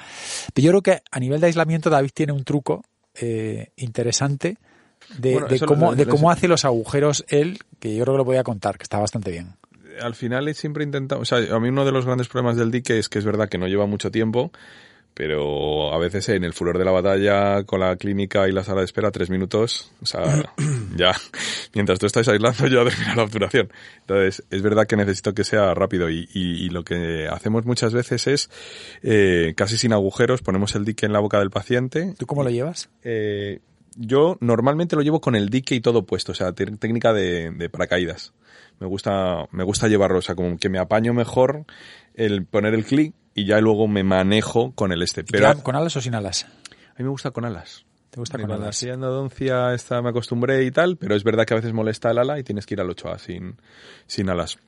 Pero 0.54 0.64
yo 0.64 0.70
creo 0.72 0.82
que 0.82 1.02
a 1.10 1.20
nivel 1.20 1.40
de 1.40 1.48
aislamiento 1.48 1.90
David 1.90 2.10
tiene 2.14 2.32
un 2.32 2.44
truco 2.44 2.82
eh, 3.20 3.68
interesante 3.76 4.56
de, 5.18 5.32
Bueno, 5.32 5.48
de 5.48 5.56
eso 5.56 5.66
cómo, 5.66 5.90
lo- 5.90 5.96
de 5.96 6.04
lo- 6.06 6.10
cómo 6.10 6.30
hace 6.30 6.48
los 6.48 6.64
agujeros 6.64 7.24
él, 7.28 7.58
que 7.78 7.94
yo 7.94 8.04
creo 8.04 8.14
que 8.14 8.18
lo 8.18 8.24
voy 8.24 8.36
a 8.38 8.42
contar, 8.44 8.78
que 8.78 8.84
está 8.84 8.98
bastante 8.98 9.30
bien. 9.30 9.56
al 10.02 10.14
final 10.14 10.54
siempre 10.54 10.84
intentado, 10.84 11.20
o 11.22 11.24
sea, 11.24 11.38
a 11.38 11.58
mí 11.60 11.68
uno 11.70 11.84
de 11.86 11.92
los 11.92 12.04
grandes 12.04 12.28
problemas 12.28 12.56
del 12.56 12.70
dique 12.70 12.98
es 12.98 13.08
que 13.08 13.18
es 13.18 13.24
verdad 13.24 13.48
que 13.48 13.56
no 13.58 13.66
lleva 13.66 13.86
mucho 13.86 14.10
tiempo, 14.10 14.50
pero 15.16 15.94
a 15.94 15.98
veces 15.98 16.28
en 16.28 16.44
el 16.44 16.52
furor 16.52 16.76
de 16.76 16.84
la 16.84 16.90
batalla 16.90 17.64
con 17.64 17.80
la 17.80 17.96
clínica 17.96 18.46
y 18.48 18.52
la 18.52 18.62
sala 18.62 18.80
de 18.80 18.84
espera, 18.84 19.10
tres 19.10 19.30
minutos, 19.30 19.90
o 20.02 20.04
sea, 20.04 20.52
ya, 20.94 21.12
mientras 21.72 21.98
tú 21.98 22.04
estás 22.04 22.28
aislando, 22.28 22.66
ya 22.66 22.84
termina 22.84 23.14
la 23.16 23.22
obturación. 23.22 23.72
Entonces, 24.00 24.44
es 24.50 24.60
verdad 24.60 24.86
que 24.86 24.94
necesito 24.94 25.32
que 25.32 25.42
sea 25.42 25.72
rápido 25.72 26.10
y, 26.10 26.28
y, 26.34 26.66
y 26.66 26.68
lo 26.68 26.84
que 26.84 27.28
hacemos 27.28 27.64
muchas 27.64 27.94
veces 27.94 28.26
es, 28.26 28.50
eh, 29.02 29.54
casi 29.56 29.78
sin 29.78 29.94
agujeros, 29.94 30.42
ponemos 30.42 30.74
el 30.74 30.84
dique 30.84 31.06
en 31.06 31.14
la 31.14 31.20
boca 31.20 31.38
del 31.38 31.48
paciente. 31.48 32.12
¿Tú 32.18 32.26
cómo 32.26 32.44
lo 32.44 32.50
llevas? 32.50 32.90
Eh, 33.02 33.60
yo 33.96 34.36
normalmente 34.40 34.96
lo 34.96 35.02
llevo 35.02 35.22
con 35.22 35.34
el 35.34 35.48
dique 35.48 35.74
y 35.74 35.80
todo 35.80 36.04
puesto, 36.04 36.32
o 36.32 36.34
sea, 36.34 36.52
técnica 36.52 37.14
de, 37.14 37.52
de 37.52 37.70
paracaídas. 37.70 38.34
Me 38.80 38.86
gusta, 38.86 39.46
me 39.50 39.64
gusta 39.64 39.88
llevarlo, 39.88 40.18
o 40.18 40.22
sea, 40.22 40.34
como 40.34 40.58
que 40.58 40.68
me 40.68 40.78
apaño 40.78 41.14
mejor 41.14 41.64
el 42.12 42.44
poner 42.44 42.74
el 42.74 42.84
clic 42.84 43.14
y 43.36 43.44
ya 43.44 43.60
luego 43.60 43.86
me 43.86 44.02
manejo 44.02 44.72
con 44.72 44.90
el 44.92 45.02
este. 45.02 45.22
Pero 45.22 45.62
¿Con 45.62 45.76
alas 45.76 45.94
o 45.94 46.00
sin 46.00 46.14
alas? 46.14 46.44
A 46.44 46.98
mí 46.98 47.04
me 47.04 47.10
gusta 47.10 47.30
con 47.30 47.44
alas. 47.44 47.84
¿Te 48.08 48.18
gusta 48.18 48.38
con 48.38 48.48
la 48.48 48.56
alas? 48.56 48.76
silla 48.76 48.94
endodoncia 48.94 49.74
esta 49.74 50.00
me 50.00 50.08
acostumbré 50.08 50.64
y 50.64 50.70
tal, 50.70 50.96
pero 50.96 51.14
es 51.14 51.22
verdad 51.22 51.44
que 51.44 51.52
a 51.52 51.56
veces 51.58 51.74
molesta 51.74 52.10
el 52.10 52.18
ala 52.18 52.38
y 52.38 52.42
tienes 52.42 52.64
que 52.64 52.74
ir 52.74 52.80
al 52.80 52.88
8A 52.88 53.18
sin, 53.18 53.56
sin 54.06 54.30
alas. 54.30 54.58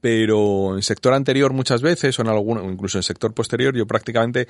Pero 0.00 0.74
en 0.74 0.82
sector 0.82 1.12
anterior 1.12 1.52
muchas 1.52 1.82
veces, 1.82 2.18
o 2.18 2.22
en 2.22 2.28
algún, 2.28 2.56
o 2.56 2.70
incluso 2.70 2.96
en 2.96 3.02
sector 3.02 3.34
posterior, 3.34 3.76
yo 3.76 3.86
prácticamente, 3.86 4.48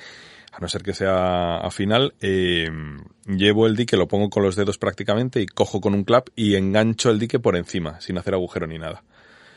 a 0.53 0.59
no 0.61 0.69
ser 0.69 0.81
que 0.81 0.93
sea 0.93 1.57
a 1.57 1.71
final, 1.71 2.13
eh, 2.21 2.69
llevo 3.27 3.67
el 3.67 3.75
dique, 3.75 3.97
lo 3.97 4.07
pongo 4.07 4.29
con 4.29 4.43
los 4.43 4.55
dedos 4.55 4.77
prácticamente 4.77 5.41
y 5.41 5.45
cojo 5.45 5.81
con 5.81 5.93
un 5.93 6.05
clap 6.05 6.29
y 6.37 6.55
engancho 6.55 7.09
el 7.09 7.19
dique 7.19 7.39
por 7.39 7.57
encima, 7.57 7.99
sin 7.99 8.17
hacer 8.17 8.33
agujero 8.33 8.65
ni 8.65 8.79
nada. 8.79 9.03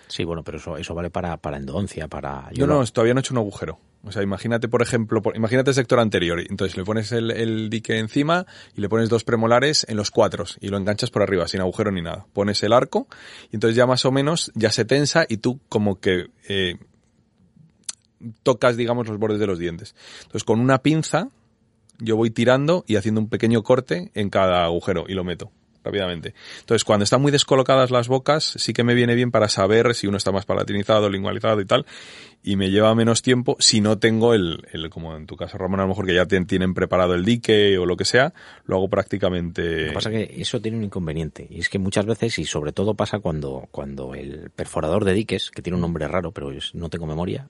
Sí, 0.08 0.24
bueno, 0.24 0.42
pero 0.42 0.58
eso, 0.58 0.76
eso 0.76 0.94
vale 0.94 1.10
para, 1.10 1.36
para 1.36 1.58
endodoncia, 1.58 2.08
para... 2.08 2.48
Yo 2.52 2.66
no, 2.66 2.84
todavía 2.86 3.14
no 3.14 3.20
he 3.20 3.22
hecho 3.22 3.34
un 3.34 3.38
agujero. 3.38 3.78
O 4.04 4.12
sea, 4.12 4.22
imagínate, 4.22 4.68
por 4.68 4.80
ejemplo, 4.80 5.20
por- 5.20 5.36
imagínate 5.36 5.70
el 5.70 5.74
sector 5.74 6.00
anterior. 6.00 6.40
Entonces 6.40 6.76
le 6.76 6.84
pones 6.84 7.12
el, 7.12 7.30
el 7.30 7.68
dique 7.68 7.98
encima 7.98 8.46
y 8.74 8.80
le 8.80 8.88
pones 8.88 9.08
dos 9.08 9.24
premolares 9.24 9.84
en 9.88 9.96
los 9.96 10.10
cuatros 10.10 10.56
y 10.60 10.68
lo 10.68 10.76
enganchas 10.78 11.10
por 11.10 11.22
arriba, 11.22 11.46
sin 11.48 11.60
agujero 11.60 11.90
ni 11.90 12.00
nada. 12.00 12.26
Pones 12.32 12.62
el 12.62 12.72
arco 12.72 13.06
y 13.50 13.56
entonces 13.56 13.76
ya 13.76 13.86
más 13.86 14.04
o 14.04 14.12
menos 14.12 14.50
ya 14.54 14.70
se 14.72 14.84
tensa 14.84 15.26
y 15.28 15.38
tú 15.38 15.60
como 15.68 16.00
que 16.00 16.28
eh, 16.48 16.76
tocas, 18.42 18.76
digamos, 18.76 19.08
los 19.08 19.18
bordes 19.18 19.40
de 19.40 19.46
los 19.46 19.58
dientes. 19.58 19.94
Entonces 20.22 20.44
con 20.44 20.60
una 20.60 20.78
pinza 20.78 21.28
yo 21.98 22.16
voy 22.16 22.30
tirando 22.30 22.84
y 22.86 22.96
haciendo 22.96 23.20
un 23.20 23.28
pequeño 23.28 23.62
corte 23.62 24.10
en 24.14 24.30
cada 24.30 24.64
agujero 24.64 25.04
y 25.08 25.14
lo 25.14 25.24
meto 25.24 25.50
rápidamente. 25.84 26.34
Entonces, 26.60 26.84
cuando 26.84 27.04
están 27.04 27.22
muy 27.22 27.32
descolocadas 27.32 27.90
las 27.90 28.08
bocas, 28.08 28.54
sí 28.56 28.72
que 28.72 28.84
me 28.84 28.94
viene 28.94 29.14
bien 29.14 29.30
para 29.30 29.48
saber 29.48 29.94
si 29.94 30.06
uno 30.06 30.16
está 30.16 30.32
más 30.32 30.44
palatinizado, 30.44 31.08
lingualizado 31.08 31.60
y 31.60 31.64
tal, 31.64 31.86
y 32.42 32.56
me 32.56 32.70
lleva 32.70 32.94
menos 32.94 33.22
tiempo 33.22 33.56
si 33.58 33.80
no 33.80 33.98
tengo 33.98 34.34
el, 34.34 34.66
el 34.72 34.90
como 34.90 35.16
en 35.16 35.26
tu 35.26 35.36
caso, 35.36 35.58
Ramón, 35.58 35.80
a 35.80 35.82
lo 35.84 35.88
mejor 35.88 36.06
que 36.06 36.14
ya 36.14 36.26
tienen 36.26 36.74
preparado 36.74 37.14
el 37.14 37.24
dique 37.24 37.78
o 37.78 37.86
lo 37.86 37.96
que 37.96 38.04
sea, 38.04 38.32
lo 38.64 38.76
hago 38.76 38.88
prácticamente... 38.88 39.82
Lo 39.82 39.88
que 39.88 39.94
pasa 39.94 40.10
es 40.10 40.28
que 40.28 40.40
eso 40.40 40.60
tiene 40.60 40.78
un 40.78 40.84
inconveniente. 40.84 41.46
Y 41.50 41.60
es 41.60 41.68
que 41.68 41.78
muchas 41.78 42.06
veces, 42.06 42.38
y 42.38 42.44
sobre 42.44 42.72
todo 42.72 42.94
pasa 42.94 43.18
cuando, 43.18 43.68
cuando 43.70 44.14
el 44.14 44.50
perforador 44.50 45.04
de 45.04 45.14
diques, 45.14 45.50
que 45.50 45.62
tiene 45.62 45.76
un 45.76 45.82
nombre 45.82 46.06
raro, 46.06 46.32
pero 46.32 46.52
no 46.74 46.88
tengo 46.88 47.06
memoria, 47.06 47.48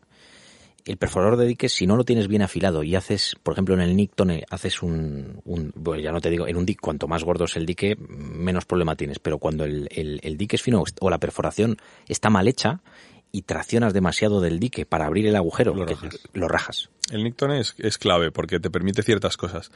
el 0.91 0.97
perforador 0.97 1.37
de 1.37 1.47
diques, 1.47 1.73
si 1.73 1.87
no 1.87 1.97
lo 1.97 2.05
tienes 2.05 2.29
bien 2.29 2.43
afilado 2.43 2.83
y 2.83 2.95
haces, 2.97 3.37
por 3.43 3.53
ejemplo, 3.55 3.75
en 3.75 3.81
el 3.81 3.95
Nicton, 3.97 4.33
haces 4.51 4.83
un, 4.83 5.41
un 5.45 5.73
bueno, 5.77 6.03
ya 6.03 6.13
no 6.13 6.21
te 6.21 6.31
digo, 6.31 6.47
en 6.49 6.57
un 6.57 6.65
dique, 6.67 6.81
cuanto 6.81 7.07
más 7.09 7.25
gordo 7.25 7.45
es 7.45 7.57
el 7.57 7.67
dique, 7.67 7.97
menos 8.09 8.65
problema 8.65 8.97
tienes. 8.97 9.19
Pero 9.19 9.39
cuando 9.39 9.65
el, 9.65 9.89
el, 9.91 10.21
el 10.23 10.37
dique 10.37 10.57
es 10.57 10.63
fino 10.63 10.83
o 11.01 11.11
la 11.11 11.19
perforación 11.19 11.77
está 12.07 12.31
mal 12.31 12.49
hecha 12.49 12.81
y 13.31 13.43
traccionas 13.43 13.93
demasiado 13.93 14.41
del 14.41 14.59
dique 14.59 14.87
para 14.87 15.05
abrir 15.07 15.27
el 15.27 15.37
agujero, 15.37 15.75
Lo 15.75 15.85
que- 15.87 15.95
rajas. 15.95 16.21
lo 16.33 16.49
rajas. 16.49 16.91
El 17.11 17.25
Nicton 17.25 17.53
es, 17.53 17.75
es 17.79 17.97
clave 17.99 18.31
porque 18.31 18.61
te 18.61 18.71
permite 18.71 19.03
ciertas 19.03 19.37
cosas. 19.37 19.71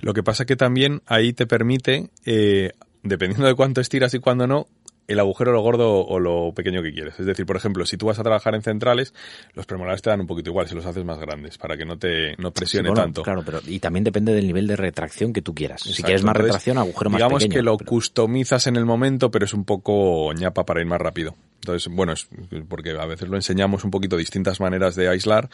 Lo 0.00 0.14
que 0.14 0.22
pasa 0.22 0.44
que 0.44 0.56
también 0.56 1.02
ahí 1.06 1.32
te 1.32 1.46
permite, 1.46 2.10
eh, 2.24 2.72
dependiendo 3.02 3.46
de 3.46 3.54
cuánto 3.54 3.80
estiras 3.80 4.14
y 4.14 4.18
cuándo 4.20 4.46
no, 4.46 4.66
el 5.08 5.20
agujero 5.20 5.52
lo 5.52 5.60
gordo 5.60 6.04
o 6.06 6.18
lo 6.18 6.52
pequeño 6.54 6.82
que 6.82 6.92
quieres. 6.92 7.18
Es 7.20 7.26
decir, 7.26 7.46
por 7.46 7.56
ejemplo, 7.56 7.86
si 7.86 7.96
tú 7.96 8.06
vas 8.06 8.18
a 8.18 8.22
trabajar 8.22 8.54
en 8.54 8.62
centrales, 8.62 9.14
los 9.54 9.66
premolares 9.66 10.02
te 10.02 10.10
dan 10.10 10.20
un 10.20 10.26
poquito 10.26 10.50
igual 10.50 10.68
si 10.68 10.74
los 10.74 10.84
haces 10.86 11.04
más 11.04 11.18
grandes 11.18 11.58
para 11.58 11.76
que 11.76 11.84
no 11.84 11.98
te 11.98 12.34
no 12.38 12.50
presione 12.52 12.88
Sí, 12.88 12.90
bueno, 12.90 13.02
tanto. 13.04 13.22
Claro, 13.22 13.42
pero 13.44 13.60
y 13.66 13.78
también 13.80 14.04
depende 14.04 14.32
del 14.32 14.46
nivel 14.46 14.66
de 14.66 14.76
retracción 14.76 15.32
que 15.32 15.42
tú 15.42 15.54
quieras. 15.54 15.82
si 15.82 16.02
quieres 16.02 16.22
más 16.24 16.32
Entonces, 16.34 16.46
retracción, 16.54 16.78
agujero 16.78 17.10
más 17.10 17.18
digamos 17.18 17.42
pequeño. 17.42 17.58
que 17.58 17.62
lo 17.62 17.76
pero- 17.76 17.88
customizas 17.90 18.66
en 18.66 18.76
el 18.76 18.84
momento, 18.84 19.30
pero 19.30 19.44
es 19.44 19.54
un 19.54 19.64
poco 19.64 20.32
ñapa 20.34 20.64
para 20.64 20.80
ir 20.80 20.86
más 20.86 21.00
rápido. 21.00 21.34
Entonces, 21.62 21.92
bueno, 21.92 22.12
es 22.12 22.28
porque 22.68 22.90
a 22.92 23.06
veces 23.06 23.28
lo 23.28 23.34
enseñamos 23.36 23.82
un 23.84 23.90
poquito 23.90 24.16
distintas 24.16 24.60
maneras 24.60 24.94
de 24.94 25.08
aislar 25.08 25.48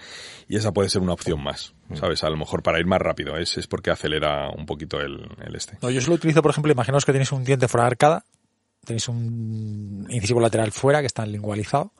y 0.48 0.56
esa 0.56 0.72
puede 0.72 0.88
ser 0.90 1.00
una 1.00 1.12
opción 1.14 1.42
más, 1.42 1.74
Mm. 1.88 1.96
¿sabes? 1.96 2.22
A 2.24 2.28
lo 2.30 2.36
mejor 2.36 2.62
para 2.62 2.78
ir 2.80 2.86
más 2.86 3.00
rápido, 3.00 3.36
es, 3.38 3.56
es 3.56 3.66
porque 3.66 3.90
acelera 3.90 4.50
un 4.50 4.66
poquito 4.66 5.00
el, 5.00 5.26
el 5.46 5.54
este. 5.56 5.78
No, 5.82 5.90
yo 5.90 6.00
solo 6.00 6.16
utilizo, 6.16 6.42
por 6.42 6.50
ejemplo, 6.50 6.70
imaginaos 6.72 7.04
que 7.06 7.12
tenéis 7.12 7.32
un 7.32 7.44
diente 7.44 7.66
fuera 7.68 7.84
de 7.84 7.88
arcada, 7.88 8.24
tenéis 8.84 9.08
un 9.08 10.06
incisivo 10.10 10.40
lateral 10.40 10.72
fuera 10.72 11.00
que 11.00 11.06
está 11.06 11.24
lingualizado. 11.26 11.92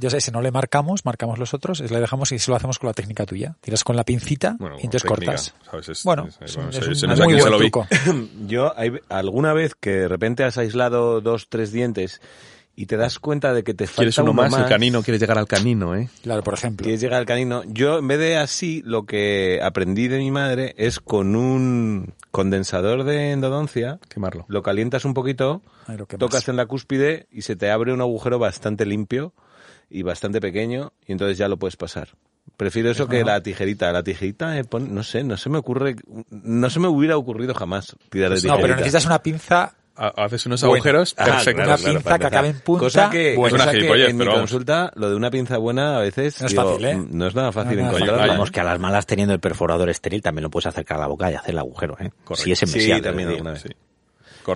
Yo 0.00 0.10
sé, 0.10 0.20
si 0.20 0.30
no 0.30 0.40
le 0.42 0.52
marcamos, 0.52 1.04
marcamos 1.04 1.40
los 1.40 1.54
otros, 1.54 1.80
es 1.80 1.90
le 1.90 1.98
dejamos 1.98 2.30
y 2.30 2.38
se 2.38 2.50
lo 2.52 2.56
hacemos 2.56 2.78
con 2.78 2.86
la 2.86 2.92
técnica 2.94 3.26
tuya. 3.26 3.56
Tiras 3.60 3.82
con 3.82 3.96
la 3.96 4.04
pincita 4.04 4.54
Bueno, 4.60 4.76
y 4.78 4.84
entonces 4.84 5.02
técnica, 5.02 5.32
cortas. 5.32 5.54
¿sabes? 5.68 5.88
Es- 5.88 6.04
bueno, 6.04 6.28
es- 6.28 6.38
es, 6.40 6.54
bueno, 6.54 6.68
un- 6.68 6.72
se- 6.72 6.78
es 6.80 6.86
un 6.88 6.94
se 6.94 7.06
nos 7.08 7.18
muy 7.20 7.34
buen 7.34 7.56
truco. 7.58 7.86
Yo, 8.46 8.72
hay, 8.78 8.92
alguna 9.08 9.52
vez 9.54 9.74
que 9.74 9.90
de 9.90 10.08
repente 10.08 10.44
has 10.44 10.56
aislado 10.56 11.20
dos, 11.20 11.48
tres 11.48 11.72
dientes 11.72 12.20
y 12.80 12.86
te 12.86 12.96
das 12.96 13.18
cuenta 13.18 13.52
de 13.52 13.64
que 13.64 13.74
te 13.74 13.86
Quieres 13.86 14.14
falta 14.14 14.30
uno 14.30 14.32
más, 14.40 14.56
el 14.56 14.66
canino, 14.66 15.02
quieres 15.02 15.20
llegar 15.20 15.36
al 15.36 15.48
canino, 15.48 15.96
¿eh? 15.96 16.08
Claro, 16.22 16.44
por 16.44 16.54
ejemplo. 16.54 16.84
Quieres 16.84 17.00
llegar 17.00 17.18
al 17.18 17.26
canino. 17.26 17.62
Yo, 17.66 17.98
en 17.98 18.06
vez 18.06 18.18
de 18.20 18.36
así, 18.36 18.82
lo 18.84 19.04
que 19.04 19.58
aprendí 19.62 20.06
de 20.06 20.18
mi 20.18 20.30
madre 20.30 20.74
es 20.78 21.00
con 21.00 21.34
un 21.34 22.14
condensador 22.30 23.02
de 23.02 23.32
endodoncia, 23.32 23.98
Quemarlo. 24.08 24.44
lo 24.48 24.62
calientas 24.62 25.04
un 25.04 25.12
poquito, 25.14 25.60
Ay, 25.88 25.96
lo 25.96 26.06
tocas 26.06 26.48
en 26.48 26.54
la 26.56 26.66
cúspide 26.66 27.26
y 27.32 27.42
se 27.42 27.56
te 27.56 27.68
abre 27.70 27.92
un 27.92 28.00
agujero 28.00 28.38
bastante 28.38 28.86
limpio 28.86 29.32
y 29.90 30.02
bastante 30.02 30.40
pequeño 30.40 30.92
y 31.06 31.12
entonces 31.12 31.36
ya 31.36 31.48
lo 31.48 31.56
puedes 31.56 31.76
pasar. 31.76 32.10
Prefiero 32.56 32.90
eso 32.90 33.08
que 33.08 33.24
la 33.24 33.42
tijerita. 33.42 33.92
La 33.92 34.02
tijerita, 34.02 34.54
pone- 34.68 34.88
no 34.88 35.02
sé, 35.02 35.22
no 35.24 35.36
se 35.36 35.50
me 35.50 35.58
ocurre, 35.58 35.96
no 36.30 36.70
se 36.70 36.80
me 36.80 36.88
hubiera 36.88 37.16
ocurrido 37.16 37.54
jamás 37.54 37.96
tirar 38.08 38.30
de 38.30 38.36
No, 38.36 38.40
tijerita. 38.40 38.62
pero 38.62 38.76
necesitas 38.76 39.04
una 39.06 39.20
pinza, 39.22 39.74
Haces 39.98 40.46
unos 40.46 40.60
Bueno. 40.62 40.74
agujeros 40.76 41.14
Ah, 41.18 41.24
perfectos. 41.24 41.64
una 41.66 41.76
pinza 41.76 42.18
que 42.18 42.26
acabe 42.26 42.48
en 42.48 42.60
punta. 42.60 42.80
Cosa 42.84 43.10
que, 43.10 43.34
Bueno, 43.36 43.48
es 43.48 43.52
una 43.62 43.64
cosa 43.72 43.78
que 43.78 44.04
en 44.06 44.16
mi 44.16 44.24
vamos. 44.24 44.40
consulta, 44.40 44.92
lo 44.94 45.10
de 45.10 45.16
una 45.16 45.30
pinza 45.30 45.58
buena 45.58 45.96
a 45.98 46.00
veces 46.00 46.40
No 46.40 46.46
es 46.46 46.52
digo, 46.52 46.70
fácil, 46.70 46.84
¿eh? 46.86 46.96
mm, 46.96 47.08
no 47.10 47.26
es 47.26 47.34
nada 47.34 47.50
fácil 47.52 47.76
No 47.78 47.86
encontrarla. 47.86 48.16
fácil. 48.16 48.30
Vamos, 48.30 48.50
que 48.52 48.60
a 48.60 48.64
las 48.64 48.78
malas 48.78 49.06
teniendo 49.06 49.34
el 49.34 49.40
perforador 49.40 49.90
estéril 49.90 50.22
también 50.22 50.44
lo 50.44 50.50
puedes 50.50 50.66
acercar 50.66 50.98
a 50.98 51.00
la 51.00 51.06
boca 51.08 51.30
y 51.30 51.34
hacer 51.34 51.50
el 51.50 51.58
agujero, 51.58 51.94
¿eh? 52.00 52.10
Correcto. 52.24 52.36
Si 52.36 52.52
es 52.52 52.62
en 52.62 52.68
Sí, 52.68 53.00
también 53.02 53.28
alguna 53.30 53.52
vez. 53.52 53.62
Sí. 53.62 53.68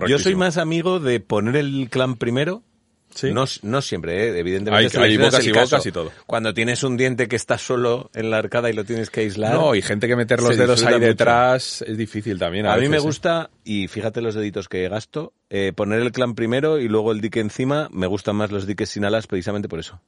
Yo 0.07 0.17
soy 0.17 0.35
más 0.35 0.57
amigo 0.57 0.99
de 0.99 1.19
poner 1.19 1.55
el 1.57 1.87
clan 1.91 2.15
primero. 2.15 2.63
Sí. 3.13 3.31
No, 3.31 3.45
no 3.61 3.81
siempre, 3.81 4.27
¿eh? 4.29 4.39
evidentemente. 4.39 4.97
Hay- 4.99 5.17
bocas 5.17 5.45
y 5.45 5.51
caso. 5.51 5.75
bocas 5.75 5.85
y 5.85 5.91
todo. 5.91 6.11
Cuando 6.25 6.53
tienes 6.53 6.83
un 6.83 6.97
diente 6.97 7.27
que 7.27 7.35
está 7.35 7.57
solo 7.57 8.09
en 8.13 8.29
la 8.29 8.37
arcada 8.37 8.69
y 8.69 8.73
lo 8.73 8.83
tienes 8.83 9.09
que 9.09 9.21
aislar. 9.21 9.53
No, 9.53 9.75
y 9.75 9.81
gente 9.81 10.07
que 10.07 10.15
meter 10.15 10.41
los 10.41 10.57
dedos 10.57 10.83
ahí 10.83 10.95
mucho. 10.95 11.07
detrás 11.07 11.83
es 11.87 11.97
difícil 11.97 12.39
también. 12.39 12.65
A, 12.65 12.73
a 12.73 12.77
mí 12.77 12.89
me 12.89 12.97
¿eh? 12.97 12.99
gusta, 12.99 13.49
y 13.63 13.87
fíjate 13.87 14.21
los 14.21 14.35
deditos 14.35 14.67
que 14.67 14.87
gasto, 14.89 15.33
eh, 15.49 15.73
poner 15.75 16.01
el 16.01 16.11
clan 16.11 16.35
primero 16.35 16.79
y 16.79 16.87
luego 16.87 17.11
el 17.11 17.21
dique 17.21 17.39
encima. 17.39 17.87
Me 17.91 18.07
gustan 18.07 18.35
más 18.35 18.51
los 18.51 18.65
diques 18.65 18.89
sin 18.89 19.05
alas 19.05 19.27
precisamente 19.27 19.69
por 19.69 19.79
eso. 19.79 19.99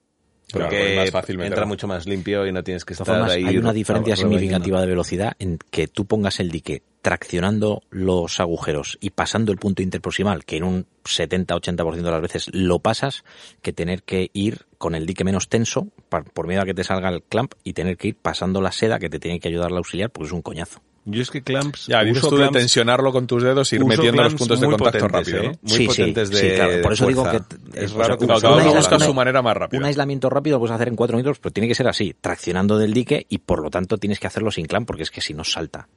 Claro, 0.51 0.69
Porque 0.69 0.91
es 0.91 0.97
más 0.97 1.11
fácil 1.11 1.41
entra 1.41 1.65
mucho 1.65 1.87
más 1.87 2.05
limpio 2.05 2.45
y 2.45 2.51
no 2.51 2.63
tienes 2.63 2.85
que 2.85 2.93
estar 2.93 3.05
formas, 3.05 3.31
ahí. 3.31 3.45
hay 3.45 3.57
una 3.57 3.73
diferencia 3.73 4.15
significativa 4.15 4.79
de 4.79 4.87
velocidad 4.87 5.33
en 5.39 5.57
que 5.71 5.87
tú 5.87 6.05
pongas 6.05 6.39
el 6.39 6.51
dique 6.51 6.83
traccionando 7.01 7.83
los 7.91 8.39
agujeros 8.39 8.97
y 8.99 9.11
pasando 9.11 9.51
el 9.51 9.59
punto 9.59 9.83
interproximal, 9.83 10.43
que 10.43 10.57
en 10.57 10.63
un 10.63 10.87
70-80% 11.03 12.01
de 12.01 12.11
las 12.11 12.21
veces 12.21 12.49
lo 12.51 12.79
pasas, 12.79 13.23
que 13.61 13.73
tener 13.73 14.01
que 14.01 14.31
ir 14.33 14.65
con 14.79 14.95
el 14.95 15.05
dique 15.05 15.23
menos 15.23 15.47
tenso, 15.47 15.89
por 16.09 16.47
miedo 16.47 16.61
a 16.61 16.65
que 16.65 16.73
te 16.73 16.83
salga 16.83 17.09
el 17.09 17.21
clamp, 17.21 17.53
y 17.63 17.73
tener 17.73 17.97
que 17.97 18.07
ir 18.07 18.15
pasando 18.15 18.59
la 18.59 18.71
seda 18.71 18.97
que 18.97 19.09
te 19.09 19.19
tiene 19.19 19.39
que 19.39 19.49
ayudar 19.49 19.71
la 19.71 19.77
auxiliar, 19.77 20.09
porque 20.09 20.27
es 20.27 20.33
un 20.33 20.41
coñazo. 20.41 20.81
Yo 21.07 21.21
es 21.21 21.29
que 21.29 21.43
clamps. 21.43 21.85
Ya, 21.85 22.03
dices 22.03 22.23
uso 22.23 22.29
tú 22.35 22.37
de 22.37 22.49
tensionarlo 22.49 23.11
con 23.11 23.27
tus 23.27 23.43
dedos, 23.43 23.71
ir 23.73 23.79
uso 23.83 23.87
metiendo 23.87 24.23
los 24.23 24.33
puntos 24.33 24.59
de 24.59 24.65
muy 24.67 24.75
contacto 24.75 25.07
potentes, 25.07 25.33
rápido, 25.33 25.51
¿eh? 25.51 25.59
Muy 25.61 25.71
Sí, 25.71 25.77
sí, 25.77 25.87
potentes 25.87 26.29
de 26.31 26.37
sí, 26.37 26.55
claro. 26.55 26.81
Por 26.81 26.93
eso 26.93 27.07
digo 27.07 27.23
fuerza. 27.25 27.45
que- 27.47 27.79
es 27.83 27.91
o 27.93 27.97
raro 27.99 28.17
sea, 28.17 28.17
que 28.17 28.75
busca 28.75 28.99
su 28.99 29.13
manera 29.13 29.41
más 29.43 29.55
rápida. 29.55 29.79
Un 29.79 29.85
aislamiento 29.85 30.29
rápido 30.31 30.55
lo 30.55 30.59
puedes 30.61 30.73
hacer 30.75 30.87
en 30.87 30.95
cuatro 30.95 31.15
minutos, 31.17 31.37
pero 31.39 31.53
tiene 31.53 31.67
que 31.67 31.75
ser 31.75 31.87
así, 31.87 32.15
traccionando 32.19 32.77
del 32.79 32.91
dique 32.93 33.25
y 33.29 33.37
por 33.37 33.61
lo 33.61 33.69
tanto 33.69 33.97
tienes 33.99 34.19
que 34.19 34.25
hacerlo 34.27 34.49
sin 34.49 34.65
clamp 34.65 34.87
porque 34.87 35.03
es 35.03 35.11
que 35.11 35.21
si 35.21 35.33
no 35.35 35.43
salta. 35.43 35.87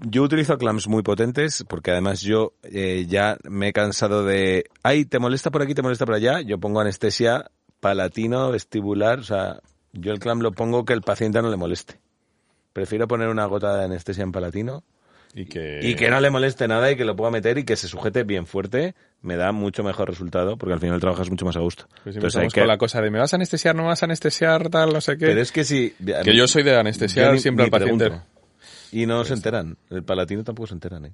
Yo 0.00 0.24
utilizo 0.24 0.58
clamps 0.58 0.88
muy 0.88 1.02
potentes 1.02 1.64
porque 1.68 1.92
además 1.92 2.20
yo 2.22 2.52
eh, 2.64 3.06
ya 3.08 3.38
me 3.44 3.68
he 3.68 3.72
cansado 3.72 4.24
de, 4.24 4.64
ay, 4.82 5.04
te 5.04 5.18
molesta 5.20 5.50
por 5.52 5.62
aquí, 5.62 5.74
te 5.74 5.82
molesta 5.82 6.04
por 6.06 6.16
allá. 6.16 6.40
Yo 6.40 6.58
pongo 6.58 6.80
anestesia 6.80 7.50
palatino, 7.80 8.50
vestibular, 8.50 9.20
o 9.20 9.24
sea, 9.24 9.60
yo 9.92 10.12
el 10.12 10.18
clamp 10.18 10.42
lo 10.42 10.50
pongo 10.52 10.84
que 10.84 10.92
el 10.92 11.02
paciente 11.02 11.40
no 11.40 11.50
le 11.50 11.56
moleste. 11.56 12.00
Prefiero 12.76 13.08
poner 13.08 13.28
una 13.28 13.46
gota 13.46 13.74
de 13.78 13.86
anestesia 13.86 14.22
en 14.22 14.32
palatino 14.32 14.84
Y 15.32 15.46
que, 15.46 15.80
y 15.82 15.94
que 15.94 16.10
no 16.10 16.20
le 16.20 16.28
moleste 16.28 16.68
nada 16.68 16.90
y 16.90 16.96
que 16.96 17.06
lo 17.06 17.16
pueda 17.16 17.30
meter 17.30 17.56
y 17.56 17.64
que 17.64 17.74
se 17.74 17.88
sujete 17.88 18.22
bien 18.22 18.46
fuerte. 18.46 18.94
Me 19.22 19.36
da 19.36 19.50
mucho 19.50 19.82
mejor 19.82 20.10
resultado 20.10 20.58
porque 20.58 20.74
al 20.74 20.80
final 20.80 21.00
trabajas 21.00 21.30
mucho 21.30 21.46
más 21.46 21.56
a 21.56 21.60
gusto. 21.60 21.86
Pues 22.04 22.12
si 22.14 22.18
Entonces 22.18 22.38
hay 22.42 22.48
que- 22.48 22.60
con 22.60 22.68
la 22.68 22.76
cosa 22.76 23.00
de 23.00 23.10
me 23.10 23.18
vas 23.18 23.32
a 23.32 23.36
anestesiar, 23.36 23.74
no 23.74 23.80
me 23.84 23.88
vas 23.88 24.02
a 24.02 24.04
anestesiar, 24.04 24.68
tal, 24.68 24.92
no 24.92 25.00
sé 25.00 25.16
qué. 25.16 25.24
Pero 25.24 25.40
es 25.40 25.52
que 25.52 25.64
si... 25.64 25.94
Que 26.22 26.36
yo 26.36 26.46
soy 26.46 26.64
de 26.64 26.76
anestesiar 26.76 27.32
ni- 27.32 27.38
siempre 27.38 27.62
ni 27.62 27.66
al 27.68 27.70
paciente. 27.70 28.04
pregunto. 28.04 28.26
Y 28.92 29.06
no 29.06 29.24
se 29.24 29.32
enteran. 29.32 29.78
El 29.88 30.02
palatino 30.04 30.44
tampoco 30.44 30.66
se 30.66 30.74
enteran, 30.74 31.06
¿eh? 31.06 31.12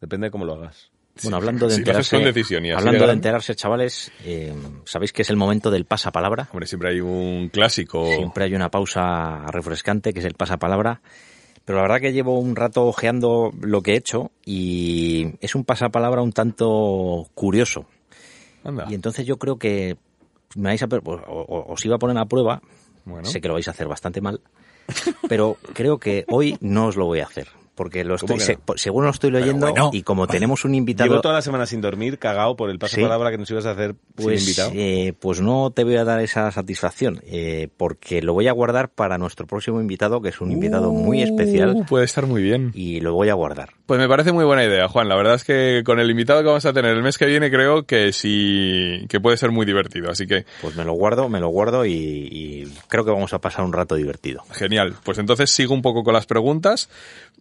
Depende 0.00 0.28
de 0.28 0.30
cómo 0.30 0.44
lo 0.44 0.54
hagas. 0.54 0.92
Bueno, 1.22 1.36
hablando 1.36 1.68
de 1.68 1.76
enterarse, 1.76 2.18
decisión 2.18 2.64
hablando 2.72 3.06
de 3.06 3.12
enterarse, 3.12 3.54
chavales, 3.54 4.10
eh, 4.24 4.54
sabéis 4.84 5.12
que 5.12 5.22
es 5.22 5.30
el 5.30 5.36
momento 5.36 5.70
del 5.70 5.84
pasapalabra. 5.84 6.48
Hombre, 6.52 6.66
siempre 6.66 6.90
hay 6.90 7.00
un 7.00 7.50
clásico. 7.50 8.06
Siempre 8.06 8.44
hay 8.44 8.54
una 8.54 8.70
pausa 8.70 9.46
refrescante, 9.48 10.12
que 10.12 10.20
es 10.20 10.24
el 10.24 10.34
pasapalabra. 10.34 11.02
Pero 11.64 11.76
la 11.76 11.82
verdad 11.82 12.00
que 12.00 12.12
llevo 12.12 12.38
un 12.38 12.56
rato 12.56 12.86
ojeando 12.86 13.52
lo 13.60 13.82
que 13.82 13.92
he 13.92 13.96
hecho 13.96 14.32
y 14.44 15.34
es 15.40 15.54
un 15.54 15.64
pasapalabra 15.64 16.22
un 16.22 16.32
tanto 16.32 17.28
curioso. 17.34 17.86
Anda. 18.64 18.86
Y 18.88 18.94
entonces 18.94 19.26
yo 19.26 19.36
creo 19.36 19.58
que 19.58 19.96
me 20.56 20.70
vais 20.70 20.82
a, 20.82 20.88
os 20.88 21.84
iba 21.84 21.96
a 21.96 21.98
poner 21.98 22.18
a 22.18 22.24
prueba. 22.24 22.62
Bueno. 23.04 23.26
Sé 23.26 23.40
que 23.40 23.48
lo 23.48 23.54
vais 23.54 23.68
a 23.68 23.72
hacer 23.72 23.86
bastante 23.86 24.20
mal, 24.20 24.40
pero 25.28 25.56
creo 25.72 25.98
que 25.98 26.24
hoy 26.28 26.56
no 26.60 26.86
os 26.86 26.96
lo 26.96 27.06
voy 27.06 27.20
a 27.20 27.24
hacer. 27.24 27.48
Porque 27.74 28.04
lo 28.04 28.18
¿Cómo 28.18 28.34
estoy, 28.34 28.40
se- 28.54 28.58
no? 28.68 28.74
según 28.76 29.04
lo 29.04 29.10
estoy 29.10 29.30
leyendo 29.30 29.66
bueno. 29.70 29.90
y 29.94 30.02
como 30.02 30.26
tenemos 30.28 30.64
un 30.66 30.74
invitado... 30.74 31.08
Llevo 31.08 31.22
toda 31.22 31.34
la 31.34 31.42
semana 31.42 31.64
sin 31.66 31.80
dormir, 31.80 32.18
cagado 32.18 32.54
por 32.54 32.68
el 32.68 32.78
pasapalabra 32.78 33.30
que 33.30 33.38
nos 33.38 33.50
ibas 33.50 33.64
a 33.64 33.70
hacer 33.70 33.94
Pues, 34.14 34.40
sin 34.40 34.48
invitado. 34.50 34.70
eh, 34.74 35.14
pues 35.18 35.40
no 35.40 35.70
te 35.70 35.84
voy 35.84 35.96
a 35.96 36.04
dar 36.04 36.20
esa 36.20 36.50
satisfacción, 36.50 37.20
eh, 37.26 37.68
porque 37.78 38.20
lo 38.20 38.34
voy 38.34 38.48
a 38.48 38.52
guardar 38.52 38.90
para 38.90 39.16
nuestro 39.16 39.46
próximo 39.46 39.80
invitado, 39.80 40.20
que 40.20 40.28
es 40.28 40.40
un 40.42 40.52
invitado 40.52 40.92
muy 40.92 41.22
especial, 41.22 41.74
Uh, 41.76 41.84
puede 41.86 42.04
estar 42.04 42.26
muy 42.26 42.42
bien. 42.42 42.72
y 42.74 43.00
lo 43.00 43.14
voy 43.14 43.30
a 43.30 43.34
guardar. 43.34 43.70
Pues 43.86 43.98
me 43.98 44.08
parece 44.08 44.32
muy 44.32 44.44
buena 44.44 44.64
idea, 44.64 44.88
Juan. 44.88 45.08
La 45.08 45.16
verdad 45.16 45.34
es 45.36 45.44
que 45.44 45.82
con 45.84 45.98
el 45.98 46.10
invitado 46.10 46.40
que 46.40 46.46
vamos 46.48 46.64
a 46.66 46.72
tener 46.72 46.92
el 46.94 47.02
mes 47.02 47.16
que 47.18 47.26
viene 47.26 47.50
creo 47.50 47.84
que 47.86 48.12
sí 48.12 49.06
que 49.08 49.20
puede 49.20 49.36
ser 49.36 49.50
muy 49.50 49.64
divertido. 49.66 50.10
Así 50.10 50.26
que 50.26 50.44
Pues 50.60 50.76
me 50.76 50.84
lo 50.84 50.92
guardo, 50.92 51.28
me 51.28 51.40
lo 51.40 51.48
guardo 51.48 51.84
y, 51.86 51.92
y 51.92 52.64
creo 52.88 53.04
que 53.04 53.10
vamos 53.10 53.32
a 53.32 53.40
pasar 53.40 53.64
un 53.64 53.72
rato 53.72 53.94
divertido. 53.94 54.42
genial. 54.52 54.94
Pues 55.04 55.18
entonces 55.18 55.50
sigo 55.50 55.74
un 55.74 55.82
poco 55.82 56.02
con 56.04 56.14
las 56.14 56.26
preguntas 56.26 56.88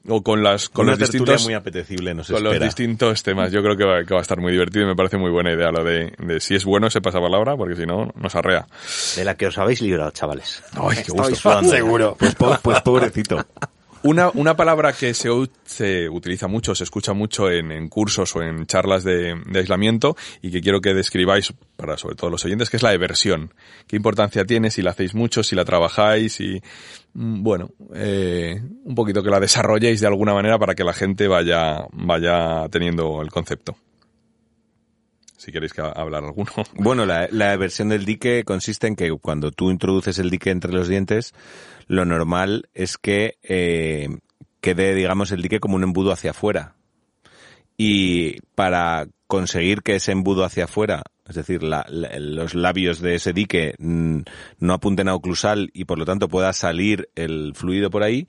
o 0.07 0.21
con 0.23 0.41
las 0.43 0.69
con 0.69 0.85
Una 0.85 0.93
los 0.93 0.99
distintos 0.99 1.43
muy 1.45 1.53
apetecible 1.53 2.13
nos 2.13 2.27
con 2.27 2.41
los 2.43 2.53
espera. 2.53 2.65
distintos 2.65 3.21
temas. 3.23 3.51
Yo 3.51 3.61
creo 3.61 3.77
que 3.77 3.83
va, 3.85 4.03
que 4.03 4.13
va 4.13 4.19
a 4.19 4.23
estar 4.23 4.39
muy 4.39 4.51
divertido 4.51 4.85
y 4.85 4.87
me 4.87 4.95
parece 4.95 5.17
muy 5.17 5.29
buena 5.31 5.51
idea 5.51 5.71
lo 5.71 5.83
de, 5.83 6.13
de 6.17 6.39
si 6.39 6.55
es 6.55 6.65
bueno 6.65 6.87
ese 6.87 7.01
pasapalabra, 7.01 7.55
porque 7.55 7.75
si 7.75 7.85
no 7.85 8.11
nos 8.15 8.35
arrea. 8.35 8.67
De 9.15 9.23
la 9.25 9.35
que 9.35 9.47
os 9.47 9.57
habéis 9.57 9.81
librado, 9.81 10.11
chavales. 10.11 10.63
Ay, 10.73 10.97
qué 11.05 11.11
gusto. 11.11 11.63
Seguro. 11.63 12.15
Pues, 12.17 12.35
po- 12.35 12.57
pues 12.61 12.81
pobrecito. 12.81 13.45
Una, 14.03 14.31
una 14.33 14.55
palabra 14.55 14.93
que 14.93 15.13
se, 15.13 15.29
se 15.63 16.09
utiliza 16.09 16.47
mucho, 16.47 16.73
se 16.73 16.83
escucha 16.83 17.13
mucho 17.13 17.51
en, 17.51 17.71
en 17.71 17.87
cursos 17.87 18.35
o 18.35 18.41
en 18.41 18.65
charlas 18.65 19.03
de, 19.03 19.35
de 19.45 19.59
aislamiento 19.59 20.15
y 20.41 20.49
que 20.49 20.59
quiero 20.59 20.81
que 20.81 20.95
describáis 20.95 21.53
para 21.75 21.97
sobre 21.97 22.15
todo 22.15 22.31
los 22.31 22.43
oyentes, 22.43 22.71
que 22.71 22.77
es 22.77 22.83
la 22.83 22.93
eversión. 22.93 23.53
¿Qué 23.85 23.95
importancia 23.95 24.43
tiene? 24.43 24.71
Si 24.71 24.81
la 24.81 24.91
hacéis 24.91 25.13
mucho, 25.13 25.43
si 25.43 25.55
la 25.55 25.65
trabajáis 25.65 26.39
y, 26.41 26.59
mm, 27.13 27.43
bueno, 27.43 27.69
eh, 27.93 28.59
un 28.83 28.95
poquito 28.95 29.21
que 29.21 29.29
la 29.29 29.39
desarrolléis 29.39 30.01
de 30.01 30.07
alguna 30.07 30.33
manera 30.33 30.57
para 30.57 30.73
que 30.73 30.83
la 30.83 30.93
gente 30.93 31.27
vaya, 31.27 31.85
vaya 31.91 32.67
teniendo 32.69 33.21
el 33.21 33.29
concepto. 33.29 33.75
Si 35.41 35.51
queréis 35.51 35.73
que 35.73 35.81
ha- 35.81 35.89
hablar 35.89 36.23
alguno. 36.23 36.51
Bueno, 36.75 37.07
la, 37.07 37.27
la 37.31 37.57
versión 37.57 37.89
del 37.89 38.05
dique 38.05 38.43
consiste 38.43 38.85
en 38.85 38.95
que 38.95 39.09
cuando 39.19 39.49
tú 39.51 39.71
introduces 39.71 40.19
el 40.19 40.29
dique 40.29 40.51
entre 40.51 40.71
los 40.71 40.87
dientes, 40.87 41.33
lo 41.87 42.05
normal 42.05 42.69
es 42.75 42.99
que 42.99 43.37
eh, 43.41 44.07
quede, 44.59 44.93
digamos, 44.93 45.31
el 45.31 45.41
dique 45.41 45.59
como 45.59 45.77
un 45.77 45.83
embudo 45.83 46.11
hacia 46.11 46.29
afuera. 46.31 46.75
Y 47.77 48.39
para 48.53 49.07
conseguir 49.25 49.81
que 49.81 49.95
ese 49.95 50.11
embudo 50.11 50.43
hacia 50.43 50.65
afuera, 50.65 51.01
es 51.27 51.35
decir, 51.35 51.63
la- 51.63 51.85
la- 51.89 52.19
los 52.19 52.53
labios 52.53 52.99
de 53.01 53.15
ese 53.15 53.33
dique 53.33 53.73
mm, 53.79 54.19
no 54.59 54.73
apunten 54.73 55.07
a 55.07 55.15
oclusal 55.15 55.71
y 55.73 55.85
por 55.85 55.97
lo 55.97 56.05
tanto 56.05 56.27
pueda 56.27 56.53
salir 56.53 57.09
el 57.15 57.53
fluido 57.55 57.89
por 57.89 58.03
ahí, 58.03 58.27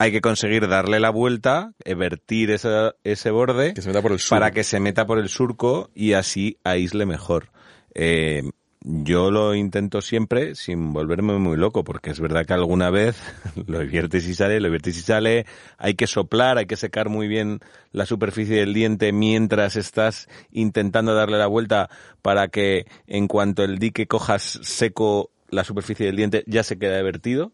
hay 0.00 0.12
que 0.12 0.22
conseguir 0.22 0.66
darle 0.66 0.98
la 0.98 1.10
vuelta, 1.10 1.74
vertir 1.84 2.50
ese, 2.50 2.94
ese 3.04 3.30
borde 3.30 3.74
Que 3.74 3.82
se 3.82 3.88
meta 3.88 4.00
por 4.00 4.12
el 4.12 4.18
sur. 4.18 4.30
para 4.30 4.50
que 4.50 4.64
se 4.64 4.80
meta 4.80 5.06
por 5.06 5.18
el 5.18 5.28
surco 5.28 5.90
y 5.94 6.14
así 6.14 6.56
aísle 6.64 7.04
mejor. 7.04 7.50
Eh, 7.94 8.42
yo 8.80 9.30
lo 9.30 9.54
intento 9.54 10.00
siempre 10.00 10.54
sin 10.54 10.94
volverme 10.94 11.34
muy 11.34 11.58
loco, 11.58 11.84
porque 11.84 12.08
es 12.08 12.18
verdad 12.18 12.46
que 12.46 12.54
alguna 12.54 12.88
vez 12.88 13.14
lo 13.66 13.80
viertes 13.80 14.26
y 14.26 14.34
sale, 14.34 14.58
lo 14.58 14.70
viertes 14.70 14.96
y 14.96 15.02
sale, 15.02 15.44
hay 15.76 15.92
que 15.96 16.06
soplar, 16.06 16.56
hay 16.56 16.64
que 16.64 16.76
secar 16.76 17.10
muy 17.10 17.28
bien 17.28 17.60
la 17.92 18.06
superficie 18.06 18.56
del 18.56 18.72
diente 18.72 19.12
mientras 19.12 19.76
estás 19.76 20.30
intentando 20.50 21.14
darle 21.14 21.36
la 21.36 21.46
vuelta 21.46 21.90
para 22.22 22.48
que 22.48 22.86
en 23.06 23.28
cuanto 23.28 23.64
el 23.64 23.78
dique 23.78 24.06
cojas 24.06 24.60
seco 24.62 25.30
la 25.50 25.62
superficie 25.62 26.06
del 26.06 26.16
diente 26.16 26.42
ya 26.46 26.62
se 26.62 26.78
queda 26.78 27.02
vertido 27.02 27.52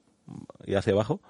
y 0.64 0.74
hacia 0.74 0.92
abajo. 0.92 1.20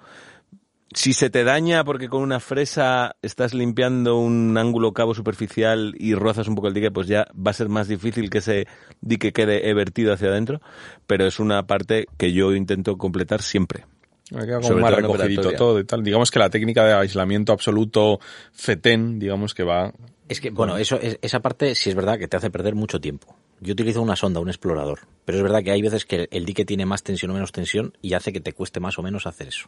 Si 0.93 1.13
se 1.13 1.29
te 1.29 1.43
daña 1.43 1.83
porque 1.83 2.07
con 2.07 2.21
una 2.21 2.39
fresa 2.39 3.15
estás 3.21 3.53
limpiando 3.53 4.17
un 4.17 4.57
ángulo 4.57 4.93
cabo 4.93 5.13
superficial 5.13 5.93
y 5.99 6.15
rozas 6.15 6.47
un 6.47 6.55
poco 6.55 6.69
el 6.69 6.73
dique, 6.73 6.91
pues 6.91 7.07
ya 7.07 7.27
va 7.35 7.51
a 7.51 7.53
ser 7.53 7.67
más 7.67 7.87
difícil 7.87 8.29
que 8.29 8.37
ese 8.37 8.67
dique 9.01 9.33
quede 9.33 9.73
vertido 9.73 10.13
hacia 10.13 10.29
adentro, 10.29 10.61
pero 11.05 11.27
es 11.27 11.39
una 11.39 11.67
parte 11.67 12.07
que 12.17 12.31
yo 12.31 12.53
intento 12.55 12.97
completar 12.97 13.41
siempre. 13.41 13.85
Me 14.31 14.45
queda 14.45 14.55
como 14.55 14.67
Sobre 14.69 14.81
más 14.81 14.91
todo 14.91 15.01
recogidito 15.01 15.79
y 15.79 15.83
tal. 15.85 16.03
Digamos 16.03 16.31
que 16.31 16.39
la 16.39 16.49
técnica 16.49 16.85
de 16.85 16.93
aislamiento 16.93 17.51
absoluto 17.53 18.19
FETEN, 18.53 19.19
digamos 19.19 19.53
que 19.53 19.63
va 19.63 19.93
Es 20.29 20.41
que, 20.41 20.49
bueno, 20.51 20.77
eso, 20.77 20.99
es- 21.01 21.17
esa 21.21 21.39
parte 21.41 21.73
sí 21.75 21.89
es 21.89 21.95
verdad 21.95 22.17
que 22.19 22.27
te 22.27 22.35
hace 22.35 22.49
perder 22.49 22.75
mucho 22.75 22.99
tiempo. 22.99 23.35
Yo 23.61 23.71
utilizo 23.73 24.01
una 24.01 24.15
sonda, 24.17 24.39
un 24.41 24.49
explorador, 24.49 24.99
pero 25.25 25.37
es 25.37 25.43
verdad 25.43 25.63
que 25.63 25.71
hay 25.71 25.81
veces 25.81 26.05
que 26.05 26.27
el 26.31 26.45
dique 26.45 26.65
tiene 26.65 26.85
más 26.85 27.03
tensión 27.03 27.31
o 27.31 27.33
menos 27.33 27.51
tensión 27.53 27.93
y 28.01 28.13
hace 28.13 28.33
que 28.33 28.41
te 28.41 28.51
cueste 28.53 28.79
más 28.81 28.99
o 28.99 29.03
menos 29.03 29.25
hacer 29.25 29.47
eso. 29.47 29.67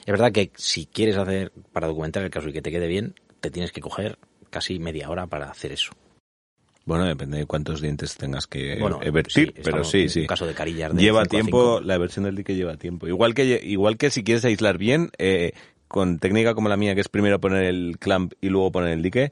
Es 0.00 0.06
verdad 0.06 0.32
que 0.32 0.50
si 0.56 0.86
quieres 0.86 1.16
hacer, 1.16 1.52
para 1.72 1.86
documentar 1.86 2.22
el 2.22 2.30
caso 2.30 2.48
y 2.48 2.52
que 2.52 2.62
te 2.62 2.70
quede 2.70 2.88
bien, 2.88 3.14
te 3.40 3.50
tienes 3.50 3.72
que 3.72 3.80
coger 3.80 4.18
casi 4.50 4.78
media 4.78 5.08
hora 5.10 5.26
para 5.26 5.50
hacer 5.50 5.72
eso. 5.72 5.92
Bueno, 6.84 7.04
depende 7.04 7.38
de 7.38 7.46
cuántos 7.46 7.80
dientes 7.80 8.16
tengas 8.16 8.46
que 8.46 8.78
Bueno, 8.80 9.00
evertir, 9.02 9.52
sí, 9.54 9.62
pero 9.62 9.84
sí, 9.84 10.02
en 10.02 10.08
sí. 10.08 10.26
caso 10.26 10.46
de 10.46 10.54
carillas 10.54 10.94
de 10.94 11.02
lleva 11.02 11.24
tiempo, 11.26 11.80
la 11.80 11.98
versión 11.98 12.24
del 12.24 12.34
dique 12.34 12.56
lleva 12.56 12.76
tiempo. 12.76 13.06
Igual 13.06 13.34
que, 13.34 13.60
igual 13.62 13.96
que 13.96 14.10
si 14.10 14.24
quieres 14.24 14.44
aislar 14.44 14.78
bien, 14.78 15.10
eh, 15.18 15.52
con 15.88 16.18
técnica 16.18 16.54
como 16.54 16.68
la 16.68 16.76
mía, 16.76 16.94
que 16.94 17.00
es 17.02 17.08
primero 17.08 17.40
poner 17.40 17.64
el 17.64 17.98
clamp 17.98 18.32
y 18.40 18.48
luego 18.48 18.72
poner 18.72 18.92
el 18.92 19.02
dique, 19.02 19.30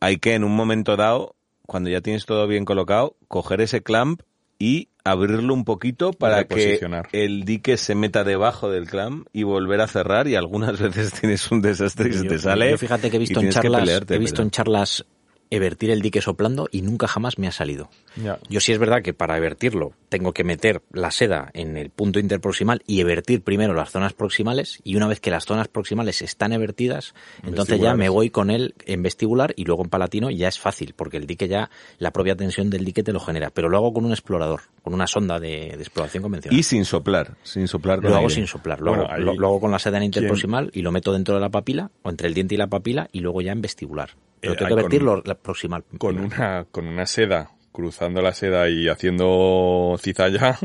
hay 0.00 0.18
que 0.18 0.34
en 0.34 0.44
un 0.44 0.54
momento 0.54 0.96
dado, 0.96 1.34
cuando 1.66 1.88
ya 1.88 2.00
tienes 2.00 2.26
todo 2.26 2.46
bien 2.46 2.64
colocado, 2.64 3.16
coger 3.28 3.60
ese 3.62 3.82
clamp 3.82 4.20
y 4.58 4.88
abrirlo 5.04 5.52
un 5.52 5.64
poquito 5.64 6.12
para 6.12 6.44
que 6.44 6.80
el 7.12 7.44
dique 7.44 7.76
se 7.76 7.94
meta 7.94 8.24
debajo 8.24 8.70
del 8.70 8.88
clamp 8.88 9.26
y 9.32 9.42
volver 9.42 9.82
a 9.82 9.86
cerrar 9.86 10.26
y 10.28 10.34
algunas 10.34 10.80
veces 10.80 11.12
tienes 11.12 11.50
un 11.50 11.60
desastre 11.60 12.08
y 12.08 12.12
se 12.14 12.24
te 12.24 12.38
sale. 12.38 12.70
Yo 12.70 12.78
fíjate 12.78 13.10
que 13.10 13.16
he 13.16 13.20
visto 13.20 13.40
en 13.40 13.50
charlas, 13.50 13.80
pelearte, 13.82 14.14
he 14.14 14.18
visto 14.18 14.36
pero- 14.36 14.44
en 14.44 14.50
charlas 14.50 15.04
evertir 15.50 15.90
el 15.90 16.02
dique 16.02 16.20
soplando 16.20 16.68
y 16.72 16.82
nunca 16.82 17.06
jamás 17.06 17.38
me 17.38 17.46
ha 17.46 17.52
salido. 17.52 17.88
Yo 18.48 18.60
sí 18.60 18.72
es 18.72 18.78
verdad 18.78 19.02
que 19.02 19.12
para 19.14 19.36
evertirlo 19.36 19.92
tengo 20.08 20.32
que 20.32 20.44
meter 20.44 20.82
la 20.92 21.10
seda 21.10 21.50
en 21.54 21.76
el 21.76 21.90
punto 21.90 22.18
interproximal 22.20 22.82
y 22.86 23.00
evertir 23.00 23.42
primero 23.42 23.74
las 23.74 23.90
zonas 23.90 24.12
proximales 24.12 24.80
y 24.84 24.96
una 24.96 25.06
vez 25.08 25.20
que 25.20 25.30
las 25.30 25.44
zonas 25.44 25.68
proximales 25.68 26.22
están 26.22 26.52
evertidas, 26.52 27.14
entonces 27.44 27.80
ya 27.80 27.94
me 27.94 28.08
voy 28.08 28.30
con 28.30 28.50
él 28.50 28.74
en 28.86 29.02
vestibular 29.02 29.52
y 29.56 29.64
luego 29.64 29.82
en 29.84 29.90
palatino 29.90 30.30
ya 30.30 30.48
es 30.48 30.58
fácil 30.58 30.94
porque 30.96 31.16
el 31.16 31.26
dique 31.26 31.48
ya, 31.48 31.70
la 31.98 32.12
propia 32.12 32.36
tensión 32.36 32.70
del 32.70 32.84
dique 32.84 33.02
te 33.02 33.12
lo 33.12 33.20
genera, 33.20 33.50
pero 33.50 33.68
lo 33.68 33.76
hago 33.78 33.92
con 33.92 34.04
un 34.04 34.12
explorador, 34.12 34.60
con 34.82 34.94
una 34.94 35.06
sonda 35.06 35.40
de, 35.40 35.74
de 35.76 35.82
exploración 35.82 36.22
convencional. 36.22 36.58
Y 36.58 36.62
sin 36.62 36.84
soplar, 36.84 37.36
sin 37.42 37.68
soplar 37.68 38.00
con 38.00 38.10
lo 38.10 38.16
hago 38.16 38.30
sin 38.30 38.46
soplar, 38.46 38.80
lo, 38.80 38.90
Bueno, 38.90 39.04
hago, 39.04 39.12
ahí- 39.14 39.22
lo- 39.24 39.34
lo 39.34 39.46
hago 39.48 39.60
con 39.60 39.70
la 39.70 39.78
seda 39.78 39.96
en 39.98 40.02
¿Quién? 40.10 40.24
interproximal 40.24 40.70
y 40.72 40.82
lo 40.82 40.92
meto 40.92 41.12
dentro 41.12 41.34
de 41.34 41.40
la 41.40 41.50
papila 41.50 41.90
o 42.02 42.10
entre 42.10 42.28
el 42.28 42.34
diente 42.34 42.54
y 42.54 42.58
la 42.58 42.66
papila 42.68 43.08
y 43.12 43.20
luego 43.20 43.40
ya 43.40 43.52
en 43.52 43.60
vestibular. 43.62 44.10
Pero 44.44 44.52
Eh, 44.52 44.56
tengo 44.56 44.68
que 44.68 44.74
con- 44.74 44.82
vertirlo 44.82 45.22
la 45.24 45.34
proximal. 45.34 45.84
con 45.98 46.18
una, 46.18 46.64
con 46.70 46.86
una 46.86 47.06
seda, 47.06 47.50
cruzando 47.72 48.22
la 48.22 48.32
seda 48.32 48.68
y 48.68 48.88
haciendo 48.88 49.96
cizalla, 49.98 50.58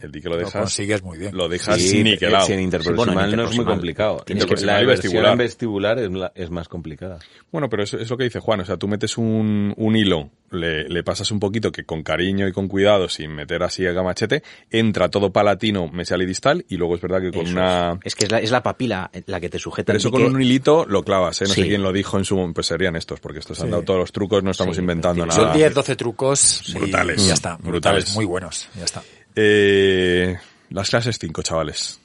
el 0.00 0.12
dique 0.12 0.28
lo 0.28 0.34
Lo 0.36 0.40
dejas, 0.44 0.60
consigues 0.62 1.02
muy 1.02 1.18
bien. 1.18 1.36
lo 1.36 1.48
dejas 1.48 1.80
Sí, 1.80 2.02
niquelado. 2.04 2.46
si 2.46 2.52
en 2.52 2.60
interproximal 2.60 3.06
Sí, 3.08 3.14
bueno, 3.14 3.30
en 3.30 3.36
no 3.36 3.48
es 3.50 3.56
muy 3.56 3.64
complicado. 3.64 4.22
tienes 4.26 4.44
que- 4.46 4.56
la 4.66 4.80
vestibular. 4.82 5.32
en 5.32 5.38
vestibular 5.38 5.98
es, 5.98 6.10
la- 6.10 6.32
es 6.34 6.50
más 6.50 6.68
complicada. 6.68 7.18
Bueno, 7.50 7.68
pero 7.70 7.82
eso 7.82 7.98
es 7.98 8.08
lo 8.10 8.16
que 8.16 8.24
dice 8.24 8.40
Juan, 8.40 8.60
o 8.60 8.64
sea, 8.64 8.76
tú 8.76 8.88
metes 8.88 9.16
un, 9.18 9.72
un 9.76 9.96
hilo, 9.96 10.30
le, 10.50 10.88
le 10.88 11.02
pasas 11.02 11.30
un 11.30 11.40
poquito 11.40 11.72
que 11.72 11.84
con 11.84 12.02
cariño 12.02 12.46
y 12.46 12.52
con 12.52 12.68
cuidado, 12.68 13.08
sin 13.08 13.34
meter 13.34 13.62
así 13.62 13.86
a 13.86 13.92
gamachete, 13.92 14.42
entra 14.70 15.08
todo 15.08 15.32
palatino, 15.32 15.88
mesial 15.88 16.22
y 16.22 16.26
distal, 16.26 16.64
y 16.68 16.76
luego 16.76 16.94
es 16.96 17.00
verdad 17.00 17.20
que 17.20 17.30
con 17.32 17.46
Eso 17.46 17.52
una... 17.52 17.92
es. 17.94 17.98
Es 18.04 18.14
que 18.14 18.24
es 18.26 18.30
la, 18.32 18.38
es 18.38 18.50
la 18.50 18.62
papila 18.62 19.10
la 19.26 19.40
que 19.40 19.48
te 19.48 19.58
sujeta 19.58 19.86
Pero 19.92 19.98
eso 19.98 20.10
con 20.10 20.22
un 20.24 20.40
hilito 20.42 20.84
lo 20.86 21.02
clavas, 21.02 21.40
¿eh? 21.42 21.44
No 21.48 21.54
sé 21.54 21.62
quién 21.66 21.82
lo 21.82 21.92
dijo 21.92 22.18
en 22.18 22.24
su... 22.24 22.52
Pues 22.54 22.66
serían 22.66 22.96
estos, 22.96 23.18
porque 23.20 23.38
estos 23.38 23.60
han 23.60 23.70
dado 23.70 23.82
todos 23.82 23.98
los 24.00 24.12
trucos, 24.12 24.42
no 24.42 24.50
estamos 24.50 24.76
Sí, 24.76 24.80
inventando 24.80 25.24
nada. 25.26 25.40
Son 25.40 25.52
10, 25.56 25.74
12 25.74 25.96
trucos 25.96 26.62
y 26.68 26.74
Brutales. 26.74 27.26
ya 27.26 27.34
está. 27.34 27.56
Brutales. 27.56 28.14
Muy 28.14 28.24
buenos. 28.24 28.68
Ya 28.76 28.84
está. 28.84 29.02
Eh, 29.36 30.36
las 30.70 30.90
clases 30.90 31.18
5, 31.20 31.42
chavales. 31.42 32.00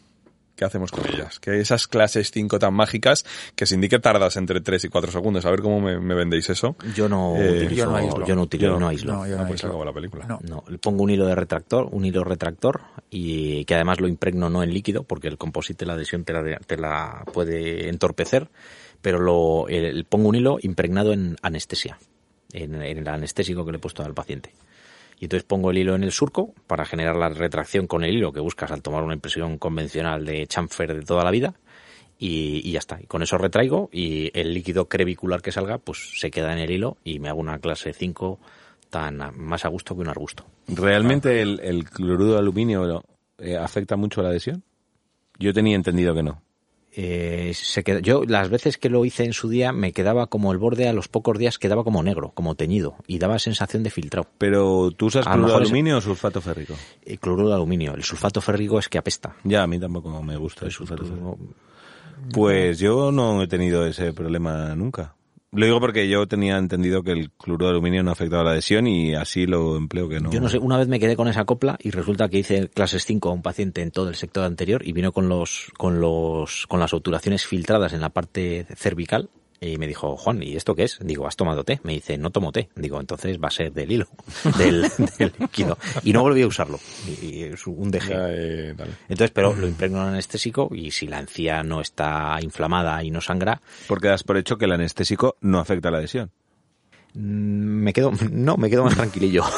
¿qué 0.53 0.65
hacemos 0.65 0.91
con 0.91 1.03
ellas? 1.11 1.39
Que 1.39 1.59
esas 1.59 1.87
clases 1.87 2.29
5 2.29 2.59
tan 2.59 2.75
mágicas 2.75 3.25
que 3.55 3.65
se 3.65 3.73
indique 3.73 3.97
tardas 3.97 4.37
entre 4.37 4.61
3 4.61 4.83
y 4.83 4.89
4 4.89 5.11
segundos. 5.11 5.43
A 5.45 5.49
ver 5.49 5.61
cómo 5.63 5.81
me, 5.81 5.99
me 5.99 6.13
vendéis 6.13 6.51
eso. 6.51 6.75
Yo 6.93 7.09
no 7.09 7.35
Eh, 7.35 7.63
utilizo, 7.63 7.75
yo 7.77 7.85
no 7.87 7.95
aíslo. 7.95 8.27
yo 8.27 8.35
no 8.35 8.41
utilizo, 8.43 8.67
Yo- 8.73 8.79
no 8.79 8.87
aíslo. 8.89 9.13
No, 9.13 9.25
yo 9.27 9.37
Ah, 9.39 9.41
no 9.41 9.47
pues 9.47 9.63
la 9.63 9.91
película. 9.93 10.25
No. 10.27 10.39
No, 10.47 10.63
le 10.67 10.77
pongo 10.77 11.01
un 11.01 11.09
hilo 11.09 11.25
de 11.25 11.33
retractor, 11.33 11.87
un 11.91 12.05
hilo 12.05 12.23
retractor 12.23 12.81
y 13.09 13.65
que 13.65 13.73
además 13.73 13.99
lo 14.01 14.07
impregno 14.07 14.51
no 14.51 14.61
en 14.61 14.71
líquido 14.71 15.01
porque 15.01 15.29
el 15.29 15.39
composite, 15.39 15.83
la 15.87 15.93
adhesión 15.93 16.25
te 16.25 16.33
la, 16.33 16.59
te 16.59 16.77
la 16.77 17.23
puede 17.33 17.89
entorpecer, 17.89 18.47
pero 19.01 19.19
lo 19.19 19.67
el- 19.67 20.05
pongo 20.05 20.29
un 20.29 20.35
hilo 20.35 20.57
impregnado 20.61 21.11
en 21.11 21.37
anestesia, 21.41 21.97
en, 22.53 22.75
en 22.83 22.97
el 22.99 23.07
anestésico 23.07 23.65
que 23.65 23.71
le 23.71 23.77
he 23.77 23.81
puesto 23.81 24.03
al 24.03 24.13
paciente. 24.13 24.53
Y 25.21 25.25
entonces 25.25 25.43
pongo 25.43 25.69
el 25.69 25.77
hilo 25.77 25.93
en 25.93 26.03
el 26.03 26.11
surco 26.11 26.55
para 26.65 26.83
generar 26.83 27.15
la 27.15 27.29
retracción 27.29 27.85
con 27.85 28.03
el 28.03 28.15
hilo 28.15 28.33
que 28.33 28.39
buscas 28.39 28.71
al 28.71 28.81
tomar 28.81 29.03
una 29.03 29.13
impresión 29.13 29.59
convencional 29.59 30.25
de 30.25 30.47
chamfer 30.47 30.95
de 30.95 31.03
toda 31.03 31.23
la 31.23 31.29
vida. 31.29 31.53
Y, 32.17 32.71
ya 32.71 32.79
está. 32.79 32.99
Y 32.99 33.05
con 33.05 33.21
eso 33.21 33.37
retraigo 33.37 33.89
y 33.91 34.31
el 34.37 34.51
líquido 34.51 34.89
crevicular 34.89 35.43
que 35.43 35.51
salga, 35.51 35.77
pues 35.77 36.13
se 36.19 36.31
queda 36.31 36.53
en 36.53 36.59
el 36.59 36.71
hilo 36.71 36.97
y 37.03 37.19
me 37.19 37.29
hago 37.29 37.39
una 37.39 37.59
clase 37.59 37.93
5 37.93 38.39
tan 38.89 39.19
más 39.37 39.63
a 39.63 39.67
gusto 39.67 39.95
que 39.95 40.01
un 40.01 40.09
arbusto. 40.09 40.43
¿Realmente 40.67 41.39
el, 41.39 41.59
el 41.59 41.87
cloruro 41.87 42.33
de 42.33 42.39
aluminio 42.39 43.03
eh, 43.37 43.57
afecta 43.57 43.97
mucho 43.97 44.21
a 44.21 44.23
la 44.23 44.29
adhesión? 44.31 44.63
Yo 45.37 45.53
tenía 45.53 45.75
entendido 45.75 46.15
que 46.15 46.23
no. 46.23 46.41
Eh, 46.93 47.53
se 47.55 47.83
queda, 47.83 47.99
yo 48.01 48.23
las 48.25 48.49
veces 48.49 48.77
que 48.77 48.89
lo 48.89 49.05
hice 49.05 49.23
en 49.23 49.31
su 49.31 49.47
día 49.47 49.71
me 49.71 49.93
quedaba 49.93 50.27
como 50.27 50.51
el 50.51 50.57
borde 50.57 50.89
a 50.89 50.93
los 50.93 51.07
pocos 51.07 51.37
días 51.37 51.57
quedaba 51.57 51.85
como 51.85 52.03
negro, 52.03 52.31
como 52.33 52.55
teñido 52.55 52.95
y 53.07 53.17
daba 53.17 53.39
sensación 53.39 53.81
de 53.83 53.89
filtrado. 53.91 54.27
Pero 54.37 54.91
tú 54.91 55.05
usas 55.05 55.25
cloruro 55.25 55.47
de 55.47 55.53
es- 55.63 55.69
aluminio 55.69 55.97
o 55.97 56.01
sulfato 56.01 56.41
férrico. 56.41 56.75
El 57.05 57.17
cloruro 57.19 57.47
de 57.47 57.55
aluminio, 57.55 57.93
el 57.95 58.03
sulfato 58.03 58.41
férrico 58.41 58.77
es 58.77 58.89
que 58.89 58.97
apesta. 58.97 59.35
Ya, 59.45 59.63
a 59.63 59.67
mí 59.67 59.79
tampoco 59.79 60.21
me 60.21 60.35
gusta 60.35 60.65
el 60.65 60.69
Eso 60.69 60.79
sulfato 60.79 61.05
férrico. 61.05 61.37
Pues 62.33 62.77
yo 62.79 63.11
no 63.11 63.41
he 63.41 63.47
tenido 63.47 63.85
ese 63.85 64.13
problema 64.13 64.75
nunca. 64.75 65.15
Lo 65.53 65.65
digo 65.65 65.81
porque 65.81 66.07
yo 66.07 66.27
tenía 66.27 66.57
entendido 66.57 67.03
que 67.03 67.11
el 67.11 67.31
cloruro 67.31 67.65
de 67.65 67.71
aluminio 67.71 68.03
no 68.03 68.11
afectaba 68.11 68.43
la 68.43 68.51
adhesión 68.51 68.87
y 68.87 69.15
así 69.15 69.45
lo 69.45 69.75
empleo 69.75 70.07
que 70.07 70.21
no. 70.21 70.31
Yo 70.31 70.39
no 70.39 70.47
sé, 70.47 70.57
una 70.59 70.77
vez 70.77 70.87
me 70.87 70.97
quedé 70.97 71.17
con 71.17 71.27
esa 71.27 71.43
copla 71.43 71.77
y 71.81 71.91
resulta 71.91 72.29
que 72.29 72.37
hice 72.39 72.69
clases 72.69 73.05
5 73.05 73.29
a 73.29 73.33
un 73.33 73.41
paciente 73.41 73.81
en 73.81 73.91
todo 73.91 74.07
el 74.07 74.15
sector 74.15 74.45
anterior 74.45 74.81
y 74.87 74.93
vino 74.93 75.11
con 75.11 75.27
los 75.27 75.71
con 75.77 75.99
los 75.99 76.67
con 76.67 76.79
las 76.79 76.93
obturaciones 76.93 77.45
filtradas 77.45 77.91
en 77.91 77.99
la 77.99 78.09
parte 78.09 78.65
cervical 78.77 79.29
y 79.63 79.77
me 79.77 79.85
dijo, 79.87 80.17
"Juan, 80.17 80.41
¿y 80.41 80.55
esto 80.55 80.73
qué 80.75 80.83
es?" 80.83 80.97
Digo, 81.01 81.27
"¿Has 81.27 81.35
tomado 81.35 81.63
té?" 81.63 81.79
Me 81.83 81.93
dice, 81.93 82.17
"No 82.17 82.31
tomo 82.31 82.51
té." 82.51 82.69
Digo, 82.75 82.99
"Entonces 82.99 83.37
va 83.39 83.47
a 83.49 83.51
ser 83.51 83.71
del 83.71 83.91
hilo, 83.91 84.07
del, 84.57 84.89
del 85.19 85.33
líquido." 85.39 85.77
Y 86.03 86.13
no 86.13 86.21
volví 86.23 86.41
a 86.41 86.47
usarlo. 86.47 86.79
Y, 87.07 87.25
y 87.27 87.43
es 87.43 87.67
un 87.67 87.91
DG. 87.91 88.09
Ya, 88.09 88.25
eh. 88.31 88.75
Entonces, 89.07 89.31
pero 89.31 89.53
lo 89.53 89.67
impregno 89.67 90.01
en 90.01 90.09
anestésico 90.09 90.67
y 90.73 90.89
si 90.91 91.07
la 91.07 91.19
encía 91.19 91.61
no 91.63 91.79
está 91.79 92.37
inflamada 92.41 93.03
y 93.03 93.11
no 93.11 93.21
sangra, 93.21 93.61
Porque 93.87 94.07
das 94.07 94.23
por 94.23 94.37
hecho 94.37 94.57
que 94.57 94.65
el 94.65 94.71
anestésico 94.71 95.37
no 95.41 95.59
afecta 95.59 95.89
a 95.89 95.91
la 95.91 95.99
adhesión. 95.99 96.31
mm, 97.13 97.19
me 97.19 97.93
quedo, 97.93 98.11
no, 98.31 98.57
me 98.57 98.69
quedo 98.69 98.83
más 98.85 98.95
tranquilillo. 98.95 99.43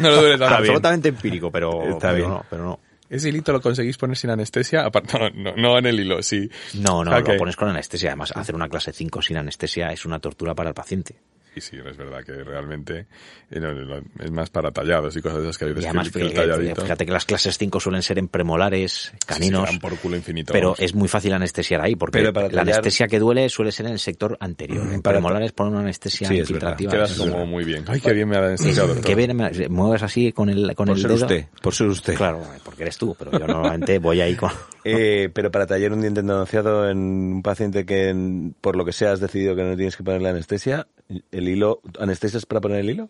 No 0.00 0.10
lo 0.10 0.16
dudes 0.22 0.38
tanto. 0.38 0.56
Absolutamente 0.56 1.08
empírico, 1.08 1.50
pero, 1.50 1.82
Está 1.88 2.10
pero 2.10 2.14
bien. 2.16 2.28
no, 2.28 2.44
pero 2.50 2.64
no. 2.64 2.80
¿Ese 3.10 3.28
hilito 3.30 3.52
lo 3.52 3.60
conseguís 3.60 3.96
poner 3.96 4.16
sin 4.16 4.30
anestesia? 4.30 4.84
Aparte, 4.84 5.18
no, 5.18 5.30
no, 5.30 5.56
no 5.56 5.78
en 5.78 5.86
el 5.86 6.00
hilo, 6.00 6.22
sí. 6.22 6.50
No, 6.74 7.04
no, 7.04 7.18
lo 7.18 7.36
pones 7.36 7.56
con 7.56 7.68
anestesia. 7.68 8.10
Además, 8.10 8.32
hacer 8.36 8.54
una 8.54 8.68
clase 8.68 8.92
5 8.92 9.22
sin 9.22 9.38
anestesia 9.38 9.92
es 9.92 10.04
una 10.04 10.18
tortura 10.18 10.54
para 10.54 10.70
el 10.70 10.74
paciente. 10.74 11.16
Sí, 11.60 11.70
sí, 11.70 11.76
es 11.84 11.96
verdad 11.96 12.22
que 12.24 12.32
realmente 12.44 13.06
eh, 13.50 14.02
es 14.20 14.30
más 14.30 14.50
para 14.50 14.70
tallados 14.70 15.16
y 15.16 15.20
cosas 15.22 15.38
de 15.38 15.44
esas 15.44 15.58
que 15.58 15.64
hay 15.66 15.70
Y 15.70 15.74
veces 15.74 15.88
además, 15.90 16.10
que, 16.10 16.18
el- 16.20 16.24
que 16.24 16.28
el 16.28 16.32
fíjate, 16.32 16.50
talladito 16.50 16.82
fíjate 16.82 17.06
que 17.06 17.12
las 17.12 17.24
clases 17.24 17.58
5 17.58 17.80
suelen 17.80 18.02
ser 18.02 18.18
en 18.18 18.28
premolares, 18.28 19.10
sí, 19.12 19.18
caninos, 19.26 19.64
dan 19.64 19.78
por 19.78 19.96
culo 19.98 20.16
infinito. 20.16 20.52
pero 20.52 20.68
vamos. 20.68 20.80
es 20.80 20.94
muy 20.94 21.08
fácil 21.08 21.32
anestesiar 21.32 21.80
ahí, 21.80 21.96
porque 21.96 22.18
Pero 22.18 22.32
para 22.32 22.46
la 22.48 22.52
tallar- 22.62 22.74
anestesia 22.74 23.08
que 23.08 23.18
duele 23.18 23.48
suele 23.48 23.72
ser 23.72 23.86
en 23.86 23.92
el 23.92 23.98
sector 23.98 24.36
anterior. 24.40 24.86
En 24.92 25.02
Para- 25.02 25.16
premolares 25.16 25.52
ponen 25.52 25.72
una 25.74 25.82
anestesia 25.82 26.28
Sí, 26.28 26.38
infiltrativa. 26.38 26.92
Quedas 26.92 27.14
como 27.18 27.46
muy 27.46 27.64
bien. 27.64 27.84
Ay, 27.88 28.00
qué 28.00 28.12
bien 28.12 28.28
me 28.28 28.36
ha 28.36 28.40
anestesiado. 28.46 29.00
Que 29.00 29.14
bien, 29.14 29.36
me- 29.36 29.68
mueves 29.68 30.02
así 30.02 30.32
con 30.32 30.48
el, 30.50 30.74
con 30.74 30.86
Por 30.86 30.96
el 30.96 31.02
ser 31.02 31.10
dedo. 31.12 31.22
usted, 31.22 31.46
por 31.62 31.74
ser 31.74 31.86
usted. 31.88 32.14
Claro, 32.14 32.42
porque 32.64 32.82
eres 32.82 32.98
tú, 32.98 33.16
pero 33.18 33.32
yo 33.32 33.46
normalmente 33.46 33.98
voy 33.98 34.20
ahí 34.20 34.34
con... 34.36 34.50
Eh, 34.90 35.28
pero 35.34 35.50
para 35.50 35.66
tallar 35.66 35.92
un 35.92 36.00
diente 36.00 36.20
endodonciado 36.20 36.88
en 36.88 36.96
un 36.98 37.42
paciente 37.42 37.84
que 37.84 38.08
en- 38.08 38.54
por 38.58 38.74
lo 38.74 38.86
que 38.86 38.92
sea 38.92 39.12
has 39.12 39.20
decidido 39.20 39.54
que 39.54 39.62
no 39.62 39.76
tienes 39.76 39.96
que 39.96 40.02
ponerle 40.02 40.30
anestesia, 40.30 40.86
el 41.32 41.48
hilo, 41.48 41.80
¿anestesia 41.98 42.36
es 42.38 42.44
para 42.46 42.60
poner 42.60 42.80
el 42.80 42.90
hilo? 42.90 43.08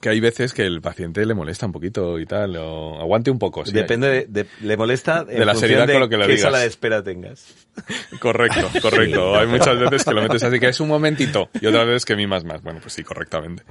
Que 0.00 0.10
hay 0.10 0.20
veces 0.20 0.52
que 0.52 0.66
el 0.66 0.82
paciente 0.82 1.24
le 1.24 1.32
molesta 1.34 1.64
un 1.64 1.72
poquito 1.72 2.18
y 2.18 2.26
tal, 2.26 2.56
o 2.56 3.00
aguante 3.00 3.30
un 3.30 3.38
poco. 3.38 3.64
sí. 3.64 3.72
Depende 3.72 4.08
de, 4.08 4.26
de- 4.26 4.46
le 4.60 4.76
molesta 4.76 5.20
en 5.28 5.38
De 5.38 5.44
la 5.46 5.54
seriedad 5.54 5.86
de 5.86 5.94
con 5.94 6.00
lo 6.02 6.08
que 6.10 6.16
le 6.18 6.26
qué 6.26 6.32
digas. 6.32 6.42
sala 6.42 6.58
de 6.58 6.66
espera 6.66 7.02
tengas. 7.02 7.46
Correcto, 8.20 8.68
correcto. 8.82 9.36
Hay 9.36 9.46
muchas 9.46 9.78
veces 9.78 10.04
que 10.04 10.12
lo 10.12 10.22
metes 10.22 10.42
así 10.42 10.60
que 10.60 10.68
es 10.68 10.80
un 10.80 10.88
momentito 10.88 11.48
y 11.60 11.66
otras 11.66 11.86
veces 11.86 12.04
que 12.04 12.16
mimas 12.16 12.44
más. 12.44 12.62
Bueno, 12.62 12.80
pues 12.82 12.92
sí, 12.92 13.02
correctamente. 13.02 13.62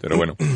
Pero 0.00 0.16
bueno. 0.16 0.36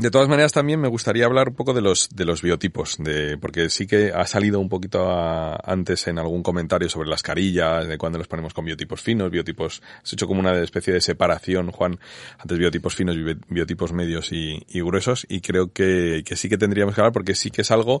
De 0.00 0.10
todas 0.10 0.28
maneras, 0.28 0.52
también 0.52 0.80
me 0.80 0.88
gustaría 0.88 1.26
hablar 1.26 1.50
un 1.50 1.54
poco 1.56 1.74
de 1.74 1.82
los, 1.82 2.08
de 2.08 2.24
los 2.24 2.40
biotipos, 2.40 2.96
de, 2.98 3.36
porque 3.36 3.68
sí 3.68 3.86
que 3.86 4.12
ha 4.14 4.26
salido 4.26 4.58
un 4.58 4.70
poquito 4.70 5.10
a- 5.10 5.56
antes 5.62 6.06
en 6.06 6.18
algún 6.18 6.42
comentario 6.42 6.88
sobre 6.88 7.10
las 7.10 7.22
carillas, 7.22 7.86
de 7.86 7.98
cuándo 7.98 8.16
los 8.16 8.26
ponemos 8.26 8.54
con 8.54 8.64
biotipos 8.64 9.02
finos, 9.02 9.30
biotipos, 9.30 9.82
has 10.02 10.10
hecho 10.14 10.26
como 10.26 10.40
una 10.40 10.58
especie 10.62 10.94
de 10.94 11.02
separación, 11.02 11.70
Juan, 11.70 11.98
antes 12.38 12.56
biotipos 12.58 12.94
finos 12.94 13.14
biotipos 13.50 13.92
medios 13.92 14.32
y, 14.32 14.64
y 14.70 14.80
gruesos, 14.80 15.26
y 15.28 15.42
creo 15.42 15.70
que, 15.70 16.22
que 16.24 16.34
sí 16.34 16.48
que 16.48 16.56
tendríamos 16.56 16.94
que 16.94 17.02
hablar 17.02 17.12
porque 17.12 17.34
sí 17.34 17.50
que 17.50 17.60
es 17.60 17.70
algo, 17.70 18.00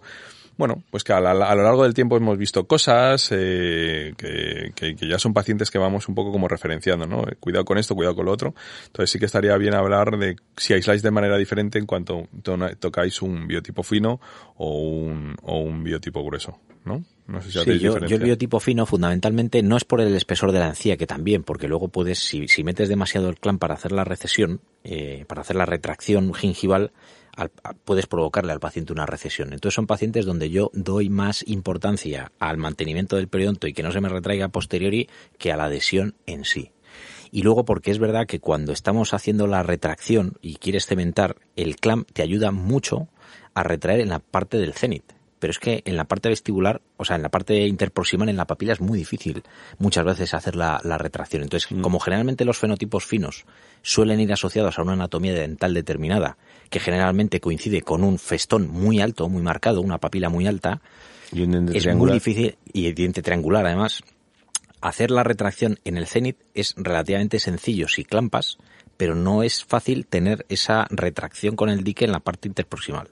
bueno, 0.60 0.84
pues 0.92 1.02
que 1.02 1.12
a, 1.12 1.20
la- 1.20 1.32
a 1.32 1.54
lo 1.56 1.62
largo 1.64 1.82
del 1.82 1.94
tiempo 1.94 2.16
hemos 2.16 2.38
visto 2.38 2.64
cosas 2.68 3.28
eh, 3.32 4.14
que, 4.16 4.70
que- 4.76 4.94
que 4.94 5.08
ya 5.08 5.18
son 5.18 5.34
pacientes 5.34 5.70
que 5.70 5.78
vamos 5.78 6.08
un 6.08 6.14
poco 6.14 6.30
como 6.30 6.46
referenciando, 6.46 7.06
¿no? 7.06 7.22
Eh, 7.22 7.34
Cuidado 7.40 7.64
con 7.64 7.78
esto, 7.78 7.96
cuidado 7.96 8.14
con 8.14 8.26
lo 8.26 8.32
otro. 8.32 8.54
Entonces 8.86 9.10
sí 9.10 9.18
que 9.18 9.24
estaría 9.26 9.56
bien 9.56 9.74
hablar 9.74 10.16
de 10.18 10.36
si 10.56 10.72
aisláis 10.74 11.02
de 11.02 11.10
manera 11.10 11.36
diferente 11.36 11.78
en 11.78 11.86
cuanto 11.86 12.28
to- 12.42 12.58
tocáis 12.78 13.20
un 13.22 13.48
biotipo 13.48 13.82
fino 13.82 14.20
o 14.56 14.78
un, 14.82 15.34
o 15.42 15.58
un 15.58 15.82
biotipo 15.82 16.22
grueso, 16.24 16.58
¿no? 16.84 17.02
No 17.26 17.40
sé 17.42 17.50
si 17.52 17.58
Sí, 17.60 17.78
yo, 17.78 17.96
yo 18.06 18.16
el 18.16 18.22
biotipo 18.24 18.58
fino 18.60 18.86
fundamentalmente 18.86 19.62
no 19.62 19.76
es 19.76 19.84
por 19.84 20.00
el 20.00 20.14
espesor 20.16 20.50
de 20.52 20.58
la 20.58 20.68
encía, 20.68 20.96
que 20.96 21.06
también, 21.06 21.42
porque 21.44 21.68
luego 21.68 21.88
puedes, 21.88 22.18
si, 22.18 22.48
si 22.48 22.64
metes 22.64 22.88
demasiado 22.88 23.28
el 23.28 23.38
clan 23.38 23.58
para 23.58 23.74
hacer 23.74 23.92
la 23.92 24.02
recesión, 24.04 24.60
eh, 24.84 25.24
para 25.28 25.42
hacer 25.42 25.54
la 25.56 25.64
retracción 25.64 26.34
gingival, 26.34 26.90
al- 27.36 27.50
puedes 27.84 28.06
provocarle 28.06 28.52
al 28.52 28.60
paciente 28.60 28.92
una 28.92 29.06
recesión. 29.06 29.52
Entonces 29.52 29.74
son 29.74 29.86
pacientes 29.86 30.26
donde 30.26 30.50
yo 30.50 30.70
doy 30.74 31.08
más 31.08 31.44
importancia 31.46 32.32
al 32.38 32.56
mantenimiento 32.56 33.16
del 33.16 33.28
periodonto 33.28 33.66
y 33.66 33.72
que 33.72 33.82
no 33.82 33.92
se 33.92 34.00
me 34.00 34.08
retraiga 34.08 34.48
posteriori 34.48 35.08
que 35.38 35.52
a 35.52 35.56
la 35.56 35.64
adhesión 35.64 36.14
en 36.26 36.44
sí. 36.44 36.72
Y 37.32 37.42
luego 37.42 37.64
porque 37.64 37.92
es 37.92 37.98
verdad 37.98 38.26
que 38.26 38.40
cuando 38.40 38.72
estamos 38.72 39.14
haciendo 39.14 39.46
la 39.46 39.62
retracción 39.62 40.34
y 40.42 40.56
quieres 40.56 40.86
cementar, 40.86 41.36
el 41.56 41.76
clamp 41.76 42.10
te 42.12 42.22
ayuda 42.22 42.50
mucho 42.50 43.08
a 43.54 43.62
retraer 43.62 44.00
en 44.00 44.08
la 44.08 44.18
parte 44.18 44.58
del 44.58 44.74
cenit. 44.74 45.04
Pero 45.40 45.50
es 45.50 45.58
que 45.58 45.82
en 45.84 45.96
la 45.96 46.04
parte 46.04 46.28
vestibular, 46.28 46.80
o 46.96 47.04
sea, 47.04 47.16
en 47.16 47.22
la 47.22 47.30
parte 47.30 47.66
interproximal, 47.66 48.28
en 48.28 48.36
la 48.36 48.46
papila, 48.46 48.74
es 48.74 48.80
muy 48.80 48.98
difícil 48.98 49.42
muchas 49.78 50.04
veces 50.04 50.34
hacer 50.34 50.54
la, 50.54 50.80
la 50.84 50.98
retracción. 50.98 51.42
Entonces, 51.42 51.68
como 51.80 51.98
generalmente 51.98 52.44
los 52.44 52.58
fenotipos 52.58 53.04
finos 53.04 53.46
suelen 53.82 54.20
ir 54.20 54.32
asociados 54.32 54.78
a 54.78 54.82
una 54.82 54.92
anatomía 54.92 55.34
dental 55.34 55.74
determinada, 55.74 56.36
que 56.68 56.78
generalmente 56.78 57.40
coincide 57.40 57.82
con 57.82 58.04
un 58.04 58.18
festón 58.18 58.68
muy 58.68 59.00
alto, 59.00 59.28
muy 59.28 59.42
marcado, 59.42 59.80
una 59.80 59.98
papila 59.98 60.28
muy 60.28 60.46
alta, 60.46 60.80
Y 61.32 61.42
un 61.42 61.50
diente 61.52 61.78
es 61.78 61.96
muy 61.96 62.12
difícil, 62.12 62.56
y 62.72 62.86
el 62.86 62.94
diente 62.94 63.22
triangular 63.22 63.66
además, 63.66 64.02
hacer 64.80 65.10
la 65.10 65.24
retracción 65.24 65.78
en 65.84 65.96
el 65.96 66.06
cenit 66.06 66.36
es 66.54 66.74
relativamente 66.76 67.38
sencillo 67.38 67.88
si 67.88 68.04
clampas, 68.04 68.58
pero 68.96 69.14
no 69.14 69.42
es 69.42 69.64
fácil 69.64 70.06
tener 70.06 70.44
esa 70.48 70.86
retracción 70.90 71.56
con 71.56 71.70
el 71.70 71.82
dique 71.82 72.04
en 72.04 72.12
la 72.12 72.20
parte 72.20 72.48
interproximal. 72.48 73.08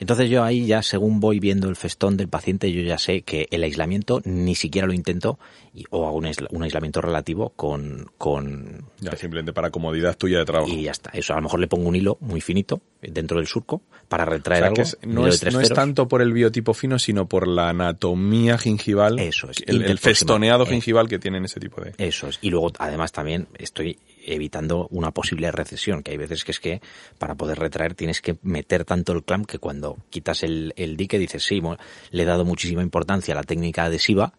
Entonces 0.00 0.28
yo 0.30 0.42
ahí 0.42 0.66
ya, 0.66 0.82
según 0.82 1.20
voy 1.20 1.38
viendo 1.40 1.68
el 1.68 1.76
festón 1.76 2.16
del 2.16 2.28
paciente, 2.28 2.72
yo 2.72 2.80
ya 2.82 2.98
sé 2.98 3.22
que 3.22 3.46
el 3.50 3.62
aislamiento 3.62 4.20
ni 4.24 4.54
siquiera 4.54 4.86
lo 4.88 4.94
intento, 4.94 5.38
y- 5.74 5.84
o 5.90 6.06
hago 6.06 6.16
un, 6.16 6.28
un 6.50 6.62
aislamiento 6.62 7.00
relativo 7.00 7.50
con, 7.54 8.10
con 8.18 8.86
Ya, 9.00 9.14
simplemente 9.16 9.52
para 9.52 9.70
comodidad 9.70 10.16
tuya 10.16 10.38
de 10.38 10.44
trabajo. 10.46 10.72
y 10.72 10.82
ya 10.84 10.90
está. 10.92 11.10
Eso 11.12 11.34
a 11.34 11.36
lo 11.36 11.42
mejor 11.42 11.60
le 11.60 11.68
pongo 11.68 11.88
un 11.88 11.94
hilo 11.96 12.16
muy 12.20 12.40
finito 12.40 12.80
dentro 13.02 13.38
del 13.38 13.46
surco 13.46 13.82
para 14.08 14.24
O 14.24 14.26
retraer 14.26 14.60
sea, 14.62 14.66
algo. 14.68 14.76
que 14.76 14.82
es- 14.82 14.98
un 15.04 15.14
no, 15.14 15.26
es, 15.28 15.44
no 15.52 15.60
tanto 15.74 16.08
por 16.08 16.22
el 16.22 16.32
biotipo 16.32 16.74
fino, 16.74 16.98
sino 16.98 17.28
por 17.28 17.46
la 17.46 17.68
anatomía 17.68 18.58
gingival. 18.58 19.18
Eso 19.18 19.50
es, 19.50 19.62
El, 19.66 19.98
festoneado 19.98 20.64
Eh. 20.64 20.68
gingival 20.70 21.08
que 21.08 21.18
tienen 21.18 21.44
ese 21.44 21.60
tipo 21.60 21.80
de... 21.82 21.92
Eso 21.98 22.26
es. 22.28 22.38
Y 22.40 22.50
luego, 22.50 22.72
además, 22.78 23.12
también 23.12 23.48
estoy 23.58 23.98
evitando 24.24 24.88
una 24.90 25.10
posible 25.10 25.50
recesión, 25.50 26.02
que 26.02 26.12
hay 26.12 26.16
veces 26.16 26.44
que 26.44 26.52
es 26.52 26.60
que 26.60 26.80
para 27.18 27.34
poder 27.34 27.58
retraer 27.58 27.94
tienes 27.94 28.20
que 28.20 28.36
meter 28.42 28.84
tanto 28.84 29.12
el 29.12 29.24
clamp 29.24 29.46
que 29.46 29.58
cuando 29.58 29.98
quitas 30.10 30.42
el, 30.42 30.72
el 30.76 30.96
dique 30.96 31.18
dices, 31.18 31.42
sí, 31.42 31.60
le 32.10 32.22
he 32.22 32.26
dado 32.26 32.44
muchísima 32.44 32.82
importancia 32.82 33.34
a 33.34 33.36
la 33.36 33.44
técnica 33.44 33.84
adhesiva 33.84 34.34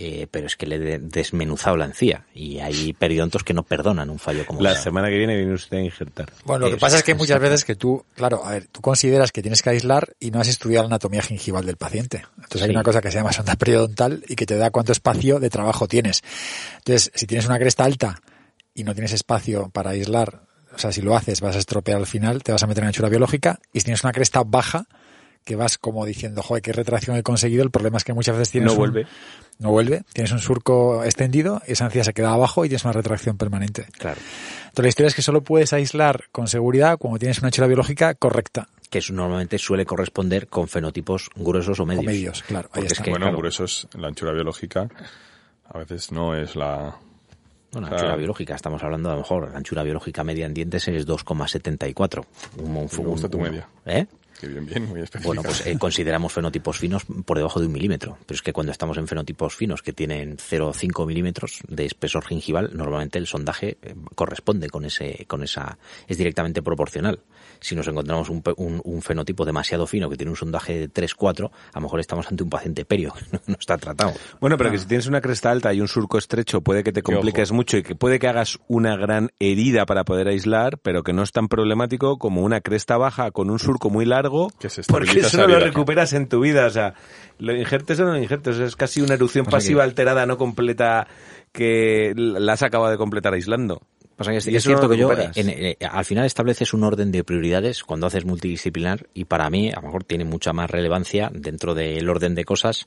eh, 0.00 0.28
pero 0.30 0.46
es 0.46 0.54
que 0.54 0.64
le 0.64 0.76
he 0.76 0.98
desmenuzado 1.00 1.76
la 1.76 1.84
encía 1.84 2.24
y 2.32 2.60
hay 2.60 2.92
periodontos 2.92 3.42
que 3.42 3.52
no 3.52 3.64
perdonan 3.64 4.10
un 4.10 4.20
fallo 4.20 4.46
como 4.46 4.60
La 4.60 4.76
semana 4.76 5.08
que 5.08 5.18
viene 5.18 5.36
viene 5.36 5.52
usted 5.54 5.78
a 5.78 5.80
injertar. 5.80 6.30
Bueno, 6.44 6.66
lo 6.66 6.72
que 6.72 6.78
pasa 6.78 6.98
es 6.98 7.02
que 7.02 7.16
muchas 7.16 7.40
veces 7.40 7.64
que 7.64 7.74
tú, 7.74 8.04
claro, 8.14 8.44
a 8.44 8.52
ver, 8.52 8.68
tú 8.70 8.80
consideras 8.80 9.32
que 9.32 9.42
tienes 9.42 9.60
que 9.60 9.70
aislar 9.70 10.14
y 10.20 10.30
no 10.30 10.38
has 10.38 10.46
estudiado 10.46 10.84
la 10.84 10.94
anatomía 10.94 11.20
gingival 11.20 11.66
del 11.66 11.78
paciente. 11.78 12.22
Entonces 12.36 12.62
hay 12.62 12.70
una 12.70 12.84
cosa 12.84 13.00
que 13.00 13.10
se 13.10 13.18
llama 13.18 13.32
sonda 13.32 13.56
periodontal 13.56 14.22
y 14.28 14.36
que 14.36 14.46
te 14.46 14.56
da 14.56 14.70
cuánto 14.70 14.92
espacio 14.92 15.40
de 15.40 15.50
trabajo 15.50 15.88
tienes. 15.88 16.22
Entonces, 16.76 17.10
si 17.16 17.26
tienes 17.26 17.46
una 17.46 17.58
cresta 17.58 17.82
alta 17.82 18.22
y 18.78 18.84
no 18.84 18.94
tienes 18.94 19.12
espacio 19.12 19.70
para 19.70 19.90
aislar, 19.90 20.42
o 20.74 20.78
sea, 20.78 20.92
si 20.92 21.02
lo 21.02 21.16
haces 21.16 21.40
vas 21.40 21.56
a 21.56 21.58
estropear 21.58 21.98
al 21.98 22.06
final, 22.06 22.42
te 22.42 22.52
vas 22.52 22.62
a 22.62 22.66
meter 22.66 22.84
en 22.84 22.88
anchura 22.88 23.08
biológica 23.08 23.58
y 23.72 23.80
si 23.80 23.84
tienes 23.86 24.04
una 24.04 24.12
cresta 24.12 24.42
baja, 24.44 24.86
que 25.44 25.56
vas 25.56 25.78
como 25.78 26.04
diciendo, 26.04 26.42
joder, 26.42 26.62
qué 26.62 26.72
retracción 26.72 27.16
he 27.16 27.22
conseguido, 27.22 27.62
el 27.64 27.70
problema 27.70 27.96
es 27.96 28.04
que 28.04 28.12
muchas 28.12 28.36
veces 28.36 28.50
tienes 28.50 28.66
No 28.68 28.72
un- 28.74 28.78
vuelve. 28.78 29.06
no 29.58 29.70
vuelve, 29.70 30.02
tienes 30.12 30.30
un 30.32 30.40
surco 30.40 31.02
extendido 31.04 31.62
y 31.66 31.72
esa 31.72 31.86
encía 31.86 32.04
se 32.04 32.12
queda 32.12 32.32
abajo 32.34 32.64
y 32.64 32.68
tienes 32.68 32.84
una 32.84 32.92
retracción 32.92 33.38
permanente. 33.38 33.86
Claro. 33.98 34.20
Entonces 34.60 34.82
la 34.82 34.88
historia 34.88 35.08
es 35.08 35.14
que 35.14 35.22
solo 35.22 35.42
puedes 35.42 35.72
aislar 35.72 36.24
con 36.32 36.48
seguridad 36.48 36.98
cuando 36.98 37.18
tienes 37.18 37.38
una 37.38 37.48
anchura 37.48 37.66
biológica 37.66 38.14
correcta. 38.14 38.68
Que 38.90 38.98
eso 38.98 39.12
normalmente 39.14 39.58
suele 39.58 39.86
corresponder 39.86 40.48
con 40.48 40.68
fenotipos 40.68 41.30
gruesos 41.34 41.80
o 41.80 41.86
medios. 41.86 42.04
O 42.04 42.06
medios, 42.06 42.42
claro. 42.42 42.68
Ahí 42.68 42.80
Porque 42.82 42.86
es 42.86 42.92
está. 42.92 43.04
que, 43.04 43.10
bueno, 43.10 43.24
claro, 43.26 43.38
gruesos, 43.38 43.88
la 43.94 44.08
anchura 44.08 44.32
biológica 44.32 44.88
a 45.70 45.78
veces 45.78 46.12
no 46.12 46.34
es 46.34 46.56
la... 46.56 46.96
Bueno, 47.72 47.88
anchura 47.88 48.16
biológica, 48.16 48.54
estamos 48.54 48.82
hablando 48.82 49.10
a 49.10 49.12
lo 49.12 49.18
mejor, 49.18 49.50
la 49.50 49.58
anchura 49.58 49.82
biológica 49.82 50.24
media 50.24 50.46
en 50.46 50.54
dientes 50.54 50.88
es 50.88 51.06
2,74. 51.06 52.24
Un, 52.58 52.72
Me 52.72 53.10
gusta 53.10 53.28
tu 53.28 53.38
media. 53.38 53.68
¿Eh? 53.84 54.06
Que 54.40 54.46
bien, 54.46 54.66
bien, 54.66 54.86
muy. 54.86 55.02
Bueno, 55.24 55.42
pues 55.42 55.66
eh, 55.66 55.76
consideramos 55.78 56.32
fenotipos 56.32 56.78
finos 56.78 57.04
por 57.24 57.36
debajo 57.36 57.58
de 57.60 57.66
un 57.66 57.72
milímetro. 57.72 58.18
Pero 58.24 58.36
es 58.36 58.42
que 58.42 58.52
cuando 58.52 58.70
estamos 58.70 58.96
en 58.96 59.08
fenotipos 59.08 59.54
finos 59.54 59.82
que 59.82 59.92
tienen 59.92 60.36
0,5 60.36 61.06
milímetros 61.06 61.60
de 61.66 61.86
espesor 61.86 62.24
gingival, 62.24 62.70
normalmente 62.72 63.18
el 63.18 63.26
sondaje 63.26 63.78
eh, 63.82 63.94
corresponde 64.14 64.70
con 64.70 64.84
ese, 64.84 65.24
con 65.26 65.42
esa, 65.42 65.76
es 66.06 66.16
directamente 66.16 66.62
proporcional. 66.62 67.20
Si 67.60 67.74
nos 67.74 67.86
encontramos 67.88 68.28
un, 68.28 68.42
pe- 68.42 68.54
un- 68.56 68.80
un 68.84 69.02
fenotipo 69.02 69.44
demasiado 69.44 69.86
fino 69.86 70.08
que 70.08 70.16
tiene 70.16 70.30
un 70.30 70.36
sondaje 70.36 70.78
de 70.78 70.88
3,4, 70.92 71.50
a 71.50 71.76
lo 71.76 71.80
mejor 71.80 72.00
estamos 72.00 72.26
ante 72.28 72.42
un 72.42 72.50
paciente 72.50 72.84
perio, 72.84 73.12
que 73.14 73.38
no 73.46 73.56
está 73.58 73.76
tratado. 73.78 74.12
Bueno, 74.40 74.56
pero 74.56 74.70
que 74.70 74.78
si 74.78 74.86
tienes 74.86 75.06
una 75.06 75.20
cresta 75.20 75.50
alta 75.50 75.72
y 75.74 75.80
un 75.80 75.88
surco 75.88 76.18
estrecho, 76.18 76.60
puede 76.60 76.84
que 76.84 76.92
te 76.92 77.02
compliques 77.02 77.50
mucho 77.52 77.76
y 77.76 77.82
que 77.82 77.94
puede 77.94 78.18
que 78.18 78.28
hagas 78.28 78.58
una 78.68 78.96
gran 78.96 79.30
herida 79.40 79.86
para 79.86 80.04
poder 80.04 80.28
aislar, 80.28 80.78
pero 80.78 81.02
que 81.02 81.12
no 81.12 81.22
es 81.22 81.32
tan 81.32 81.48
problemático 81.48 82.18
como 82.18 82.42
una 82.42 82.60
cresta 82.60 82.96
baja 82.96 83.30
con 83.30 83.50
un 83.50 83.58
surco 83.58 83.90
muy 83.90 84.04
largo, 84.04 84.50
Que 84.58 84.68
se 84.70 84.82
porque 84.84 85.20
eso 85.20 85.36
no 85.38 85.46
lo 85.48 85.54
recuperas 85.66 86.12
en 86.12 86.28
tu 86.28 86.40
vida. 86.40 86.66
O 86.66 86.70
sea, 86.70 86.94
lo 87.38 87.56
injertes 87.56 87.98
o 88.00 88.04
no 88.04 88.12
lo 88.12 88.18
injertes, 88.22 88.58
es 88.58 88.76
casi 88.76 89.00
una 89.00 89.14
erupción 89.14 89.44
pasiva 89.46 89.80
que- 89.82 89.88
alterada, 89.90 90.26
no 90.26 90.38
completa, 90.38 91.06
que 91.52 92.12
la 92.16 92.52
has 92.52 92.62
acabado 92.62 92.90
de 92.90 92.98
completar 92.98 93.34
aislando. 93.34 93.82
Es, 94.18 94.46
no 94.46 94.60
cierto 94.60 94.88
que 94.88 94.96
yo 94.96 95.12
en- 95.12 95.48
eh, 95.48 95.76
al 95.88 96.04
final 96.04 96.24
estableces 96.26 96.74
un 96.74 96.82
orden 96.82 97.12
de 97.12 97.22
prioridades 97.22 97.84
cuando 97.84 98.06
haces 98.08 98.24
multidisciplinar 98.24 99.06
y 99.14 99.26
para 99.26 99.48
mí 99.48 99.70
a 99.70 99.76
lo 99.76 99.82
mejor 99.82 100.02
tiene 100.04 100.24
mucha 100.24 100.52
más 100.52 100.68
relevancia 100.70 101.30
dentro 101.32 101.74
del 101.74 102.08
orden 102.08 102.34
de 102.34 102.44
cosas 102.44 102.86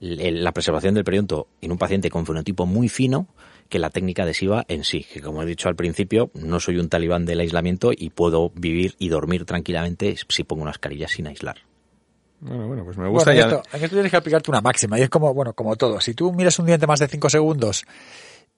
el- 0.00 0.42
la 0.42 0.50
preservación 0.52 0.94
del 0.94 1.04
periodonto 1.04 1.46
en 1.60 1.70
un 1.70 1.78
paciente 1.78 2.10
con 2.10 2.26
fenotipo 2.26 2.66
muy 2.66 2.88
fino 2.88 3.28
que 3.68 3.78
la 3.78 3.90
técnica 3.90 4.24
adhesiva 4.24 4.64
en 4.68 4.82
sí, 4.84 5.04
que 5.10 5.20
como 5.20 5.42
he 5.42 5.46
dicho 5.46 5.68
al 5.68 5.76
principio, 5.76 6.30
no 6.34 6.58
soy 6.60 6.78
un 6.78 6.88
talibán 6.88 7.24
del 7.24 7.40
aislamiento 7.40 7.92
y 7.96 8.10
puedo 8.10 8.50
vivir 8.50 8.94
y 8.98 9.08
dormir 9.08 9.44
tranquilamente 9.46 10.16
si 10.28 10.42
pongo 10.44 10.62
unas 10.62 10.78
carillas 10.78 11.12
sin 11.12 11.28
aislar. 11.28 11.58
Bueno, 12.40 12.66
bueno, 12.66 12.84
pues 12.84 12.96
me 12.98 13.04
Bueno, 13.04 13.12
gusta 13.14 13.32
y 13.32 13.38
ya... 13.38 13.42
esto, 13.44 13.62
en 13.72 13.84
esto 13.84 13.94
tienes 13.96 14.10
que 14.10 14.16
aplicarte 14.18 14.50
una 14.50 14.60
máxima 14.60 14.98
y 14.98 15.02
es 15.02 15.08
como, 15.08 15.32
bueno, 15.32 15.54
como 15.54 15.76
todo. 15.76 16.00
Si 16.00 16.12
tú 16.12 16.30
miras 16.32 16.58
un 16.58 16.66
diente 16.66 16.86
más 16.86 16.98
de 17.00 17.08
5 17.08 17.30
segundos 17.30 17.84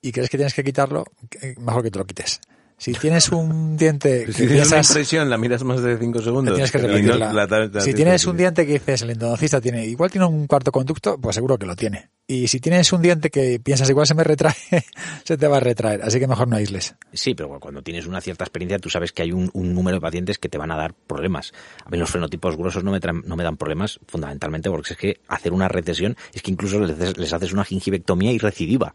y 0.03 0.13
crees 0.13 0.31
que 0.31 0.37
tienes 0.37 0.55
que 0.55 0.63
quitarlo, 0.65 1.05
eh, 1.43 1.55
mejor 1.59 1.83
que 1.83 1.91
te 1.91 1.99
lo 1.99 2.05
quites. 2.07 2.41
Si 2.79 2.93
tienes 2.93 3.31
un 3.31 3.77
diente 3.79 4.25
que 4.27 4.33
Si 4.33 4.47
tienes 4.47 4.69
una 4.69 4.79
impresión, 4.83 5.31
la 5.31 5.39
miras 5.39 5.65
más 5.65 5.83
de 5.83 5.97
5 5.99 6.19
te 6.19 6.25
segundos. 6.25 6.55
tienes 6.55 6.71
que 6.71 6.79
no 6.79 6.89
repetirla. 6.89 7.33
la- 7.33 7.47
la- 7.47 7.67
la- 7.69 7.81
si 7.81 7.95
tienes 7.95 8.27
un 8.27 8.37
diente 8.37 8.67
que 8.67 8.75
dices, 8.75 9.03
el 9.03 9.11
endodoncista 9.11 9.61
tiene, 9.61 9.87
igual 9.87 10.11
tiene 10.11 10.27
un 10.27 10.47
cuarto 10.47 10.71
conducto, 10.71 11.19
pues 11.19 11.35
seguro 11.35 11.59
que 11.59 11.65
lo 11.67 11.75
tiene. 11.75 12.11
Y 12.29 12.49
si 12.49 12.59
tienes 12.59 12.93
un 12.93 13.03
diente 13.03 13.31
que 13.31 13.61
piensas, 13.61 13.89
igual 13.89 14.05
se 14.05 14.15
me 14.15 14.25
retrae, 14.25 14.55
se 15.25 15.37
te 15.37 15.47
va 15.47 15.59
a 15.59 15.61
retraer. 15.61 16.03
Así 16.03 16.19
que 16.19 16.27
mejor 16.27 16.49
no 16.49 16.57
aísles. 16.57 16.97
Sí, 17.13 17.35
pero 17.37 17.61
cuando 17.61 17.83
tienes 17.83 18.07
una 18.07 18.21
cierta 18.21 18.43
experiencia, 18.43 18.81
tú 18.81 18.91
sabes 18.91 19.13
que 19.13 19.23
hay 19.23 19.31
un, 19.31 19.49
un 19.55 19.73
número 19.75 19.99
de 19.99 20.01
pacientes 20.01 20.37
que 20.39 20.49
te 20.49 20.59
van 20.59 20.73
a 20.73 20.77
dar 20.77 20.93
problemas. 20.93 21.53
A 21.85 21.89
mí 21.89 21.97
los 21.99 22.11
fenotipos 22.11 22.57
gruesos 22.57 22.83
no 22.83 22.91
me, 22.91 23.01
traen- 23.01 23.23
no 23.27 23.37
me 23.37 23.45
dan 23.45 23.57
problemas, 23.57 24.01
fundamentalmente 24.09 24.69
porque 24.71 24.95
es 24.95 24.99
que 24.99 25.21
hacer 25.29 25.53
una 25.53 25.69
recesión 25.69 26.17
es 26.33 26.43
que 26.43 26.51
incluso 26.51 26.81
les, 26.81 26.97
haces- 26.99 27.17
les 27.17 27.33
haces 27.33 27.53
una 27.53 27.65
gingivectomía 27.65 28.33
y 28.33 28.39
recidiva. 28.39 28.93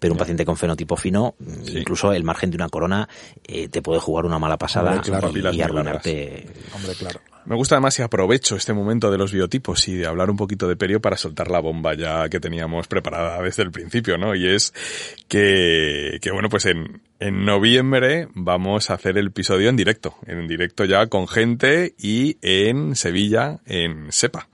Pero 0.00 0.14
un 0.14 0.18
paciente 0.18 0.44
con 0.44 0.56
fenotipo 0.56 0.96
fino, 0.96 1.36
incluso 1.72 2.12
el 2.12 2.24
margen 2.24 2.50
de 2.50 2.56
una 2.56 2.68
corona 2.68 3.08
eh, 3.44 3.68
te 3.68 3.80
puede 3.80 4.00
jugar 4.00 4.24
una 4.24 4.40
mala 4.40 4.58
pasada 4.58 4.90
Hombre, 4.94 5.08
claro. 5.08 5.30
y- 5.32 5.56
y, 5.56 5.62
arruinarte. 5.62 6.46
Hombre, 6.74 6.94
claro. 6.98 7.20
Me 7.44 7.56
gusta 7.56 7.74
además 7.74 7.98
y 7.98 8.02
aprovecho 8.02 8.56
este 8.56 8.72
momento 8.72 9.10
de 9.10 9.18
los 9.18 9.32
biotipos 9.32 9.88
y 9.88 9.96
de 9.96 10.06
hablar 10.06 10.30
un 10.30 10.36
poquito 10.36 10.68
de 10.68 10.76
perio 10.76 11.00
para 11.00 11.16
soltar 11.16 11.50
la 11.50 11.60
bomba 11.60 11.94
ya 11.94 12.28
que 12.28 12.38
teníamos 12.40 12.86
preparada 12.86 13.42
desde 13.42 13.64
el 13.64 13.70
principio, 13.72 14.16
¿no? 14.16 14.34
Y 14.34 14.48
es 14.48 14.72
que, 15.28 16.18
que 16.22 16.30
bueno, 16.30 16.48
pues 16.48 16.66
en, 16.66 17.02
en 17.18 17.44
noviembre 17.44 18.28
vamos 18.34 18.90
a 18.90 18.94
hacer 18.94 19.18
el 19.18 19.26
episodio 19.28 19.68
en 19.68 19.76
directo, 19.76 20.14
en 20.26 20.46
directo 20.46 20.84
ya 20.84 21.06
con 21.06 21.26
gente 21.26 21.94
y 21.98 22.36
en 22.42 22.94
Sevilla, 22.96 23.58
en 23.66 24.12
SEPA. 24.12 24.48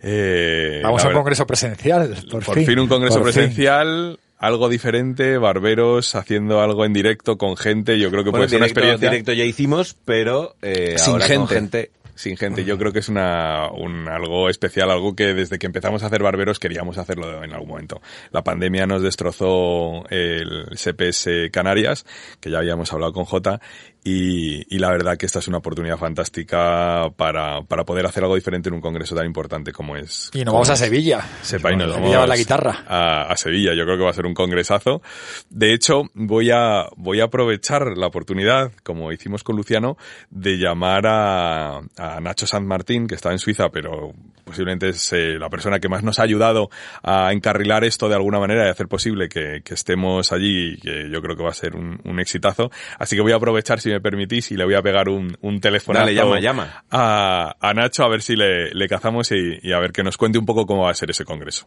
Eh, 0.00 0.80
Vamos 0.82 1.04
a 1.04 1.08
un 1.08 1.14
congreso 1.14 1.46
presencial. 1.46 2.14
Por, 2.30 2.44
por 2.44 2.62
fin, 2.62 2.78
un 2.78 2.88
congreso 2.88 3.18
Por 3.20 3.32
fin. 3.32 3.34
presencial, 3.34 4.18
algo 4.38 4.68
diferente, 4.68 5.38
barberos 5.38 6.14
haciendo 6.14 6.60
algo 6.60 6.84
en 6.84 6.92
directo 6.92 7.38
con 7.38 7.56
gente, 7.56 7.98
yo 7.98 8.10
creo 8.10 8.22
que 8.22 8.30
Bueno, 8.30 8.42
puede 8.42 8.50
ser 8.50 8.58
una 8.58 8.66
directo, 8.66 8.80
experiencia 8.80 9.10
directo 9.10 9.32
ya 9.32 9.44
hicimos, 9.44 9.96
pero 10.04 10.56
eh, 10.62 10.96
sin 10.98 11.14
ahora 11.14 11.24
gente. 11.26 11.38
con 11.38 11.48
gente. 11.48 11.90
Sin 12.14 12.36
gente, 12.36 12.64
yo 12.64 12.78
creo 12.78 12.92
que 12.92 13.00
es 13.00 13.08
una, 13.08 13.70
un, 13.70 14.08
algo 14.08 14.48
especial, 14.48 14.90
algo 14.90 15.16
que 15.16 15.34
desde 15.34 15.58
que 15.58 15.66
empezamos 15.66 16.02
a 16.02 16.06
hacer 16.06 16.22
barberos 16.22 16.58
queríamos 16.58 16.98
hacerlo 16.98 17.42
en 17.42 17.52
algún 17.52 17.68
momento. 17.68 18.00
La 18.30 18.44
pandemia 18.44 18.86
nos 18.86 19.02
destrozó 19.02 20.08
el 20.10 20.68
CPS 20.76 21.50
Canarias, 21.50 22.06
que 22.40 22.50
ya 22.50 22.58
habíamos 22.58 22.92
hablado 22.92 23.12
con 23.12 23.24
Jota, 23.24 23.60
y, 24.04 24.74
y 24.74 24.78
la 24.78 24.90
verdad 24.90 25.16
que 25.16 25.24
esta 25.24 25.38
es 25.38 25.48
una 25.48 25.58
oportunidad 25.58 25.96
fantástica 25.96 27.10
para, 27.16 27.62
para 27.62 27.84
poder 27.84 28.04
hacer 28.04 28.22
algo 28.22 28.34
diferente 28.34 28.68
en 28.68 28.74
un 28.74 28.82
congreso 28.82 29.14
tan 29.14 29.24
importante 29.24 29.72
como 29.72 29.96
es. 29.96 30.30
Y 30.34 30.44
nos 30.44 30.52
vamos 30.52 30.68
a 30.68 30.76
Sevilla. 30.76 31.22
Sepa 31.40 31.72
y 31.72 31.76
nos 31.76 31.94
Sevilla 31.94 32.18
vamos 32.18 32.22
va 32.22 32.26
la 32.26 32.36
guitarra. 32.36 32.84
A, 32.86 33.22
a 33.32 33.36
Sevilla. 33.36 33.72
Yo 33.74 33.84
creo 33.84 33.96
que 33.96 34.04
va 34.04 34.10
a 34.10 34.14
ser 34.14 34.26
un 34.26 34.34
congresazo. 34.34 35.00
De 35.48 35.72
hecho, 35.72 36.02
voy 36.12 36.50
a, 36.50 36.86
voy 36.96 37.20
a 37.20 37.24
aprovechar 37.24 37.96
la 37.96 38.06
oportunidad, 38.06 38.72
como 38.82 39.10
hicimos 39.10 39.42
con 39.42 39.56
Luciano, 39.56 39.96
de 40.28 40.58
llamar 40.58 41.06
a, 41.06 41.78
a 41.78 42.20
Nacho 42.20 42.46
San 42.46 42.66
Martín, 42.66 43.06
que 43.06 43.14
está 43.14 43.32
en 43.32 43.38
Suiza, 43.38 43.70
pero 43.70 44.12
posiblemente 44.44 44.90
es 44.90 45.12
eh, 45.14 45.38
la 45.38 45.48
persona 45.48 45.80
que 45.80 45.88
más 45.88 46.02
nos 46.02 46.18
ha 46.18 46.24
ayudado 46.24 46.68
a 47.02 47.32
encarrilar 47.32 47.84
esto 47.84 48.10
de 48.10 48.14
alguna 48.14 48.38
manera 48.38 48.66
y 48.66 48.70
hacer 48.70 48.88
posible 48.88 49.30
que, 49.30 49.62
que 49.64 49.72
estemos 49.72 50.30
allí, 50.32 50.76
que 50.76 51.08
yo 51.10 51.22
creo 51.22 51.34
que 51.36 51.42
va 51.42 51.48
a 51.50 51.54
ser 51.54 51.74
un, 51.74 51.98
un 52.04 52.20
exitazo. 52.20 52.70
Así 52.98 53.16
que 53.16 53.22
voy 53.22 53.32
a 53.32 53.36
aprovechar, 53.36 53.80
si 53.80 53.93
me 53.94 54.00
permitís, 54.00 54.50
y 54.52 54.56
le 54.56 54.64
voy 54.64 54.74
a 54.74 54.82
pegar 54.82 55.08
un, 55.08 55.36
un 55.40 55.60
teléfono 55.60 55.98
Dale, 55.98 56.14
llama, 56.14 56.40
llama. 56.40 56.84
a, 56.90 57.54
a 57.60 57.74
Nacho 57.74 58.04
a 58.04 58.08
ver 58.08 58.22
si 58.22 58.36
le, 58.36 58.70
le 58.74 58.88
cazamos 58.88 59.30
y, 59.32 59.58
y 59.62 59.72
a 59.72 59.78
ver 59.78 59.92
que 59.92 60.02
nos 60.02 60.16
cuente 60.16 60.38
un 60.38 60.46
poco 60.46 60.66
cómo 60.66 60.82
va 60.84 60.90
a 60.90 60.94
ser 60.94 61.10
ese 61.10 61.24
congreso. 61.24 61.66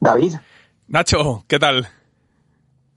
David, 0.00 0.34
Nacho, 0.86 1.44
¿qué 1.48 1.58
tal? 1.58 1.88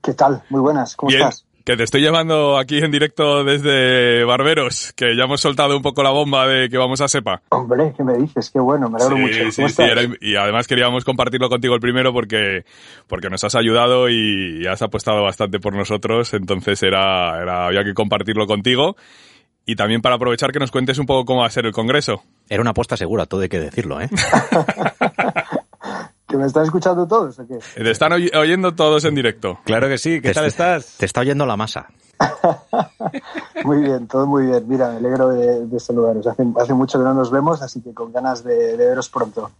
¿qué 0.02 0.14
tal? 0.14 0.42
Muy 0.50 0.60
buenas, 0.60 0.96
¿cómo 0.96 1.10
Bien, 1.10 1.22
estás? 1.22 1.44
Que 1.64 1.76
te 1.76 1.84
estoy 1.84 2.00
llevando 2.00 2.58
aquí 2.58 2.78
en 2.78 2.90
directo 2.90 3.44
desde 3.44 4.24
Barberos, 4.24 4.92
que 4.96 5.16
ya 5.16 5.24
hemos 5.24 5.40
soltado 5.40 5.76
un 5.76 5.82
poco 5.82 6.02
la 6.02 6.10
bomba 6.10 6.46
de 6.46 6.68
que 6.68 6.76
vamos 6.78 7.00
a 7.00 7.08
SEPA. 7.08 7.42
Hombre, 7.50 7.92
¿qué 7.96 8.02
me 8.04 8.14
dices? 8.18 8.50
Qué 8.50 8.58
bueno, 8.60 8.88
me 8.88 8.96
alegro 8.96 9.16
Sí, 9.16 9.22
mucho. 9.22 9.50
sí, 9.52 9.62
¿Cómo 9.62 9.68
sí, 9.68 9.82
era- 9.82 10.02
y 10.20 10.36
además 10.36 10.66
queríamos 10.66 11.04
compartirlo 11.04 11.48
contigo 11.48 11.74
el 11.74 11.80
primero 11.80 12.12
porque, 12.12 12.64
porque 13.06 13.30
nos 13.30 13.44
has 13.44 13.54
ayudado 13.54 14.08
y, 14.08 14.62
y 14.62 14.66
has 14.66 14.82
apostado 14.82 15.22
bastante 15.22 15.60
por 15.60 15.74
nosotros, 15.74 16.34
entonces 16.34 16.82
era, 16.82 17.40
era, 17.40 17.66
había 17.66 17.84
que 17.84 17.94
compartirlo 17.94 18.46
contigo. 18.46 18.96
Y 19.64 19.76
también 19.76 20.02
para 20.02 20.16
aprovechar 20.16 20.50
que 20.50 20.58
nos 20.58 20.72
cuentes 20.72 20.98
un 20.98 21.06
poco 21.06 21.24
cómo 21.24 21.42
va 21.42 21.46
a 21.46 21.50
ser 21.50 21.66
el 21.66 21.72
congreso. 21.72 22.24
Era 22.48 22.60
una 22.62 22.70
apuesta 22.70 22.96
segura, 22.96 23.26
todo 23.26 23.42
hay 23.42 23.48
que 23.48 23.60
decirlo, 23.60 24.00
¿eh? 24.00 24.08
¿Que 26.32 26.38
me 26.38 26.46
están 26.46 26.64
escuchando 26.64 27.06
todos 27.06 27.38
o 27.38 27.46
qué? 27.46 27.58
Te 27.74 27.90
están 27.90 28.10
oy- 28.12 28.30
oyendo 28.34 28.74
todos 28.74 29.04
en 29.04 29.14
directo. 29.14 29.60
Claro 29.64 29.86
que 29.88 29.98
sí, 29.98 30.20
¿qué 30.22 30.28
Te- 30.28 30.34
tal 30.34 30.46
estás? 30.46 30.96
Te 30.96 31.04
está 31.04 31.20
oyendo 31.20 31.44
la 31.44 31.56
masa. 31.58 31.88
Muy 33.64 33.78
bien, 33.82 34.06
todo 34.08 34.26
muy 34.26 34.46
bien. 34.46 34.64
Mira, 34.68 34.90
me 34.90 34.96
alegro 34.96 35.28
de, 35.28 35.66
de 35.66 35.80
saludaros. 35.80 36.26
Hace, 36.26 36.44
hace 36.60 36.74
mucho 36.74 36.98
que 36.98 37.04
no 37.04 37.14
nos 37.14 37.30
vemos, 37.30 37.62
así 37.62 37.80
que 37.82 37.92
con 37.94 38.12
ganas 38.12 38.42
de, 38.44 38.76
de 38.76 38.86
veros 38.88 39.08
pronto. 39.08 39.50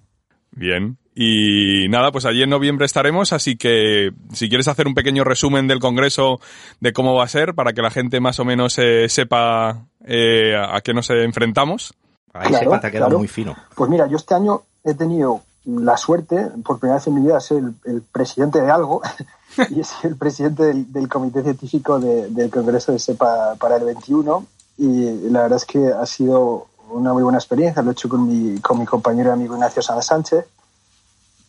Bien. 0.53 0.97
Y 1.15 1.89
nada, 1.89 2.11
pues 2.13 2.25
allí 2.25 2.43
en 2.43 2.51
noviembre 2.51 2.87
estaremos, 2.87 3.33
así 3.33 3.57
que 3.57 4.11
si 4.33 4.49
quieres 4.49 4.69
hacer 4.69 4.87
un 4.87 4.95
pequeño 4.95 5.25
resumen 5.25 5.67
del 5.69 5.79
Congreso 5.79 6.41
de 6.81 6.93
cómo 6.93 7.15
va 7.15 7.25
a 7.25 7.29
ser, 7.29 7.55
para 7.55 7.73
que 7.73 7.83
la 7.83 7.91
gente 7.91 8.21
más 8.21 8.39
o 8.41 8.45
menos 8.45 8.79
eh, 8.79 9.09
sepa 9.09 9.87
eh, 10.05 10.55
a 10.57 10.81
qué 10.81 10.95
nos 10.95 11.11
enfrentamos. 11.11 11.95
Ahí 12.33 12.49
Claro, 12.49 12.71
se 12.73 12.79
te 12.81 12.87
ha 12.87 12.91
quedado 12.91 13.07
claro. 13.09 13.19
muy 13.19 13.29
fino. 13.29 13.55
Pues 13.75 13.91
mira, 13.91 14.07
yo 14.09 14.17
este 14.17 14.35
año 14.35 14.63
he 14.85 14.95
tenido 14.95 15.43
la 15.65 15.97
suerte, 15.97 16.51
por 16.65 16.79
primera 16.79 16.99
vez 16.99 17.07
en 17.07 17.15
mi 17.15 17.21
vida, 17.23 17.39
ser 17.41 17.59
el, 17.59 17.75
el 17.85 18.03
presidente 18.03 18.61
de 18.61 18.71
algo 18.71 19.01
y 19.71 19.81
he 19.81 19.85
sido 19.85 20.09
el 20.11 20.17
presidente 20.17 20.65
del, 20.65 20.93
del 20.93 21.09
comité 21.09 21.43
científico 21.43 22.01
de- 22.01 22.29
del 22.29 22.51
Congreso 22.51 22.93
de 22.93 22.99
SEPA 22.99 23.55
para 23.57 23.77
el 23.77 23.85
21 23.85 24.45
y 24.79 25.29
la 25.31 25.43
verdad 25.43 25.57
es 25.59 25.65
que 25.65 25.89
ha 25.93 26.07
sido 26.07 26.67
una 26.91 27.13
muy 27.13 27.23
buena 27.23 27.39
experiencia, 27.39 27.83
lo 27.83 27.91
he 27.91 27.93
hecho 27.93 28.09
con 28.09 28.27
mi, 28.27 28.59
con 28.61 28.79
mi 28.79 28.87
compañero 28.87 29.31
y 29.31 29.33
amigo 29.33 29.55
Ignacio 29.55 29.81
Sánchez 29.83 30.07
Sánchez. 30.07 30.47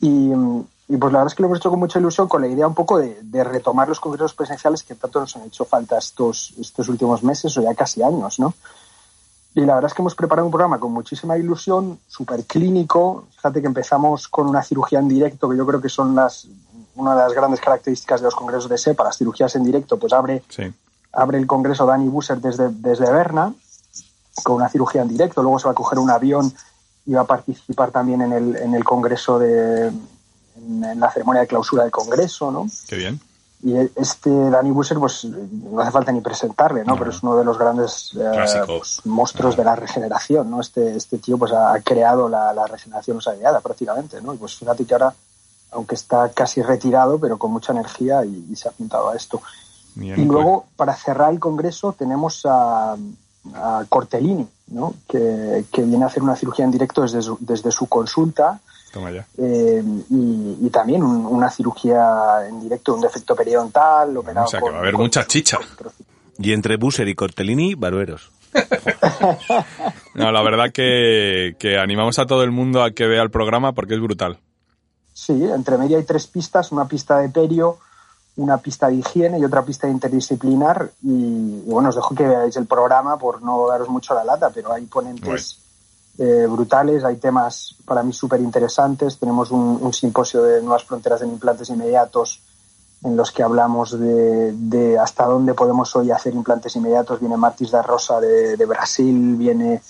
Y, 0.02 0.32
y 0.90 0.98
pues 0.98 1.14
la 1.14 1.20
verdad 1.20 1.28
es 1.28 1.36
que 1.36 1.42
lo 1.42 1.48
hemos 1.48 1.60
hecho 1.60 1.70
con 1.70 1.80
mucha 1.80 2.00
ilusión, 2.00 2.28
con 2.28 2.42
la 2.42 2.48
idea 2.48 2.68
un 2.68 2.76
poco 2.76 2.98
de, 3.00 3.18
de 3.24 3.44
retomar 3.44 3.88
los 3.88 4.00
congresos 4.00 4.34
presenciales 4.34 4.84
que 4.84 4.96
tanto 4.96 5.20
nos 5.22 5.36
han 5.36 5.44
hecho 5.44 5.66
falta 5.66 5.98
estos, 5.98 6.54
estos 6.60 6.88
últimos 6.90 7.24
meses 7.24 7.58
o 7.58 7.62
ya 7.62 7.74
casi 7.74 8.04
años, 8.04 8.40
¿no? 8.40 8.54
Y 9.56 9.62
la 9.62 9.76
verdad 9.76 9.90
es 9.92 9.94
que 9.94 10.02
hemos 10.02 10.16
preparado 10.16 10.48
un 10.48 10.52
programa 10.52 10.80
con 10.80 10.92
muchísima 10.92 11.38
ilusión, 11.38 12.00
súper 12.08 12.44
clínico. 12.46 13.26
Fíjate 13.36 13.62
que 13.62 13.68
empezamos 13.68 14.28
con 14.28 14.48
una 14.48 14.64
cirugía 14.64 15.00
en 15.00 15.08
directo, 15.08 15.48
que 15.50 15.58
yo 15.58 15.66
creo 15.66 15.80
que 15.80 15.90
son 15.90 16.16
las, 16.16 16.48
una 16.96 17.16
de 17.16 17.22
las 17.22 17.34
grandes 17.34 17.60
características 17.62 18.22
de 18.22 18.26
los 18.26 18.36
congresos 18.36 18.68
de 18.68 18.78
SEPA. 18.78 19.04
Las 19.04 19.18
cirugías 19.18 19.56
en 19.56 19.64
directo, 19.64 19.98
pues 20.00 20.12
abre, 20.14 20.44
Sí. 20.50 20.64
abre 21.12 21.38
el 21.38 21.46
congreso 21.46 21.86
Dani 21.86 22.08
Busser 22.08 22.40
desde, 22.40 22.70
desde 22.70 23.12
Berna, 23.12 23.54
con 24.44 24.56
una 24.56 24.70
cirugía 24.70 25.04
en 25.04 25.10
directo. 25.10 25.44
Luego 25.44 25.60
se 25.60 25.66
va 25.66 25.72
a 25.72 25.76
coger 25.76 26.00
un 26.00 26.10
avión 26.10 26.52
y 27.06 27.14
va 27.14 27.22
a 27.22 27.28
participar 27.28 27.92
también 27.92 28.22
en 28.22 28.34
el, 28.34 28.56
en 28.56 28.74
el 28.74 28.84
congreso 28.84 29.38
de. 29.38 29.88
En, 30.56 30.84
en 30.84 31.00
la 31.00 31.12
ceremonia 31.12 31.42
de 31.42 31.48
clausura 31.48 31.84
del 31.84 31.92
congreso, 31.92 32.52
¿no? 32.52 32.68
Qué 32.88 32.96
bien. 32.96 33.20
Y 33.66 33.78
este 33.96 34.30
Danny 34.50 34.72
Busser, 34.72 35.00
pues 35.00 35.24
no 35.24 35.80
hace 35.80 35.92
falta 35.92 36.12
ni 36.12 36.20
presentarle, 36.20 36.84
¿no? 36.84 36.98
Pero 36.98 37.12
es 37.12 37.24
uno 37.24 37.38
de 37.38 37.46
los 37.46 37.58
grandes 37.58 38.12
eh, 38.20 38.62
pues, 38.68 39.00
monstruos 39.06 39.56
de 39.56 39.64
la 39.64 39.74
regeneración, 39.74 40.52
¿no? 40.52 40.60
Este, 40.60 40.98
este 40.98 41.18
tío 41.18 41.38
pues 41.38 41.54
ha, 41.54 41.74
ha 41.74 41.80
creado 41.80 42.28
la, 42.28 42.52
la 42.52 42.68
regeneración 42.68 43.18
usadiada 43.18 43.62
prácticamente, 43.62 44.22
¿no? 44.22 44.34
Y 44.34 44.38
pues 44.38 44.56
fíjate 44.56 44.84
que 44.84 44.94
ahora, 44.94 45.14
aunque 45.72 45.96
está 45.96 46.30
casi 46.34 46.62
retirado, 46.62 47.18
pero 47.20 47.38
con 47.38 47.52
mucha 47.52 47.72
energía 47.72 48.26
y, 48.26 48.48
y 48.52 48.56
se 48.58 48.68
ha 48.68 48.72
apuntado 48.72 49.10
a 49.10 49.16
esto. 49.16 49.42
Bien, 49.96 50.20
Y 50.20 50.26
pues, 50.26 50.28
luego, 50.28 50.66
para 50.76 50.94
cerrar 50.94 51.32
el 51.32 51.40
congreso, 51.40 51.94
tenemos 51.94 52.46
a, 52.46 52.98
a 53.56 53.86
Cortellini, 53.88 54.46
¿no? 54.68 54.94
Que, 55.08 55.64
que 55.72 55.84
viene 55.84 56.04
a 56.04 56.08
hacer 56.08 56.22
una 56.22 56.36
cirugía 56.36 56.66
en 56.66 56.72
directo 56.72 57.02
desde 57.04 57.22
su, 57.22 57.38
desde 57.40 57.72
su 57.72 57.88
consulta. 57.88 58.60
Eh, 59.38 59.84
y, 60.10 60.58
y 60.62 60.70
también 60.70 61.02
un- 61.04 61.26
una 61.26 61.50
cirugía 61.50 62.48
en 62.48 62.62
directo 62.62 62.92
de 62.92 62.96
un 62.98 63.02
defecto 63.02 63.36
periodontal 63.36 64.16
operado 64.18 64.46
O 64.46 64.50
sea, 64.50 64.60
que 64.60 64.64
con- 64.66 64.74
va 64.74 64.78
a 64.78 64.82
haber 64.82 64.94
con- 64.94 65.02
mucha 65.04 65.26
chicha. 65.26 65.58
Y 66.38 66.54
entre 66.54 66.78
Busser 66.78 67.08
y 67.08 67.16
Cortellini, 67.16 67.76
barberos. 67.76 68.32
No, 70.16 70.32
la 70.32 70.42
verdad 70.44 70.72
que, 70.72 71.56
que 71.58 71.78
animamos 71.80 72.20
a 72.20 72.26
todo 72.26 72.44
el 72.44 72.52
mundo 72.52 72.84
a 72.84 72.92
que 72.92 73.08
vea 73.08 73.24
el 73.24 73.32
programa 73.32 73.74
porque 73.74 73.96
es 73.96 74.00
brutal. 74.02 74.38
Sí, 75.14 75.44
entre 75.44 75.78
medio 75.78 75.98
hay 75.98 76.04
tres 76.04 76.28
pistas, 76.28 76.72
una 76.72 76.86
pista 76.88 77.18
de 77.20 77.30
perio, 77.30 77.78
una 78.36 78.58
pista 78.58 78.88
de 78.88 78.96
higiene 78.96 79.40
y 79.40 79.46
otra 79.46 79.64
pista 79.64 79.88
de 79.88 79.94
interdisciplinar. 79.94 80.92
Y, 81.04 81.64
y 81.66 81.70
bueno, 81.72 81.90
os 81.90 81.96
dejo 81.96 82.14
que 82.16 82.28
veáis 82.28 82.56
el 82.58 82.66
programa 82.68 83.18
por 83.18 83.42
no 83.42 83.68
daros 83.68 83.90
mucho 83.90 84.14
la 84.14 84.24
lata, 84.24 84.50
pero 84.54 84.72
hay 84.74 84.86
ponentes 84.86 85.60
eh, 86.18 86.48
brutales, 86.50 87.04
hay 87.04 87.18
temas 87.18 87.76
para 87.86 88.04
mí 88.04 88.14
súper 88.14 88.40
interesantes. 88.40 89.18
Tenemos 89.18 89.52
un, 89.52 89.80
un 89.82 89.94
simposio 89.94 90.44
de 90.44 90.62
nuevas 90.62 90.84
fronteras 90.84 91.22
en 91.22 91.30
implantes 91.30 91.70
inmediatos 91.70 92.42
en 93.04 93.18
los 93.18 93.32
que 93.32 93.44
hablamos 93.44 94.00
de, 94.00 94.54
de 94.54 94.98
hasta 94.98 95.26
dónde 95.26 95.54
podemos 95.54 95.94
hoy 95.96 96.12
hacer 96.12 96.34
implantes 96.34 96.76
inmediatos. 96.76 97.20
Viene 97.20 97.36
Martis 97.36 97.72
da 97.72 97.82
Rosa 97.82 98.22
de, 98.22 98.56
de 98.56 98.66
Brasil, 98.66 99.36
viene 99.36 99.82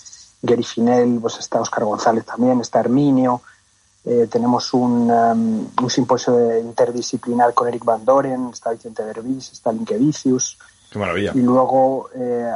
Gary 0.42 0.64
Finel, 0.64 1.18
pues 1.20 1.38
está 1.38 1.60
Oscar 1.60 1.84
González 1.84 2.24
también, 2.24 2.60
está 2.60 2.80
Herminio. 2.80 3.40
Eh, 4.04 4.28
tenemos 4.30 4.74
un, 4.74 5.10
um, 5.10 5.66
un 5.82 5.90
simposio 5.90 6.34
de 6.34 6.60
interdisciplinar 6.60 7.54
con 7.54 7.68
Eric 7.68 7.84
Van 7.84 8.04
Doren, 8.04 8.50
está 8.52 8.70
Vicente 8.70 9.02
Berbis, 9.02 9.52
está 9.52 9.72
Linke 9.72 9.96
Vicius. 9.96 10.58
Qué 10.90 10.98
maravilla. 10.98 11.32
Y 11.34 11.40
luego 11.40 12.10
eh, 12.14 12.52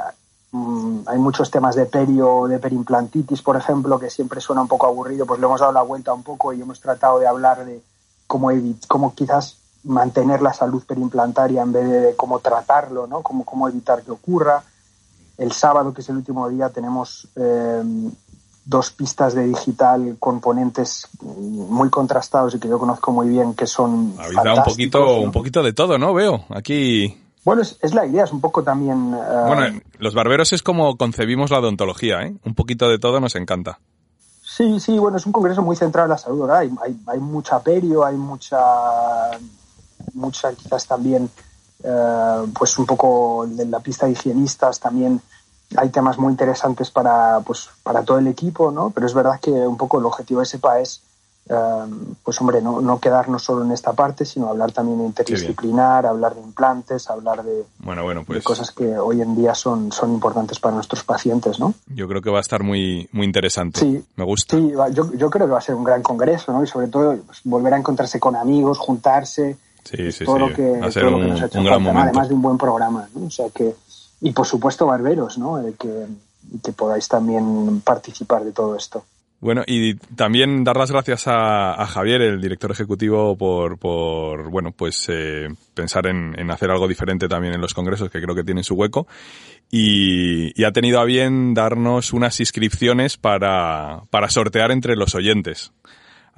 hay 0.53 1.19
muchos 1.19 1.51
temas 1.51 1.75
de 1.75 1.87
perio, 1.87 2.47
de 2.47 2.59
perimplantitis, 2.59 3.43
por 3.43 3.57
ejemplo, 3.57 3.99
que 3.99 4.09
siempre 4.09 4.41
suena 4.41 4.63
un 4.63 4.69
poco 4.69 4.87
aburrido, 4.87 5.27
pues 5.27 5.41
le 5.41 5.47
hemos 5.47 5.61
dado 5.61 5.73
la 5.73 5.83
vuelta 5.83 6.13
un 6.13 6.23
poco 6.23 6.53
y 6.53 6.63
hemos 6.63 6.81
tratado 6.81 7.19
de 7.19 7.27
hablar 7.27 7.65
de 7.65 7.83
cómo, 8.27 8.51
cómo 8.87 9.15
quizás 9.15 9.59
mantener 9.85 10.41
la 10.41 10.53
salud 10.53 10.83
perimplantaria 10.87 11.63
en 11.63 11.73
vez 11.73 11.89
de 11.89 12.17
cómo 12.17 12.39
tratarlo, 12.41 13.07
¿no? 13.07 13.23
Cómo, 13.23 13.45
cómo 13.45 13.69
evitar 13.69 14.03
que 14.03 14.11
ocurra. 14.11 14.63
El 15.37 15.53
sábado, 15.53 15.93
que 15.93 16.01
es 16.01 16.09
el 16.09 16.17
último 16.17 16.49
día, 16.49 16.71
tenemos 16.71 17.29
eh, 17.37 17.83
dos 18.65 18.91
pistas 18.91 19.35
de 19.35 19.47
digital 19.47 20.17
componentes 20.19 21.09
muy 21.23 21.91
contrastados 21.91 22.55
y 22.55 22.59
que 22.59 22.69
yo 22.69 22.79
conozco 22.79 23.13
muy 23.13 23.29
bien, 23.29 23.55
que 23.55 23.67
son 23.67 24.17
dado 24.17 24.57
un 24.57 24.65
poquito, 24.65 24.99
¿no? 24.99 25.21
un 25.21 25.33
poquito 25.33 25.63
de 25.63 25.73
todo, 25.73 25.99
¿no? 25.99 26.13
Veo. 26.13 26.45
Aquí. 26.51 27.28
Bueno, 27.45 27.63
es, 27.63 27.79
es 27.81 27.95
la 27.95 28.05
idea, 28.07 28.25
es 28.25 28.33
un 28.33 28.41
poco 28.41 28.63
también... 28.63 29.15
eh, 29.15 29.45
Bueno, 29.47 29.81
los 29.99 30.15
barberos 30.15 30.53
es 30.53 30.63
como 30.63 30.97
concebimos 30.97 31.51
la 31.51 31.61
odontología, 31.61 32.23
¿eh? 32.23 32.35
Un 32.45 32.55
poquito 32.55 32.89
de 32.89 32.99
todo 32.99 33.21
nos 33.21 33.37
encanta. 33.37 33.79
Sí, 34.43 34.81
sí, 34.81 34.99
bueno, 34.99 35.17
es 35.17 35.27
un 35.27 35.33
congreso 35.33 35.63
muy 35.63 35.77
centrado 35.77 36.07
en 36.07 36.11
la 36.11 36.19
salud, 36.19 36.43
¿verdad? 36.43 36.59
Hay, 36.59 36.71
hay, 36.85 36.97
hay 37.07 37.19
mucha 37.21 37.61
perio, 37.61 38.05
hay 38.05 38.17
mucha, 38.17 38.59
mucha 40.15 40.53
quizás 40.53 40.87
también, 40.87 41.31
eh, 41.85 42.47
pues 42.59 42.79
un 42.79 42.87
poco 42.87 43.47
de 43.49 43.67
la 43.67 43.81
pista 43.81 44.07
de 44.07 44.13
higienistas 44.13 44.81
también 44.81 45.21
hay 45.77 45.91
temas 45.91 46.19
muy 46.19 46.31
interesantes 46.31 46.91
para, 46.91 47.41
pues, 47.41 47.69
para 47.83 48.03
todo 48.03 48.19
el 48.19 48.27
equipo, 48.27 48.71
¿no? 48.73 48.91
Pero 48.91 49.07
es 49.07 49.13
verdad 49.13 49.39
que 49.41 49.51
un 49.51 49.77
poco 49.77 49.99
el 49.99 50.07
objetivo 50.07 50.41
de 50.41 50.47
SEPA 50.47 50.81
es, 50.81 51.03
eh, 51.49 52.15
pues 52.23 52.41
hombre, 52.41 52.61
no, 52.61 52.81
no 52.81 53.01
quedarnos 53.01 53.43
solo 53.43 53.65
en 53.65 53.73
esta 53.73 53.93
parte, 53.93 54.25
sino 54.25 54.49
hablar 54.49 54.73
también 54.73 54.99
de 54.99 55.05
interdisciplinar, 55.07 56.07
hablar 56.07 56.35
de 56.35 56.41
implantes, 56.43 57.09
hablar 57.09 57.43
de, 57.43 57.65
Bueno, 57.79 58.03
bueno, 58.03 58.21
de 58.21 58.27
pues 58.27 58.45
cosas 58.45 58.71
que 58.71 58.99
hoy 58.99 59.23
en 59.23 59.35
día 59.35 59.55
son, 59.55 59.91
son 59.93 60.13
importantes 60.13 60.59
para 60.59 60.75
nuestros 60.75 61.05
pacientes, 61.05 61.59
¿no? 61.59 61.75
yo 61.87 62.07
creo 62.09 62.23
que 62.23 62.31
va 62.31 62.39
a 62.39 62.43
estar 62.43 62.63
muy, 62.63 63.09
muy 63.13 63.27
interesante. 63.27 63.81
Sí. 63.81 64.05
Me 64.17 64.25
gusta. 64.25 64.57
Sí, 64.57 64.73
yo, 64.93 65.13
yo 65.15 65.31
creo 65.31 65.47
que 65.47 65.53
va 65.53 65.59
a 65.59 65.63
ser 65.63 65.75
un 65.75 65.85
gran 65.85 66.03
congreso, 66.03 66.53
¿no? 66.53 66.63
Y 66.63 66.67
sobre 66.67 66.89
todo 66.89 67.17
pues, 67.27 67.41
volver 67.45 67.75
a 67.75 67.79
encontrarse 67.79 68.21
con 68.21 68.37
amigos, 68.37 68.79
juntarse, 68.79 69.57
Sí, 69.85 70.13
sí, 70.13 70.25
todo 70.25 70.37
sí. 70.37 70.41
lo 70.41 70.55
que, 70.55 70.81
va 70.81 70.87
a 70.87 70.91
ser 70.91 71.03
todo 71.03 71.13
lo 71.13 71.17
un, 71.17 71.23
que 71.23 71.29
nos 71.31 71.43
ha 71.43 71.47
hecho 71.47 71.59
un 71.59 71.65
gran 71.65 71.85
falta, 71.85 72.03
además 72.03 72.29
de 72.29 72.35
un 72.35 72.43
buen 72.43 72.59
programa, 72.59 73.09
¿no? 73.15 73.27
O 73.27 73.31
sea 73.31 73.49
que, 73.51 73.75
y 74.21 74.33
por 74.33 74.47
supuesto 74.47 74.87
barberos, 74.87 75.39
¿no? 75.39 75.61
Eh, 75.61 75.75
que, 75.79 76.07
que 76.63 76.73
podáis 76.73 77.09
también 77.09 77.81
participar 77.81 78.45
de 78.45 78.53
todo 78.53 78.77
esto. 78.77 79.05
Bueno, 79.41 79.63
y 79.67 79.95
también 79.95 80.65
dar 80.65 80.77
las 80.77 80.91
gracias 80.91 81.25
a, 81.27 81.87
Javier, 81.87 82.23
el 82.23 82.41
director 82.41 82.73
ejecutivo, 82.73 83.37
por, 83.37 83.79
por 83.79 84.51
bueno, 84.51 84.73
pues 84.73 85.07
eh, 85.09 85.47
pensar 85.75 86.09
en, 86.09 86.35
en 86.37 86.51
hacer 86.51 86.73
algo 86.73 86.89
diferente 86.89 87.29
también 87.29 87.55
en 87.55 87.61
los 87.61 87.73
congresos, 87.73 88.11
que 88.11 88.21
creo 88.21 88.35
que 88.35 88.43
tienen 88.43 88.65
su 88.65 88.75
hueco. 88.75 89.07
Y, 89.71 90.61
y 90.61 90.65
ha 90.65 90.73
tenido 90.73 90.99
a 90.99 91.05
bien 91.05 91.55
darnos 91.55 92.13
unas 92.13 92.41
inscripciones 92.41 93.17
para, 93.17 94.03
para 94.11 94.29
sortear 94.29 94.73
entre 94.73 94.97
los 94.97 95.15
oyentes. 95.15 95.73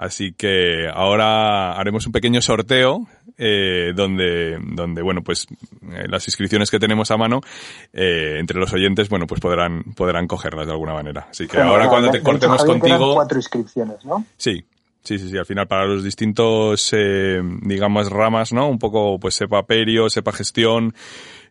Así 0.00 0.32
que 0.32 0.88
ahora 0.88 1.72
haremos 1.78 2.06
un 2.06 2.12
pequeño 2.12 2.40
sorteo 2.40 3.06
eh, 3.36 3.92
donde, 3.94 4.58
donde, 4.58 5.02
bueno, 5.02 5.22
pues 5.22 5.46
eh, 5.92 6.06
las 6.08 6.26
inscripciones 6.26 6.70
que 6.70 6.78
tenemos 6.78 7.10
a 7.10 7.18
mano 7.18 7.42
eh, 7.92 8.38
entre 8.38 8.58
los 8.58 8.72
oyentes, 8.72 9.10
bueno, 9.10 9.26
pues 9.26 9.42
podrán, 9.42 9.82
podrán 9.94 10.26
cogerlas 10.26 10.64
de 10.64 10.72
alguna 10.72 10.94
manera. 10.94 11.28
Así 11.30 11.46
que 11.46 11.58
ahora 11.58 11.70
Bueno, 11.70 11.90
cuando 11.90 12.10
te 12.12 12.16
hecho, 12.16 12.24
cortemos 12.24 12.64
quedan 12.64 12.80
contigo, 12.80 13.12
cuatro 13.12 13.36
inscripciones, 13.36 14.02
¿no? 14.06 14.24
sí, 14.38 14.64
sí, 15.02 15.18
sí, 15.18 15.28
sí, 15.28 15.36
al 15.36 15.44
final 15.44 15.68
para 15.68 15.84
los 15.84 16.02
distintos, 16.02 16.94
eh, 16.94 17.42
digamos, 17.60 18.08
ramas, 18.08 18.54
¿no? 18.54 18.70
Un 18.70 18.78
poco, 18.78 19.18
pues 19.20 19.34
sepa 19.34 19.66
perio, 19.66 20.08
sepa 20.08 20.32
gestión, 20.32 20.94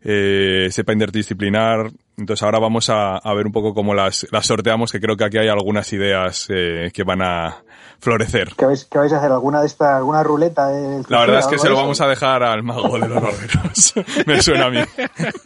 eh, 0.03 0.69
sepa 0.71 0.93
interdisciplinar. 0.93 1.91
Entonces 2.17 2.43
ahora 2.43 2.59
vamos 2.59 2.89
a, 2.89 3.17
a 3.17 3.33
ver 3.33 3.45
un 3.45 3.51
poco 3.53 3.73
cómo 3.73 3.93
las, 3.93 4.27
las 4.31 4.45
sorteamos, 4.45 4.91
que 4.91 4.99
creo 4.99 5.15
que 5.15 5.23
aquí 5.23 5.37
hay 5.37 5.47
algunas 5.47 5.91
ideas 5.93 6.47
eh, 6.49 6.91
que 6.93 7.03
van 7.03 7.21
a 7.21 7.63
florecer. 7.99 8.53
¿Qué 8.57 8.65
vais, 8.65 8.85
qué 8.85 8.97
vais 8.97 9.11
a 9.13 9.17
hacer? 9.17 9.31
¿Alguna 9.31 9.61
de 9.61 9.67
estas, 9.67 9.89
alguna 9.97 10.21
ruleta? 10.23 10.67
de 10.67 11.03
La 11.07 11.21
verdad 11.21 11.39
es 11.39 11.47
que 11.47 11.57
se 11.57 11.67
lo 11.69 11.75
eso? 11.75 11.81
vamos 11.81 12.01
a 12.01 12.07
dejar 12.07 12.43
al 12.43 12.63
mago 12.63 12.99
de 12.99 13.07
los 13.07 13.21
barberos. 13.21 13.93
Me 14.25 14.41
suena 14.41 14.65
a 14.65 14.69
mí. 14.69 14.79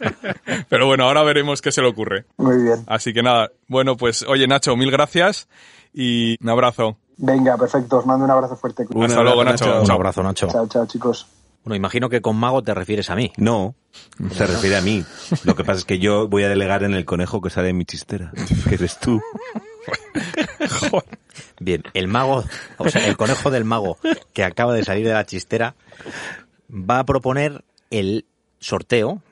Pero 0.68 0.86
bueno, 0.86 1.04
ahora 1.04 1.22
veremos 1.22 1.62
qué 1.62 1.70
se 1.70 1.80
le 1.80 1.88
ocurre. 1.88 2.24
Muy 2.36 2.62
bien. 2.62 2.84
Así 2.86 3.12
que 3.12 3.22
nada, 3.22 3.50
bueno, 3.68 3.96
pues 3.96 4.24
oye 4.28 4.46
Nacho, 4.46 4.76
mil 4.76 4.90
gracias 4.90 5.48
y 5.92 6.36
un 6.42 6.50
abrazo. 6.50 6.96
Venga, 7.16 7.56
perfecto. 7.56 7.98
Os 7.98 8.06
mando 8.06 8.24
un 8.24 8.30
abrazo 8.32 8.56
fuerte. 8.56 8.84
Un 8.92 9.04
Hasta 9.04 9.22
luego, 9.22 9.42
abrazo, 9.42 9.66
Nacho. 9.66 9.82
Un 9.82 9.90
abrazo, 9.90 10.22
Nacho. 10.22 10.48
Chao, 10.48 10.66
chao, 10.66 10.86
chicos. 10.86 11.28
Bueno, 11.64 11.76
imagino 11.76 12.10
que 12.10 12.20
con 12.20 12.36
mago 12.36 12.62
te 12.62 12.74
refieres 12.74 13.08
a 13.08 13.16
mí. 13.16 13.32
No, 13.38 13.74
se 14.32 14.46
refiere 14.46 14.76
a 14.76 14.82
mí. 14.82 15.02
Lo 15.44 15.56
que 15.56 15.64
pasa 15.64 15.78
es 15.78 15.84
que 15.86 15.98
yo 15.98 16.28
voy 16.28 16.44
a 16.44 16.48
delegar 16.48 16.82
en 16.82 16.92
el 16.92 17.06
conejo 17.06 17.40
que 17.40 17.48
sale 17.48 17.70
en 17.70 17.78
mi 17.78 17.86
chistera, 17.86 18.32
que 18.68 18.74
eres 18.74 18.98
tú. 18.98 19.22
Bien, 21.60 21.82
el 21.94 22.08
mago, 22.08 22.44
o 22.76 22.88
sea, 22.88 23.06
el 23.06 23.16
conejo 23.16 23.50
del 23.50 23.64
mago 23.64 23.96
que 24.34 24.44
acaba 24.44 24.74
de 24.74 24.84
salir 24.84 25.06
de 25.06 25.14
la 25.14 25.24
chistera 25.24 25.74
va 26.70 26.98
a 26.98 27.04
proponer 27.04 27.64
el 27.90 28.26
sorteo 28.58 29.22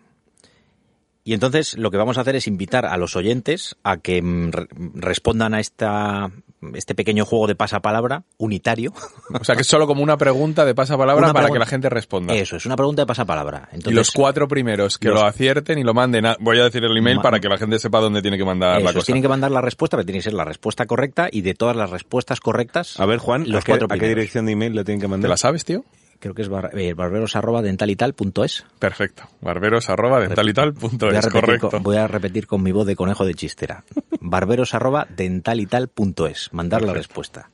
Y 1.24 1.34
entonces 1.34 1.78
lo 1.78 1.90
que 1.92 1.96
vamos 1.98 2.18
a 2.18 2.22
hacer 2.22 2.34
es 2.34 2.48
invitar 2.48 2.84
a 2.84 2.96
los 2.96 3.14
oyentes 3.14 3.76
a 3.84 3.98
que 3.98 4.20
mm, 4.20 4.50
re- 4.50 4.66
respondan 4.94 5.54
a 5.54 5.60
esta, 5.60 6.32
este 6.74 6.96
pequeño 6.96 7.24
juego 7.24 7.46
de 7.46 7.54
pasapalabra 7.54 8.24
unitario. 8.38 8.92
O 9.40 9.44
sea, 9.44 9.54
que 9.54 9.62
es 9.62 9.66
solo 9.68 9.86
como 9.86 10.02
una 10.02 10.16
pregunta 10.18 10.64
de 10.64 10.74
pasapalabra 10.74 11.24
Una 11.26 11.32
para 11.32 11.48
que 11.50 11.58
la 11.58 11.64
gente 11.66 11.88
responda. 11.88 12.34
Eso, 12.34 12.56
es 12.56 12.66
una 12.66 12.76
pregunta 12.76 13.02
de 13.02 13.06
pasapalabra. 13.06 13.68
Entonces, 13.72 13.92
y 13.92 13.94
los 13.94 14.10
cuatro 14.10 14.46
primeros 14.48 14.98
que 14.98 15.08
los- 15.08 15.20
lo 15.20 15.26
acierten 15.26 15.78
y 15.78 15.84
lo 15.84 15.94
manden, 15.94 16.26
a- 16.26 16.36
voy 16.40 16.58
a 16.58 16.64
decir 16.64 16.84
el 16.84 16.96
email 16.96 17.16
Ma- 17.16 17.22
para 17.22 17.40
que 17.40 17.48
la 17.48 17.56
gente 17.56 17.78
sepa 17.78 18.00
dónde 18.00 18.20
tiene 18.20 18.36
que 18.36 18.44
mandar 18.44 18.82
la 18.82 18.92
cosa. 18.92 19.06
tienen 19.06 19.22
que 19.22 19.28
mandar 19.28 19.50
la 19.52 19.60
respuesta, 19.60 19.96
pero 19.96 20.04
tiene 20.04 20.18
que 20.18 20.24
ser 20.24 20.34
la 20.34 20.44
respuesta 20.44 20.86
correcta 20.86 21.28
y 21.30 21.40
de 21.42 21.54
todas 21.54 21.76
las 21.76 21.88
respuestas 21.90 22.40
correctas. 22.40 22.98
A 23.00 23.06
ver, 23.06 23.18
Juan, 23.20 23.44
los 23.48 23.60
¿a, 23.62 23.64
qué, 23.64 23.72
cuatro 23.72 23.86
a 23.86 23.88
qué 23.88 23.98
primeros. 24.00 24.16
dirección 24.16 24.46
de 24.46 24.52
email 24.52 24.74
le 24.74 24.84
tienen 24.84 25.00
que 25.00 25.06
¿Te 25.06 25.10
mandar? 25.10 25.30
la 25.30 25.36
sabes, 25.36 25.64
tío? 25.64 25.84
Creo 26.22 26.34
que 26.34 26.42
es 26.42 26.48
bar, 26.48 26.70
eh, 26.78 26.94
barberos 26.94 27.34
arroba 27.34 27.62
dentalital.es. 27.62 28.64
Perfecto. 28.78 29.24
Barberos 29.40 29.90
arroba 29.90 30.20
dentalital.es, 30.20 30.80
Voy 31.00 31.16
a, 31.16 31.20
repetir 31.20 31.40
correcto. 31.40 31.70
con, 31.70 31.82
voy 31.82 31.96
a 31.96 32.06
repetir 32.06 32.46
con 32.46 32.62
mi 32.62 32.70
voz 32.70 32.86
de 32.86 32.94
conejo 32.94 33.24
de 33.24 33.34
chistera. 33.34 33.82
barberos 34.20 34.72
arroba 34.72 35.04
dentalital.es. 35.10 36.50
Mandar 36.52 36.82
la 36.82 36.92
Perfecto. 36.92 37.08
respuesta. 37.08 37.50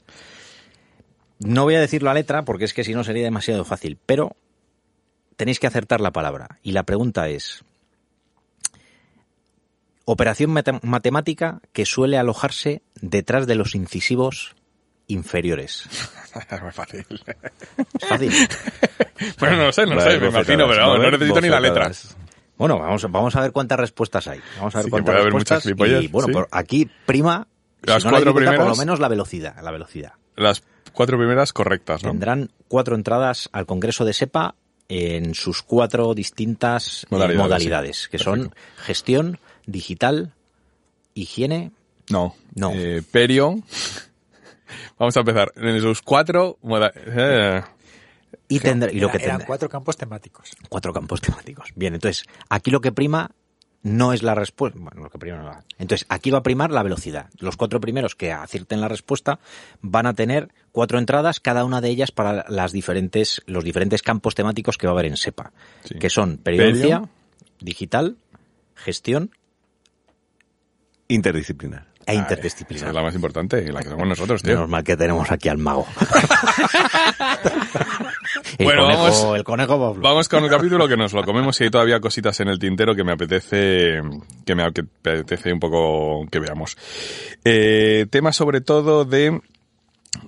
No 1.39 1.65
voy 1.65 1.77
a 1.77 1.81
decir 1.81 2.03
la 2.03 2.12
letra 2.12 2.45
porque 2.45 2.66
es 2.66 2.74
que 2.74 2.85
si 2.85 2.93
no 2.93 3.05
sería 3.05 3.24
demasiado 3.24 3.65
fácil, 3.65 3.97
pero 4.05 4.36
tenéis 5.36 5.59
que 5.61 5.66
acertar 5.66 6.03
la 6.03 6.11
palabra. 6.12 6.59
Y 6.62 6.73
la 6.73 6.82
pregunta 6.82 7.31
es, 7.31 7.65
operación 10.05 10.51
mate- 10.51 10.78
matemática 10.82 11.62
que 11.73 11.86
suele 11.86 12.19
alojarse 12.19 12.82
detrás 13.01 13.47
de 13.47 13.55
los 13.55 13.74
incisivos 13.74 14.57
inferiores. 15.09 15.85
Muy 16.62 16.70
fácil. 16.72 17.05
¿Es 18.01 18.09
fácil? 18.09 18.32
bueno, 19.40 19.56
no 19.56 19.64
lo 19.66 19.72
sé, 19.72 19.86
no 19.86 19.94
lo 19.97 20.01
sé, 20.01 20.18
me 20.18 20.28
imagino, 20.28 20.68
pero 20.68 20.86
vamos, 20.86 20.98
no 21.01 21.10
necesito 21.10 21.40
ni 21.40 21.48
la 21.48 21.60
letra. 21.60 21.90
Bueno, 22.56 22.78
vamos, 22.78 23.02
vamos 23.10 23.36
a 23.36 23.40
ver 23.40 23.52
cuántas 23.52 23.78
respuestas 23.80 24.26
hay. 24.28 24.40
Vamos 24.59 24.74
a 24.74 24.78
ver 24.78 24.85
Sí, 24.86 24.90
cuántas 24.90 25.12
puede 25.12 25.20
haber 25.20 25.32
muchas 25.32 25.64
respuestas. 25.64 26.02
y 26.05 26.09
bueno, 26.09 26.26
sí. 26.28 26.32
por 26.32 26.48
aquí 26.51 26.90
prima 27.06 27.47
Las 27.82 28.02
si 28.02 28.06
no 28.09 28.12
la 28.12 28.18
cuatro 28.18 28.32
por 28.32 28.43
primeras. 28.43 28.68
lo 28.68 28.76
menos 28.76 29.01
la 29.01 29.09
velocidad, 29.09 29.56
la 29.62 29.70
velocidad. 29.70 30.12
Las 30.36 30.62
cuatro 30.93 31.18
primeras 31.18 31.52
correctas, 31.52 32.02
¿no? 32.02 32.10
Tendrán 32.10 32.51
cuatro 32.68 32.94
entradas 32.97 33.48
al 33.52 33.66
Congreso 33.66 34.05
de 34.05 34.12
SEPA 34.12 34.55
en 34.89 35.35
sus 35.35 35.62
cuatro 35.62 36.14
distintas 36.14 37.05
eh, 37.05 37.06
Modalidades, 37.10 37.43
modalidades, 37.44 37.97
sí. 38.05 38.09
que 38.10 38.18
son 38.18 38.55
gestión, 38.76 39.39
digital, 39.66 40.32
higiene. 41.14 41.72
No. 42.10 42.35
No. 42.55 42.72
Eh, 42.74 43.02
Perio. 43.10 43.56
Vamos 44.99 45.16
a 45.16 45.20
empezar. 45.20 45.53
En 45.57 45.81
sus 45.81 46.03
cuatro 46.03 46.59
eh, 46.95 47.62
Y, 48.49 48.61
tendrá- 48.61 48.93
y 48.93 49.01
lo 49.01 49.11
que 49.11 49.16
Eran 49.19 49.28
tendrá. 49.31 49.47
cuatro 49.47 49.69
campos 49.69 49.97
temáticos. 49.97 50.51
cuatro 50.69 50.93
campos 50.93 51.20
temáticos. 51.20 51.70
Bien, 51.74 51.95
entonces, 51.95 52.24
aquí 52.49 52.70
lo 52.70 52.81
que 52.81 52.93
prima 52.93 53.31
no 53.82 54.12
es 54.12 54.23
la 54.24 54.35
respuesta. 54.35 54.78
Bueno, 54.81 55.03
lo 55.05 55.09
que 55.11 55.19
prima 55.19 55.36
no 55.39 55.45
va. 55.45 55.65
Entonces, 55.78 56.05
aquí 56.11 56.31
va 56.31 56.39
a 56.39 56.43
primar 56.43 56.70
la 56.73 56.82
velocidad. 56.82 57.31
Los 57.39 57.57
cuatro 57.57 57.81
primeros 57.81 58.15
que 58.16 58.32
acierten 58.32 58.81
la 58.81 58.89
respuesta 58.89 59.39
van 59.81 60.07
a 60.07 60.15
tener 60.15 60.49
cuatro 60.73 60.99
entradas, 60.99 61.39
cada 61.40 61.65
una 61.65 61.81
de 61.81 61.89
ellas 61.89 62.11
para 62.11 62.45
las 62.49 62.73
diferentes, 62.73 63.40
los 63.47 63.62
diferentes 63.65 64.03
campos 64.03 64.35
temáticos 64.35 64.77
que 64.78 64.86
va 64.89 64.93
a 64.93 64.95
haber 64.95 65.07
en 65.07 65.16
SEPA. 65.16 65.53
Sí. 65.85 65.95
Que 65.99 66.11
son 66.11 66.39
periodoncia, 66.39 67.01
Perio. 67.01 67.11
digital, 67.61 68.16
gestión 68.74 69.31
Interdisciplinar. 71.11 71.88
E 72.09 72.12
esa 72.14 72.20
interdisciplinar. 72.22 72.89
es 72.89 72.94
la 72.94 73.02
más 73.02 73.14
importante, 73.14 73.70
la 73.72 73.82
que 73.82 73.89
somos 73.90 74.09
nosotros, 74.09 74.43
tío. 74.43 74.55
Menos 74.55 74.68
mal 74.68 74.85
que 74.85 74.97
tenemos 74.97 75.30
aquí 75.30 75.48
al 75.48 75.59
mago. 75.59 75.86
el, 78.59 78.64
Bueno, 78.64 78.82
conejo, 78.85 79.02
vamos- 79.02 79.36
el 79.36 79.44
conejo. 79.44 79.94
Vamos 79.94 80.28
con 80.28 80.44
el 80.44 80.51
capítulo 80.51 80.89
que 80.89 80.97
nos 80.97 81.12
lo 81.12 81.22
comemos 81.24 81.60
y 81.60 81.64
hay 81.64 81.70
todavía 81.70 82.01
cositas 82.01 82.39
en 82.40 82.48
el 82.48 82.59
tintero 82.59 82.94
que 82.94 83.05
me 83.05 83.12
apetece 83.12 84.01
que 84.44 84.55
me 84.55 84.64
apetece 84.64 85.52
un 85.52 85.60
poco 85.60 86.26
que 86.30 86.39
veamos. 86.40 86.76
Eh, 87.44 88.06
tema 88.10 88.32
sobre 88.32 88.60
todo 88.60 89.05
de 89.05 89.40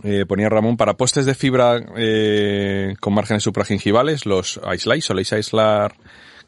eh, 0.04 0.24
ponía 0.26 0.48
Ramón 0.48 0.76
para 0.76 0.94
postes 0.94 1.26
de 1.26 1.34
fibra 1.34 1.80
eh, 1.96 2.94
con 3.00 3.14
márgenes 3.14 3.42
supragingivales, 3.42 4.26
los 4.26 4.60
aisláis, 4.64 5.04
soléis 5.06 5.32
aislar, 5.32 5.94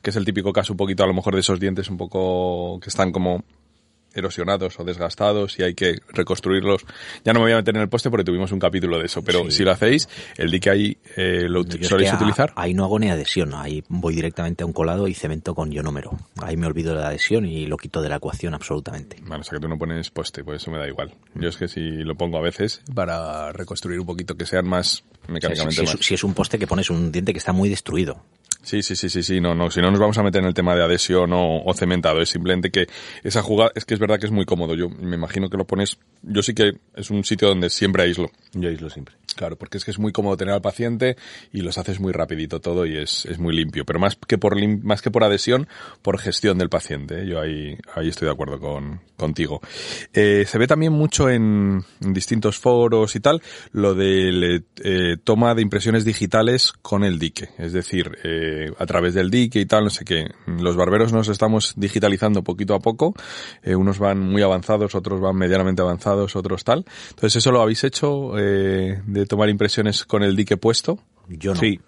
que 0.03 0.11
es 0.11 0.17
el 0.17 0.25
típico 0.25 0.53
caso 0.53 0.75
un 0.75 0.77
poquito 0.77 1.03
a 1.03 1.07
lo 1.07 1.15
mejor 1.15 1.35
de 1.35 1.41
esos 1.41 1.59
dientes 1.59 1.89
un 1.89 1.97
poco 1.97 2.79
que 2.81 2.91
están 2.91 3.11
como 3.13 3.43
erosionados 4.15 4.79
o 4.81 4.85
desgastados 4.85 5.59
y 5.59 5.63
hay 5.63 5.75
que 5.75 6.01
reconstruirlos. 6.09 6.83
Ya 7.25 7.33
no 7.33 7.41
me 7.41 7.47
voy 7.47 7.53
a 7.53 7.57
meter 7.57 7.75
en 7.77 7.83
el 7.83 7.89
poste 7.89 8.11
porque 8.11 8.25
tuvimos 8.25 8.53
un 8.53 8.59
capítulo 8.59 8.99
de 8.99 9.07
eso, 9.07 9.23
pero 9.23 9.45
Sí. 9.45 9.59
si 9.59 9.65
lo 9.65 9.73
hacéis, 9.73 10.09
el 10.37 10.51
dique 10.51 10.71
ahí 10.71 10.97
eh, 11.17 11.47
lo 11.49 11.65
Yo 11.65 11.79
es 11.81 11.89
soléis 11.89 12.11
a- 12.13 12.17
utilizar. 12.17 12.53
Ahí 12.57 12.75
no 12.75 12.85
hago 12.85 12.99
ni 12.99 13.11
adhesión, 13.11 13.55
ahí 13.55 13.83
voy 13.89 14.15
directamente 14.15 14.63
a 14.63 14.67
un 14.67 14.73
colado 14.73 15.09
y 15.09 15.15
cemento 15.15 15.55
con 15.55 15.73
ionómero. 15.73 16.19
Ahí 16.43 16.57
me 16.57 16.67
olvido 16.67 16.95
de 16.95 17.01
la 17.01 17.09
adhesión 17.09 17.47
y 17.47 17.67
lo 17.67 17.77
quito 17.77 18.03
de 18.03 18.09
la 18.09 18.17
ecuación 18.17 18.55
absolutamente. 18.55 19.17
Bueno, 19.23 19.41
o 19.41 19.45
sea 19.45 19.59
que 19.59 19.63
tú 19.63 19.69
no 19.69 19.79
pones 19.79 20.11
poste, 20.11 20.45
pues 20.45 20.63
eso 20.63 20.71
me 20.71 20.79
da 20.79 20.87
igual. 20.89 21.13
Yo 21.35 21.49
es 21.49 21.57
que 21.57 21.69
si 21.69 21.81
lo 22.05 22.15
pongo 22.15 22.39
a 22.39 22.43
veces 22.43 22.83
para 22.95 23.53
reconstruir 23.53 23.99
un 24.01 24.07
poquito 24.07 24.37
que 24.37 24.47
sean 24.47 24.67
más 24.67 25.03
O 25.23 25.25
sea, 25.27 25.33
mecánicamente 25.35 25.77
si, 25.77 25.83
más. 25.83 25.95
es, 26.01 26.07
si 26.07 26.15
es 26.15 26.25
un 26.25 26.35
poste 26.35 26.59
que 26.59 26.67
pones 26.67 26.91
un 26.91 27.11
diente 27.13 27.33
que 27.33 27.39
está 27.39 27.53
muy 27.53 27.69
destruido. 27.69 28.23
Sí, 28.63 28.83
sí, 28.83 28.95
sí, 28.95 29.09
sí, 29.09 29.23
sí, 29.23 29.41
no, 29.41 29.55
no, 29.55 29.71
si 29.71 29.81
no 29.81 29.91
nos 29.91 29.99
vamos 29.99 30.17
a 30.19 30.23
meter 30.23 30.41
en 30.41 30.47
el 30.47 30.55
tema 30.55 30.75
de 30.77 30.85
adhesión 30.85 31.33
o, 31.33 31.63
o 31.65 31.75
cementado, 31.75 32.21
es 32.23 32.29
simplemente 32.29 32.71
que 32.71 32.87
esa 33.25 33.43
jugada, 33.43 33.73
es 33.75 33.85
que 33.85 33.95
es 33.95 34.01
verdad 34.01 34.21
que 34.21 34.27
es 34.27 34.33
muy 34.33 34.45
cómodo, 34.45 34.75
yo 34.77 34.89
me 34.89 35.17
imagino 35.17 35.51
que 35.51 35.57
lo 35.57 35.67
pones, 35.67 35.99
yo 36.23 36.43
sí 36.43 36.55
que 36.55 36.73
es 36.95 37.11
un 37.11 37.25
sitio 37.25 37.49
donde 37.49 37.71
siempre 37.71 38.05
aíslo, 38.05 38.31
Yo 38.53 38.69
aíslo 38.69 38.89
siempre. 38.89 39.17
claro, 39.35 39.57
porque 39.57 39.79
es 39.79 39.85
que 39.85 39.91
es 39.91 39.99
muy 39.99 40.13
cómodo 40.13 40.37
tener 40.37 40.55
al 40.55 40.63
paciente 40.63 41.17
y 41.53 41.63
los 41.63 41.77
haces 41.77 41.99
muy 41.99 42.13
rapidito 42.13 42.61
todo 42.61 42.87
y 42.87 42.97
es, 42.99 43.27
es 43.27 43.39
muy 43.41 43.53
limpio, 43.55 43.85
pero 43.85 43.99
más 43.99 44.15
que 44.17 44.39
por 44.39 44.57
lim- 44.57 44.81
más 44.83 45.03
que 45.03 45.11
por 45.11 45.25
adhesión, 45.25 45.67
por 46.01 46.19
gestión 46.21 46.57
del 46.59 46.69
paciente, 46.69 47.23
¿eh? 47.23 47.27
yo 47.27 47.41
ahí, 47.41 47.77
ahí 47.97 48.09
estoy 48.09 48.27
de 48.27 48.33
acuerdo 48.33 48.61
con, 48.61 49.01
contigo. 49.17 49.61
Eh, 50.13 50.45
se 50.47 50.59
ve 50.59 50.69
también 50.69 50.93
mucho 50.93 51.29
en, 51.29 51.83
en 52.01 52.13
distintos 52.15 52.59
foros 52.61 53.17
y 53.17 53.21
tal, 53.21 53.43
lo 53.73 53.95
de 53.95 54.63
eh, 54.85 55.17
toma 55.25 55.55
de 55.57 55.63
impresiones 55.63 56.05
digitales 56.05 56.73
con 56.81 57.03
el 57.03 57.19
dique, 57.19 57.49
es 57.59 57.73
decir, 57.73 58.19
eh, 58.23 58.51
a 58.79 58.87
través 58.87 59.15
del 59.15 59.31
dique 59.31 59.61
y 59.61 59.67
tal, 59.67 59.85
no 59.85 59.91
sé 59.91 60.05
qué. 60.05 60.31
Los 60.47 60.77
barberos 60.77 61.13
nos 61.13 61.29
estamos 61.29 61.75
digitalizando 61.77 62.43
poquito 62.43 62.75
a 62.75 62.81
poco, 62.81 63.15
eh, 63.63 63.75
unos 63.75 63.99
van 63.99 64.19
muy 64.21 64.43
avanzados, 64.43 64.95
otros 64.95 65.21
van 65.21 65.37
medianamente 65.37 65.83
avanzados, 65.83 66.37
otros 66.37 66.65
tal. 66.65 66.85
Entonces, 67.11 67.37
¿eso 67.37 67.53
lo 67.53 67.61
habéis 67.63 67.85
hecho 67.85 68.39
eh, 68.39 69.03
de 69.07 69.27
tomar 69.27 69.49
impresiones 69.49 70.05
con 70.05 70.23
el 70.23 70.37
dique 70.37 70.57
puesto? 70.57 70.99
Yo 71.29 71.55
no. 71.55 71.61
Sí. 71.61 71.81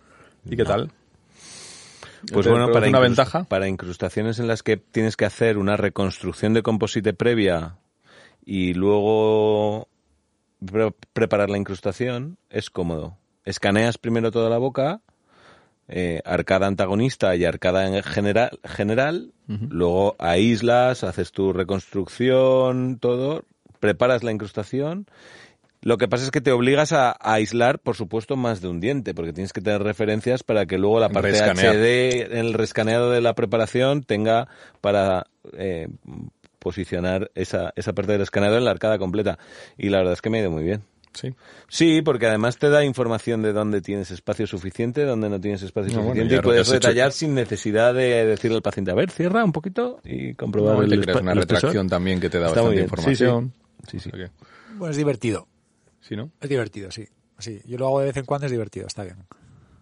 ¿Y 0.45 0.57
qué 0.57 0.65
tal? 0.65 0.93
Pues 2.33 2.47
¿Te 2.47 2.51
bueno, 2.51 2.73
para, 2.73 2.89
una 2.89 3.01
ventaja? 3.01 3.45
para 3.45 3.69
incrustaciones 3.69 4.39
en 4.39 4.47
las 4.47 4.63
que 4.63 4.79
tienes 4.79 5.17
que 5.17 5.27
hacer 5.27 5.59
una 5.59 5.77
reconstrucción 5.77 6.55
de 6.55 6.63
composite 6.63 7.13
previa 7.13 7.77
y 8.47 8.73
luego 8.75 9.89
pre- 10.65 10.95
preparar 11.13 11.51
la 11.51 11.59
incrustación, 11.59 12.39
es 12.49 12.71
cómodo. 12.71 13.19
Escaneas 13.45 13.99
primero 13.99 14.31
toda 14.31 14.49
la 14.49 14.57
boca, 14.57 15.03
eh, 15.89 16.21
arcada 16.25 16.67
antagonista 16.67 17.37
y 17.37 17.45
arcada 17.45 17.87
en 17.87 18.03
general, 18.03 18.59
general 18.65 19.33
luego 19.47 20.17
aíslas, 20.19 21.05
haces 21.05 21.33
tu 21.33 21.53
reconstrucción, 21.53 22.99
todo, 22.99 23.45
preparas 23.81 24.25
la 24.25 24.33
incrustación. 24.33 25.07
Lo 25.83 25.99
que 25.99 26.09
pasa 26.09 26.25
es 26.25 26.31
que 26.31 26.41
te 26.41 26.51
obligas 26.51 26.93
a, 26.93 27.11
a 27.11 27.35
aislar, 27.35 27.79
por 27.79 27.95
supuesto, 27.95 28.37
más 28.37 28.63
de 28.63 28.69
un 28.69 28.81
diente, 28.81 29.13
porque 29.13 29.35
tienes 29.35 29.53
que 29.53 29.61
tener 29.61 29.83
referencias 29.83 30.43
para 30.43 30.65
que 30.65 30.79
luego 30.79 30.99
la 30.99 31.11
parte 31.11 31.33
Rescanear. 31.33 31.77
HD 31.77 32.33
en 32.33 32.39
el 32.39 32.55
rescaneado 32.55 33.11
de 33.11 33.21
la 33.21 33.35
preparación 33.35 34.03
tenga 34.03 34.49
para 34.81 35.27
eh, 35.53 35.89
posicionar 36.59 37.31
esa, 37.35 37.75
esa 37.77 37.93
parte 37.93 38.13
del 38.13 38.23
escaneado 38.23 38.57
en 38.57 38.65
la 38.65 38.71
arcada 38.71 38.99
completa. 38.99 39.39
Y 39.77 39.91
la 39.91 39.99
verdad 39.99 40.15
es 40.15 40.23
que 40.23 40.31
me 40.31 40.39
ha 40.39 40.41
ido 40.41 40.51
muy 40.51 40.65
bien. 40.65 40.83
Sí. 41.15 41.33
Sí, 41.69 42.03
porque 42.03 42.27
además 42.27 42.59
te 42.59 42.69
da 42.69 42.85
información 42.85 43.41
de 43.43 43.53
dónde 43.53 43.81
tienes 43.81 44.11
espacio 44.11 44.47
suficiente, 44.49 45.05
dónde 45.05 45.29
no 45.31 45.41
tienes 45.41 45.63
espacio 45.63 45.93
No, 45.97 46.03
suficiente 46.03 46.35
y 46.37 46.41
puedes 46.41 46.63
hecho- 46.67 46.73
detallar 46.75 47.13
sin 47.13 47.35
necesidad 47.35 47.95
de 47.95 48.27
decirle 48.27 48.57
al 48.57 48.63
paciente, 48.63 48.91
a 48.91 48.95
ver, 48.95 49.11
cierra 49.11 49.45
un 49.45 49.53
poquito 49.53 50.01
y 50.05 50.35
comprobar 50.35 50.77
No, 50.77 50.83
el 50.83 50.91
te 50.91 51.01
creas 51.01 51.21
una 51.23 51.33
el 51.33 51.39
espesor". 51.39 51.57
retracción 51.63 51.89
también 51.89 52.21
que 52.21 52.29
te 52.29 52.39
da 52.41 52.49
Está 52.49 52.63
bastante 52.63 52.77
bien. 52.83 52.89
Sí, 52.89 53.17
sí. 53.17 53.25
información. 53.25 53.53
Sí, 53.89 54.01
sí. 54.01 54.11
Bueno, 54.77 54.91
es 54.91 54.97
divertido. 54.97 55.47
Sí, 56.01 56.17
¿no? 56.17 56.31
Es 56.41 56.49
divertido, 56.51 56.91
sí. 56.91 57.07
Sí, 57.39 57.61
yo 57.65 57.79
lo 57.79 57.87
hago 57.87 58.01
de 58.01 58.07
vez 58.07 58.17
en 58.17 58.25
cuando, 58.25 58.47
es 58.47 58.51
divertido, 58.53 58.87
está 58.87 59.05
bien. 59.05 59.17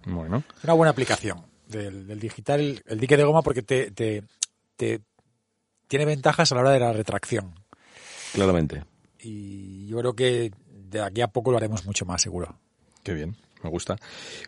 Bueno. 0.06 0.42
Es 0.58 0.64
una 0.64 0.72
buena 0.74 0.90
aplicación 0.90 1.42
del, 1.68 2.06
del 2.06 2.20
digital, 2.20 2.82
el 2.86 3.00
dique 3.00 3.16
de 3.16 3.24
goma, 3.24 3.42
porque 3.42 3.62
te, 3.62 3.90
te, 3.90 4.22
te- 4.76 5.00
tiene 5.88 6.04
ventajas 6.04 6.52
a 6.52 6.54
la 6.56 6.60
hora 6.60 6.70
de 6.70 6.80
la 6.80 6.92
retracción. 6.92 7.54
Claramente. 8.32 8.84
Y 9.20 9.86
yo 9.86 9.98
creo 9.98 10.14
que 10.14 10.50
de 10.92 11.02
aquí 11.02 11.20
a 11.22 11.28
poco 11.28 11.50
lo 11.50 11.56
haremos 11.56 11.84
mucho 11.86 12.04
más, 12.04 12.22
seguro. 12.22 12.56
Qué 13.02 13.14
bien, 13.14 13.34
me 13.64 13.70
gusta. 13.70 13.96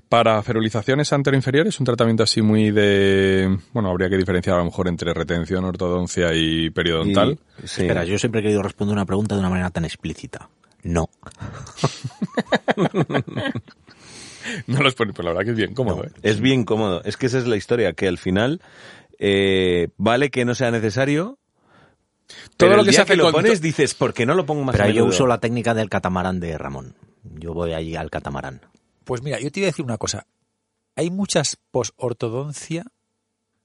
Para 0.08 0.40
ferulizaciones 0.42 1.12
anteroinferiores, 1.12 1.80
un 1.80 1.86
tratamiento 1.86 2.22
así 2.22 2.40
muy 2.42 2.70
de... 2.70 3.58
Bueno, 3.72 3.90
habría 3.90 4.08
que 4.08 4.16
diferenciar 4.16 4.54
a 4.56 4.58
lo 4.60 4.66
mejor 4.66 4.86
entre 4.88 5.12
retención, 5.12 5.64
ortodoncia 5.64 6.28
y 6.34 6.70
periodontal. 6.70 7.38
Y- 7.62 7.66
sí. 7.66 7.82
Espera, 7.82 8.04
yo 8.04 8.16
siempre 8.18 8.40
he 8.40 8.44
querido 8.44 8.62
responder 8.62 8.94
una 8.94 9.06
pregunta 9.06 9.34
de 9.34 9.40
una 9.40 9.50
manera 9.50 9.70
tan 9.70 9.84
explícita. 9.84 10.48
No. 10.84 11.08
No 14.66 14.82
los 14.82 14.94
pone, 14.94 15.12
pero 15.14 15.24
la 15.24 15.30
verdad 15.30 15.44
que 15.46 15.50
es 15.52 15.56
bien 15.56 15.74
cómodo, 15.74 16.04
¿eh? 16.04 16.10
Es 16.22 16.38
bien 16.40 16.64
cómodo. 16.64 17.02
Es 17.04 17.16
que 17.16 17.26
esa 17.26 17.38
es 17.38 17.46
la 17.46 17.56
historia, 17.56 17.94
que 17.94 18.06
al 18.06 18.18
final 18.18 18.60
eh, 19.18 19.88
vale 19.96 20.30
que 20.30 20.44
no 20.44 20.54
sea 20.54 20.70
necesario. 20.70 21.38
Todo 22.56 22.70
pero 22.70 22.76
lo 22.76 22.84
que 22.84 22.92
se 22.92 23.02
hace 23.02 23.12
que 23.12 23.16
lo 23.16 23.24
con- 23.24 23.32
pones 23.32 23.60
dices, 23.60 23.94
¿por 23.94 24.14
qué 24.14 24.24
no 24.26 24.34
lo 24.34 24.46
pongo 24.46 24.64
más 24.64 24.74
Pero 24.76 24.84
a 24.88 24.90
yo 24.90 25.04
uso 25.04 25.26
la 25.26 25.38
técnica 25.40 25.74
del 25.74 25.88
catamarán 25.90 26.40
de 26.40 26.56
Ramón. 26.58 26.94
Yo 27.38 27.52
voy 27.54 27.72
allí 27.74 27.96
al 27.96 28.10
catamarán. 28.10 28.60
Pues 29.04 29.22
mira, 29.22 29.38
yo 29.40 29.50
te 29.50 29.60
iba 29.60 29.66
a 29.66 29.70
decir 29.70 29.84
una 29.84 29.98
cosa. 29.98 30.26
Hay 30.96 31.10
muchas 31.10 31.56
posortodoncia 31.70 32.84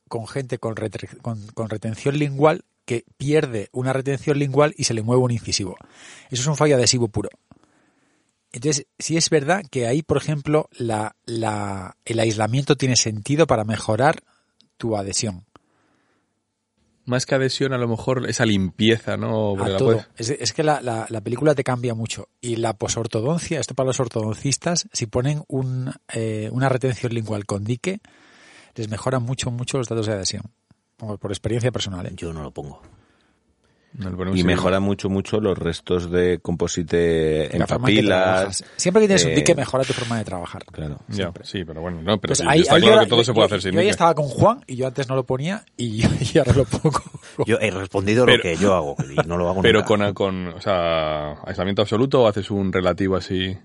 con 0.07 0.27
gente 0.27 0.57
con, 0.57 0.76
retre- 0.76 1.18
con, 1.22 1.45
con 1.53 1.69
retención 1.69 2.18
lingual 2.18 2.64
que 2.86 3.06
pierde 3.18 3.69
una 3.72 3.94
retención 3.94 4.40
lingual 4.40 4.73
y 4.76 4.86
se 4.86 4.94
le 4.95 5.03
mueve 5.03 5.22
un 5.22 5.31
incisivo. 5.31 5.77
Eso 6.31 6.41
es 6.41 6.48
un 6.48 6.57
fallo 6.57 6.76
adhesivo 6.76 7.07
puro. 7.07 7.30
Entonces, 8.52 8.88
sí 8.98 9.15
es 9.15 9.30
verdad 9.30 9.64
que 9.69 9.86
ahí, 9.86 10.02
por 10.02 10.18
ejemplo, 10.18 10.68
la, 10.76 11.15
la- 11.26 11.95
el 12.06 12.19
aislamiento 12.19 12.76
tiene 12.76 12.95
sentido 12.95 13.45
para 13.45 13.64
mejorar 13.64 14.23
tu 14.77 14.98
adhesión 14.98 15.45
Más 17.10 17.26
que 17.26 17.36
adhesión, 17.36 17.73
a 17.73 17.77
lo 17.77 17.88
mejor 17.88 18.30
esa 18.30 18.45
limpieza, 18.45 19.18
¿no? 19.18 19.56
Porque 19.57 19.69
a 19.72 19.73
la 19.73 19.77
todo. 19.77 19.88
puedes- 19.94 20.07
Es, 20.15 20.30
es 20.30 20.53
que 20.53 20.64
la, 20.64 20.80
la- 20.81 21.07
la 21.10 21.22
película 21.22 21.56
te 21.56 21.64
cambia 21.64 21.94
mucho. 21.95 22.30
Y 22.40 22.57
la 22.57 22.73
posortodoncia, 22.77 23.60
esto 23.60 23.73
para 23.76 23.88
los 23.88 23.99
ortodoncistas, 23.99 24.88
si 24.94 25.06
ponen 25.07 25.44
un, 25.48 25.91
eh, 26.14 26.49
una 26.52 26.69
retención 26.69 27.14
lingual 27.14 27.45
con 27.45 27.64
dique, 27.64 27.99
les 28.76 28.90
mejora 28.90 29.19
mucho, 29.19 29.49
mucho 29.52 29.77
los 29.80 29.88
datos 29.90 30.06
de 30.06 30.14
adhesión. 30.14 30.44
Por, 30.98 31.18
por 31.18 31.31
experiencia 31.31 31.72
personal. 31.72 32.06
¿eh? 32.06 32.11
Yo 32.15 32.31
no 32.34 32.44
lo 32.44 32.52
pongo. 32.52 32.81
No 33.93 34.35
Y 34.35 34.43
mejora 34.43 34.79
mucho, 34.79 35.09
mucho 35.09 35.39
los 35.39 35.57
restos 35.57 36.11
de 36.11 36.39
composite 36.39 37.53
en 37.53 37.59
La 37.59 37.65
que 37.65 37.75
papilas. 37.75 38.63
Siempre 38.77 39.01
que 39.01 39.07
tienes 39.07 39.25
un 39.25 39.31
eh, 39.31 39.35
dique, 39.35 39.55
mejora 39.55 39.83
tu 39.83 39.93
forma 39.93 40.17
de 40.19 40.25
trabajar. 40.25 40.63
Claro. 40.71 40.99
Ya, 41.07 41.31
sí, 41.43 41.63
pero 41.65 41.81
bueno, 41.81 42.01
no, 42.01 42.17
pero 42.19 42.29
Pues 42.31 42.39
sí, 42.39 42.45
ahí- 42.47 42.61
está 42.61 42.75
ahí 42.75 42.81
claro 42.81 42.95
yo- 42.97 43.01
que 43.03 43.09
todo 43.09 43.23
se 43.23 43.27
yo- 43.27 43.33
puede 43.33 43.47
yo- 43.49 43.55
hacer 43.55 43.61
sin 43.63 43.71
Yo 43.73 43.79
ahí 43.79 43.85
dique. 43.85 43.91
estaba 43.91 44.13
con 44.15 44.25
Juan 44.27 44.63
y 44.67 44.75
yo 44.75 44.87
antes 44.87 45.09
no 45.09 45.15
lo 45.15 45.25
ponía 45.25 45.63
y, 45.75 46.01
y 46.33 46.37
ahora 46.37 46.53
lo 46.53 46.65
pongo. 46.65 47.01
Yo 47.45 47.57
he 47.59 47.71
respondido 47.71 48.25
Pero- 48.25 48.37
lo 48.37 48.43
que 48.43 48.55
yo 48.57 48.75
hago 48.75 48.95
y 49.11 49.27
no 49.27 49.37
lo 49.37 49.49
hago 49.49 49.61
Pero 49.63 49.79
nunca. 49.79 50.13
con, 50.13 50.13
con, 50.13 50.47
o 50.49 50.61
sea, 50.61 51.33
aislamiento 51.45 51.81
absoluto 51.81 52.21
o 52.23 52.27
haces 52.27 52.51
un 52.51 52.71
relativo 52.71 53.15
así. 53.15 53.57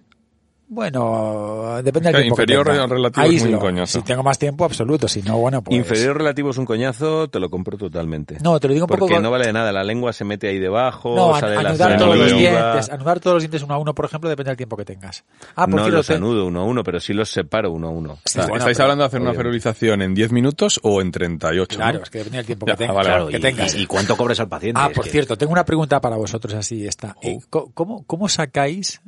Bueno, 0.74 1.80
depende 1.82 2.10
del 2.12 2.22
tiempo 2.22 2.40
inferior 2.42 2.64
que 2.66 2.72
tenga. 2.72 2.86
relativo 2.86 3.22
es 3.26 3.30
muy 3.32 3.36
Aíslo. 3.52 3.58
coñazo. 3.60 3.98
Si 4.00 4.04
tengo 4.04 4.22
más 4.22 4.38
tiempo, 4.38 4.64
absoluto. 4.64 5.06
Si 5.08 5.22
no, 5.22 5.38
bueno, 5.38 5.62
pues... 5.62 5.76
Inferior 5.76 6.16
relativo 6.18 6.50
es 6.50 6.58
un 6.58 6.66
coñazo, 6.66 7.28
te 7.28 7.38
lo 7.40 7.48
compro 7.48 7.78
totalmente. 7.78 8.38
No, 8.42 8.58
te 8.58 8.68
lo 8.68 8.74
digo 8.74 8.84
un 8.84 8.88
poco... 8.88 8.98
Porque 9.00 9.14
con- 9.14 9.22
no 9.22 9.30
vale 9.30 9.46
de 9.46 9.52
nada, 9.52 9.72
la 9.72 9.84
lengua 9.84 10.12
se 10.12 10.24
mete 10.24 10.48
ahí 10.48 10.58
debajo, 10.58 11.14
No, 11.14 11.38
sale 11.38 11.56
anudar 11.56 11.96
todos 11.96 12.18
los 12.18 12.36
dientes, 12.36 12.90
anudar 12.90 13.20
todos 13.20 13.34
los 13.36 13.42
dientes 13.44 13.62
uno 13.62 13.74
a 13.74 13.78
uno, 13.78 13.94
por 13.94 14.04
ejemplo, 14.06 14.28
depende 14.28 14.50
del 14.50 14.56
tiempo 14.56 14.76
que 14.76 14.84
tengas. 14.84 15.24
Ah, 15.54 15.66
por 15.66 15.76
no 15.76 15.78
cierto, 15.82 15.96
los 15.98 16.06
te- 16.08 16.14
anudo 16.14 16.46
uno 16.46 16.60
a 16.60 16.64
uno, 16.64 16.82
pero 16.82 16.98
sí 17.00 17.12
los 17.12 17.30
separo 17.30 17.70
uno 17.70 17.88
a 17.88 17.90
uno. 17.90 18.18
Sí, 18.24 18.38
bueno, 18.40 18.56
¿Estáis 18.56 18.76
pero- 18.76 18.84
hablando 18.84 19.02
de 19.04 19.06
hacer 19.06 19.20
una 19.20 19.30
obviamente. 19.30 19.48
ferilización 19.60 20.02
en 20.02 20.14
10 20.14 20.32
minutos 20.32 20.80
o 20.82 21.00
en 21.00 21.10
38? 21.12 21.76
Claro, 21.76 21.98
¿no? 21.98 22.04
es 22.04 22.10
que 22.10 22.18
depende 22.18 22.38
del 22.38 22.46
tiempo 22.46 22.66
Ya, 22.66 22.72
que 22.74 22.78
tengas. 22.78 22.96
vale, 22.96 23.08
Claro, 23.08 23.26
que 23.28 23.36
y, 23.36 23.40
tengas. 23.40 23.74
y- 23.74 23.82
y 23.82 23.86
cuánto 23.86 24.16
cobres 24.16 24.40
al 24.40 24.48
paciente? 24.48 24.80
Ah, 24.82 24.88
Es 24.90 24.96
por 24.96 25.04
que- 25.04 25.10
cierto, 25.10 25.38
tengo 25.38 25.52
una 25.52 25.64
pregunta 25.64 26.00
para 26.00 26.16
vosotros, 26.16 26.52
así 26.54 26.86
está. 26.86 27.16
Eh, 27.22 27.38
Oh. 27.52 27.70
¿Cómo, 27.72 28.04
cómo 28.06 28.28
sacáis 28.28 29.00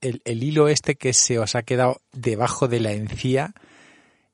el, 0.00 0.22
el 0.24 0.42
hilo 0.42 0.68
este 0.68 0.94
que 0.96 1.12
se 1.12 1.38
os 1.38 1.54
ha 1.54 1.62
quedado 1.62 2.00
debajo 2.12 2.68
de 2.68 2.80
la 2.80 2.92
encía 2.92 3.54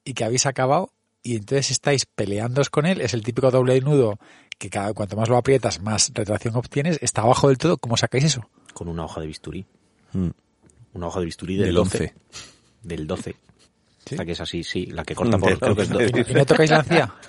y 0.05 0.15
que 0.15 0.25
habéis 0.25 0.47
acabado 0.47 0.91
y 1.23 1.37
entonces 1.37 1.71
estáis 1.73 2.07
peleándoos 2.07 2.71
con 2.71 2.87
él? 2.87 3.01
Es 3.01 3.15
el 3.15 3.23
típico 3.23 3.51
doble 3.51 3.81
nudo 3.81 4.19
que 4.59 4.71
cada, 4.71 4.93
cuanto 4.95 5.17
más 5.17 5.29
lo 5.29 5.37
aprietas, 5.37 5.81
más 5.83 6.13
retracción 6.15 6.55
obtienes. 6.57 6.99
Está 7.03 7.23
abajo 7.23 7.49
del 7.49 7.59
todo. 7.59 7.77
¿Cómo 7.79 7.97
sacáis 7.97 8.25
eso? 8.25 8.49
Con 8.73 8.89
una 8.89 9.05
hoja 9.05 9.21
de 9.21 9.27
bisturí. 9.27 9.67
Mm. 10.13 10.29
Una 10.95 11.09
hoja 11.09 11.21
de 11.21 11.27
bisturí 11.27 11.57
del, 11.57 11.67
Del 11.67 11.75
12. 11.75 11.99
11. 11.99 12.15
Del 12.83 13.07
12. 13.07 13.31
¿Sí? 13.33 14.15
Esta 14.15 14.25
que 14.25 14.33
es 14.33 14.41
así, 14.41 14.63
sí. 14.65 14.87
La 14.87 15.05
que 15.05 15.15
corta 15.15 15.37
por... 15.37 15.59
Creo 15.59 15.75
que 15.77 15.83
es 15.83 15.89
12. 15.89 16.07
do- 16.11 16.31
¿Y 16.31 16.35
no 16.35 16.47
tocáis 16.47 16.71
la 16.71 16.79
encía? 16.79 17.13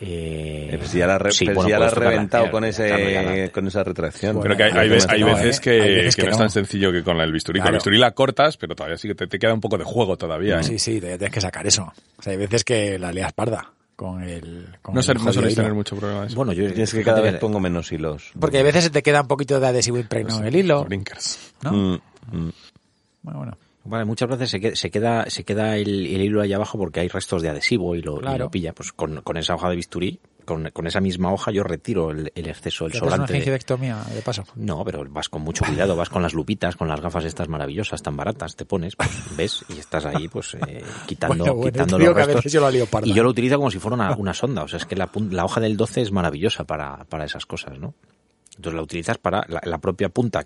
Eh, 0.00 0.66
Pero 0.70 0.86
si 0.86 0.98
ya 0.98 1.06
la, 1.06 1.18
re- 1.18 1.30
sí, 1.30 1.44
pero 1.44 1.56
bueno, 1.56 1.70
ya 1.70 1.78
la 1.78 1.86
has 1.86 1.92
puedes 1.92 1.94
tocarla. 1.94 2.10
reventado 2.16 2.50
con, 2.50 2.64
ese, 2.64 2.86
claro, 2.88 3.36
la- 3.36 3.48
con 3.50 3.66
esa 3.68 3.84
retracción. 3.84 4.40
Pero 4.42 4.56
que 4.56 4.62
hay, 4.64 4.70
Bueno, 4.70 4.80
hay, 4.80 4.84
hay 4.84 4.88
ve- 4.88 4.94
veces 4.96 5.10
hay 5.10 5.18
que 5.18 5.24
no, 5.24 5.36
veces, 5.36 5.56
¿eh? 5.56 5.60
que, 5.62 5.70
Hay 5.70 5.94
veces 5.94 6.16
que 6.16 6.22
que 6.22 6.26
no 6.26 6.32
es 6.32 6.38
no. 6.38 6.42
tan 6.44 6.50
sencillo 6.50 6.92
que 6.92 7.02
con 7.04 7.20
el 7.20 7.32
bisturí. 7.32 7.58
Con 7.60 7.66
el 7.66 7.70
Claro. 7.70 7.76
bisturí 7.76 7.98
la 7.98 8.10
cortas, 8.12 8.56
pero 8.56 8.74
todavía 8.74 8.96
sí 8.98 9.06
que 9.08 9.14
te, 9.14 9.26
te 9.28 9.38
queda 9.38 9.54
un 9.54 9.60
poco 9.60 9.78
de 9.78 9.84
juego 9.84 10.16
todavía. 10.16 10.58
¿eh? 10.58 10.64
Sí, 10.64 10.78
sí, 10.78 11.00
te- 11.00 11.18
tienes 11.18 11.30
que 11.32 11.40
sacar 11.40 11.66
eso. 11.66 11.92
O 12.18 12.22
sea, 12.22 12.32
hay 12.32 12.38
veces 12.38 12.64
que 12.64 12.98
la 12.98 13.12
leas 13.12 13.32
parda 13.32 13.70
con 13.94 14.22
el. 14.24 14.66
Con 14.82 14.94
No, 14.94 15.00
el 15.00 15.04
ser- 15.06 15.20
no 15.20 15.32
soléis 15.32 15.54
tener 15.54 15.74
mucho 15.74 15.94
problema 15.96 16.26
eso. 16.26 16.34
Bueno, 16.34 16.52
yo... 16.52 16.66
Es 16.66 16.92
que 16.92 17.04
cada 17.04 17.20
vez 17.20 17.36
pongo 17.36 17.60
menos 17.60 17.92
hilos. 17.92 18.32
Porque 18.40 18.58
a 18.58 18.62
veces 18.64 18.84
se 18.84 18.90
te 18.90 19.02
queda 19.04 19.20
un 19.20 19.28
poquito 19.28 19.60
de 19.60 19.66
adhesivo 19.68 19.98
impregnado 19.98 20.40
en 20.40 20.46
el 20.46 20.56
hilo. 20.56 20.84
Blinkers. 20.84 21.52
¿no? 21.62 21.72
Mm, 21.72 21.94
mm. 22.32 22.52
Bueno, 23.22 23.38
bueno. 23.38 23.58
Vale, 23.84 24.04
muchas 24.04 24.28
veces 24.28 24.50
se 24.50 24.60
queda, 24.60 24.76
se 24.76 24.90
queda, 24.90 25.24
se 25.28 25.44
queda 25.44 25.76
el, 25.76 26.06
el 26.06 26.22
hilo 26.22 26.40
ahí 26.40 26.52
abajo 26.52 26.78
porque 26.78 27.00
hay 27.00 27.08
restos 27.08 27.42
de 27.42 27.48
adhesivo 27.48 27.96
y 27.96 28.02
lo, 28.02 28.20
y 28.20 28.38
lo 28.38 28.50
pilla. 28.50 28.72
Pues 28.72 28.92
con, 28.92 29.22
con 29.22 29.36
esa 29.36 29.54
hoja 29.56 29.68
de 29.70 29.76
bisturí, 29.76 30.20
con, 30.44 30.70
con 30.70 30.86
esa 30.86 31.00
misma 31.00 31.32
hoja 31.32 31.50
yo 31.50 31.64
retiro 31.64 32.10
el, 32.12 32.30
el 32.34 32.48
exceso, 32.48 32.86
el 32.86 32.92
¿Te 32.92 32.98
haces 32.98 33.02
una 33.02 33.10
sobrante. 33.16 33.32
de- 33.32 33.38
de 34.14 34.22
paso? 34.22 34.44
No, 34.54 34.84
pero 34.84 35.04
vas 35.08 35.28
con 35.28 35.42
mucho 35.42 35.64
cuidado, 35.64 35.96
vas 35.96 36.10
con 36.10 36.22
las 36.22 36.32
lupitas, 36.32 36.76
con 36.76 36.86
las 36.88 37.00
gafas 37.00 37.24
estas 37.24 37.48
maravillosas, 37.48 38.02
tan 38.02 38.16
baratas, 38.16 38.54
te 38.54 38.64
pones, 38.64 38.94
pues, 38.94 39.10
ves, 39.36 39.64
y 39.68 39.78
estás 39.80 40.04
ahí, 40.06 40.28
pues, 40.28 40.54
eh, 40.54 40.84
quitando, 41.06 41.36
Bueno, 41.44 41.54
bueno, 41.56 41.72
quitando 41.72 41.98
los 41.98 42.14
restos. 42.26 42.52
yo 42.52 42.86
parda. 42.86 43.08
Y 43.08 43.12
yo 43.14 43.22
lo 43.24 43.30
utilizo 43.30 43.56
como 43.56 43.70
si 43.72 43.78
fuera 43.80 43.96
una, 43.96 44.14
una 44.16 44.32
sonda, 44.34 44.62
o 44.62 44.68
sea, 44.68 44.76
es 44.78 44.86
que 44.86 44.94
la, 44.96 45.10
la 45.30 45.44
hoja 45.44 45.60
del 45.60 45.76
12 45.76 46.02
es 46.02 46.12
maravillosa 46.12 46.62
para, 46.64 47.04
para 47.08 47.24
esas 47.24 47.46
cosas, 47.46 47.78
¿no? 47.80 47.94
Entonces 48.56 48.76
la 48.76 48.82
utilizas 48.82 49.18
para 49.18 49.44
la, 49.48 49.60
la 49.64 49.78
propia 49.78 50.08
punta, 50.10 50.44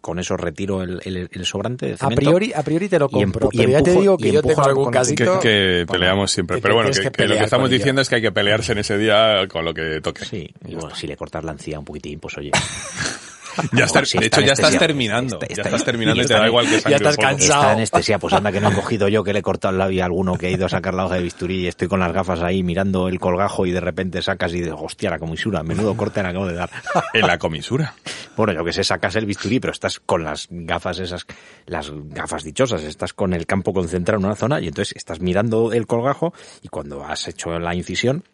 con 0.00 0.18
eso 0.20 0.36
retiro 0.36 0.82
el, 0.82 1.00
el, 1.04 1.28
el 1.32 1.44
sobrante 1.44 1.86
de 1.86 1.92
A 1.94 1.96
cemento. 1.96 2.16
priori, 2.20 2.52
a 2.54 2.62
priori 2.62 2.88
te 2.88 2.98
lo 2.98 3.06
Y 3.06 3.08
empu- 3.16 3.20
compro, 3.22 3.48
y 3.52 3.58
pero 3.58 3.70
ya 3.70 3.82
te 3.82 3.90
empujo- 3.90 4.00
digo 4.00 4.16
y 4.18 4.22
que 4.22 4.32
yo 4.32 4.42
tengo 4.42 4.62
algún 4.62 4.84
Que, 4.86 4.98
casito. 4.98 5.40
que 5.40 5.84
Bueno, 5.86 5.92
peleamos 5.92 6.30
siempre. 6.30 6.56
que 6.56 6.62
Pero 6.62 6.74
bueno, 6.76 6.90
que, 6.90 7.00
que 7.00 7.10
que 7.10 7.26
lo 7.28 7.36
que 7.36 7.44
estamos 7.44 7.68
diciendo 7.70 8.00
es 8.02 8.08
que 8.08 8.14
hay 8.14 8.22
que 8.22 8.32
pelearse 8.32 8.72
en 8.72 8.78
ese 8.78 8.96
día 8.98 9.46
con 9.48 9.64
lo 9.64 9.74
que 9.74 10.00
toque. 10.00 10.24
Sí, 10.24 10.48
y 10.66 10.74
bueno, 10.76 10.94
si 10.94 11.06
le 11.08 11.16
cortas 11.16 11.42
la 11.44 11.52
encía 11.52 11.78
un 11.78 11.84
poquitín, 11.84 12.20
pues 12.20 12.38
oye. 12.38 12.50
Ya 13.72 13.84
está- 13.84 14.04
Si 14.04 14.18
de 14.18 14.26
hecho, 14.26 14.40
ya 14.40 14.52
estás 14.52 14.78
terminando. 14.78 15.34
Está- 15.40 15.46
ya 15.46 15.52
está- 15.52 15.62
estás 15.68 15.84
terminando 15.84 16.22
y 16.22 16.26
te 16.26 16.34
da 16.34 16.46
igual 16.46 16.66
que 16.68 16.80
sangre 16.80 16.96
estás 16.96 17.12
un 17.12 17.16
poco. 17.16 17.28
cansado. 17.28 17.60
Está 17.60 17.72
anestesia, 17.72 18.18
pues 18.18 18.32
anda 18.34 18.52
que 18.52 18.60
no 18.60 18.70
he 18.70 18.74
cogido 18.74 19.08
yo 19.08 19.24
que 19.24 19.32
le 19.32 19.40
he 19.40 19.42
cortado 19.42 19.72
el 19.72 19.78
labio 19.78 20.02
a 20.02 20.06
alguno 20.06 20.34
que 20.36 20.46
ha 20.46 20.50
ido 20.50 20.66
a 20.66 20.68
sacar 20.68 20.94
la 20.94 21.04
hoja 21.06 21.16
de 21.16 21.22
bisturí 21.22 21.60
y 21.60 21.66
estoy 21.66 21.88
con 21.88 22.00
las 22.00 22.12
gafas 22.12 22.40
ahí 22.42 22.62
mirando 22.62 23.08
el 23.08 23.18
colgajo 23.18 23.66
y 23.66 23.72
de 23.72 23.80
repente 23.80 24.22
sacas 24.22 24.52
y 24.52 24.58
dices, 24.60 24.74
hostia, 24.76 25.10
la 25.10 25.18
comisura, 25.18 25.62
menudo 25.62 25.96
corte 25.96 26.22
le 26.22 26.28
acabo 26.28 26.46
de 26.46 26.54
dar. 26.54 26.70
En 27.14 27.26
la 27.26 27.38
comisura. 27.38 27.94
Bueno, 28.36 28.52
yo 28.52 28.64
que 28.64 28.72
sé, 28.72 28.84
sacas 28.84 29.16
el 29.16 29.26
bisturí, 29.26 29.60
pero 29.60 29.72
estás 29.72 30.00
con 30.00 30.24
las 30.24 30.46
gafas 30.50 30.98
esas, 31.00 31.26
las 31.66 31.90
gafas 31.92 32.42
dichosas, 32.44 32.82
estás 32.84 33.12
con 33.12 33.34
el 33.34 33.44
campo 33.46 33.72
concentrado 33.72 34.18
en 34.20 34.26
una 34.26 34.36
zona 34.36 34.60
y 34.60 34.68
entonces 34.68 34.96
estás 34.96 35.20
mirando 35.20 35.72
el 35.72 35.86
colgajo 35.86 36.32
y 36.62 36.68
cuando 36.68 37.04
has 37.04 37.28
hecho 37.28 37.58
la 37.58 37.74
incisión, 37.74 38.24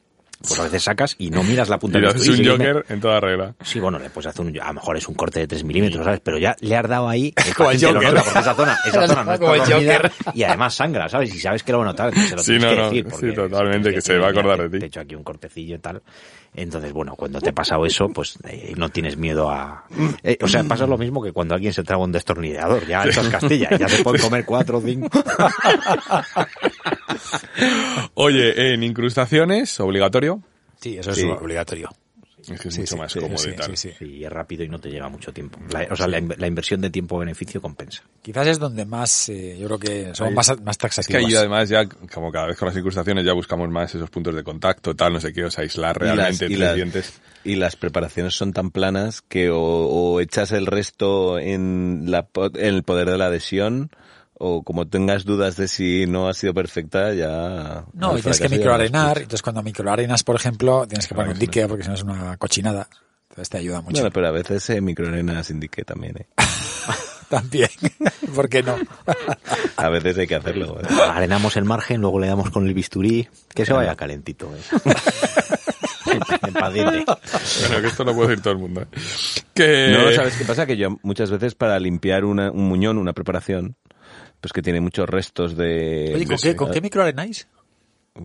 pues 0.40 0.58
a 0.60 0.64
veces 0.64 0.82
sacas 0.82 1.14
y 1.18 1.30
no 1.30 1.42
miras 1.42 1.68
la 1.68 1.78
punta 1.78 1.98
Y 1.98 2.02
del 2.02 2.10
haces 2.10 2.28
bisturí. 2.28 2.48
un 2.48 2.56
Joker 2.58 2.84
en 2.88 3.00
toda 3.00 3.20
regla. 3.20 3.54
Sí, 3.64 3.80
bueno, 3.80 3.98
le 3.98 4.10
puedes 4.10 4.26
hacer 4.28 4.44
un, 4.44 4.60
a 4.60 4.66
lo 4.68 4.74
mejor 4.74 4.96
es 4.96 5.08
un 5.08 5.14
corte 5.14 5.40
de 5.40 5.46
3 5.46 5.64
milímetros, 5.64 6.04
¿sabes? 6.04 6.20
Pero 6.22 6.38
ya 6.38 6.54
le 6.60 6.76
has 6.76 6.88
dado 6.88 7.08
ahí, 7.08 7.32
el 7.36 7.54
Como 7.56 7.70
el 7.70 7.80
lo 7.80 7.88
Joker. 7.94 8.08
nota, 8.12 8.22
porque 8.24 8.38
esa 8.40 8.54
zona, 8.54 8.78
esa 8.86 9.06
zona 9.08 9.24
no 9.24 9.32
está 9.34 9.38
Como 9.46 9.54
el 9.54 9.60
Joker. 9.72 10.12
y 10.34 10.42
además 10.42 10.74
sangra, 10.74 11.08
¿sabes? 11.08 11.34
Y 11.34 11.38
sabes 11.40 11.62
que 11.62 11.72
lo 11.72 11.78
va 11.78 11.84
a 11.84 11.86
notar, 11.88 12.14
se 12.14 12.36
lo 12.36 12.42
Sí, 12.42 12.58
tienes 12.58 12.64
no, 12.64 12.70
que 12.70 12.76
no, 12.76 12.82
decir. 12.90 13.04
sí, 13.04 13.10
porque 13.10 13.32
totalmente, 13.32 13.80
tienes 13.88 13.94
que 14.04 14.12
se 14.12 14.18
va 14.18 14.26
a 14.26 14.30
acordar 14.30 14.58
de 14.62 14.68
ti. 14.68 14.78
Te 14.78 14.84
he 14.84 14.88
hecho 14.88 15.00
aquí 15.00 15.14
un 15.14 15.24
cortecillo 15.24 15.76
y 15.76 15.78
tal. 15.78 16.02
Entonces, 16.57 16.93
bueno, 16.93 17.15
cuando 17.16 17.39
te 17.41 17.51
ha 17.51 17.53
pasado 17.53 17.85
eso, 17.85 18.09
pues 18.09 18.39
eh, 18.49 18.73
no 18.77 18.89
tienes 18.89 19.16
miedo 19.19 19.51
a... 19.51 19.85
eh, 20.23 20.39
o 20.43 20.49
sea, 20.49 20.65
pasa 20.65 20.87
lo 20.87 20.97
mismo 20.97 21.23
que 21.23 21.33
cuando 21.33 21.55
alguien 21.55 21.73
se 21.74 21.85
traga 21.85 22.03
un 22.03 22.12
destornillador. 22.12 22.87
Ya 22.87 23.03
eso 23.05 23.20
es 23.20 23.28
Castilla, 23.28 23.77
ya 23.78 23.89
se 23.89 24.03
pueden 24.03 24.23
comer 24.23 24.45
cuatro 24.47 24.78
o 24.78 24.81
cinco. 24.81 25.09
Oye, 28.15 28.73
en 28.73 28.83
incrustaciones, 28.83 29.78
obligatorio. 29.81 30.41
Sí, 30.81 30.97
eso 30.99 31.11
es 31.11 31.16
Sí. 31.19 31.24
obligatorio. 31.24 31.91
Es 32.51 32.60
que 32.60 32.68
es 32.68 32.74
Sí, 32.74 32.81
mucho 32.81 32.94
sí, 32.94 33.01
más 33.01 33.12
sí, 33.12 33.18
cómodo 33.20 33.39
sí, 33.39 33.51
y 33.51 33.56
tal. 33.56 33.77
sí, 33.77 33.93
sí. 33.98 34.05
Y 34.05 34.24
es 34.24 34.31
rápido 34.32 34.64
y 34.64 34.68
no 34.68 34.78
te 34.78 34.89
lleva 34.90 35.09
mucho 35.09 35.32
tiempo. 35.32 35.59
La- 35.70 35.86
o 35.90 35.97
sea, 35.97 36.06
la, 36.06 36.20
la 36.20 36.47
inversión 36.47 36.81
de 36.81 36.90
tiempo-beneficio 36.90 37.60
compensa. 37.60 38.02
Quizás 38.23 38.47
es 38.47 38.59
donde 38.59 38.85
más, 38.85 39.28
eh, 39.28 39.56
yo 39.59 39.66
creo 39.66 39.78
que 39.78 40.14
son 40.14 40.28
Ahí- 40.28 40.35
más, 40.35 40.60
más 40.62 40.78
Es 40.98 41.06
que 41.06 41.16
ahí 41.16 41.35
además 41.35 41.68
ya, 41.68 41.86
como 41.86 42.31
cada 42.31 42.47
vez 42.47 42.56
con 42.59 42.66
las 42.68 42.77
incrustaciones, 42.77 43.24
ya 43.24 43.32
buscamos 43.32 43.68
más 43.68 43.94
esos 43.94 44.10
puntos 44.10 44.35
de 44.35 44.44
contacto, 44.44 44.94
tal, 44.94 45.12
no 45.12 45.20
sé 45.20 45.32
qué, 45.32 45.44
o 45.44 45.51
sea, 45.51 45.62
aislar 45.62 45.97
Y 46.01 46.05
las- 46.06 46.16
realmente 46.16 46.47
y 46.47 46.56
las- 46.56 46.74
dientes. 46.74 47.20
Y 47.44 47.55
las 47.56 47.77
preparaciones 47.77 48.35
son 48.35 48.52
tan 48.52 48.70
planas 48.70 49.23
que 49.23 49.51
o, 49.51 49.60
o 49.60 50.20
echas 50.20 50.51
el 50.52 50.66
resto 50.66 51.39
en, 51.39 52.02
la, 52.06 52.27
po- 52.27 52.47
en 52.47 52.74
el 52.74 52.82
poder 52.82 53.09
de 53.10 53.18
la 53.18 53.27
adhesión 53.27 53.90
o 54.38 54.62
como 54.62 54.86
tengas 54.86 55.24
dudas 55.24 55.56
de 55.56 55.66
si 55.68 56.06
no 56.06 56.28
ha 56.28 56.34
sido 56.34 56.52
perfecta, 56.54 57.12
ya... 57.14 57.84
No, 57.94 58.18
y 58.18 58.20
tienes 58.22 58.40
que 58.40 58.48
microarenar. 58.48 59.18
Entonces, 59.18 59.42
cuando 59.42 59.62
microarenas, 59.62 60.22
por 60.24 60.36
ejemplo, 60.36 60.86
tienes 60.86 61.06
que 61.08 61.14
poner 61.14 61.32
un 61.32 61.38
dique 61.38 61.66
porque 61.66 61.82
si 61.84 61.88
no 61.88 61.94
es 61.94 62.02
una 62.02 62.36
cochinada. 62.36 62.88
Entonces 63.30 63.48
te 63.50 63.58
ayuda 63.58 63.80
mucho. 63.80 63.94
Bueno, 63.94 64.10
pero 64.12 64.28
a 64.28 64.30
veces 64.32 64.62
se 64.62 64.80
microarena 64.80 65.42
sin 65.42 65.58
dique 65.60 65.84
también, 65.84 66.16
¿eh? 66.18 66.26
También. 67.28 67.68
¿Por 68.36 68.48
qué 68.48 68.62
no? 68.62 68.76
A 69.76 69.88
veces 69.88 70.16
hay 70.16 70.26
que 70.28 70.36
hacerlo. 70.36 70.78
¿eh? 70.80 70.86
Arenamos 71.08 71.56
el 71.56 71.64
margen, 71.64 72.00
luego 72.00 72.20
le 72.20 72.28
damos 72.28 72.50
con 72.50 72.68
el 72.68 72.72
bisturí, 72.72 73.28
que 73.52 73.66
se 73.66 73.72
vaya 73.72 73.96
calentito. 73.96 74.48
¿eh? 74.54 74.60
el 76.46 76.52
paciente. 76.52 77.04
Bueno, 77.04 77.80
que 77.82 77.86
esto 77.88 78.04
lo 78.04 78.14
puede 78.14 78.28
decir 78.28 78.42
todo 78.44 78.52
el 78.52 78.58
mundo. 78.60 78.82
¿eh? 78.82 78.86
Que... 79.54 79.88
No, 79.92 80.12
¿sabes 80.12 80.36
qué 80.36 80.44
pasa? 80.44 80.66
Que 80.66 80.76
yo 80.76 80.98
muchas 81.02 81.30
veces 81.30 81.54
para 81.54 81.78
limpiar 81.80 82.24
una- 82.24 82.50
un 82.50 82.68
muñón, 82.68 82.96
una 82.96 83.12
preparación, 83.12 83.76
pues 84.40 84.52
que 84.52 84.62
tiene 84.62 84.80
muchos 84.80 85.08
restos 85.08 85.56
de... 85.56 86.12
Oye, 86.14 86.26
¿con 86.26 86.36
de- 86.36 86.42
qué, 86.42 86.56
¿con 86.56 86.70
qué 86.70 86.80
microarenáis? 86.80 87.48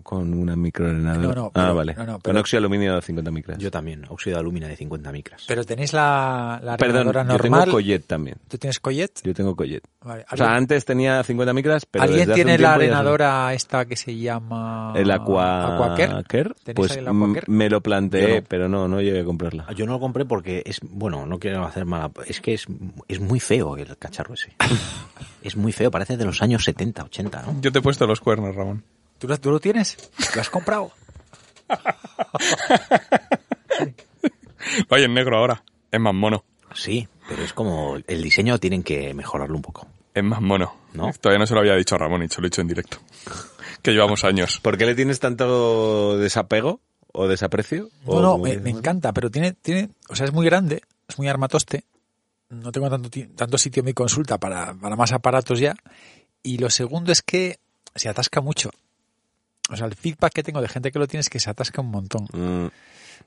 Con 0.02 0.32
una 0.34 0.56
microarenadora. 0.56 1.28
No, 1.28 1.34
no, 1.34 1.46
ah, 1.48 1.50
pero- 1.54 1.74
vale. 1.74 1.94
no, 1.94 2.06
no, 2.06 2.18
Con 2.20 2.36
óxido 2.36 2.60
de 2.60 2.66
aluminio 2.66 2.94
de 2.94 3.02
50 3.02 3.30
micras. 3.30 3.58
Yo 3.58 3.70
también, 3.70 4.04
óxido 4.08 4.36
de 4.36 4.40
alumina 4.40 4.68
de 4.68 4.76
50 4.76 5.12
micras. 5.12 5.44
Pero 5.46 5.64
tenéis 5.64 5.92
la, 5.92 6.60
la 6.62 6.76
Perdón, 6.76 7.08
arenadora 7.08 7.22
yo 7.34 7.38
tengo 7.42 7.56
normal. 7.56 7.70
Collet 7.70 8.06
también. 8.06 8.36
¿Tú 8.48 8.58
tienes 8.58 8.80
collet? 8.80 9.12
Yo 9.22 9.34
tengo 9.34 9.54
Collet. 9.56 9.82
Vale. 10.02 10.24
O 10.30 10.36
sea, 10.36 10.46
¿Alguien- 10.46 10.62
antes 10.62 10.84
tenía 10.84 11.22
50 11.22 11.52
micras, 11.52 11.86
pero 11.86 12.04
¿Alguien 12.04 12.20
desde 12.20 12.32
hace 12.32 12.40
un 12.42 12.46
tiene 12.46 12.62
la 12.62 12.68
son- 12.68 12.74
arenadora 12.82 13.54
esta 13.54 13.84
que 13.84 13.96
se 13.96 14.16
llama 14.16 14.92
El 14.96 15.10
Aqua... 15.10 15.94
¿Tenéis 16.32 16.54
Pues 16.74 16.96
el 16.96 17.06
me 17.48 17.68
lo 17.68 17.80
planteé, 17.80 18.40
no. 18.40 18.46
pero 18.48 18.68
no, 18.68 18.88
no 18.88 19.00
llegué 19.00 19.20
a 19.20 19.24
comprarla. 19.24 19.66
Yo 19.74 19.86
no 19.86 19.92
lo 19.92 20.00
compré 20.00 20.24
porque 20.24 20.62
es, 20.64 20.80
bueno, 20.82 21.26
no 21.26 21.38
quiero 21.38 21.64
hacer 21.64 21.84
mala, 21.84 22.10
es 22.26 22.40
que 22.40 22.54
es, 22.54 22.66
es 23.08 23.20
muy 23.20 23.40
feo 23.40 23.76
el 23.76 23.96
cacharro 23.96 24.34
ese. 24.34 24.52
es 25.42 25.56
muy 25.56 25.72
feo, 25.72 25.90
parece 25.90 26.16
de 26.16 26.24
los 26.24 26.40
años 26.42 26.64
70, 26.64 27.04
80, 27.04 27.42
¿no? 27.42 27.60
Yo 27.60 27.72
te 27.72 27.78
he 27.78 27.82
puesto 27.82 28.06
los 28.06 28.20
cuernos, 28.20 28.54
Ramón. 28.54 28.84
¿Tú, 29.22 29.28
lo- 29.28 29.38
tú 29.38 29.52
lo 29.52 29.60
tienes? 29.60 29.96
¿Lo 30.34 30.40
has 30.40 30.50
comprado? 30.50 30.90
Hay 34.90 35.04
en 35.04 35.14
negro 35.14 35.38
ahora. 35.38 35.62
Es 35.92 36.00
más 36.00 36.12
mono. 36.12 36.44
Sí, 36.74 37.06
pero 37.28 37.44
es 37.44 37.52
como, 37.52 37.96
el 38.04 38.20
diseño 38.22 38.58
tienen 38.58 38.82
que 38.82 39.14
mejorarlo 39.14 39.54
un 39.54 39.62
poco. 39.62 39.86
Es 40.12 40.24
más 40.24 40.40
mono. 40.40 40.74
¿No? 40.94 41.12
Todavía 41.20 41.38
no 41.38 41.46
se 41.46 41.54
lo 41.54 41.60
había 41.60 41.76
dicho 41.76 41.94
a 41.94 41.98
Ramón 41.98 42.24
y 42.24 42.28
se 42.28 42.40
lo 42.40 42.46
he 42.46 42.50
dicho 42.50 42.62
en 42.62 42.66
directo. 42.66 42.98
que 43.80 43.92
llevamos 43.92 44.24
años. 44.24 44.58
¿Por 44.60 44.76
qué 44.76 44.86
le 44.86 44.96
tienes 44.96 45.20
tanto 45.20 46.18
desapego 46.18 46.80
o 47.12 47.28
desaprecio? 47.28 47.90
No, 48.04 48.12
¿O 48.12 48.20
no, 48.20 48.38
me, 48.38 48.56
me 48.58 48.70
encanta, 48.70 49.12
pero 49.12 49.30
tiene, 49.30 49.52
tiene, 49.52 49.90
o 50.08 50.16
sea, 50.16 50.26
es 50.26 50.32
muy 50.32 50.46
grande, 50.46 50.82
es 51.06 51.16
muy 51.16 51.28
armatoste. 51.28 51.84
No 52.48 52.72
tengo 52.72 52.90
tanto, 52.90 53.08
tanto 53.36 53.56
sitio 53.56 53.82
en 53.82 53.86
mi 53.86 53.92
consulta 53.94 54.38
para, 54.38 54.74
para 54.74 54.96
más 54.96 55.12
aparatos 55.12 55.60
ya. 55.60 55.76
Y 56.42 56.58
lo 56.58 56.70
segundo 56.70 57.12
es 57.12 57.22
que 57.22 57.60
se 57.94 58.08
atasca 58.08 58.40
mucho. 58.40 58.70
O 59.72 59.76
sea, 59.76 59.86
el 59.86 59.94
feedback 59.94 60.32
que 60.32 60.42
tengo 60.42 60.60
de 60.60 60.68
gente 60.68 60.92
que 60.92 60.98
lo 60.98 61.06
tiene 61.08 61.20
es 61.22 61.30
que 61.30 61.40
se 61.40 61.50
atasca 61.50 61.80
un 61.80 61.90
montón. 61.90 62.24
Mm, 62.32 62.68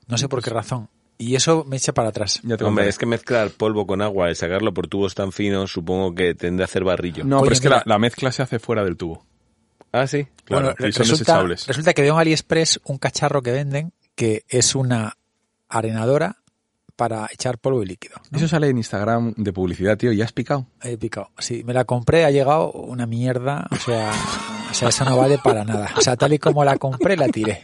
No 0.08 0.18
sé 0.18 0.28
por 0.28 0.42
qué 0.42 0.50
razón. 0.50 0.88
Y 1.18 1.34
eso 1.34 1.64
me 1.66 1.76
echa 1.76 1.92
para 1.94 2.10
atrás. 2.10 2.42
Hombre, 2.62 2.88
es 2.88 2.98
que 2.98 3.06
mezclar 3.06 3.50
polvo 3.50 3.86
con 3.86 4.02
agua 4.02 4.30
y 4.30 4.34
sacarlo 4.34 4.74
por 4.74 4.86
tubos 4.86 5.14
tan 5.14 5.32
finos, 5.32 5.72
supongo 5.72 6.14
que 6.14 6.34
tende 6.34 6.62
a 6.62 6.66
hacer 6.66 6.84
barrillo. 6.84 7.24
No, 7.24 7.38
Oye, 7.38 7.44
pero 7.44 7.52
es 7.54 7.60
que 7.60 7.68
la, 7.70 7.82
la 7.86 7.98
mezcla 7.98 8.30
se 8.32 8.42
hace 8.42 8.58
fuera 8.58 8.84
del 8.84 8.96
tubo. 8.98 9.24
Ah, 9.92 10.06
sí. 10.06 10.26
Claro, 10.44 10.74
Bueno, 10.76 10.88
y 10.88 10.92
son 10.92 11.04
resulta, 11.04 11.12
desechables. 11.32 11.66
resulta 11.66 11.94
que 11.94 12.02
veo 12.02 12.14
en 12.14 12.20
AliExpress 12.20 12.80
un 12.84 12.98
cacharro 12.98 13.40
que 13.42 13.52
venden 13.52 13.92
que 14.14 14.44
es 14.48 14.74
una 14.74 15.16
arenadora 15.70 16.36
para 16.96 17.28
echar 17.32 17.58
polvo 17.58 17.82
y 17.82 17.86
líquido. 17.86 18.16
¿no? 18.30 18.36
Eso 18.38 18.46
sale 18.48 18.68
en 18.68 18.76
Instagram 18.76 19.32
de 19.36 19.52
publicidad, 19.54 19.96
tío, 19.96 20.12
y 20.12 20.20
has 20.20 20.32
picado. 20.32 20.66
He 20.82 20.98
picado. 20.98 21.30
Sí, 21.38 21.62
me 21.64 21.72
la 21.72 21.84
compré, 21.84 22.24
ha 22.26 22.30
llegado 22.30 22.72
una 22.72 23.06
mierda. 23.06 23.66
O 23.70 23.76
sea, 23.76 24.12
o 24.70 24.74
sea, 24.74 24.88
eso 24.88 25.04
no 25.04 25.16
vale 25.16 25.38
para 25.42 25.64
nada. 25.64 25.90
O 25.96 26.00
sea, 26.00 26.16
tal 26.16 26.32
y 26.32 26.38
como 26.38 26.64
la 26.64 26.76
compré, 26.76 27.16
la 27.16 27.28
tiré. 27.28 27.62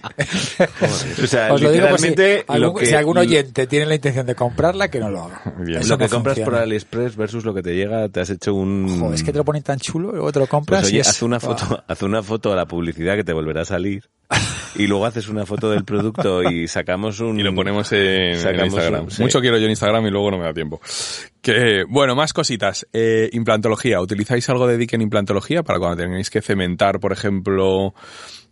O 1.22 1.26
sea, 1.26 1.52
Os 1.52 1.60
lo 1.60 1.70
digo 1.70 1.88
por 1.88 1.98
si 2.00 2.08
algún, 2.48 2.60
lo 2.60 2.74
que, 2.74 2.86
si 2.86 2.94
algún 2.94 3.18
oyente 3.18 3.66
tiene 3.66 3.86
la 3.86 3.94
intención 3.94 4.26
de 4.26 4.34
comprarla, 4.34 4.88
que 4.88 4.98
no 5.00 5.10
lo 5.10 5.24
haga. 5.24 5.42
Bien. 5.58 5.80
Eso 5.80 5.90
lo 5.94 5.98
que 5.98 6.04
no 6.04 6.10
compras 6.10 6.38
por. 6.40 6.54
AliExpress 6.54 7.16
versus 7.16 7.44
lo 7.44 7.54
que 7.54 7.62
te 7.62 7.74
llega, 7.74 8.08
te 8.08 8.20
has 8.20 8.30
hecho 8.30 8.54
un... 8.54 8.98
Joder, 9.00 9.14
es 9.14 9.22
que 9.22 9.32
te 9.32 9.38
lo 9.38 9.44
ponen 9.44 9.62
tan 9.62 9.78
chulo, 9.78 10.12
luego 10.12 10.32
te 10.32 10.38
lo 10.40 10.46
compras 10.46 10.82
Pues 10.82 10.92
y 10.92 10.94
oye, 10.96 11.00
es- 11.02 11.08
haz 11.08 11.22
una 11.22 11.40
foto, 11.40 11.82
haz 11.86 12.02
una 12.02 12.22
foto 12.22 12.52
a 12.52 12.56
la 12.56 12.66
publicidad 12.66 13.16
que 13.16 13.24
te 13.24 13.32
volverá 13.32 13.62
a 13.62 13.64
salir 13.66 14.08
y 14.76 14.86
luego 14.86 15.06
haces 15.06 15.28
una 15.28 15.44
foto 15.46 15.70
del 15.70 15.84
producto 15.84 16.42
y 16.42 16.66
sacamos 16.68 17.20
un 17.20 17.38
Y 17.38 17.42
lo 17.42 17.54
ponemos 17.54 17.90
en, 17.92 18.32
Instagram. 18.32 19.04
un- 19.04 19.10
sí. 19.10 19.22
Mucho 19.22 19.40
quiero 19.40 19.58
yo 19.58 19.64
en 19.64 19.70
Instagram 19.70 20.06
y 20.06 20.10
luego 20.10 20.30
no 20.30 20.38
me 20.38 20.44
da 20.44 20.52
tiempo. 20.54 20.80
Que, 21.40 21.84
bueno, 21.88 22.14
más 22.14 22.32
cositas. 22.32 22.86
Eh, 22.92 23.28
implantología. 23.32 24.00
¿Utilizáis 24.00 24.48
algo 24.48 24.66
de 24.66 24.76
dique 24.76 24.96
en 24.96 25.02
implantología 25.02 25.62
para 25.62 25.78
cuando 25.78 25.96
tenéis 26.02 26.30
que 26.30 26.40
cementar, 26.40 27.00
por 27.00 27.12
ejemplo? 27.12 27.94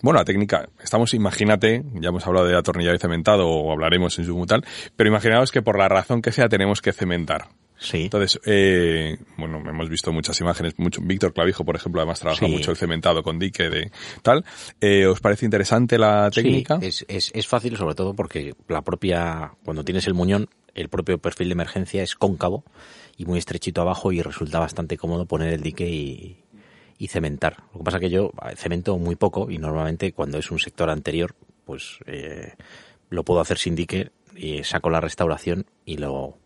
Bueno, 0.03 0.19
la 0.19 0.25
técnica, 0.25 0.69
estamos, 0.83 1.13
imagínate, 1.15 1.83
ya 1.95 2.09
hemos 2.09 2.27
hablado 2.27 2.47
de 2.47 2.57
atornillado 2.57 2.97
y 2.97 2.99
cementado, 2.99 3.47
o 3.49 3.71
hablaremos 3.71 4.19
en 4.19 4.25
su 4.25 4.47
tal, 4.47 4.65
pero 4.97 5.09
imaginaos 5.11 5.53
que 5.53 5.61
por 5.63 5.79
la 5.79 5.89
razón 5.89 6.23
que 6.23 6.33
sea 6.33 6.49
tenemos 6.49 6.81
que 6.81 6.93
cementar. 6.93 7.49
Sí. 7.81 8.03
Entonces, 8.05 8.39
eh, 8.45 9.17
bueno, 9.39 9.59
hemos 9.69 9.89
visto 9.89 10.13
muchas 10.13 10.39
imágenes, 10.41 10.75
mucho, 10.79 11.01
Víctor 11.03 11.33
Clavijo, 11.33 11.65
por 11.65 11.77
ejemplo, 11.77 12.01
además 12.03 12.21
trabaja 12.21 12.45
Sí. 12.45 12.53
mucho 12.53 12.71
el 12.73 12.77
cementado 12.77 13.23
con 13.23 13.39
dique 13.39 13.71
de 13.71 13.91
tal. 14.23 14.45
Eh, 14.81 15.07
¿Os 15.07 15.21
parece 15.21 15.47
interesante 15.47 15.97
la 15.97 16.31
técnica? 16.31 16.79
Sí, 16.81 16.87
es, 16.87 17.07
es, 17.09 17.31
es 17.35 17.47
fácil 17.49 17.77
sobre 17.79 17.95
todo 17.95 18.15
porque 18.15 18.55
la 18.69 18.83
propia, 18.83 19.53
cuando 19.65 19.83
tienes 19.83 20.07
el 20.07 20.13
muñón, 20.15 20.49
el 20.75 20.89
propio 20.91 21.19
perfil 21.19 21.49
de 21.49 21.53
emergencia 21.53 22.03
es 22.03 22.15
cóncavo 22.15 22.65
y 23.17 23.25
muy 23.25 23.39
estrechito 23.39 23.81
abajo 23.81 24.13
y 24.13 24.21
resulta 24.23 24.59
bastante 24.59 24.97
cómodo 24.99 25.25
poner 25.27 25.53
el 25.55 25.63
dique 25.63 25.89
y, 25.89 26.45
y 26.99 27.09
cementar. 27.09 27.65
Lo 27.73 27.79
que 27.79 27.85
pasa 27.85 27.99
que 27.99 28.11
yo 28.11 28.31
eh, 28.47 28.57
cemento 28.57 28.99
muy 28.99 29.17
poco 29.17 29.51
y 29.51 29.57
normalmente 29.59 30.13
cuando 30.13 30.37
es 30.39 30.51
un 30.51 30.59
sector 30.59 30.91
anterior, 30.91 31.35
pues 31.65 31.99
eh, 32.07 32.53
lo 33.09 33.25
puedo 33.25 33.41
hacer 33.41 33.57
sin 33.57 33.75
dique 33.75 34.11
y 34.37 34.63
saco 34.65 34.91
la 34.91 35.01
restauración 35.01 35.65
y 35.87 35.97
lo 35.97 36.37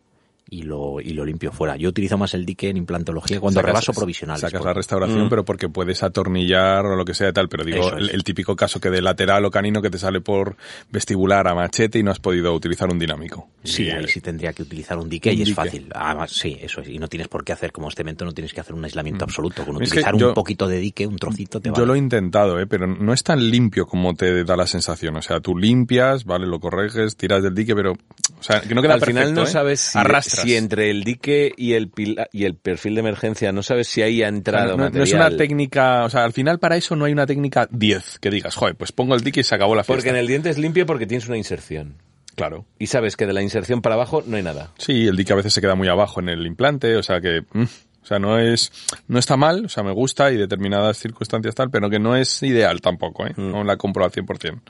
y 0.49 0.63
lo 0.63 1.01
y 1.01 1.11
lo 1.15 1.25
limpio 1.25 1.51
fuera. 1.53 1.77
Yo 1.77 1.89
utilizo 1.89 2.19
más 2.19 2.35
el 2.35 2.45
dique 2.45 2.69
en 2.69 2.77
implantología 2.77 3.41
cuando 3.41 3.61
Sacas- 3.61 3.67
rebaso 3.67 3.93
provisionales. 3.93 4.41
Sacas 4.41 4.59
porque- 4.59 4.69
la 4.69 4.75
restauración, 4.75 5.27
Mm. 5.27 5.29
pero 5.31 5.45
porque 5.45 5.69
puedes 5.69 6.03
atornillar 6.03 6.85
o 6.87 6.97
lo 6.97 7.05
que 7.05 7.15
sea 7.15 7.31
y 7.31 7.33
tal. 7.33 7.49
Pero 7.49 7.65
digo, 7.65 7.93
el, 7.97 8.11
el 8.11 8.25
típico 8.25 8.55
caso 8.57 8.81
que 8.81 8.91
de 8.91 9.01
lateral 9.03 9.45
o 9.45 9.51
canino 9.51 9.81
que 9.83 9.91
te 9.91 9.99
sale 9.99 10.21
por 10.21 10.57
vestibular 10.91 11.49
a 11.49 11.55
machete 11.55 11.99
y 11.99 12.03
no 12.03 12.11
has 12.11 12.19
podido 12.19 12.53
utilizar 12.55 12.89
un 12.91 12.99
dinámico. 12.99 13.49
Sí, 13.65 13.85
Y, 13.85 13.91
ahí 13.91 14.07
sí 14.09 14.21
tendría 14.21 14.53
que 14.53 14.63
utilizar 14.63 14.99
un 14.99 15.09
dique 15.09 15.31
un 15.31 15.39
y 15.39 15.43
es 15.43 15.49
dique. 15.49 15.55
fácil. 15.57 15.89
Además, 15.95 16.31
sí, 16.33 16.57
eso 16.61 16.81
es. 16.81 16.89
Y 16.89 16.99
no 16.99 17.09
tienes 17.09 17.29
por 17.29 17.45
qué 17.45 17.53
hacer 17.53 17.73
como 17.73 17.91
cemento, 17.91 18.25
no 18.25 18.33
tienes 18.33 18.53
que 18.53 18.61
hacer 18.61 18.75
un 18.75 18.85
aislamiento 18.85 19.25
absoluto. 19.25 19.65
Con 19.65 19.77
Mm. 19.77 19.83
Es 19.83 19.91
que 19.91 19.99
utilizar 20.01 20.17
yo- 20.17 20.29
un 20.29 20.35
poquito 20.35 20.69
de 20.69 20.79
dique, 20.79 21.07
un 21.07 21.17
trocito, 21.17 21.61
te 21.61 21.69
Yo 21.69 21.73
vale. 21.75 21.87
lo 21.87 21.95
he 21.95 21.99
intentado, 21.99 22.61
¿eh? 22.61 22.67
pero 22.67 22.87
no 22.87 23.13
es 23.13 23.23
tan 23.23 23.51
limpio 23.51 23.87
como 23.87 24.15
te 24.15 24.45
da 24.45 24.57
la 24.57 24.67
sensación. 24.67 25.17
O 25.17 25.23
sea, 25.23 25.41
tú 25.41 25.57
limpias, 25.57 26.25
vale, 26.25 26.47
lo 26.47 26.61
correges, 26.61 27.17
tiras 27.17 27.43
del 27.43 27.55
dique, 27.55 27.75
pero, 27.75 27.93
o 27.93 28.43
sea, 28.43 28.61
que 28.61 28.75
no 28.75 28.83
queda 28.83 28.95
Al 28.95 29.01
final 29.01 29.25
perfecto, 29.25 29.41
no 29.41 29.47
¿eh? 29.47 29.51
sabes 29.51 29.81
si, 29.81 29.99
Si 30.43 30.55
entre 30.57 30.91
el 30.91 31.05
dique 31.05 31.53
y 31.57 31.73
el 31.75 31.89
pila- 31.89 32.29
y 32.33 32.45
el 32.45 32.55
perfil 32.57 32.95
de 32.95 33.01
emergencia 33.01 33.53
no 33.53 33.63
sabes 33.63 33.89
si 33.89 34.03
ahí 34.03 34.23
ha 34.23 34.27
O 34.27 34.29
sea, 34.31 34.37
entrado 34.37 34.77
no, 34.77 34.91
no 34.91 35.03
es 35.03 35.13
una 35.13 35.31
técnica, 35.31 36.05
o 36.05 36.11
sea, 36.11 36.25
al 36.25 36.33
final 36.33 36.59
para 36.59 36.77
eso 36.77 36.97
no 36.97 37.05
hay 37.05 37.13
una 37.13 37.27
técnica 37.27 37.69
10 37.71 38.19
que 38.21 38.31
digas, 38.31 38.55
joder, 38.55 38.75
pues 38.77 38.93
pongo 38.93 39.15
el 39.15 39.21
dique 39.23 39.41
y 39.41 39.45
se 39.45 39.55
acabó 39.55 39.75
la 39.75 39.83
fiesta. 39.85 39.95
Porque 39.95 40.11
en 40.11 40.17
el 40.17 40.27
diente 40.27 40.51
es 40.51 40.59
limpio 40.59 40.87
porque 40.87 41.07
tienes 41.07 41.27
una 41.29 41.37
inserción. 41.37 41.97
Claro. 42.37 42.65
Y 42.79 42.89
sabes 42.89 43.17
que 43.17 43.27
de 43.27 43.33
la 43.33 43.43
inserción 43.43 43.81
para 43.81 43.95
abajo 43.95 44.23
no 44.27 44.37
hay 44.37 44.43
nada. 44.43 44.71
Sí, 44.79 45.07
el 45.07 45.17
dique 45.17 45.33
a 45.33 45.37
veces 45.37 45.53
se 45.53 45.61
queda 45.61 45.77
muy 45.77 45.89
abajo 45.89 46.21
en 46.21 46.29
el 46.29 46.45
implante, 46.47 46.97
o 46.97 47.03
sea 47.03 47.21
que, 47.21 47.43
mm, 47.53 47.63
o 47.63 48.07
sea, 48.07 48.19
no 48.19 48.39
es, 48.41 48.73
no 49.07 49.19
está 49.21 49.37
mal, 49.37 49.67
o 49.67 49.69
sea, 49.69 49.83
me 49.85 49.93
gusta 49.93 50.33
y 50.33 50.37
determinadas 50.37 50.99
circunstancias 50.99 51.55
tal, 51.55 51.71
pero 51.71 51.89
que 51.89 51.99
no 52.01 52.17
es 52.17 52.43
ideal 52.43 52.81
tampoco, 52.81 53.25
¿eh? 53.27 53.33
Mm. 53.37 53.51
No 53.53 53.63
la 53.65 53.77
compro 53.77 54.05
al 54.05 54.11
100%. 54.11 54.61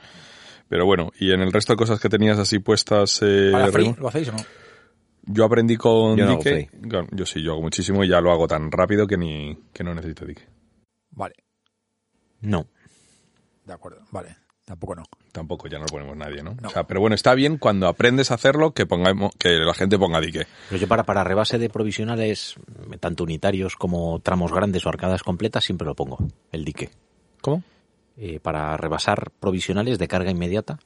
Pero 0.69 0.87
bueno, 0.87 1.11
y 1.19 1.33
en 1.33 1.41
el 1.41 1.53
resto 1.53 1.73
de 1.73 1.77
cosas 1.79 2.01
que 2.01 2.09
tenías 2.09 2.39
así 2.39 2.59
puestas, 2.59 3.21
eh, 3.23 3.51
¿Para 3.53 3.69
free 3.73 3.85
Remo, 3.85 3.97
lo 4.01 4.09
hacéis 4.09 4.29
o 4.29 4.33
no? 4.33 4.39
Yo 5.27 5.45
aprendí 5.45 5.77
con 5.77 6.17
Yo 6.17 6.27
no 6.27 6.33
hago 6.33 7.09
yo 7.13 7.27
sí, 7.27 7.43
yo 7.43 7.53
hago 7.53 7.63
muchísimo 7.63 8.05
y 8.05 8.09
ya 8.09 8.21
lo 8.21 8.31
hago 8.33 8.47
tan 8.47 8.71
rápido 8.71 9.07
que 9.07 9.17
ni, 9.17 9.57
que 9.73 9.85
no 9.85 9.95
necesito 9.95 10.25
dique. 10.25 10.43
Vale, 11.11 11.35
No. 12.41 12.67
de 13.65 13.73
acuerdo, 13.73 14.03
vale. 14.11 14.37
Tampoco 14.65 14.95
no. 14.95 15.03
Tampoco 15.31 15.69
ya 15.69 15.77
no 15.77 15.85
lo 15.85 15.89
ponemos 15.89 16.17
nadie, 16.17 16.43
¿no? 16.43 16.57
No. 16.61 16.69
O 16.69 16.71
sea, 16.71 16.85
pero 16.85 16.99
bueno, 17.01 17.15
está 17.15 17.35
bien 17.35 17.59
cuando 17.59 17.87
aprendes 17.87 18.31
a 18.31 18.35
hacerlo 18.35 18.73
que 18.73 18.87
pongamos, 18.87 19.33
que 19.39 19.51
la 19.59 19.75
gente 19.75 19.99
ponga 19.99 20.21
dique. 20.23 20.47
Pero 20.71 20.81
yo 20.81 20.89
para, 20.89 21.03
para 21.05 21.23
rebase 21.23 21.59
de 21.59 21.69
provisionales, 21.69 22.55
tanto 22.99 23.25
unitarios 23.25 23.77
como 23.77 24.21
tramos 24.21 24.53
grandes 24.53 24.87
o 24.87 24.89
arcadas 24.89 25.23
completas, 25.23 25.65
siempre 25.65 25.87
lo 25.87 25.95
pongo, 25.95 26.17
el 26.51 26.65
dique. 26.65 26.91
¿Cómo? 27.43 27.63
Eh, 28.17 28.41
para 28.41 28.75
rebasar 28.79 29.33
provisionales 29.39 29.99
de 29.99 30.09
carga 30.09 30.31
inmediata. 30.31 30.79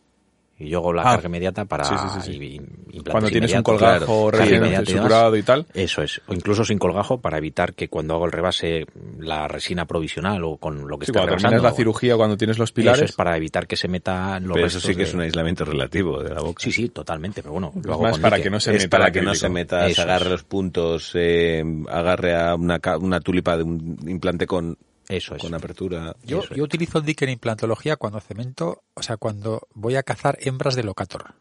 Y 0.60 0.68
yo 0.70 0.78
hago 0.78 0.92
la 0.92 1.02
Ah. 1.02 1.12
carga 1.14 1.28
inmediata 1.28 1.64
para 1.66 1.84
Sí, 1.84 1.94
sí, 2.20 2.32
sí, 2.32 2.60
Cuando 3.08 3.30
tienes 3.30 3.54
un 3.54 3.62
colgajo 3.62 4.28
claro, 4.28 4.30
recién 4.32 4.64
y 4.64 4.68
demás. 4.70 4.88
suturado 4.88 5.36
y 5.36 5.42
tal. 5.44 5.66
Eso 5.72 6.02
es, 6.02 6.20
o 6.26 6.34
incluso 6.34 6.64
sin 6.64 6.78
colgajo 6.78 7.20
para 7.20 7.38
evitar 7.38 7.74
que 7.74 7.88
cuando 7.88 8.14
hago 8.14 8.26
el 8.26 8.32
rebase 8.32 8.84
la 9.20 9.46
resina 9.46 9.86
provisional 9.86 10.42
o 10.42 10.56
con 10.56 10.88
lo 10.88 10.98
que 10.98 11.06
Sí, 11.06 11.12
está 11.12 11.20
cuando 11.20 11.36
terminas 11.36 11.50
rebasando, 11.52 11.62
la 11.70 11.76
cirugía, 11.76 12.16
cuando 12.16 12.36
tienes 12.36 12.58
los 12.58 12.70
Eso 12.70 12.74
pilares. 12.74 13.02
es 13.10 13.12
para 13.12 13.36
evitar 13.36 13.68
que 13.68 13.76
se 13.76 13.86
meta 13.86 14.40
los 14.40 14.52
Pero 14.54 14.66
eso 14.66 14.80
sí 14.80 14.88
que 14.88 14.96
de- 14.96 15.02
es 15.04 15.14
un 15.14 15.20
aislamiento 15.20 15.64
relativo 15.64 16.22
de 16.22 16.34
la 16.34 16.40
boca. 16.40 16.60
Sí, 16.62 16.72
sí, 16.72 16.88
totalmente, 16.88 17.40
pero 17.40 17.52
bueno, 17.52 17.72
lo 17.76 17.80
Es 17.80 17.88
hago 17.90 18.02
más 18.02 18.18
para 18.18 18.40
que 18.42 18.50
no 18.50 18.58
se 18.58 18.74
es 18.74 18.82
meta 18.82 18.98
para 18.98 19.12
que 19.12 19.22
no 19.22 19.34
se 19.36 19.48
meta, 19.48 19.84
se 19.86 19.92
Eso 19.92 20.02
agarre 20.02 20.24
es. 20.24 20.30
los 20.32 20.42
puntos, 20.44 21.12
eh, 21.14 21.62
agarre 21.88 22.34
a 22.34 22.56
una, 22.56 22.80
ca- 22.80 22.98
una 22.98 23.20
tulipa 23.20 23.56
de 23.56 23.62
un 23.62 23.96
implante 24.08 24.46
con, 24.46 24.76
Eso 25.08 25.34
es. 25.36 25.42
con 25.42 25.54
apertura. 25.54 26.14
Yo, 26.24 26.42
yo 26.54 26.64
utilizo 26.64 26.98
el 26.98 27.04
dique 27.04 27.24
en 27.24 27.30
implantología 27.32 27.96
cuando 27.96 28.20
cemento, 28.20 28.82
o 28.94 29.02
sea, 29.02 29.16
cuando 29.16 29.66
voy 29.74 29.96
a 29.96 30.02
cazar 30.02 30.36
hembras 30.42 30.74
de 30.76 30.82
locator. 30.82 31.34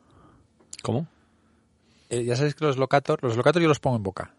¿Cómo? 0.82 1.08
Eh, 2.10 2.24
ya 2.24 2.36
sabéis 2.36 2.56
que 2.56 2.64
los 2.66 2.78
locator, 2.78 3.20
los 3.22 3.36
locator 3.36 3.62
yo 3.62 3.68
los 3.68 3.80
pongo 3.80 3.98
en 3.98 4.04
boca. 4.04 4.32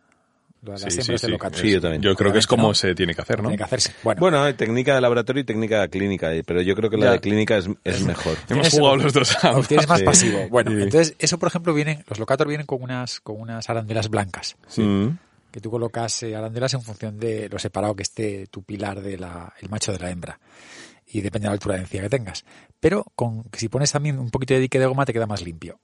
Las 0.63 0.81
Sí, 0.81 0.91
sí, 0.91 1.01
hembras 1.03 1.21
sí. 1.21 1.27
de 1.27 1.33
locator. 1.33 1.61
Sí, 1.61 1.71
yo 1.73 1.81
también. 1.81 2.03
Yo 2.03 2.15
creo 2.17 2.33
que 2.33 2.39
es 2.39 2.47
como 2.47 2.73
se 2.75 2.95
tiene 2.95 3.15
que 3.15 3.21
hacer, 3.21 3.39
¿no? 3.43 3.49
Tiene 3.51 3.59
que 3.59 3.65
hacerse. 3.65 3.93
Bueno, 4.03 4.19
Bueno, 4.21 4.43
hay 4.43 4.55
técnica 4.55 4.95
de 4.95 5.01
laboratorio 5.03 5.43
y 5.43 5.45
técnica 5.45 5.87
clínica, 5.89 6.33
eh, 6.35 6.43
pero 6.45 6.63
yo 6.63 6.75
creo 6.75 6.89
que 6.91 6.97
la 6.97 7.07
Ya. 7.07 7.13
de 7.13 7.21
clínica 7.21 7.59
es, 7.59 7.69
es 7.85 8.03
mejor. 8.05 8.37
Hemos 8.49 8.71
jugado 8.71 8.97
los 8.97 9.13
dos 9.13 9.37
tienes 9.69 9.87
más 9.87 9.99
Sí. 10.01 10.05
pasivo. 10.05 10.49
Bueno, 10.49 10.71
Sí. 10.73 10.83
entonces 10.83 11.15
eso, 11.19 11.39
por 11.39 11.49
ejemplo, 11.49 11.75
vienen, 11.75 12.03
los 12.09 12.19
locator 12.19 12.49
vienen 12.49 12.67
con 12.67 12.83
unas, 12.83 13.21
con 13.21 13.39
unas 13.41 13.69
arandelas 13.71 14.09
blancas. 14.09 14.57
Mm. 14.77 15.09
Que 15.59 15.63
tú 15.63 15.71
colocas 15.71 16.23
eh, 16.23 16.35
arandelas 16.37 16.73
en 16.75 16.83
función 16.83 17.19
de 17.19 17.49
lo 17.49 17.59
separado 17.59 17.95
que 17.95 18.03
esté 18.05 18.47
tu 18.47 18.63
pilar 18.63 19.01
de 19.03 19.19
la, 19.19 19.53
el 19.61 19.69
macho 19.69 19.93
de 19.93 19.99
la 19.99 20.11
hembra. 20.11 20.39
y 21.11 21.21
depende 21.23 21.45
de 21.47 21.49
la 21.51 21.53
altura 21.55 21.75
de 21.77 21.81
encía 21.83 22.03
que 22.03 22.11
tengas. 22.11 22.45
Pero 22.81 23.05
con 23.15 23.45
si 23.55 23.69
pones 23.69 23.91
también 23.93 24.19
un 24.19 24.31
poquito 24.31 24.55
de 24.55 24.61
dique 24.61 24.79
de 24.79 24.87
goma 24.87 25.05
te 25.07 25.13
queda 25.13 25.27
más 25.27 25.43
limpio. 25.43 25.81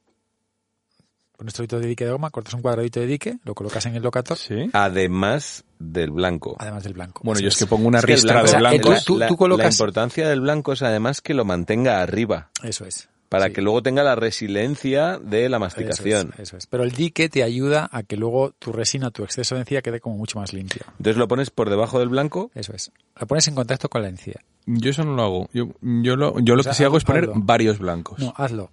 Pones 1.37 1.53
trocito 1.55 1.81
de 1.81 1.87
dique 1.89 2.05
de 2.05 2.13
goma, 2.13 2.31
cortas 2.31 2.55
un 2.55 2.63
cuadradito 2.63 3.01
de 3.01 3.07
dique, 3.07 3.39
lo 3.45 3.55
colocas 3.55 3.85
en 3.87 3.97
el 3.97 4.03
locator, 4.03 4.37
Sí. 4.37 4.71
Además 4.73 5.65
del 5.81 6.13
blanco. 6.13 6.57
además 6.61 6.85
del 6.85 6.93
blanco. 6.93 7.23
Bueno, 7.25 7.41
yo 7.41 7.49
es 7.49 7.57
que 7.57 7.67
pongo 7.67 7.89
una 7.89 8.01
que 8.01 8.07
ristra 8.07 8.43
blanco- 8.43 8.53
de 8.53 8.59
blanco- 8.59 9.05
tú- 9.05 9.19
la, 9.19 9.27
tú 9.29 9.37
colocas- 9.37 9.65
la 9.67 9.71
importancia 9.73 10.29
del 10.29 10.41
blanco 10.43 10.73
es 10.75 10.83
además 10.83 11.21
que 11.21 11.35
lo 11.35 11.45
mantenga 11.45 12.01
arriba, 12.03 12.51
Eso 12.63 12.85
es. 12.85 13.09
Para 13.35 13.47
Sí. 13.49 13.53
que 13.55 13.63
luego 13.63 13.83
tenga 13.83 14.03
la 14.03 14.15
resiliencia 14.15 15.19
de 15.19 15.49
la 15.49 15.59
masticación. 15.59 16.29
Eso 16.35 16.35
es, 16.43 16.49
eso 16.49 16.57
es. 16.59 16.67
Pero 16.67 16.85
el 16.85 16.93
dique 16.93 17.29
te 17.29 17.43
ayuda 17.43 17.89
a 17.93 18.03
que 18.03 18.17
luego 18.17 18.53
tu 18.53 18.73
resina, 18.73 19.11
tu 19.11 19.25
exceso 19.25 19.55
de 19.55 19.63
encía 19.63 19.83
quede 19.83 20.01
como 20.01 20.17
mucho 20.17 20.39
más 20.39 20.53
limpio. 20.53 20.83
Entonces 20.93 21.17
lo 21.17 21.27
pones 21.29 21.51
por 21.51 21.71
debajo 21.71 21.99
del 21.99 22.09
blanco. 22.09 22.51
Eso 22.55 22.73
es. 22.75 22.93
Lo 23.21 23.27
pones 23.27 23.47
en 23.49 23.55
contacto 23.55 23.89
con 23.89 24.03
la 24.03 24.09
encía. 24.09 24.41
Yo 24.67 24.91
eso 24.91 25.05
no 25.05 25.15
lo 25.15 25.23
hago. 25.23 25.49
Yo, 25.53 25.69
yo 25.83 26.17
lo, 26.17 26.39
yo 26.41 26.55
lo 26.57 26.63
sea, 26.63 26.73
que 26.73 26.77
sí 26.77 26.85
hago 26.85 26.97
es 26.97 27.05
poner 27.05 27.25
hazlo. 27.25 27.35
varios 27.37 27.79
blancos. 27.79 28.19
No, 28.19 28.33
hazlo. 28.37 28.71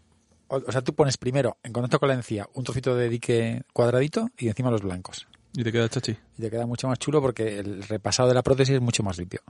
O, 0.47 0.57
o 0.67 0.71
sea, 0.71 0.81
tú 0.81 0.93
pones 0.93 1.17
primero 1.17 1.57
en 1.63 1.73
contacto 1.73 1.99
con 1.99 2.09
la 2.09 2.15
encía 2.15 2.47
un 2.53 2.63
trocito 2.63 2.95
de 2.95 3.09
dique 3.09 3.63
cuadradito 3.73 4.29
y 4.37 4.47
encima 4.47 4.69
los 4.71 4.81
blancos. 4.81 5.27
¿Y 5.53 5.63
te 5.63 5.71
queda 5.71 5.89
chachi? 5.89 6.15
Y 6.37 6.41
te 6.41 6.49
queda 6.49 6.65
mucho 6.65 6.87
más 6.87 6.97
chulo 6.99 7.21
porque 7.21 7.59
el 7.59 7.83
repasado 7.83 8.29
de 8.29 8.35
la 8.35 8.41
prótesis 8.43 8.75
es 8.75 8.81
mucho 8.81 9.03
más 9.03 9.17
limpio. 9.17 9.41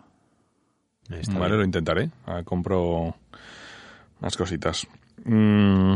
Está 1.09 1.33
vale, 1.33 1.47
bien. 1.47 1.59
lo 1.59 1.65
intentaré. 1.65 2.09
Ah, 2.25 2.41
compro 2.45 3.15
más 4.19 4.37
cositas. 4.37 4.87
Mm, 5.23 5.95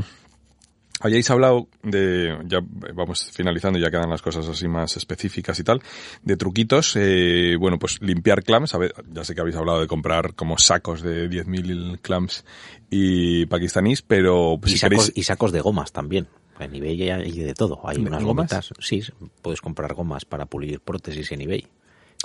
hayáis 1.01 1.29
hablado 1.29 1.67
de, 1.83 2.37
ya 2.45 2.59
vamos 2.93 3.29
finalizando, 3.33 3.79
ya 3.79 3.91
quedan 3.91 4.09
las 4.09 4.21
cosas 4.21 4.47
así 4.47 4.67
más 4.67 4.95
específicas 4.97 5.59
y 5.59 5.63
tal, 5.63 5.81
de 6.23 6.37
truquitos, 6.37 6.95
eh, 6.95 7.55
bueno, 7.59 7.77
pues 7.77 8.01
limpiar 8.01 8.43
clams, 8.43 8.73
a 8.73 8.77
ver, 8.77 8.93
ya 9.11 9.23
sé 9.23 9.35
que 9.35 9.41
habéis 9.41 9.55
hablado 9.57 9.81
de 9.81 9.87
comprar 9.87 10.33
como 10.35 10.57
sacos 10.57 11.01
de 11.01 11.29
10.000 11.29 11.99
clams 12.01 12.45
y 12.89 13.45
pakistaníes, 13.47 14.01
pero 14.01 14.59
Y, 14.65 14.69
si 14.69 14.77
sacos, 14.77 14.97
queréis... 15.07 15.11
y 15.17 15.23
sacos 15.23 15.51
de 15.51 15.61
gomas 15.61 15.91
también. 15.91 16.27
En 16.57 16.73
eBay 16.73 17.09
hay 17.09 17.31
de 17.33 17.53
todo. 17.53 17.81
Hay 17.83 17.97
¿De 17.97 18.03
unas 18.03 18.23
gomas? 18.23 18.49
gomitas. 18.49 18.73
Sí, 18.79 19.03
puedes 19.41 19.59
comprar 19.59 19.93
gomas 19.93 20.23
para 20.23 20.45
pulir 20.45 20.79
prótesis 20.79 21.29
en 21.33 21.41
eBay. 21.41 21.67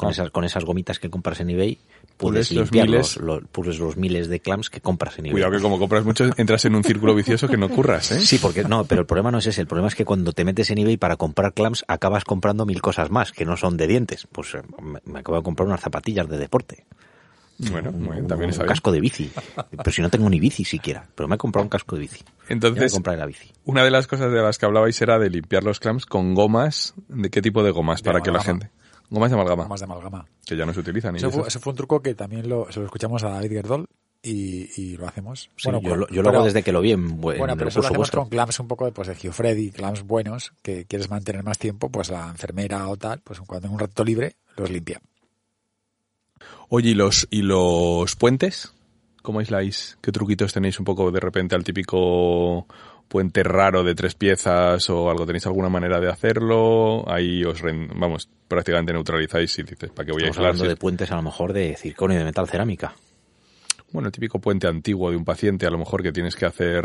Con, 0.00 0.08
Ah. 0.08 0.12
esas, 0.12 0.30
con 0.30 0.44
esas 0.44 0.64
gomitas 0.64 0.98
que 0.98 1.10
compras 1.10 1.40
en 1.40 1.50
eBay, 1.50 1.78
Pules 2.16 2.48
puedes 2.48 2.52
los 2.52 2.64
limpiar 2.72 2.86
miles. 2.88 3.16
los, 3.18 3.24
los- 3.42 3.48
pules 3.50 3.78
los 3.78 3.96
miles 3.96 4.28
de 4.28 4.40
clams 4.40 4.70
que 4.70 4.80
compras 4.80 5.18
en 5.18 5.26
eBay. 5.26 5.32
Cuidado 5.32 5.52
que 5.52 5.60
como 5.60 5.78
compras 5.78 6.04
mucho 6.04 6.28
entras 6.36 6.64
en 6.64 6.74
un 6.74 6.82
círculo 6.84 7.14
vicioso 7.14 7.48
que 7.48 7.56
no 7.56 7.68
curras, 7.68 8.10
¿eh? 8.12 8.20
Sí, 8.20 8.38
porque 8.38 8.64
no, 8.64 8.84
pero 8.84 9.02
el 9.02 9.06
problema 9.06 9.30
no 9.30 9.38
es 9.38 9.46
ese. 9.46 9.60
El 9.60 9.66
problema 9.66 9.88
es 9.88 9.94
que 9.94 10.04
cuando 10.04 10.32
te 10.32 10.44
metes 10.44 10.70
en 10.70 10.78
eBay 10.78 10.96
para 10.96 11.16
comprar 11.16 11.52
clams, 11.54 11.84
acabas 11.88 12.24
comprando 12.24 12.64
mil 12.66 12.80
cosas 12.80 13.10
más 13.10 13.32
que 13.32 13.44
no 13.44 13.56
son 13.56 13.76
de 13.76 13.86
dientes. 13.86 14.26
Pues 14.32 14.54
eh, 14.54 14.62
me, 14.82 15.00
me 15.04 15.18
acabo 15.20 15.36
de 15.38 15.44
comprar 15.44 15.66
unas 15.68 15.80
zapatillas 15.80 16.28
de 16.28 16.38
deporte. 16.38 16.86
Bueno, 17.70 17.92
muy 17.92 18.12
bien, 18.12 18.22
un, 18.22 18.26
también 18.28 18.50
un 18.52 18.56
bien. 18.56 18.68
casco 18.68 18.90
de 18.90 19.00
bici. 19.00 19.30
Pero 19.70 19.92
si 19.92 20.00
no 20.00 20.08
tengo 20.08 20.30
ni 20.30 20.40
bici 20.40 20.64
siquiera. 20.64 21.06
Pero 21.14 21.28
me 21.28 21.34
he 21.34 21.38
comprado 21.38 21.64
un 21.64 21.68
casco 21.68 21.94
de 21.94 22.00
bici. 22.02 22.24
Entonces, 22.48 22.90
compraré 22.92 23.18
la 23.18 23.26
bici. 23.26 23.50
una 23.66 23.84
de 23.84 23.90
las 23.90 24.06
cosas 24.06 24.32
de 24.32 24.40
las 24.40 24.56
que 24.56 24.64
hablabais 24.64 25.00
era 25.02 25.18
de 25.18 25.28
limpiar 25.28 25.62
los 25.62 25.78
clams 25.78 26.06
con 26.06 26.34
gomas. 26.34 26.94
¿De 27.08 27.28
qué 27.28 27.42
tipo 27.42 27.62
de 27.62 27.70
gomas? 27.70 28.02
De 28.02 28.06
para 28.10 28.22
que 28.22 28.30
la 28.30 28.42
gente... 28.42 28.70
Gomas 29.10 29.30
de 29.30 29.34
amalgama. 29.34 29.66
Más 29.68 29.80
de 29.80 29.84
amalgama. 29.84 30.26
Que 30.46 30.56
ya 30.56 30.64
no 30.64 30.72
se 30.72 30.80
utilizan. 30.80 31.16
Eso 31.16 31.30
fue, 31.30 31.48
eso 31.48 31.58
fue 31.60 31.72
un 31.72 31.76
truco 31.76 32.00
que 32.00 32.14
también 32.14 32.48
lo, 32.48 32.70
se 32.72 32.78
lo 32.80 32.86
escuchamos 32.86 33.22
a 33.24 33.30
David 33.30 33.50
Gerdol 33.50 33.86
y, 34.22 34.68
y 34.80 34.96
lo 34.96 35.08
hacemos. 35.08 35.50
Sí, 35.56 35.68
yo, 35.70 35.80
con- 35.80 36.00
lo, 36.00 36.08
yo 36.08 36.22
lo 36.22 36.28
pero- 36.28 36.28
hago 36.38 36.44
desde 36.44 36.62
que 36.62 36.72
lo 36.72 36.80
vi 36.80 36.92
en, 36.92 37.20
bu- 37.20 37.32
en 37.32 37.38
Bueno, 37.38 37.56
pero 37.56 37.68
eso 37.68 37.80
lo 37.80 37.86
hacemos 37.86 37.98
vuestro. 37.98 38.20
con 38.22 38.30
clams 38.30 38.60
un 38.60 38.68
poco 38.68 38.84
de, 38.84 38.92
pues, 38.92 39.08
de 39.08 39.14
Hugh 39.14 39.32
Freddy, 39.32 39.70
clams 39.72 40.02
buenos, 40.06 40.52
que 40.62 40.84
quieres 40.84 41.10
mantener 41.10 41.42
más 41.42 41.58
tiempo, 41.58 41.88
pues 41.88 42.10
la 42.10 42.28
enfermera 42.28 42.86
o 42.88 42.96
tal, 42.96 43.20
pues 43.20 43.40
cuando 43.40 43.62
tenga 43.62 43.74
un 43.74 43.80
rato 43.80 44.04
libre, 44.04 44.36
los 44.56 44.70
limpia. 44.70 45.00
Oye, 46.68 46.90
¿y 46.90 46.94
los, 46.94 47.26
¿y 47.30 47.42
los 47.42 48.14
puentes? 48.16 48.72
¿Cómo 49.22 49.40
aisláis? 49.40 49.98
¿Qué 50.00 50.12
truquitos 50.12 50.52
tenéis 50.52 50.78
un 50.78 50.84
poco 50.84 51.10
de 51.10 51.20
repente 51.20 51.54
al 51.54 51.64
típico 51.64 52.66
puente 53.10 53.42
raro 53.42 53.82
de 53.82 53.94
tres 53.94 54.14
piezas 54.14 54.88
o 54.88 55.10
algo? 55.10 55.26
¿Tenéis 55.26 55.44
alguna 55.46 55.68
manera 55.68 56.00
de 56.00 56.08
hacerlo? 56.08 57.04
Ahí 57.10 57.44
os, 57.44 57.60
vamos, 57.94 58.28
prácticamente 58.48 58.92
neutralizáis 58.92 59.58
y 59.58 59.64
dices, 59.64 59.90
¿para 59.90 60.06
qué 60.06 60.12
voy 60.12 60.22
a 60.22 60.26
Estamos 60.28 60.36
aislar? 60.38 60.46
hablando 60.52 60.68
de 60.68 60.76
puentes 60.76 61.10
a 61.10 61.16
lo 61.16 61.22
mejor 61.22 61.52
de 61.52 61.76
circonio 61.76 62.16
y 62.16 62.20
de 62.20 62.24
metal 62.24 62.48
cerámica. 62.48 62.94
Bueno, 63.92 64.06
el 64.08 64.12
típico 64.12 64.38
puente 64.38 64.68
antiguo 64.68 65.10
de 65.10 65.16
un 65.16 65.24
paciente, 65.24 65.66
a 65.66 65.70
lo 65.70 65.78
mejor 65.78 66.02
que 66.02 66.12
tienes 66.12 66.36
que 66.36 66.46
hacer, 66.46 66.84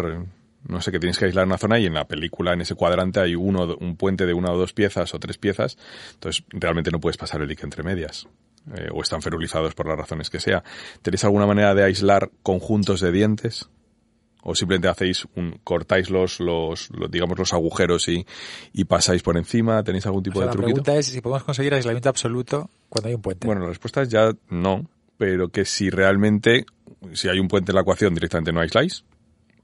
no 0.67 0.81
sé, 0.81 0.91
que 0.91 0.99
tienes 0.99 1.19
que 1.19 1.25
aislar 1.25 1.45
una 1.45 1.59
zona 1.59 1.77
y 1.77 1.85
en 1.85 1.93
la 1.93 2.05
película, 2.07 2.53
en 2.53 2.61
ese 2.61 2.73
cuadrante, 2.73 3.19
hay 3.19 3.35
uno, 3.35 3.75
un 3.79 3.95
puente 3.95 4.25
de 4.25 4.33
una 4.33 4.51
o 4.51 4.57
dos 4.57 4.73
piezas 4.73 5.13
o 5.13 5.19
tres 5.19 5.37
piezas, 5.37 5.77
entonces 6.15 6.43
realmente 6.49 6.89
no 6.91 6.99
puedes 6.99 7.17
pasar 7.17 7.41
el 7.41 7.47
dique 7.47 7.63
entre 7.63 7.83
medias. 7.83 8.27
eh, 8.75 8.87
o 8.91 9.03
están 9.03 9.21
ferulizados 9.21 9.75
por 9.75 9.87
las 9.87 9.95
razones 9.95 10.31
que 10.31 10.39
sea. 10.39 10.63
¿Tenéis 11.03 11.23
alguna 11.23 11.45
manera 11.45 11.75
de 11.75 11.83
aislar 11.83 12.31
conjuntos 12.41 12.99
de 12.99 13.11
dientes? 13.11 13.69
¿O 14.47 14.53
simplemente 14.53 14.87
hacéis 14.87 15.25
un, 15.35 15.59
cortáis 15.63 16.11
los, 16.11 16.39
los, 16.39 16.91
los, 16.91 17.09
digamos, 17.09 17.37
los 17.37 17.51
agujeros 17.51 18.07
y, 18.07 18.25
y 18.73 18.85
pasáis 18.85 19.23
por 19.23 19.37
encima? 19.37 19.83
¿Tenéis 19.83 20.05
algún 20.05 20.21
tipo 20.21 20.37
O 20.37 20.41
sea, 20.41 20.43
de 20.43 20.45
la 20.47 20.51
truquito? 20.51 20.83
pregunta 20.83 20.99
es 20.99 21.07
si 21.07 21.19
podemos 21.19 21.43
conseguir 21.43 21.73
aislamiento 21.73 22.09
absoluto 22.09 22.69
cuando 22.87 23.09
hay 23.09 23.15
un 23.15 23.21
puente. 23.23 23.47
Bueno, 23.47 23.61
la 23.61 23.69
respuesta 23.69 24.03
es 24.03 24.09
ya 24.09 24.31
no, 24.49 24.85
pero 25.17 25.49
que 25.49 25.65
si 25.65 25.89
realmente, 25.89 26.65
si 27.13 27.27
hay 27.27 27.39
un 27.39 27.47
puente 27.47 27.71
en 27.71 27.75
la 27.75 27.81
ecuación, 27.81 28.13
directamente 28.13 28.53
no 28.53 28.59
aisláis. 28.61 29.03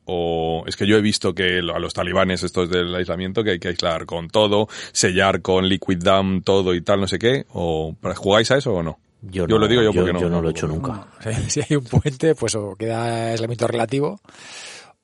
O 0.05 0.63
es 0.65 0.75
que 0.75 0.87
yo 0.87 0.97
he 0.97 1.01
visto 1.01 1.35
que 1.35 1.59
a 1.59 1.79
los 1.79 1.93
talibanes 1.93 2.41
estos 2.41 2.67
del 2.69 2.93
aislamiento 2.95 3.43
que 3.43 3.51
hay 3.51 3.59
que 3.59 3.67
aislar 3.67 4.07
con 4.07 4.29
todo, 4.29 4.67
sellar 4.93 5.43
con 5.43 5.69
liquid 5.69 5.99
dam 5.99 6.41
todo 6.41 6.73
y 6.73 6.81
tal, 6.81 7.01
no 7.01 7.07
sé 7.07 7.19
qué. 7.19 7.45
O 7.53 7.95
¿jugáis 8.15 8.49
a 8.49 8.57
eso 8.57 8.73
o 8.73 8.81
no? 8.81 8.97
Yo, 9.21 9.45
Yo 9.45 9.55
no, 9.55 9.59
lo 9.59 9.67
digo 9.67 9.83
yo 9.83 9.93
porque 9.93 10.11
no. 10.11 10.19
Yo 10.19 10.29
no 10.29 10.41
lo 10.41 10.47
he 10.47 10.51
hecho 10.51 10.67
nunca. 10.67 11.07
No, 11.23 11.31
si 11.47 11.61
hay 11.61 11.75
un 11.75 11.83
puente, 11.83 12.33
pues 12.33 12.55
o 12.55 12.75
queda 12.75 13.27
aislamiento 13.31 13.67
relativo, 13.67 14.19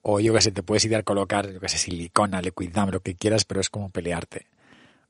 o 0.09 0.21
yo 0.21 0.33
que 0.33 0.39
sé, 0.41 0.51
te 0.51 0.63
puedes 0.63 0.85
idear 0.85 1.03
colocar, 1.03 1.51
yo 1.51 1.59
que 1.59 1.67
sé, 1.67 1.77
silicona, 1.77 2.41
liquid 2.41 2.69
dam, 2.71 2.89
lo 2.91 3.01
que 3.01 3.15
quieras, 3.15 3.43
pero 3.43 3.59
es 3.59 3.69
como 3.69 3.89
pelearte. 3.89 4.47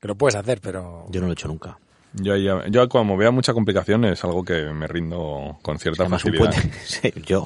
Que 0.02 0.08
lo 0.08 0.16
puedes 0.16 0.36
hacer, 0.36 0.60
pero... 0.60 1.06
Yo 1.10 1.22
no 1.22 1.28
lo 1.28 1.32
he 1.32 1.34
hecho 1.34 1.48
nunca. 1.48 1.78
Yo, 2.14 2.36
ya- 2.36 2.66
yo 2.68 2.90
como 2.90 3.16
vea 3.16 3.30
mucha 3.30 3.54
complicación 3.54 4.06
es 4.06 4.24
algo 4.24 4.44
que 4.44 4.64
me 4.74 4.88
rindo 4.88 5.60
con 5.62 5.78
cierta 5.78 6.04
Además, 6.04 6.22
facilidad. 6.24 6.52
puente, 6.52 6.74
sí, 6.86 7.14
yo, 7.28 7.46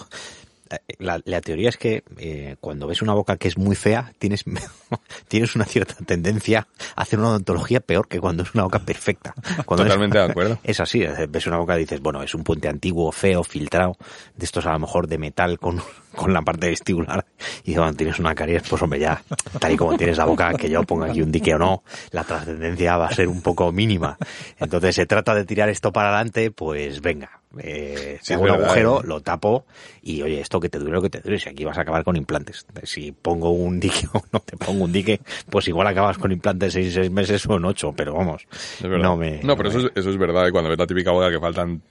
la, 1.00 1.20
la 1.26 1.42
teoría 1.42 1.70
es 1.70 1.78
que 1.78 2.04
eh, 2.18 2.56
cuando 2.60 2.88
ves 2.88 3.02
una 3.02 3.14
boca 3.14 3.38
que 3.38 3.48
es 3.48 3.58
muy 3.58 3.76
fea, 3.76 4.14
tienes, 4.20 4.44
tienes 5.28 5.56
una 5.56 5.66
cierta 5.66 5.96
tendencia 6.06 6.68
a 6.96 7.02
hacer 7.02 7.20
una 7.20 7.30
odontología 7.30 7.80
peor 7.80 8.08
que 8.08 8.20
cuando 8.20 8.44
es 8.44 8.54
una 8.54 8.64
boca 8.64 8.80
perfecta. 8.80 9.34
Cuando 9.66 9.84
es- 9.84 9.90
Totalmente 9.90 10.18
de 10.18 10.24
acuerdo. 10.26 10.60
Es 10.64 10.80
así, 10.80 11.04
eh, 11.04 11.28
ves 11.30 11.48
una 11.48 11.58
boca 11.58 11.76
y 11.76 11.82
dices, 11.82 12.00
bueno, 12.02 12.22
es 12.24 12.34
un 12.36 12.44
puente 12.44 12.68
antiguo, 12.70 13.12
feo, 13.12 13.44
filtrado, 13.44 13.98
de 14.36 14.46
estos 14.46 14.66
a 14.66 14.74
lo 14.74 14.80
mejor 14.80 15.08
de 15.08 15.18
metal 15.18 15.60
con, 15.60 15.82
con 16.16 16.34
la 16.34 16.42
parte 16.42 16.68
vestibular, 16.70 17.26
y 17.64 17.74
cuando 17.76 17.98
tienes 17.98 18.20
una 18.20 18.34
caries, 18.36 18.64
pues 18.70 18.82
hombre, 18.82 19.00
ya, 19.00 19.22
tal 19.60 19.72
y 19.74 19.78
como 19.78 19.98
tienes 19.98 20.18
la 20.18 20.26
boca, 20.26 20.54
que 20.54 20.70
yo 20.70 20.84
ponga 20.84 21.08
aquí 21.08 21.22
un 21.22 21.32
dique 21.32 21.54
o 21.56 21.58
no, 21.60 21.84
la 22.12 22.24
trascendencia 22.24 22.98
va 22.98 23.08
a 23.08 23.12
ser 23.14 23.28
un 23.28 23.42
poco 23.42 23.72
mínima. 23.72 24.18
Entonces 24.60 24.96
se 24.96 25.06
trata 25.06 25.34
de 25.36 25.46
tirar 25.46 25.70
esto 25.70 25.92
para 25.92 26.10
adelante, 26.10 26.52
pues 26.52 27.02
venga, 27.02 27.41
eh, 27.60 28.18
Sí, 28.22 28.34
es 28.34 28.38
hago 28.38 28.44
un 28.44 28.52
verdad, 28.52 28.66
agujero, 28.66 29.02
¿eh? 29.02 29.08
lo 29.08 29.22
tapo, 29.22 29.66
y 30.02 30.22
oye, 30.22 30.40
esto 30.42 30.60
que 30.60 30.70
te 30.70 30.80
dure 30.80 30.92
lo 30.92 31.02
que 31.02 31.10
te 31.10 31.20
dure, 31.22 31.40
si 31.40 31.50
aquí 31.50 31.66
vas 31.66 31.78
a 31.78 31.82
acabar 31.82 32.04
con 32.04 32.16
implantes. 32.16 32.66
Si 32.84 33.12
pongo 33.12 33.52
un 33.52 33.80
dique 33.80 34.08
o 34.14 34.22
no 34.32 34.40
te 34.40 34.58
pongo 34.58 34.84
un 34.86 34.92
dique, 34.92 35.20
pues 35.50 35.68
igual 35.68 35.88
acabas 35.88 36.18
con 36.18 36.32
implantes 36.32 36.76
en 36.76 36.92
seis 36.92 37.12
meses 37.12 37.46
o 37.48 37.58
en 37.58 37.66
ocho, 37.66 37.94
pero 37.96 38.14
vamos, 38.16 38.48
Es 38.52 38.84
no 38.84 39.18
me... 39.18 39.42
no, 39.44 39.56
pero 39.58 39.70
eso 39.70 39.80
es, 39.80 39.92
eso 39.96 40.10
es 40.10 40.18
verdad. 40.18 40.48
y 40.48 40.52
Cuando 40.52 40.70
ves 40.70 40.80
la 40.80 40.88
típica 40.88 41.12
boda 41.12 41.30
que 41.30 41.40
faltan 41.40 41.82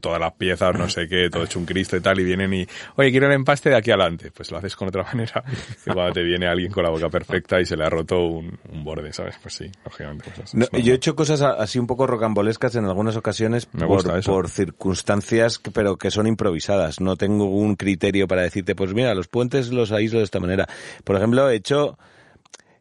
todas 0.00 0.20
las 0.20 0.32
piezas, 0.32 0.76
no 0.78 0.88
sé 0.88 1.06
qué, 1.08 1.28
todo 1.30 1.44
hecho 1.44 1.58
un 1.58 1.64
cristo 1.66 1.96
y 1.96 2.00
tal, 2.00 2.18
y 2.20 2.24
vienen 2.24 2.52
y, 2.54 2.66
oye, 2.96 3.10
quiero 3.10 3.26
el 3.26 3.32
empaste 3.32 3.70
de 3.70 3.76
aquí 3.76 3.90
adelante. 3.90 4.30
Pues 4.30 4.50
lo 4.50 4.58
haces 4.58 4.74
con 4.76 4.88
otra 4.88 5.02
manera. 5.12 5.42
Y 5.86 5.90
cuando 5.92 6.12
te 6.12 6.22
viene 6.22 6.46
alguien 6.46 6.70
con 6.72 6.82
la 6.84 6.90
boca 6.90 7.08
perfecta 7.08 7.60
y 7.60 7.66
se 7.66 7.76
le 7.76 7.84
ha 7.84 7.90
roto 7.90 8.18
un, 8.24 8.58
un 8.72 8.84
borde, 8.84 9.12
¿sabes? 9.12 9.36
Pues 9.42 9.54
sí, 9.54 9.70
lógicamente. 9.84 10.30
pues 10.34 10.54
No, 10.54 10.66
yo 10.78 10.92
he 10.92 10.96
hecho 10.96 11.14
cosas 11.16 11.40
así 11.42 11.78
un 11.78 11.86
poco 11.86 12.06
rocambolescas 12.06 12.74
en 12.76 12.84
algunas 12.84 13.16
ocasiones 13.16 13.66
por, 13.66 14.48
circunstancias, 14.48 15.58
que- 15.58 15.70
pero 15.70 15.96
que 15.96 16.10
son 16.10 16.26
improvisadas. 16.26 17.00
No 17.00 17.16
tengo 17.16 17.44
un 17.46 17.76
criterio 17.76 18.26
para 18.28 18.42
decirte, 18.42 18.74
pues 18.74 18.94
mira, 18.94 19.14
los 19.14 19.28
puentes 19.28 19.70
los 19.70 19.92
aíslo 19.92 20.18
de 20.18 20.24
esta 20.24 20.40
manera. 20.40 20.68
Por 21.04 21.16
ejemplo, 21.16 21.48
he 21.48 21.56
hecho 21.56 21.98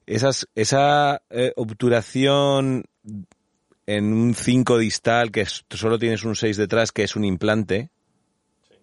esas, 0.06 0.48
esa 0.56 1.22
eh, 1.30 1.54
obturación 1.56 2.86
en 3.90 4.14
un 4.14 4.36
5 4.36 4.78
distal, 4.78 5.32
que 5.32 5.48
solo 5.48 5.98
tienes 5.98 6.24
un 6.24 6.36
6 6.36 6.58
detrás, 6.58 6.92
que 6.92 7.02
es 7.04 7.16
un 7.16 7.26
implante, 7.26 7.90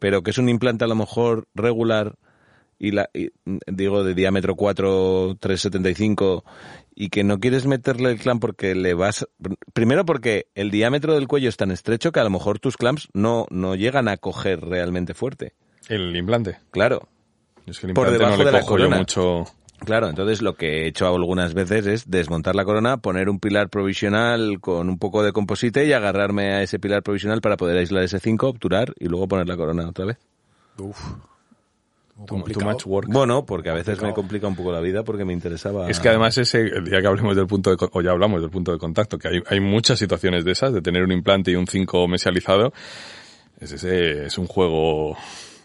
pero 0.01 0.23
que 0.24 0.33
es 0.33 0.39
un 0.39 0.49
implante 0.49 0.85
a 0.85 0.89
lo 0.89 0.97
mejor 0.97 1.47
regular 1.55 2.16
y 2.77 2.91
la 2.91 3.09
y, 3.15 3.31
digo 3.69 4.03
de 4.03 4.15
diámetro 4.15 4.57
4 4.57 5.37
375 5.39 6.45
y 6.97 7.09
que 7.09 7.23
no 7.23 7.39
quieres 7.39 7.66
meterle 7.66 8.11
el 8.11 8.19
clamp 8.19 8.41
porque 8.41 8.74
le 8.74 8.95
vas 8.95 9.27
primero 9.73 10.05
porque 10.05 10.49
el 10.57 10.70
diámetro 10.73 11.15
del 11.15 11.28
cuello 11.28 11.49
es 11.49 11.57
tan 11.57 11.70
estrecho 11.70 12.11
que 12.11 12.20
a 12.20 12.24
lo 12.24 12.31
mejor 12.31 12.59
tus 12.59 12.77
clamps 12.77 13.09
no 13.15 13.47
no 13.51 13.77
llegan 13.77 14.09
a 14.09 14.16
coger 14.16 14.61
realmente 14.61 15.15
fuerte. 15.15 15.55
El 15.89 16.15
implante. 16.16 16.59
Claro. 16.73 17.09
Es 17.65 17.78
que 17.78 17.87
el 17.87 17.95
Por 17.95 18.11
debajo 18.11 18.33
no 18.33 18.39
le 18.39 18.45
de 18.47 18.53
la 18.53 18.61
cojo 18.61 18.77
yo 18.77 18.85
corona. 18.85 18.99
mucho. 18.99 19.45
Claro, 19.85 20.09
entonces 20.09 20.43
lo 20.43 20.55
que 20.55 20.82
he 20.82 20.86
hecho 20.89 21.07
algunas 21.07 21.55
veces 21.55 21.86
es 21.86 22.11
desmontar 22.11 22.57
la 22.57 22.65
corona, 22.65 22.97
poner 22.97 23.28
un 23.28 23.39
pilar 23.39 23.69
provisional 23.69 24.59
con 24.61 24.89
un 24.89 24.98
poco 24.98 25.23
de 25.23 25.32
composite 25.32 25.86
y 25.86 25.93
agarrarme 25.93 26.55
a 26.55 26.62
ese 26.62 26.78
pilar 26.78 27.03
provisional 27.03 27.40
para 27.40 27.57
poder 27.57 27.77
aislar 27.78 28.03
ese 28.03 28.19
5, 28.19 28.48
obturar 28.48 28.94
y 28.98 29.09
luego 29.09 29.28
poner 29.28 29.47
la 29.48 29.57
corona 29.57 29.89
otra 29.89 30.07
vez. 30.07 30.19
Uf. 30.78 30.98
Too, 32.27 32.39
much 32.65 32.86
work. 32.86 33.09
Bueno, 33.11 33.44
porque 33.44 33.69
a 33.69 33.74
veces 33.74 34.01
me 34.01 34.15
complica 34.15 34.48
un 34.48 34.57
poco 34.57 34.73
la 34.73 34.81
vida 34.81 35.05
porque 35.05 35.27
me 35.27 35.35
interesaba. 35.35 35.90
Es 35.90 36.01
que 36.01 36.09
además 36.09 36.39
ese, 36.39 36.61
el 36.62 36.86
día 36.86 37.03
que 37.03 37.07
hablemos 37.07 37.36
del 37.36 37.47
punto 37.47 37.69
de, 37.69 37.77
o 37.93 38.01
ya 38.01 38.11
hablamos 38.11 38.40
del 38.40 38.48
punto 38.48 38.73
de 38.73 38.78
contacto, 38.78 39.19
que 39.19 39.28
hay, 39.28 39.43
hay 39.47 39.61
muchas 39.61 39.98
situaciones 39.98 40.43
de 40.43 40.53
esas, 40.53 40.73
de 40.73 40.81
tener 40.81 41.03
un 41.03 41.12
implante 41.12 41.51
y 41.51 41.57
un 41.57 41.66
5 41.66 42.09
mesializado, 42.09 42.73
es 43.61 43.73
ese, 43.73 44.24
es 44.27 44.39
un 44.39 44.47
juego 44.47 45.15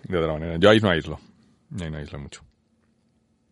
de 0.03 0.17
otra 0.17 0.33
manera. 0.33 0.57
Yo 0.57 0.69
ahí 0.69 0.81
no 0.81 0.89
aíslo. 0.89 1.19
Ahí 1.79 1.89
no 1.89 1.97
aíslo 1.97 2.19
mucho. 2.19 2.41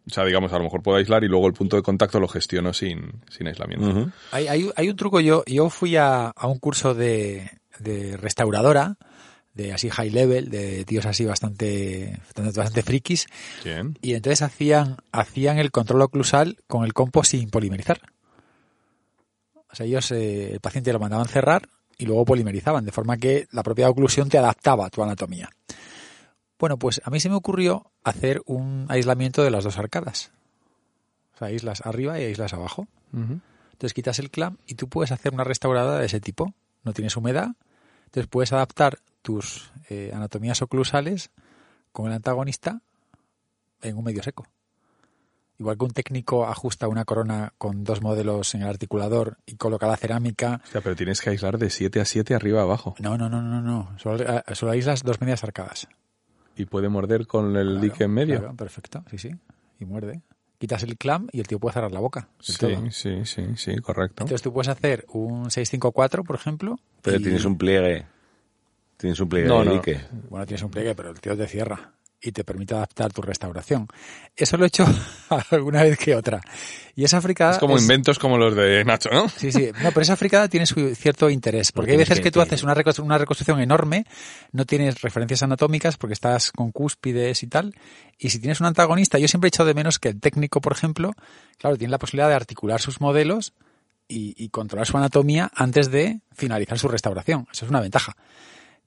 O 0.10 0.14
sea, 0.14 0.26
digamos, 0.26 0.52
a 0.54 0.58
lo 0.58 0.64
mejor 0.64 0.82
puedo 0.82 0.98
aislar 0.98 1.24
y 1.24 1.28
luego 1.28 1.48
el 1.48 1.54
punto 1.54 1.76
de 1.76 1.84
contacto 1.84 2.20
lo 2.20 2.28
gestiono 2.28 2.74
sin, 2.74 3.22
sin 3.30 3.48
aislamiento. 3.48 4.12
Hay, 4.32 4.48
hay, 4.48 4.70
hay 4.76 4.90
un 4.90 4.96
truco, 4.96 5.20
yo, 5.20 5.44
yo 5.46 5.70
fui 5.70 5.96
a, 5.96 6.30
a 6.30 6.48
un 6.48 6.58
curso 6.58 6.96
de, 6.96 7.50
de 7.80 8.18
restauradora, 8.18 8.98
de 9.54 9.74
así 9.74 9.90
high 9.90 10.10
level, 10.10 10.50
de 10.50 10.86
tíos 10.86 11.06
así 11.06 11.26
bastante, 11.26 12.18
bastante, 12.26 12.60
bastante 12.60 12.84
frikis, 12.84 13.28
Bien. 13.64 13.98
y 14.02 14.14
entonces 14.14 14.42
hacían, 14.42 14.98
hacían 15.12 15.60
el 15.60 15.72
control 15.72 16.02
oclusal 16.02 16.58
con 16.68 16.86
el 16.86 16.94
compo 16.94 17.24
sin 17.24 17.50
polimerizar. 17.50 18.02
O 19.72 19.76
sea, 19.76 19.86
ellos, 19.86 20.12
eh, 20.12 20.54
el 20.54 20.60
paciente 20.60 20.92
lo 20.92 21.00
mandaban 21.00 21.28
cerrar 21.28 21.70
y 21.98 22.06
luego 22.06 22.26
polimerizaban, 22.26 22.86
de 22.86 22.92
forma 22.92 23.18
que 23.18 23.48
la 23.52 23.62
propia 23.62 23.90
oclusión 23.90 24.30
te 24.30 24.38
adaptaba 24.38 24.86
a 24.86 24.90
tu 24.90 25.04
anatomía. 25.04 25.50
Bueno, 26.60 26.78
pues 26.78 27.02
a 27.06 27.10
mí 27.10 27.22
se 27.22 27.30
me 27.30 27.36
ocurrió 27.36 27.90
hacer 28.04 28.42
un 28.46 28.86
aislamiento 28.90 29.44
de 29.44 29.50
las 29.50 29.64
dos 29.64 29.78
arcadas. 29.78 30.32
O 31.36 31.38
sea, 31.38 31.48
aíslas 31.48 31.86
arriba 31.86 32.20
y 32.20 32.26
aíslas 32.26 32.54
abajo. 32.54 32.88
Entonces 33.14 33.94
quitas 33.94 34.20
el 34.20 34.30
clamp 34.30 34.60
y 34.68 34.76
tú 34.76 34.90
puedes 34.90 35.14
hacer 35.14 35.34
una 35.34 35.46
restaurada 35.46 35.98
de 35.98 36.06
ese 36.06 36.20
tipo. 36.20 36.54
No 36.84 36.92
tienes 36.92 37.16
humedad. 37.16 37.56
Entonces 38.06 38.28
puedes 38.28 38.52
adaptar 38.52 39.00
tus 39.22 39.72
eh, 39.90 40.12
anatomías 40.14 40.62
oclusales 40.62 41.32
con 41.94 42.08
el 42.08 42.14
antagonista 42.14 42.82
en 43.82 43.98
un 43.98 44.04
medio 44.04 44.22
seco. 44.22 44.46
Igual 45.60 45.78
que 45.78 45.86
un 45.86 45.92
técnico 45.92 46.46
ajusta 46.46 46.88
una 46.88 47.06
corona 47.06 47.54
con 47.58 47.84
dos 47.84 48.02
modelos 48.02 48.54
en 48.56 48.64
el 48.64 48.68
articulador 48.68 49.38
y 49.46 49.56
coloca 49.56 49.88
la 49.88 49.98
cerámica. 49.98 50.62
O 50.66 50.72
sea, 50.72 50.82
pero 50.82 50.96
tienes 50.96 51.22
que 51.22 51.30
aislar 51.30 51.58
de 51.58 51.70
7 51.70 52.02
a 52.02 52.06
7 52.06 52.36
arriba 52.36 52.62
abajo. 52.62 52.96
No, 53.00 53.18
no, 53.18 53.30
no, 53.30 53.42
no, 53.42 53.62
no. 53.62 53.98
Solo, 53.98 54.24
eh, 54.24 54.44
solo 54.54 54.74
aíslas 54.74 55.04
dos 55.04 55.20
medias 55.22 55.44
arcadas. 55.44 55.88
Y 56.60 56.66
puede 56.66 56.90
morder 56.90 57.26
con 57.26 57.56
el 57.56 57.68
Claro, 57.68 57.80
dique 57.82 58.04
en 58.04 58.12
medio. 58.12 58.40
claro, 58.40 58.56
perfecto, 58.56 59.04
sí, 59.10 59.18
sí. 59.18 59.30
Y 59.80 59.86
muerde. 59.86 60.22
Quitas 60.58 60.84
el 60.84 60.98
clamp 60.98 61.30
y 61.32 61.40
el 61.40 61.48
tío 61.48 61.58
puede 61.58 61.74
cerrar 61.74 61.94
la 61.94 62.02
boca. 62.02 62.28
Sí, 62.40 62.54
todo. 62.60 62.92
sí, 62.92 63.24
sí, 63.24 63.44
sí, 63.56 63.78
correcto. 63.78 64.24
Entonces 64.24 64.42
tú 64.42 64.52
puedes 64.52 64.68
hacer 64.68 65.06
un 65.14 65.50
654, 65.50 66.24
por 66.26 66.36
ejemplo. 66.36 66.78
Pero 67.02 67.18
y- 67.18 67.24
tienes 67.24 67.46
un 67.46 67.58
pliegue. 67.58 68.06
Tienes 68.98 69.18
un 69.22 69.30
pliegue 69.30 69.48
No, 69.48 69.60
de 69.60 69.66
no. 69.66 69.72
dique. 69.76 70.02
Bueno, 70.30 70.46
tienes 70.46 70.62
un 70.64 70.70
pliegue, 70.70 70.94
pero 70.96 71.12
el 71.12 71.22
tío 71.22 71.38
te 71.38 71.48
cierra 71.48 71.94
y 72.22 72.32
te 72.34 72.44
permite 72.44 72.74
adaptar 72.76 73.14
tu 73.14 73.22
restauración. 73.22 73.88
Eso 74.36 74.58
lo 74.58 74.66
he 74.66 74.68
hecho 74.68 74.86
alguna 75.52 75.84
vez 75.84 75.98
que 75.98 76.16
otra. 76.16 76.42
Y 76.96 77.06
esa 77.06 77.22
fricada... 77.22 77.54
es 77.54 77.58
como 77.60 77.78
es- 77.78 77.82
inventos 77.84 78.20
como 78.20 78.38
los 78.38 78.56
de 78.56 78.84
Nacho, 78.84 79.10
¿no? 79.10 79.30
Sí, 79.30 79.52
sí. 79.54 79.70
No, 79.82 79.90
pero 79.92 80.02
esa 80.02 80.18
fricada 80.18 80.48
tiene 80.50 80.66
su 80.66 80.94
cierto 80.96 81.30
interés. 81.30 81.72
Porque 81.72 81.92
hay 81.92 81.98
veces 81.98 82.18
que- 82.20 82.24
que 82.24 82.32
tú 82.32 82.42
haces 82.42 82.62
una, 82.64 82.76
recon- 82.76 83.00
una 83.04 83.18
reconstrucción 83.18 83.62
enorme, 83.62 84.06
no 84.52 84.66
tienes 84.66 85.02
referencias 85.02 85.44
anatómicas 85.44 85.96
porque 85.98 86.14
estás 86.14 86.52
con 86.52 86.72
cúspides 86.72 87.42
y 87.44 87.48
tal. 87.48 87.74
Y 88.18 88.32
si 88.32 88.40
tienes 88.40 88.60
un 88.60 88.66
antagonista, 88.68 89.18
yo 89.18 89.28
siempre 89.30 89.48
he 89.48 89.50
echado 89.50 89.68
de 89.68 89.74
menos 89.74 89.98
que 90.00 90.10
el 90.10 90.20
técnico, 90.20 90.60
por 90.60 90.74
ejemplo, 90.74 91.14
claro, 91.58 91.78
tiene 91.78 91.92
la 91.92 92.00
posibilidad 92.00 92.28
de 92.28 92.36
articular 92.36 92.82
sus 92.82 93.00
modelos 93.00 93.54
y, 94.10 94.34
y 94.44 94.50
controlar 94.50 94.88
su 94.88 94.98
anatomía 94.98 95.50
antes 95.56 95.90
de 95.92 96.20
finalizar 96.36 96.78
su 96.80 96.90
restauración. 96.90 97.48
Eso 97.54 97.64
es 97.66 97.70
una 97.70 97.80
ventaja. 97.80 98.18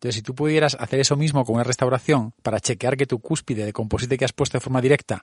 Entonces, 0.02 0.16
si 0.16 0.22
tú 0.22 0.34
pudieras 0.34 0.76
hacer 0.80 0.98
eso 0.98 1.14
mismo 1.16 1.44
con 1.44 1.54
una 1.54 1.62
restauración 1.64 2.32
para 2.42 2.58
chequear 2.58 2.96
que 2.96 3.06
tu 3.06 3.20
cúspide 3.20 3.64
de 3.64 3.72
composite 3.72 4.18
que 4.18 4.24
has 4.24 4.32
puesto 4.32 4.58
de 4.58 4.60
forma 4.60 4.80
directa 4.80 5.22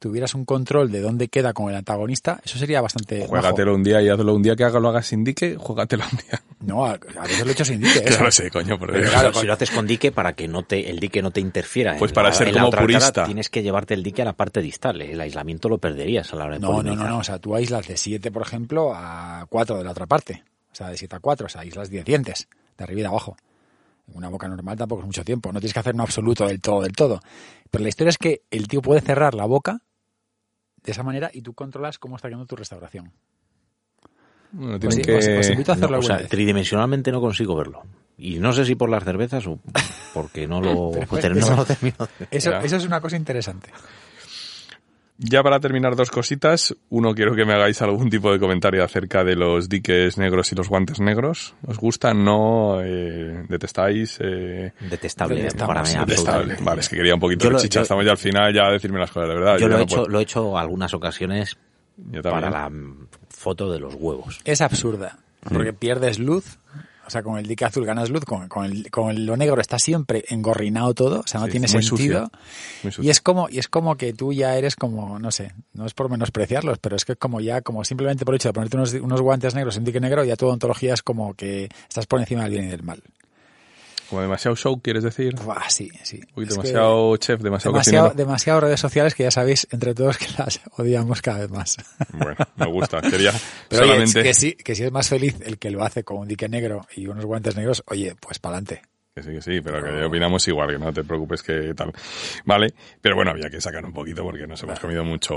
tuvieras 0.00 0.34
un 0.34 0.44
control 0.44 0.90
de 0.92 1.00
dónde 1.00 1.28
queda 1.28 1.54
con 1.54 1.70
el 1.70 1.76
antagonista, 1.76 2.38
eso 2.44 2.58
sería 2.58 2.82
bastante. 2.82 3.26
Juégatelo 3.26 3.74
un 3.74 3.82
día 3.82 4.02
y 4.02 4.10
hazlo 4.10 4.34
un 4.34 4.42
día 4.42 4.54
que 4.54 4.62
haga, 4.64 4.78
lo 4.78 4.88
hagas 4.90 5.06
sin 5.06 5.24
dique, 5.24 5.56
juégatelo 5.56 6.04
un 6.12 6.18
día. 6.18 6.42
No, 6.60 6.84
a, 6.84 6.90
a 6.92 7.22
veces 7.22 7.44
lo 7.44 7.48
he 7.48 7.52
hecho 7.52 7.64
sin 7.64 7.80
dique. 7.80 8.02
Eso. 8.04 8.22
lo 8.22 8.30
sé, 8.30 8.50
coño, 8.50 8.78
pero, 8.78 8.92
Pero 8.92 9.08
claro, 9.10 9.32
si 9.32 9.46
lo 9.46 9.52
haces 9.54 9.70
con 9.70 9.86
dique 9.86 10.12
para 10.12 10.34
que 10.34 10.48
no 10.48 10.64
te, 10.64 10.90
el 10.90 10.98
dique 11.00 11.22
no 11.22 11.30
te 11.30 11.40
interfiera. 11.40 11.96
Pues 11.96 12.10
en 12.10 12.14
para 12.14 12.28
la- 12.28 12.34
ser 12.34 12.52
como 12.52 12.70
purista. 12.70 13.24
tienes 13.24 13.48
que 13.48 13.62
llevarte 13.62 13.94
el 13.94 14.02
dique 14.02 14.20
a 14.20 14.26
la 14.26 14.34
parte 14.34 14.60
distal. 14.60 15.00
El 15.00 15.18
aislamiento 15.20 15.68
lo 15.70 15.78
perderías 15.78 16.30
a 16.32 16.36
la 16.36 16.44
hora 16.44 16.54
de 16.56 16.60
No, 16.60 16.82
no, 16.82 16.94
no, 16.94 17.08
no. 17.08 17.18
O 17.18 17.24
sea, 17.24 17.38
tú 17.38 17.54
aíslas 17.54 17.86
de 17.88 17.96
7, 17.96 18.30
por 18.30 18.42
ejemplo, 18.42 18.92
a 18.94 19.46
4 19.48 19.78
de 19.78 19.84
la 19.84 19.92
otra 19.92 20.06
parte. 20.06 20.42
O 20.72 20.74
sea, 20.74 20.88
de 20.90 20.98
7 20.98 21.16
a 21.16 21.20
4. 21.20 21.46
O 21.46 21.48
sea, 21.48 21.62
aíslas 21.62 21.88
10 21.88 22.04
dientes, 22.04 22.48
de 22.76 22.84
arriba 22.84 22.98
y 23.00 23.02
de 23.02 23.08
abajo. 23.08 23.36
Una 24.14 24.28
boca 24.28 24.46
normal 24.48 24.76
tampoco 24.78 25.00
es 25.02 25.06
mucho 25.06 25.24
tiempo. 25.24 25.52
No 25.52 25.58
tienes 25.60 25.72
que 25.74 25.80
hacer 25.80 25.94
un 25.94 26.00
absoluto 26.00 26.46
del 26.46 26.60
todo, 26.60 26.82
del 26.82 26.92
todo. 26.92 27.20
Pero 27.70 27.82
la 27.82 27.88
historia 27.88 28.10
es 28.10 28.18
que 28.18 28.42
el 28.50 28.68
tío 28.68 28.80
puede 28.82 29.00
cerrar 29.00 29.34
la 29.34 29.44
boca 29.46 29.80
de 30.82 30.92
esa 30.92 31.02
manera 31.02 31.30
y 31.32 31.42
tú 31.42 31.52
controlas 31.54 31.98
cómo 31.98 32.16
está 32.16 32.28
quedando 32.28 32.46
tu 32.46 32.54
restauración. 32.56 33.12
bueno, 34.52 34.78
Pues 34.80 34.96
os- 34.98 35.02
que... 35.06 35.38
os 35.38 35.50
invito 35.50 35.72
a 35.72 35.74
hacerlo 35.74 35.96
No, 35.96 36.02
o 36.02 36.06
sea, 36.06 36.18
vez. 36.18 36.28
tridimensionalmente 36.28 37.10
no 37.10 37.20
consigo 37.20 37.56
verlo. 37.56 37.82
Y 38.16 38.38
no 38.38 38.52
sé 38.52 38.64
si 38.64 38.76
por 38.76 38.88
las 38.88 39.04
cervezas 39.04 39.46
o 39.46 39.58
porque 40.14 40.46
no 40.46 40.60
lo, 40.60 40.90
pues, 41.08 41.24
no 41.28 41.38
eso- 41.38 41.56
lo 41.56 41.64
termino 41.64 41.96
Eso, 42.30 42.52
eso 42.60 42.76
es 42.76 42.84
una 42.86 43.00
cosa 43.00 43.16
interesante. 43.16 43.70
Ya 45.18 45.42
para 45.42 45.60
terminar 45.60 45.96
dos 45.96 46.10
cositas, 46.10 46.76
uno 46.90 47.14
quiero 47.14 47.34
que 47.34 47.46
me 47.46 47.54
hagáis 47.54 47.80
algún 47.80 48.10
tipo 48.10 48.30
de 48.30 48.38
comentario 48.38 48.84
acerca 48.84 49.24
de 49.24 49.34
los 49.34 49.68
diques 49.68 50.18
negros 50.18 50.52
y 50.52 50.54
los 50.54 50.68
guantes 50.68 51.00
negros. 51.00 51.54
¿Os 51.66 51.78
gustan? 51.78 52.22
¿No? 52.22 52.82
Eh, 52.82 53.44
¿Detestáis? 53.48 54.18
Eh, 54.20 54.72
Detestable 54.90 55.48
para 55.56 55.82
mí, 55.82 55.88
detestable. 55.88 56.02
absolutamente. 56.02 56.62
Vale, 56.64 56.80
es 56.82 56.88
que 56.90 56.96
quería 56.96 57.14
un 57.14 57.20
poquito 57.20 57.44
Yo 57.44 57.48
de 57.48 57.52
lo- 57.54 57.60
chicha. 57.60 57.78
yo- 57.80 57.82
Estamos 57.84 58.04
ya 58.04 58.10
al 58.10 58.18
final 58.18 58.52
ya 58.54 58.66
a 58.66 58.72
decirme 58.72 58.98
las 58.98 59.10
cosas 59.10 59.30
de 59.30 59.34
verdad. 59.36 59.58
Yo 59.58 59.68
lo 59.68 59.74
no 59.74 59.80
he, 59.80 59.84
hecho, 59.84 59.96
puedo- 59.96 60.08
lo 60.08 60.18
he 60.18 60.22
hecho 60.22 60.58
algunas 60.58 60.92
ocasiones 60.92 61.56
para 62.22 62.50
la 62.50 62.68
mm, 62.68 63.08
foto 63.30 63.72
de 63.72 63.80
los 63.80 63.94
huevos. 63.94 64.40
Es 64.44 64.60
absurda. 64.60 65.18
Porque 65.48 65.72
pierdes 65.72 66.18
luz. 66.18 66.58
O 67.06 67.10
sea, 67.10 67.22
con 67.22 67.38
el 67.38 67.46
dique 67.46 67.64
azul 67.64 67.84
ganas 67.86 68.10
luz. 68.10 68.24
Con, 68.24 68.48
con, 68.48 68.64
el, 68.66 68.90
con 68.90 69.10
el- 69.10 69.24
lo 69.26 69.36
negro 69.36 69.60
está 69.60 69.78
siempre 69.78 70.24
engorrinado 70.28 70.92
todo. 70.94 71.20
O 71.20 71.26
sea, 71.26 71.40
no 71.40 71.46
Sí, 71.46 71.52
tiene 71.52 71.66
muy 71.72 71.82
sentido. 71.82 72.24
sucio. 72.24 72.30
Muy 72.82 72.92
sucio. 72.92 73.04
Y 73.04 73.10
es 73.10 73.20
como, 73.20 73.48
y 73.48 73.58
es 73.58 73.68
como 73.68 73.96
que 73.96 74.12
tú 74.12 74.32
ya 74.32 74.56
eres 74.56 74.74
como, 74.76 75.18
no 75.18 75.30
sé, 75.30 75.52
no 75.74 75.86
es 75.86 75.94
por 75.94 76.10
menospreciarlos, 76.10 76.78
pero 76.78 76.96
es 76.96 77.04
que 77.04 77.16
como 77.16 77.40
ya, 77.40 77.60
como 77.62 77.84
simplemente 77.84 78.24
por 78.24 78.34
el 78.34 78.36
hecho 78.40 78.48
de 78.48 78.52
ponerte 78.54 78.76
unos, 78.76 78.92
unos 78.94 79.20
guantes 79.20 79.54
negros 79.54 79.76
en 79.76 79.84
dique 79.84 80.00
negro, 80.00 80.24
ya 80.24 80.36
tu 80.36 80.46
ontología 80.48 80.94
es 80.94 81.02
como 81.02 81.34
que 81.34 81.68
estás 81.88 82.06
por 82.06 82.20
encima 82.20 82.42
del 82.42 82.50
bien 82.52 82.64
y 82.64 82.68
del 82.68 82.82
mal. 82.82 83.02
Como 84.08 84.22
demasiado 84.22 84.56
show, 84.56 84.80
¿quieres 84.80 85.02
decir? 85.02 85.34
Buah, 85.36 85.68
sí, 85.68 85.90
sí. 86.02 86.20
Uy, 86.36 86.44
Es 86.44 86.50
demasiado 86.50 87.16
chef, 87.16 87.40
demasiado, 87.40 87.72
demasiado, 87.72 88.04
cocinero. 88.08 88.26
demasiado 88.26 88.60
redes 88.60 88.80
sociales 88.80 89.14
que 89.14 89.24
ya 89.24 89.30
sabéis 89.30 89.66
entre 89.70 89.94
todos 89.94 90.16
que 90.18 90.26
las 90.38 90.60
odiamos 90.76 91.22
cada 91.22 91.40
vez 91.40 91.50
más. 91.50 91.76
Bueno, 92.12 92.36
me 92.56 92.66
gusta. 92.66 93.00
Quería 93.00 93.32
Pero 93.68 93.82
oye, 93.82 93.90
solamente... 93.92 94.22
que 94.22 94.34
sí, 94.34 94.52
que 94.52 94.74
si 94.74 94.84
es 94.84 94.92
más 94.92 95.08
feliz 95.08 95.36
el 95.44 95.58
que 95.58 95.70
lo 95.70 95.82
hace 95.82 96.04
con 96.04 96.18
un 96.18 96.28
dique 96.28 96.48
negro 96.48 96.86
y 96.94 97.06
unos 97.08 97.24
guantes 97.24 97.56
negros, 97.56 97.82
oye, 97.86 98.14
pues 98.20 98.38
para 98.38 98.58
adelante. 98.58 98.82
Que 99.16 99.22
sí, 99.22 99.30
que 99.32 99.40
sí, 99.40 99.60
pero 99.62 99.82
que 99.82 100.04
opinamos 100.04 100.46
igual, 100.46 100.68
que 100.72 100.78
no 100.78 100.92
te 100.92 101.02
preocupes 101.02 101.42
que 101.42 101.72
tal. 101.72 101.90
Vale, 102.44 102.74
pero 103.00 103.16
bueno, 103.16 103.30
había 103.30 103.48
que 103.48 103.62
sacar 103.62 103.82
un 103.82 103.94
poquito 103.94 104.22
porque 104.22 104.46
nos 104.46 104.62
hemos 104.62 104.78
comido 104.78 105.04
mucho, 105.04 105.34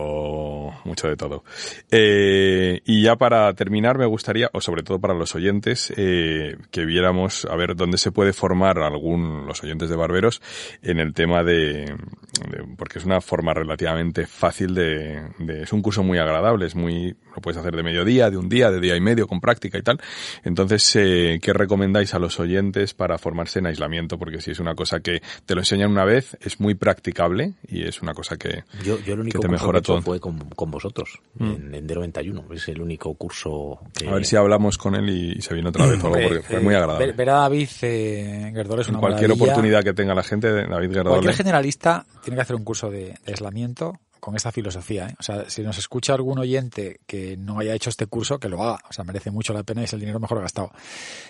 mucho 0.83 1.07
de 1.07 1.15
todo. 1.15 1.45
Eh, 1.89 2.81
y 2.83 3.01
ya 3.03 3.15
para 3.15 3.53
terminar 3.53 3.97
me 3.97 4.05
gustaría, 4.05 4.49
o 4.51 4.59
sobre 4.59 4.83
todo 4.83 4.99
para 4.99 5.13
los 5.13 5.33
oyentes, 5.33 5.93
eh, 5.95 6.57
que 6.71 6.83
viéramos 6.83 7.45
a 7.45 7.55
ver 7.55 7.77
dónde 7.77 7.97
se 7.97 8.11
puede 8.11 8.33
formar 8.33 8.79
algún, 8.79 9.45
los 9.47 9.63
oyentes 9.63 9.89
de 9.89 9.95
barberos, 9.95 10.41
en 10.81 10.99
el 10.99 11.13
tema 11.13 11.45
de, 11.45 11.85
de- 11.85 12.65
porque 12.77 12.99
es 12.99 13.05
una 13.05 13.21
forma 13.21 13.53
relativamente 13.53 14.27
fácil 14.27 14.75
de, 14.75 15.21
de- 15.37 15.61
es 15.63 15.71
un 15.71 15.81
curso 15.81 16.03
muy 16.03 16.17
agradable, 16.17 16.65
es 16.65 16.75
muy, 16.75 17.15
lo 17.33 17.41
puedes 17.41 17.57
hacer 17.57 17.77
de 17.77 17.83
mediodía, 17.83 18.29
de 18.29 18.35
un 18.35 18.49
día, 18.49 18.71
de 18.71 18.81
día 18.81 18.97
y 18.97 18.99
medio, 19.01 19.25
con 19.25 19.39
práctica 19.39 19.77
y 19.77 19.83
tal. 19.83 20.01
Entonces, 20.43 20.93
eh, 20.97 21.39
¿qué 21.41 21.53
recomendáis 21.53 22.13
a 22.13 22.19
los 22.19 22.41
oyentes 22.41 22.93
para 22.93 23.17
formarse 23.17 23.59
en 23.59 23.68
aislamiento? 23.69 24.17
Porque 24.19 24.41
si 24.41 24.51
es 24.51 24.59
una 24.59 24.75
cosa 24.75 24.99
que 24.99 25.21
te 25.45 25.55
lo 25.55 25.61
enseñan 25.61 25.91
una 25.91 26.05
vez, 26.05 26.37
es 26.41 26.59
muy 26.59 26.75
practicable 26.75 27.53
y 27.67 27.83
es 27.87 28.01
una 28.01 28.13
cosa 28.13 28.37
que, 28.37 28.63
Yo, 28.83 28.99
yo 28.99 29.13
el 29.13 29.21
único 29.21 29.39
que 29.39 29.47
te 29.47 29.51
mejora 29.51 29.79
que 29.79 29.85
todo. 29.85 30.01
fue 30.01 30.19
con, 30.19 30.37
con 30.49 30.69
vosotros, 30.71 31.19
en, 31.39 31.73
en 31.73 31.87
91. 31.87 32.45
Es 32.53 32.67
el 32.67 32.81
único 32.81 33.13
curso 33.15 33.79
que... 33.97 34.07
a 34.07 34.13
ver 34.13 34.25
si 34.25 34.35
hablamos 34.35 34.77
con 34.77 34.95
él 34.95 35.09
y, 35.09 35.41
se 35.41 35.53
viene 35.53 35.69
otra 35.69 35.85
vez 35.85 36.03
o 36.03 36.07
algo, 36.07 36.19
porque 36.27 36.41
fue 36.41 36.57
Eh, 36.57 36.59
muy 36.61 36.73
Ver, 36.73 36.83
agradable. 36.83 37.11
ver 37.13 37.29
a 37.29 37.33
David 37.33 37.69
eh, 37.83 38.51
Gerdol 38.53 38.79
es 38.81 38.89
una 38.89 38.99
cualquier 38.99 39.29
maravilla. 39.29 39.43
oportunidad 39.51 39.83
que 39.83 39.93
tenga 39.93 40.13
la 40.13 40.23
gente, 40.23 40.51
David 40.51 40.89
Gerdole, 40.89 41.09
Cualquier 41.09 41.35
generalista 41.35 42.05
tiene 42.23 42.35
que 42.35 42.41
hacer 42.41 42.55
un 42.55 42.63
curso 42.63 42.89
de, 42.89 43.05
de 43.05 43.17
aislamiento 43.31 43.93
con 44.19 44.35
esta 44.35 44.51
filosofía. 44.51 45.07
¿eh? 45.07 45.15
O 45.19 45.23
sea, 45.23 45.49
si 45.49 45.61
nos 45.61 45.77
escucha 45.77 46.13
algún 46.13 46.39
oyente 46.39 46.99
que 47.05 47.37
no 47.37 47.59
haya 47.59 47.73
hecho 47.73 47.89
este 47.89 48.07
curso, 48.07 48.39
que 48.39 48.49
lo 48.49 48.61
haga. 48.63 48.79
O 48.89 48.93
sea, 48.93 49.03
merece 49.03 49.31
mucho 49.31 49.53
la 49.53 49.63
pena 49.63 49.81
y 49.81 49.85
es 49.85 49.93
el 49.93 49.99
dinero 49.99 50.19
mejor 50.19 50.41
gastado. 50.41 50.71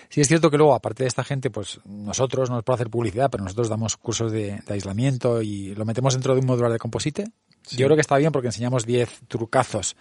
Sí 0.08 0.20
es 0.20 0.28
cierto 0.28 0.50
que 0.50 0.56
luego, 0.58 0.74
aparte 0.74 1.04
de 1.04 1.08
esta 1.08 1.24
gente, 1.24 1.50
pues 1.50 1.80
nosotros, 1.84 2.50
no 2.50 2.58
es 2.58 2.64
por 2.64 2.74
hacer 2.74 2.90
publicidad, 2.90 3.30
pero 3.30 3.44
nosotros 3.44 3.68
damos 3.68 3.96
cursos 3.96 4.32
de, 4.32 4.60
de 4.66 4.74
aislamiento 4.74 5.42
y 5.42 5.74
lo 5.74 5.84
metemos 5.84 6.14
dentro 6.14 6.34
de 6.34 6.40
un 6.40 6.46
modular 6.46 6.72
de 6.72 6.78
composite. 6.78 7.24
Yo 7.70 7.86
creo 7.86 7.96
que 7.96 8.00
está 8.02 8.16
bien 8.16 8.32
porque 8.32 8.48
enseñamos 8.48 8.86
10 8.86 9.22
trucazos 9.28 9.94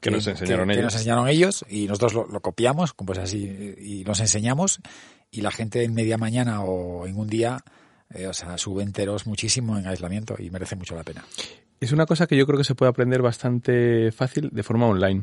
Que 0.00 0.10
nos 0.10 0.26
enseñaron 0.26 0.70
que 0.70 0.74
ellos. 0.74 0.84
nos 0.84 0.94
enseñaron 0.94 1.28
ellos 1.28 1.64
y 1.68 1.86
nosotros 1.86 2.14
lo, 2.14 2.26
lo 2.26 2.40
copiamos, 2.40 2.94
pues 2.94 3.18
así, 3.18 3.74
y 3.78 4.04
los 4.04 4.20
enseñamos 4.20 4.80
y 5.30 5.42
la 5.42 5.50
gente 5.50 5.82
en 5.84 5.92
media 5.94 6.18
mañana 6.18 6.62
o 6.62 7.06
en 7.06 7.16
un 7.16 7.28
día 7.28 7.58
Eh, 8.12 8.26
o 8.26 8.32
sea, 8.32 8.58
sube 8.58 8.82
enteros 8.82 9.26
muchísimo 9.28 9.78
en 9.78 9.86
aislamiento 9.86 10.34
y 10.38 10.50
merece 10.50 10.74
mucho 10.74 10.96
la 10.96 11.04
pena. 11.04 11.24
Es 11.80 11.92
una 11.92 12.06
cosa 12.06 12.26
que 12.26 12.36
yo 12.36 12.46
creo 12.46 12.58
que 12.58 12.64
se 12.64 12.74
puede 12.74 12.90
aprender 12.90 13.22
bastante 13.22 14.12
fácil 14.12 14.50
de 14.52 14.62
forma 14.62 14.86
online. 14.86 15.22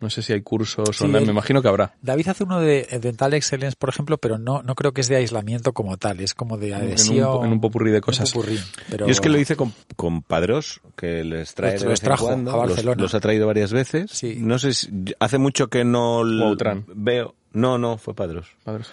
No 0.00 0.10
sé 0.10 0.20
si 0.22 0.32
hay 0.32 0.42
cursos 0.42 0.96
Sí, 0.96 1.04
online, 1.04 1.20
el- 1.20 1.26
me 1.26 1.32
imagino 1.32 1.62
que 1.62 1.68
habrá. 1.68 1.94
David 2.02 2.26
hace 2.28 2.42
uno 2.42 2.60
de 2.60 2.88
eh, 2.90 2.98
Dental 2.98 3.34
Excellence, 3.34 3.76
por 3.78 3.88
ejemplo, 3.88 4.18
pero 4.18 4.36
no, 4.36 4.60
no 4.62 4.74
creo 4.74 4.92
que 4.92 5.00
es 5.00 5.06
de 5.08 5.14
aislamiento 5.14 5.72
como 5.72 5.96
tal, 5.96 6.18
es 6.20 6.34
como 6.34 6.58
de 6.58 6.70
En 6.70 6.74
un, 6.74 6.80
adhesión. 6.82 7.46
en 7.46 7.52
un 7.52 7.60
popurrí 7.60 7.92
de 7.92 8.00
cosas. 8.00 8.32
popurrí, 8.32 8.58
pero- 8.90 9.06
Yo 9.06 9.12
es 9.12 9.20
que 9.20 9.28
lo 9.28 9.38
hice 9.38 9.54
con, 9.54 9.72
con 9.94 10.22
Padros, 10.22 10.80
que 10.96 11.22
les 11.22 11.54
trae 11.54 11.72
Los- 11.74 11.82
de 11.82 11.86
los 11.86 11.92
vez 11.92 12.00
en 12.00 12.04
trajo 12.04 12.26
cuando, 12.26 12.50
a 12.50 12.56
Barcelona. 12.56 13.00
Los, 13.02 13.14
ha 13.14 13.20
traído 13.20 13.46
varias 13.46 13.72
veces. 13.72 14.10
Sí. 14.10 14.38
No 14.40 14.58
sé 14.58 14.72
si, 14.74 14.88
hace 15.20 15.38
mucho 15.38 15.68
que 15.68 15.84
no 15.84 16.22
l- 16.22 16.44
Outram. 16.44 16.84
veo. 16.94 17.36
No, 17.54 17.76
no, 17.78 17.98
fue 17.98 18.14
Padros. 18.14 18.48
Padres. 18.64 18.90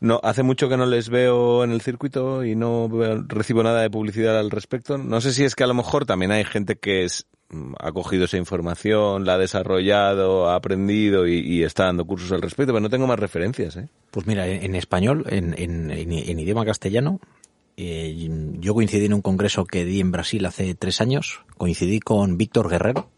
No, 0.00 0.20
hace 0.22 0.42
mucho 0.42 0.68
que 0.68 0.76
no 0.76 0.84
les 0.86 1.08
veo 1.08 1.64
en 1.64 1.70
el 1.72 1.80
circuito 1.80 2.44
y 2.44 2.54
no 2.54 2.88
veo- 2.88 3.24
recibo 3.26 3.62
nada 3.62 3.80
de 3.82 3.90
publicidad 3.90 4.38
al 4.38 4.50
respecto. 4.50 4.98
No 4.98 5.20
sé 5.20 5.32
si 5.32 5.44
es 5.44 5.54
que 5.54 5.64
a 5.64 5.66
lo 5.66 5.74
mejor 5.74 6.04
también 6.04 6.30
hay 6.30 6.44
gente 6.44 6.76
que 6.76 7.04
es, 7.04 7.26
mm, 7.50 7.72
ha 7.78 7.90
cogido 7.92 8.26
esa 8.26 8.36
información, 8.36 9.24
la 9.24 9.34
ha 9.34 9.38
desarrollado, 9.38 10.50
ha 10.50 10.56
aprendido 10.56 11.26
y, 11.26 11.38
y 11.40 11.62
está 11.62 11.84
dando 11.86 12.04
cursos 12.04 12.30
al 12.32 12.42
respecto, 12.42 12.72
pero 12.72 12.80
no 12.82 12.90
tengo 12.90 13.06
más 13.06 13.18
referencias, 13.18 13.76
¿eh? 13.76 13.88
Pues 14.10 14.26
mira, 14.26 14.46
en, 14.46 14.62
en 14.62 14.74
español, 14.74 15.24
en, 15.30 15.54
en- 15.56 15.90
en- 15.90 16.12
en 16.12 16.38
idioma 16.38 16.64
castellano, 16.66 17.18
eh, 17.78 18.28
yo 18.60 18.74
coincidí 18.74 19.06
en 19.06 19.14
un 19.14 19.22
congreso 19.22 19.64
que 19.64 19.86
di 19.86 20.00
en 20.00 20.12
Brasil 20.12 20.44
hace 20.44 20.74
tres 20.74 21.00
años. 21.00 21.40
Coincidí 21.56 21.98
con 22.00 22.36
Víctor 22.36 22.68
Guerrero. 22.68 23.08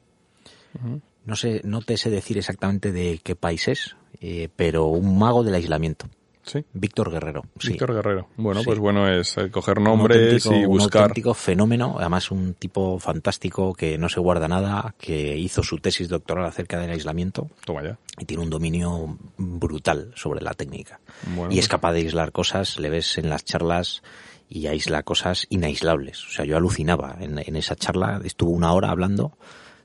No 1.24 1.36
sé, 1.36 1.62
no 1.64 1.80
te 1.80 1.96
sé 1.96 2.10
decir 2.10 2.36
exactamente 2.38 2.92
de 2.92 3.20
qué 3.22 3.34
país 3.34 3.66
es, 3.68 3.96
eh, 4.20 4.48
pero 4.54 4.86
un 4.86 5.18
mago 5.18 5.42
del 5.44 5.54
aislamiento. 5.54 6.06
Sí. 6.46 6.62
Víctor 6.74 7.10
Guerrero. 7.10 7.42
Sí. 7.58 7.68
Víctor 7.70 7.94
Guerrero. 7.94 8.28
Bueno, 8.36 8.60
Sí. 8.60 8.66
pues 8.66 8.78
bueno 8.78 9.08
es 9.08 9.34
coger 9.50 9.78
Un 9.78 9.84
nombres 9.84 10.44
y 10.44 10.48
Un 10.50 10.66
buscar. 10.66 11.04
auténtico 11.04 11.32
fenómeno, 11.32 11.96
además 11.98 12.30
un 12.30 12.52
tipo 12.52 12.98
fantástico 12.98 13.72
que 13.72 13.96
no 13.96 14.10
se 14.10 14.20
guarda 14.20 14.46
nada, 14.46 14.94
que 14.98 15.38
hizo 15.38 15.62
su 15.62 15.78
tesis 15.78 16.10
doctoral 16.10 16.44
acerca 16.44 16.78
del 16.78 16.90
aislamiento 16.90 17.48
Toma 17.64 17.82
ya. 17.82 17.98
y 18.18 18.26
tiene 18.26 18.42
un 18.42 18.50
dominio 18.50 19.16
brutal 19.38 20.12
sobre 20.16 20.42
la 20.42 20.52
técnica. 20.52 21.00
Bueno, 21.34 21.50
y 21.50 21.54
es 21.58 21.64
pues- 21.64 21.68
capaz 21.68 21.92
de 21.92 22.00
aislar 22.00 22.30
cosas, 22.30 22.78
le 22.78 22.90
ves 22.90 23.16
en 23.16 23.30
las 23.30 23.42
charlas 23.46 24.02
y 24.46 24.66
aísla 24.66 25.02
cosas 25.02 25.46
inaislables. 25.48 26.26
O 26.26 26.30
sea, 26.30 26.44
yo 26.44 26.58
alucinaba 26.58 27.16
en, 27.20 27.38
en 27.38 27.56
esa 27.56 27.74
charla, 27.74 28.20
estuvo 28.22 28.50
una 28.50 28.74
hora 28.74 28.90
hablando 28.90 29.38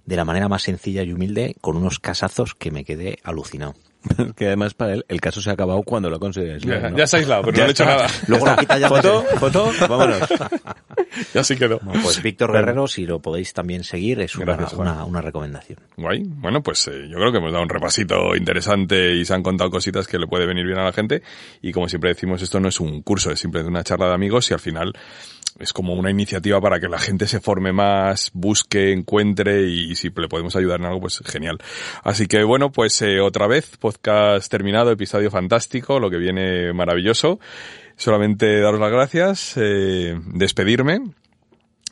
de 0.06 0.18
la 0.18 0.26
manera 0.26 0.50
más 0.50 0.64
sencilla 0.64 1.04
y 1.04 1.14
humilde 1.14 1.56
con 1.62 1.78
unos 1.78 2.00
casazos 2.00 2.54
que 2.54 2.70
me 2.70 2.84
quedé 2.84 3.20
alucinado. 3.24 3.76
que 4.36 4.48
además 4.48 4.74
para 4.74 4.94
él 4.94 5.06
el 5.08 5.20
caso 5.20 5.42
se 5.42 5.50
ha 5.50 5.54
acabado 5.54 5.82
cuando 5.84 6.10
lo 6.10 6.20
consigues. 6.20 6.64
Ya, 6.64 6.90
ya 6.96 7.08
se 7.08 7.18
ha 7.18 7.20
aislado, 7.20 7.44
pero 7.44 7.58
no 7.58 7.64
le 7.64 7.70
he 7.70 7.72
hecho 7.72 7.86
nada. 7.86 8.08
Luego 8.28 8.46
lo 8.46 8.56
quita 8.58 8.78
ya 8.78 8.90
Foto, 8.90 9.24
foto, 9.40 9.72
vámonos. 9.90 10.20
Ya 11.34 11.44
sí 11.44 11.56
quedó. 11.56 11.80
No, 11.84 11.94
pues 12.02 12.22
Víctor 12.22 12.52
Guerrero, 12.52 12.88
si 12.88 13.06
lo 13.06 13.20
podéis 13.20 13.54
también 13.54 13.84
seguir, 13.84 14.22
es 14.22 14.36
una, 14.36 14.56
Gracias, 14.56 14.74
una, 14.74 15.04
una 15.06 15.22
recomendación. 15.22 15.80
Guay. 15.98 16.24
Bueno, 16.26 16.62
pues 16.62 16.88
eh, 16.88 17.08
yo 17.10 17.18
creo 17.18 17.32
que 17.32 17.38
hemos 17.38 17.52
dado 17.52 17.64
un 17.64 17.70
repasito 17.70 18.36
interesante 18.36 19.16
y 19.16 19.26
se 19.26 19.34
han 19.34 19.44
contado 19.44 19.70
cositas 19.70 20.08
que 20.08 20.18
le 20.18 20.28
puede 20.28 20.46
venir 20.46 20.66
bien 20.66 20.80
a 20.80 20.86
la 20.86 20.94
gente. 20.94 21.22
Y 21.62 21.72
como 21.72 21.90
siempre 21.90 22.10
decimos, 22.10 22.42
esto 22.42 22.60
no 22.60 22.70
es 22.70 22.80
un 22.80 23.02
curso, 23.02 23.32
es 23.32 23.40
simplemente 23.40 23.70
una 23.70 23.84
charla 23.84 24.08
de 24.08 24.14
amigos 24.14 24.50
y 24.52 24.54
al 24.54 24.60
final 24.60 24.94
es 25.60 25.74
como 25.74 25.94
una 25.94 26.10
iniciativa 26.10 26.60
para 26.62 26.80
que 26.80 26.88
la 26.88 27.00
gente 27.00 27.28
se 27.28 27.40
forme 27.40 27.72
más, 27.72 28.32
busque, 28.34 28.92
encuentre 28.92 29.64
y 29.68 29.96
si 29.96 30.10
le 30.10 30.28
podemos 30.28 30.56
ayudar 30.56 30.80
en 30.80 30.88
algo, 30.88 31.02
pues 31.02 31.22
genial. 31.26 31.60
Así 32.04 32.28
que 32.28 32.44
bueno, 32.44 32.72
pues 32.72 33.02
eh, 33.02 33.20
otra 33.20 33.48
vez, 33.48 33.78
podcast 33.78 34.50
terminado, 34.50 34.92
episodio 34.92 35.30
fantástico, 35.30 36.00
lo 36.00 36.10
que 36.10 36.18
viene 36.18 36.74
maravilloso. 36.74 37.40
Solamente 37.98 38.62
daros 38.62 38.80
las 38.80 38.92
gracias, 38.92 39.54
eh, 39.58 40.18
despedirme 40.34 41.02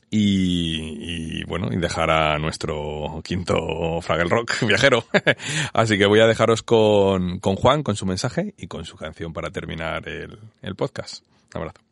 y, 0.10 1.44
bueno, 1.45 1.68
y 1.72 1.77
dejar 1.77 2.10
a 2.10 2.39
nuestro 2.39 3.22
quinto 3.23 3.99
Fraggle 4.02 4.30
Rock 4.30 4.61
viajero. 4.68 5.03
Así 5.73 5.98
que 5.98 6.06
voy 6.06 6.22
a 6.22 6.27
dejaros 6.27 6.64
con, 6.64 7.39
con 7.39 7.56
Juan, 7.56 7.84
con 7.84 7.95
su 7.95 8.06
mensaje 8.06 8.53
y 8.57 8.68
con 8.68 8.85
su 8.85 8.95
canción 8.95 9.34
para 9.34 9.52
terminar 9.52 10.07
el, 10.07 10.39
el 10.61 10.76
podcast. 10.76 11.23
Un 11.53 11.61
abrazo. 11.61 11.87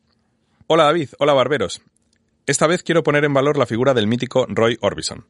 Hola 0.67 0.85
David, 0.85 1.09
hola 1.19 1.33
Barberos. 1.33 1.83
Esta 2.47 2.65
vez 2.65 2.81
quiero 2.81 3.03
poner 3.03 3.23
en 3.23 3.35
valor 3.35 3.55
la 3.55 3.67
figura 3.67 3.93
del 3.93 4.07
mítico 4.07 4.47
Roy 4.49 4.79
Orbison. 4.81 5.27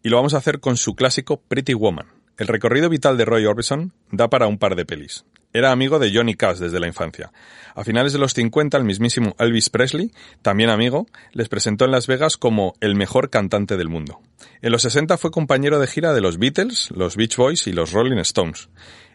Y 0.00 0.10
lo 0.10 0.16
vamos 0.16 0.32
a 0.32 0.36
hacer 0.36 0.60
con 0.60 0.76
su 0.76 0.94
clásico 0.94 1.40
Pretty 1.40 1.74
Woman. 1.74 2.06
El 2.38 2.46
recorrido 2.46 2.88
vital 2.88 3.16
de 3.16 3.24
Roy 3.24 3.46
Orbison 3.46 3.92
da 4.12 4.30
para 4.30 4.46
un 4.46 4.58
par 4.58 4.76
de 4.76 4.86
pelis. 4.86 5.24
Era 5.52 5.72
amigo 5.72 5.98
de 5.98 6.14
Johnny 6.14 6.36
Cash 6.36 6.58
desde 6.58 6.78
la 6.78 6.86
infancia. 6.86 7.32
A 7.74 7.82
finales 7.82 8.12
de 8.12 8.20
los 8.20 8.32
50, 8.32 8.76
el 8.76 8.84
mismísimo 8.84 9.34
Elvis 9.40 9.70
Presley, 9.70 10.12
también 10.40 10.70
amigo, 10.70 11.08
les 11.32 11.48
presentó 11.48 11.84
en 11.84 11.90
Las 11.90 12.06
Vegas 12.06 12.36
como 12.36 12.74
el 12.80 12.94
mejor 12.94 13.28
cantante 13.28 13.76
del 13.76 13.88
mundo. 13.88 14.20
En 14.62 14.70
los 14.70 14.82
60 14.82 15.18
fue 15.18 15.32
compañero 15.32 15.80
de 15.80 15.88
gira 15.88 16.12
de 16.12 16.20
los 16.20 16.38
Beatles, 16.38 16.92
los 16.92 17.16
Beach 17.16 17.36
Boys 17.36 17.66
y 17.66 17.72
los 17.72 17.90
Rolling 17.90 18.18
Stones. 18.18 18.68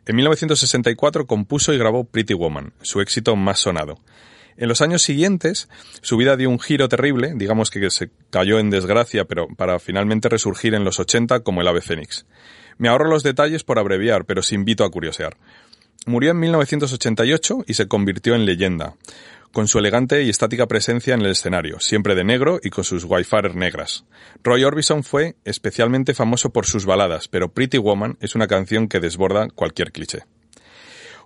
En 0.05 0.17
1964 0.17 1.25
compuso 1.25 1.71
y 1.71 1.77
grabó 1.77 2.03
Pretty 2.03 2.33
Woman, 2.33 2.73
su 2.81 2.99
éxito 2.99 3.37
más 3.37 3.59
sonado. 3.59 4.01
En 4.57 4.69
los 4.69 4.81
años 4.81 5.01
siguientes, 5.01 5.67
su 6.01 6.15
vida 6.15 6.37
dio 6.37 6.49
un 6.49 6.59
giro 6.59 6.87
terrible, 6.87 7.33
digamos 7.35 7.69
que 7.69 7.89
se 7.89 8.09
cayó 8.29 8.57
en 8.57 8.69
desgracia, 8.69 9.25
pero 9.25 9.47
para 9.47 9.79
finalmente 9.79 10.29
resurgir 10.29 10.73
en 10.75 10.85
los 10.85 10.99
80 10.99 11.41
como 11.41 11.61
el 11.61 11.67
ave 11.67 11.81
fénix. 11.81 12.25
Me 12.77 12.87
ahorro 12.87 13.09
los 13.09 13.23
detalles 13.23 13.63
por 13.63 13.79
abreviar, 13.79 14.25
pero 14.25 14.39
os 14.39 14.53
invito 14.53 14.85
a 14.85 14.91
curiosear. 14.91 15.35
Murió 16.05 16.31
en 16.31 16.39
1988 16.39 17.65
y 17.67 17.73
se 17.73 17.87
convirtió 17.87 18.35
en 18.35 18.45
leyenda, 18.45 18.95
con 19.51 19.67
su 19.67 19.79
elegante 19.79 20.23
y 20.23 20.29
estática 20.29 20.67
presencia 20.67 21.13
en 21.13 21.21
el 21.21 21.31
escenario, 21.31 21.79
siempre 21.79 22.15
de 22.15 22.23
negro 22.23 22.59
y 22.61 22.69
con 22.69 22.83
sus 22.83 23.05
waifares 23.05 23.55
negras. 23.55 24.05
Roy 24.43 24.63
Orbison 24.63 25.03
fue 25.03 25.35
especialmente 25.45 26.13
famoso 26.13 26.51
por 26.51 26.65
sus 26.65 26.85
baladas, 26.85 27.27
pero 27.27 27.51
Pretty 27.53 27.77
Woman 27.77 28.17
es 28.19 28.35
una 28.35 28.47
canción 28.47 28.87
que 28.87 28.99
desborda 28.99 29.47
cualquier 29.49 29.91
cliché. 29.91 30.23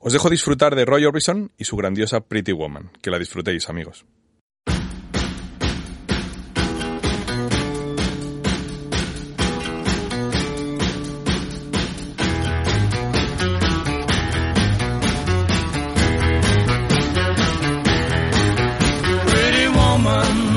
Os 0.02 0.14
dejo 0.14 0.30
disfrutar 0.30 0.76
de 0.76 0.86
Roy 0.86 1.06
Orbison 1.06 1.52
y 1.58 1.66
su 1.66 1.76
grandiosa 1.76 2.22
Pretty 2.22 2.54
Woman. 2.54 2.92
Que 3.02 3.12
la 3.12 3.20
disfrutéis, 3.20 3.70
amigos. 3.70 4.06
Woman, 19.76 20.49